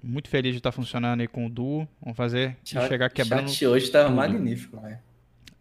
muito 0.03 0.29
feliz 0.29 0.53
de 0.53 0.59
estar 0.59 0.71
funcionando 0.71 1.21
aí 1.21 1.27
com 1.27 1.47
o 1.47 1.49
Duo. 1.49 1.87
Vamos 2.01 2.15
fazer 2.15 2.55
chegar 2.63 3.09
quebrando. 3.09 3.47
O 3.47 3.49
chat 3.49 3.65
hoje 3.65 3.85
estava 3.85 4.09
magnífico, 4.09 4.79
velho. 4.79 4.99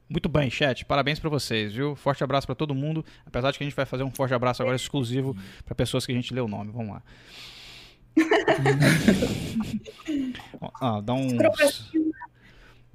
Muito 0.08 0.28
bem, 0.28 0.48
chat. 0.50 0.84
Parabéns 0.84 1.18
para 1.18 1.28
vocês, 1.28 1.72
viu? 1.72 1.96
Forte 1.96 2.22
abraço 2.22 2.46
para 2.46 2.54
todo 2.54 2.72
mundo. 2.74 3.04
Apesar 3.24 3.50
de 3.50 3.58
que 3.58 3.64
a 3.64 3.66
gente 3.66 3.74
vai 3.74 3.86
fazer 3.86 4.04
um 4.04 4.10
forte 4.10 4.34
abraço 4.34 4.62
agora 4.62 4.76
exclusivo 4.76 5.36
para 5.64 5.74
pessoas 5.74 6.06
que 6.06 6.12
a 6.12 6.14
gente 6.14 6.32
lê 6.32 6.40
o 6.40 6.46
nome. 6.46 6.70
Vamos 6.70 6.94
lá. 6.94 7.02
ah, 10.80 11.00
dá 11.00 11.12
um. 11.12 11.36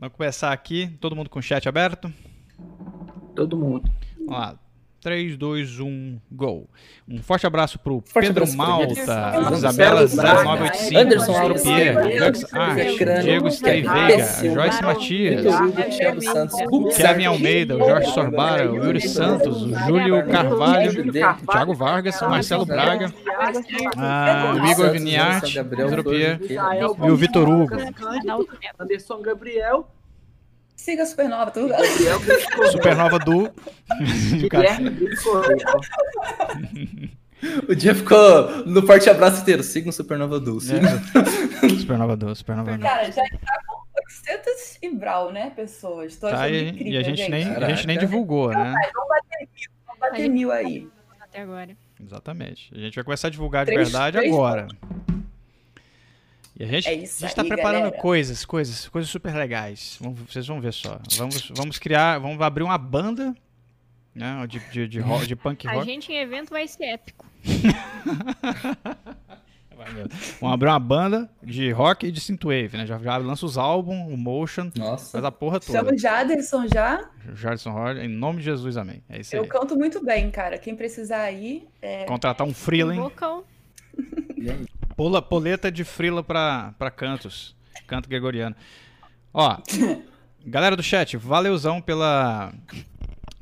Vamos 0.02 0.18
começar 0.18 0.52
aqui. 0.52 0.88
Todo 1.00 1.16
mundo 1.16 1.30
com 1.30 1.38
o 1.38 1.44
chat 1.44 1.70
aberto? 1.70 2.12
Todo 3.36 3.56
mundo. 3.56 3.88
Vamos 4.18 4.32
lá. 4.32 4.60
3, 5.02 5.36
2, 5.36 5.80
1, 5.80 6.20
go. 6.32 6.70
Um 7.10 7.22
forte 7.24 7.48
abraço 7.48 7.80
pro 7.80 8.04
forte 8.06 8.28
Pedro 8.28 8.44
abraço 8.44 8.58
Malta, 8.58 9.54
Isabela 9.54 10.08
0985, 10.08 11.00
Anderson 11.00 11.36
Arte, 12.56 13.24
Diego 13.24 13.52
Stey 13.52 13.82
Veiga, 13.82 14.54
Joyce 14.54 14.84
Matias, 14.84 15.46
Kevin 16.96 17.26
Almeida, 17.26 17.76
o 17.76 17.80
Jorge 17.80 18.12
Sorbara, 18.12 18.72
o 18.72 18.76
Yuri 18.76 19.02
Santos, 19.02 19.64
o 19.64 19.74
Júlio 19.88 20.26
Carvalho, 20.28 21.12
Thiago 21.12 21.74
Vargas, 21.74 22.22
Marcelo 22.22 22.66
Braga, 22.66 23.12
ah, 23.98 24.54
o 24.62 24.68
Igor 24.68 24.92
Viniati, 24.92 25.60
o 25.60 26.04
Pierre 26.04 26.40
e 27.04 27.10
o 27.10 27.16
Vitor 27.16 27.50
Hugo. 27.50 27.76
Anderson 28.80 29.22
Gabriel. 29.22 29.88
Siga 30.82 31.04
a 31.04 31.06
Supernova, 31.06 31.52
tudo. 31.52 31.76
Supernova 32.72 33.20
do. 33.20 33.44
o 37.70 37.76
dia 37.76 37.94
ficou 37.94 38.66
no 38.66 38.82
forte 38.88 39.08
abraço 39.08 39.44
inteiro. 39.44 39.62
Siga 39.62 39.92
o 39.92 39.94
Supernova 39.94 40.40
do. 40.40 40.58
É. 40.58 41.70
Supernova 41.80 42.18
do, 42.18 42.36
Supernova 42.36 42.76
do. 42.76 42.82
Cara, 42.82 43.12
já 43.12 43.24
está 43.24 43.60
com 43.68 43.84
800 44.34 44.80
e 44.82 44.90
brau, 44.90 45.32
né, 45.32 45.52
pessoas? 45.52 46.16
Tô 46.16 46.28
tá, 46.28 46.50
e, 46.50 46.70
incrível, 46.70 46.94
e 46.94 46.98
a 46.98 47.04
gente, 47.04 47.18
gente. 47.18 47.30
Nem, 47.30 47.48
a 47.48 47.70
gente 47.70 47.86
nem 47.86 48.00
divulgou, 48.00 48.50
né? 48.50 48.74
Vamos 48.96 49.08
bater 49.08 49.38
mil, 49.38 49.50
vamos 49.86 50.00
bater 50.00 50.28
mil 50.30 50.52
aí. 50.52 50.90
Até 51.20 51.42
agora. 51.42 51.78
Exatamente. 52.04 52.74
A 52.74 52.80
gente 52.80 52.96
vai 52.96 53.04
começar 53.04 53.28
a 53.28 53.32
divulgar 53.32 53.68
de 53.68 53.74
três, 53.74 53.92
verdade 53.92 54.18
três 54.18 54.34
agora. 54.34 54.68
E 56.62 56.64
a 56.64 56.68
gente 56.68 56.88
é 56.88 56.94
está 57.02 57.44
preparando 57.44 57.86
galera. 57.86 57.98
coisas, 57.98 58.46
coisas, 58.46 58.88
coisas 58.88 59.10
super 59.10 59.34
legais. 59.34 59.98
Vocês 60.28 60.46
vão 60.46 60.62
ver 60.62 60.72
só. 60.72 61.00
Vamos, 61.18 61.52
vamos 61.56 61.80
criar, 61.80 62.20
vamos 62.20 62.40
abrir 62.40 62.62
uma 62.62 62.78
banda 62.78 63.36
né, 64.14 64.46
de, 64.48 64.60
de, 64.72 64.88
de, 64.88 65.00
rock, 65.00 65.26
de 65.26 65.36
punk 65.36 65.66
rock. 65.66 65.80
A 65.80 65.84
gente 65.84 66.12
em 66.12 66.18
evento 66.18 66.52
vai 66.52 66.68
ser 66.68 66.84
épico. 66.84 67.26
Vamos 70.40 70.54
abrir 70.54 70.68
uma 70.68 70.80
banda 70.80 71.28
de 71.42 71.72
rock 71.72 72.06
e 72.06 72.12
de 72.12 72.22
synthwave, 72.22 72.78
né? 72.78 72.86
Já, 72.86 73.00
já 73.00 73.18
lança 73.18 73.48
os 73.48 73.58
álbuns, 73.58 74.14
o 74.14 74.16
motion, 74.16 74.70
Nossa. 74.76 75.14
faz 75.14 75.26
a 75.26 75.32
porra 75.32 75.60
toda. 75.60 75.80
Chama 75.80 75.92
o 75.92 75.98
Jaderson 75.98 76.68
já. 76.72 77.10
Jaderson 77.34 77.72
Roger, 77.72 78.06
em 78.06 78.08
nome 78.08 78.38
de 78.38 78.46
Jesus, 78.46 78.78
amém. 78.78 79.02
É 79.10 79.22
isso 79.22 79.36
Eu 79.36 79.42
aí. 79.42 79.50
canto 79.50 79.76
muito 79.76 80.06
bem, 80.06 80.30
cara. 80.30 80.60
Quem 80.60 80.76
precisar 80.76 81.24
aí... 81.24 81.68
É... 81.82 82.06
Contratar 82.06 82.46
um 82.46 82.54
freeling. 82.54 82.98
Vocal. 82.98 83.44
Pula, 85.02 85.20
poleta 85.20 85.72
de 85.72 85.84
frila 85.84 86.24
para 86.24 86.92
cantos. 86.96 87.56
Canto 87.88 88.08
gregoriano. 88.08 88.56
Ó, 89.34 89.58
galera 90.46 90.76
do 90.76 90.84
chat, 90.84 91.18
valeuzão 91.18 91.82
pela, 91.82 92.54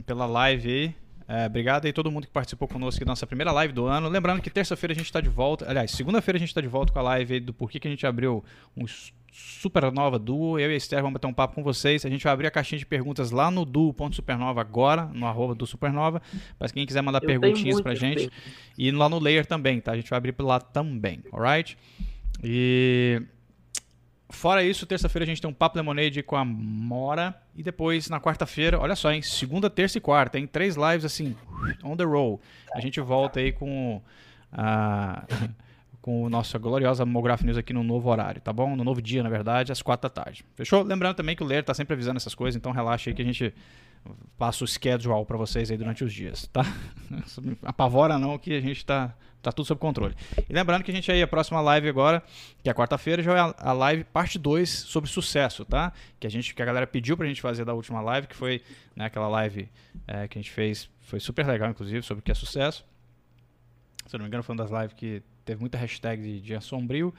pela 0.05 0.25
live 0.25 0.69
aí. 0.69 0.95
É, 1.27 1.47
obrigado 1.47 1.83
aí 1.83 1.91
todo 1.91 2.09
mundo 2.09 2.27
que 2.27 2.31
participou 2.31 2.65
conosco 2.65 2.99
aqui 2.99 3.03
da 3.03 3.11
nossa 3.11 3.27
primeira 3.27 3.51
live 3.51 3.73
do 3.73 3.87
ano. 3.87 4.07
Lembrando 4.07 4.41
que 4.41 4.49
terça-feira 4.49 4.93
a 4.93 4.95
gente 4.95 5.07
está 5.07 5.19
de 5.19 5.27
volta. 5.27 5.69
Aliás, 5.69 5.91
segunda-feira 5.91 6.37
a 6.37 6.39
gente 6.39 6.47
está 6.47 6.61
de 6.61 6.69
volta 6.69 6.93
com 6.93 6.99
a 6.99 7.01
live 7.01 7.33
aí 7.33 7.39
do 7.41 7.53
porquê 7.53 7.77
que 7.77 7.89
a 7.89 7.91
gente 7.91 8.07
abriu 8.07 8.41
um 8.77 8.85
Supernova 9.31 10.17
Duo. 10.17 10.59
Eu 10.59 10.71
e 10.71 10.73
a 10.73 10.77
Esther 10.77 11.01
vamos 11.01 11.13
bater 11.13 11.27
um 11.27 11.33
papo 11.33 11.55
com 11.55 11.63
vocês. 11.63 12.05
A 12.05 12.09
gente 12.09 12.23
vai 12.23 12.33
abrir 12.33 12.47
a 12.47 12.51
caixinha 12.51 12.79
de 12.79 12.85
perguntas 12.85 13.31
lá 13.31 13.49
no 13.49 13.65
duo.supernova 13.65 14.61
agora, 14.61 15.05
no 15.13 15.25
arroba 15.25 15.55
do 15.55 15.65
Supernova. 15.65 16.21
Para 16.57 16.69
quem 16.69 16.85
quiser 16.85 17.01
mandar 17.01 17.21
Eu 17.23 17.27
perguntinhas 17.27 17.81
pra 17.81 17.95
gente. 17.95 18.27
Bem. 18.27 18.31
E 18.77 18.91
lá 18.91 19.09
no 19.09 19.19
Layer 19.19 19.45
também, 19.45 19.79
tá? 19.79 19.91
A 19.91 19.95
gente 19.95 20.09
vai 20.09 20.17
abrir 20.17 20.31
por 20.31 20.45
lá 20.45 20.59
também, 20.59 21.21
alright? 21.31 21.77
E 22.43 23.21
Fora 24.31 24.63
isso, 24.63 24.85
terça-feira 24.85 25.23
a 25.23 25.25
gente 25.25 25.41
tem 25.41 25.49
um 25.49 25.53
Papo 25.53 25.75
Lemonade 25.75 26.21
com 26.21 26.35
a 26.35 26.45
Mora. 26.45 27.35
E 27.55 27.63
depois, 27.63 28.09
na 28.09 28.21
quarta-feira, 28.21 28.79
olha 28.79 28.95
só, 28.95 29.11
hein? 29.11 29.23
Segunda, 29.23 29.71
terça 29.71 29.97
e 29.97 30.01
quarta, 30.01 30.33
tem 30.33 30.45
três 30.45 30.75
lives 30.75 31.03
assim, 31.03 31.35
on 31.83 31.97
the 31.97 32.03
roll. 32.03 32.39
A 32.73 32.79
gente 32.79 33.01
volta 33.01 33.39
aí 33.39 33.51
com 33.51 33.99
a. 34.51 35.25
com 36.01 36.27
a 36.27 36.29
nossa 36.29 36.57
gloriosa 36.57 37.05
Mograph 37.05 37.41
News 37.41 37.57
aqui 37.57 37.73
no 37.73 37.83
novo 37.83 38.09
horário, 38.09 38.41
tá 38.41 38.53
bom? 38.53 38.75
No 38.75 38.83
novo 38.83 39.01
dia, 39.01 39.21
na 39.21 39.29
verdade, 39.29 39.71
às 39.71 39.81
quatro 39.81 40.09
da 40.09 40.23
tarde. 40.23 40.45
Fechou? 40.55 40.83
Lembrando 40.83 41.15
também 41.15 41.35
que 41.35 41.43
o 41.43 41.45
Ler 41.45 41.63
tá 41.63 41.73
sempre 41.73 41.93
avisando 41.93 42.17
essas 42.17 42.33
coisas, 42.33 42.55
então 42.55 42.71
relaxa 42.71 43.09
aí 43.09 43.13
que 43.13 43.21
a 43.21 43.25
gente 43.25 43.53
passo 44.37 44.63
o 44.63 44.67
schedule 44.67 45.25
para 45.25 45.37
vocês 45.37 45.69
aí 45.69 45.77
durante 45.77 46.03
os 46.03 46.13
dias, 46.13 46.47
tá? 46.47 46.63
Apavora 47.63 48.17
não 48.17 48.37
que 48.37 48.53
a 48.53 48.61
gente 48.61 48.85
tá, 48.85 49.13
tá 49.41 49.51
tudo 49.51 49.65
sob 49.65 49.79
controle. 49.79 50.15
E 50.49 50.53
lembrando 50.53 50.83
que 50.83 50.91
a 50.91 50.93
gente 50.93 51.11
aí, 51.11 51.21
a 51.21 51.27
próxima 51.27 51.59
live 51.59 51.89
agora, 51.89 52.23
que 52.63 52.69
é 52.69 52.73
quarta-feira, 52.73 53.21
já 53.21 53.35
é 53.35 53.39
a, 53.39 53.55
a, 53.57 53.73
live 53.73 54.05
parte 54.05 54.39
2 54.39 54.69
sobre 54.69 55.09
sucesso, 55.09 55.65
tá? 55.65 55.91
Que 56.19 56.25
a 56.25 56.29
gente, 56.29 56.55
que 56.55 56.61
a 56.61 56.65
galera 56.65 56.87
pediu 56.87 57.17
pra 57.17 57.27
gente 57.27 57.41
fazer 57.41 57.65
da 57.65 57.73
última 57.73 58.01
live, 58.01 58.27
que 58.27 58.35
foi 58.35 58.61
né, 58.95 59.05
aquela 59.05 59.27
live 59.27 59.69
é, 60.07 60.27
que 60.27 60.37
a 60.37 60.41
gente 60.41 60.51
fez, 60.51 60.89
foi 61.01 61.19
super 61.19 61.45
legal, 61.45 61.69
inclusive, 61.69 62.01
sobre 62.01 62.21
o 62.21 62.23
que 62.23 62.31
é 62.31 62.35
sucesso. 62.35 62.85
Se 64.05 64.15
eu 64.15 64.17
não 64.17 64.23
me 64.23 64.29
engano, 64.29 64.43
foi 64.43 64.55
uma 64.55 64.63
das 64.63 64.71
lives 64.71 64.93
que 64.93 65.21
teve 65.49 65.59
muita 65.59 65.77
hashtag 65.77 66.21
de 66.21 66.39
dia 66.39 66.61
sombrio. 66.61 67.13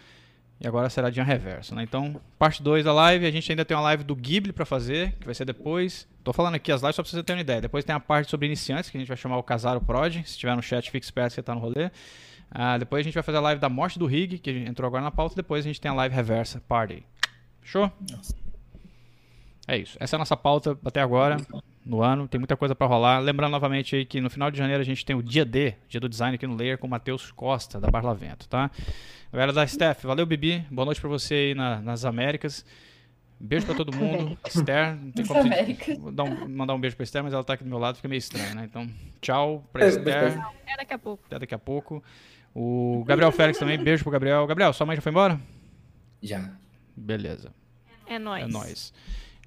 E 0.61 0.69
agora 0.69 0.91
será 0.91 1.09
dia 1.09 1.25
reverso, 1.25 1.75
né? 1.75 1.83
Então, 1.83 2.21
parte 2.39 2.63
2 2.63 2.85
da 2.85 2.93
live, 2.93 3.25
a 3.27 3.31
gente 3.31 3.51
ainda 3.51 3.65
tem 3.65 3.75
uma 3.75 3.83
live 3.83 4.05
do 4.05 4.15
Ghibli 4.15 4.53
para 4.53 4.67
fazer, 4.67 5.13
que 5.13 5.25
vai 5.25 5.35
ser 5.35 5.47
depois. 5.47 6.07
Tô 6.23 6.35
falando 6.35 6.55
aqui 6.55 6.71
as 6.71 6.83
lives 6.83 6.97
só 6.97 7.03
pra 7.03 7.11
você 7.11 7.23
ter 7.23 7.33
uma 7.33 7.41
ideia. 7.41 7.63
Depois 7.63 7.83
tem 7.83 7.95
a 7.95 7.99
parte 7.99 8.31
sobre 8.31 8.47
iniciantes, 8.47 8.91
que 8.91 8.97
a 8.99 9.01
gente 9.01 9.09
vai 9.09 9.17
chamar 9.17 9.39
o 9.39 9.43
Casaro 9.43 9.81
Prod. 9.81 10.23
Se 10.25 10.39
tiver 10.39 10.55
no 10.55 10.63
chat, 10.63 10.91
fique 10.91 11.05
esperto 11.05 11.31
que 11.31 11.37
você 11.37 11.43
tá 11.43 11.55
no 11.55 11.61
rolê. 11.61 11.91
Ah, 12.51 12.77
depois 12.77 13.01
a 13.01 13.05
gente 13.05 13.15
vai 13.15 13.23
fazer 13.23 13.39
a 13.39 13.41
live 13.41 13.61
da 13.61 13.71
morte 13.71 13.99
do 13.99 14.05
Rig, 14.05 14.39
que 14.39 14.51
entrou 14.51 14.87
agora 14.87 15.03
na 15.03 15.11
pauta. 15.11 15.35
Depois 15.35 15.65
a 15.65 15.69
gente 15.69 15.81
tem 15.81 15.91
a 15.91 15.95
live 15.95 16.15
reversa 16.15 16.61
party. 16.69 17.05
Show? 17.63 17.91
Nossa. 18.11 18.37
É 19.67 19.79
isso. 19.79 19.97
Essa 19.99 20.17
é 20.17 20.19
a 20.19 20.21
nossa 20.21 20.37
pauta 20.37 20.79
até 20.85 21.01
agora, 21.01 21.39
no 21.85 22.03
ano. 22.03 22.29
Tem 22.29 22.39
muita 22.39 22.57
coisa 22.57 22.75
para 22.75 22.87
rolar. 22.87 23.19
Lembrando 23.19 23.53
novamente 23.53 23.97
aí 23.97 24.05
que 24.05 24.21
no 24.21 24.31
final 24.31 24.51
de 24.51 24.59
janeiro 24.59 24.81
a 24.81 24.85
gente 24.85 25.05
tem 25.05 25.17
o 25.17 25.23
dia 25.23 25.45
D, 25.45 25.75
dia 25.89 26.01
do 26.01 26.09
design 26.09 26.35
aqui 26.35 26.47
no 26.47 26.57
Layer, 26.57 26.79
com 26.79 26.87
o 26.87 26.91
Matheus 26.91 27.31
Costa, 27.33 27.81
da 27.81 27.91
Barlavento, 27.91 28.49
tá? 28.49 28.71
Galera 29.33 29.53
da 29.53 29.67
Steph, 29.67 30.05
valeu, 30.05 30.27
Bibi. 30.27 30.65
Boa 30.71 30.87
noite 30.87 31.01
pra 31.01 31.09
você 31.09 31.35
aí 31.35 31.55
na, 31.55 31.81
nas 31.81 32.05
Américas. 32.05 32.65
Beijo 33.39 33.65
pra 33.65 33.75
todo 33.75 33.97
mundo. 33.97 34.37
Esther, 34.47 34.97
não 34.97 35.13
tem 35.13 35.25
como 35.25 36.13
dar 36.13 36.25
um, 36.25 36.49
mandar 36.49 36.75
um 36.75 36.81
beijo 36.81 36.95
pra 36.95 37.05
Esther, 37.05 37.23
mas 37.23 37.33
ela 37.33 37.43
tá 37.43 37.55
aqui 37.55 37.65
do 37.65 37.71
meu 37.71 37.79
lado, 37.79 37.97
fica 37.97 38.09
meio 38.09 38.19
estranho, 38.19 38.55
né? 38.55 38.65
Então, 38.69 38.87
tchau 39.21 39.65
pra 39.73 39.87
Esther. 39.87 40.39
Até 40.39 40.77
daqui 40.77 40.93
a 40.93 40.99
pouco. 40.99 41.25
Até 41.27 41.39
daqui 41.39 41.55
a 41.55 41.59
pouco. 41.59 42.05
O 42.55 43.03
Gabriel 43.07 43.33
Félix 43.33 43.59
também, 43.59 43.79
beijo 43.79 44.03
pro 44.03 44.13
Gabriel. 44.13 44.47
Gabriel, 44.47 44.73
sua 44.75 44.85
mãe 44.85 44.97
já 44.97 45.01
foi 45.01 45.11
embora? 45.11 45.41
Já. 46.21 46.51
Beleza. 46.95 47.55
É 48.07 48.19
nóis. 48.19 48.45
É 48.45 48.47
nóis. 48.47 48.93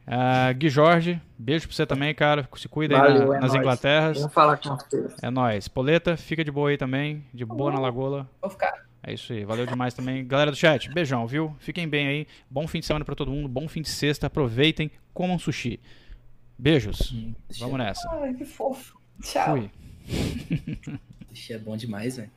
Uh, 0.06 0.54
Gui 0.56 0.70
Jorge, 0.70 1.22
beijo 1.38 1.68
pra 1.68 1.76
você 1.76 1.86
também, 1.86 2.14
cara. 2.14 2.48
Se 2.58 2.68
cuida 2.68 2.98
Valeu, 2.98 3.22
aí 3.22 3.28
na, 3.30 3.38
é 3.38 3.40
nas 3.40 3.52
nóis. 3.52 3.56
Inglaterras. 3.56 4.18
Vamos 4.18 4.34
falar 4.34 4.58
com 4.58 4.76
vocês. 4.76 5.16
É 5.22 5.30
nóis. 5.30 5.68
Poleta, 5.68 6.18
fica 6.18 6.44
de 6.44 6.52
boa 6.52 6.70
aí 6.70 6.78
também. 6.78 7.26
De 7.34 7.46
boa 7.46 7.72
na 7.72 7.80
lagoa. 7.80 8.30
Vou 8.42 8.50
ficar. 8.50 8.84
É 9.06 9.14
isso 9.14 9.34
aí, 9.34 9.44
valeu 9.44 9.66
demais 9.66 9.94
também. 9.94 10.26
Galera 10.26 10.50
do 10.50 10.56
chat, 10.56 10.90
beijão, 10.94 11.28
viu? 11.28 11.54
Fiquem 11.60 11.88
bem 11.88 12.08
aí. 12.08 12.28
Bom 12.50 12.66
fim 12.68 12.80
de 12.80 12.86
semana 12.86 13.04
para 13.04 13.16
todo 13.16 13.32
mundo, 13.32 13.50
bom 13.50 13.68
fim 13.68 13.82
de 13.82 13.90
sexta. 13.90 14.28
Aproveitem, 14.28 14.90
comam 15.14 15.38
sushi. 15.38 15.80
Beijos. 16.58 17.14
Vamos 17.60 17.78
nessa. 17.78 18.10
Ai, 18.12 18.34
que 18.34 18.46
fofo. 18.46 18.98
Tchau. 19.22 19.58
Fui. 19.58 19.72
Sushi 21.34 21.54
é 21.54 21.58
bom 21.58 21.76
demais, 21.76 22.16
velho. 22.16 22.32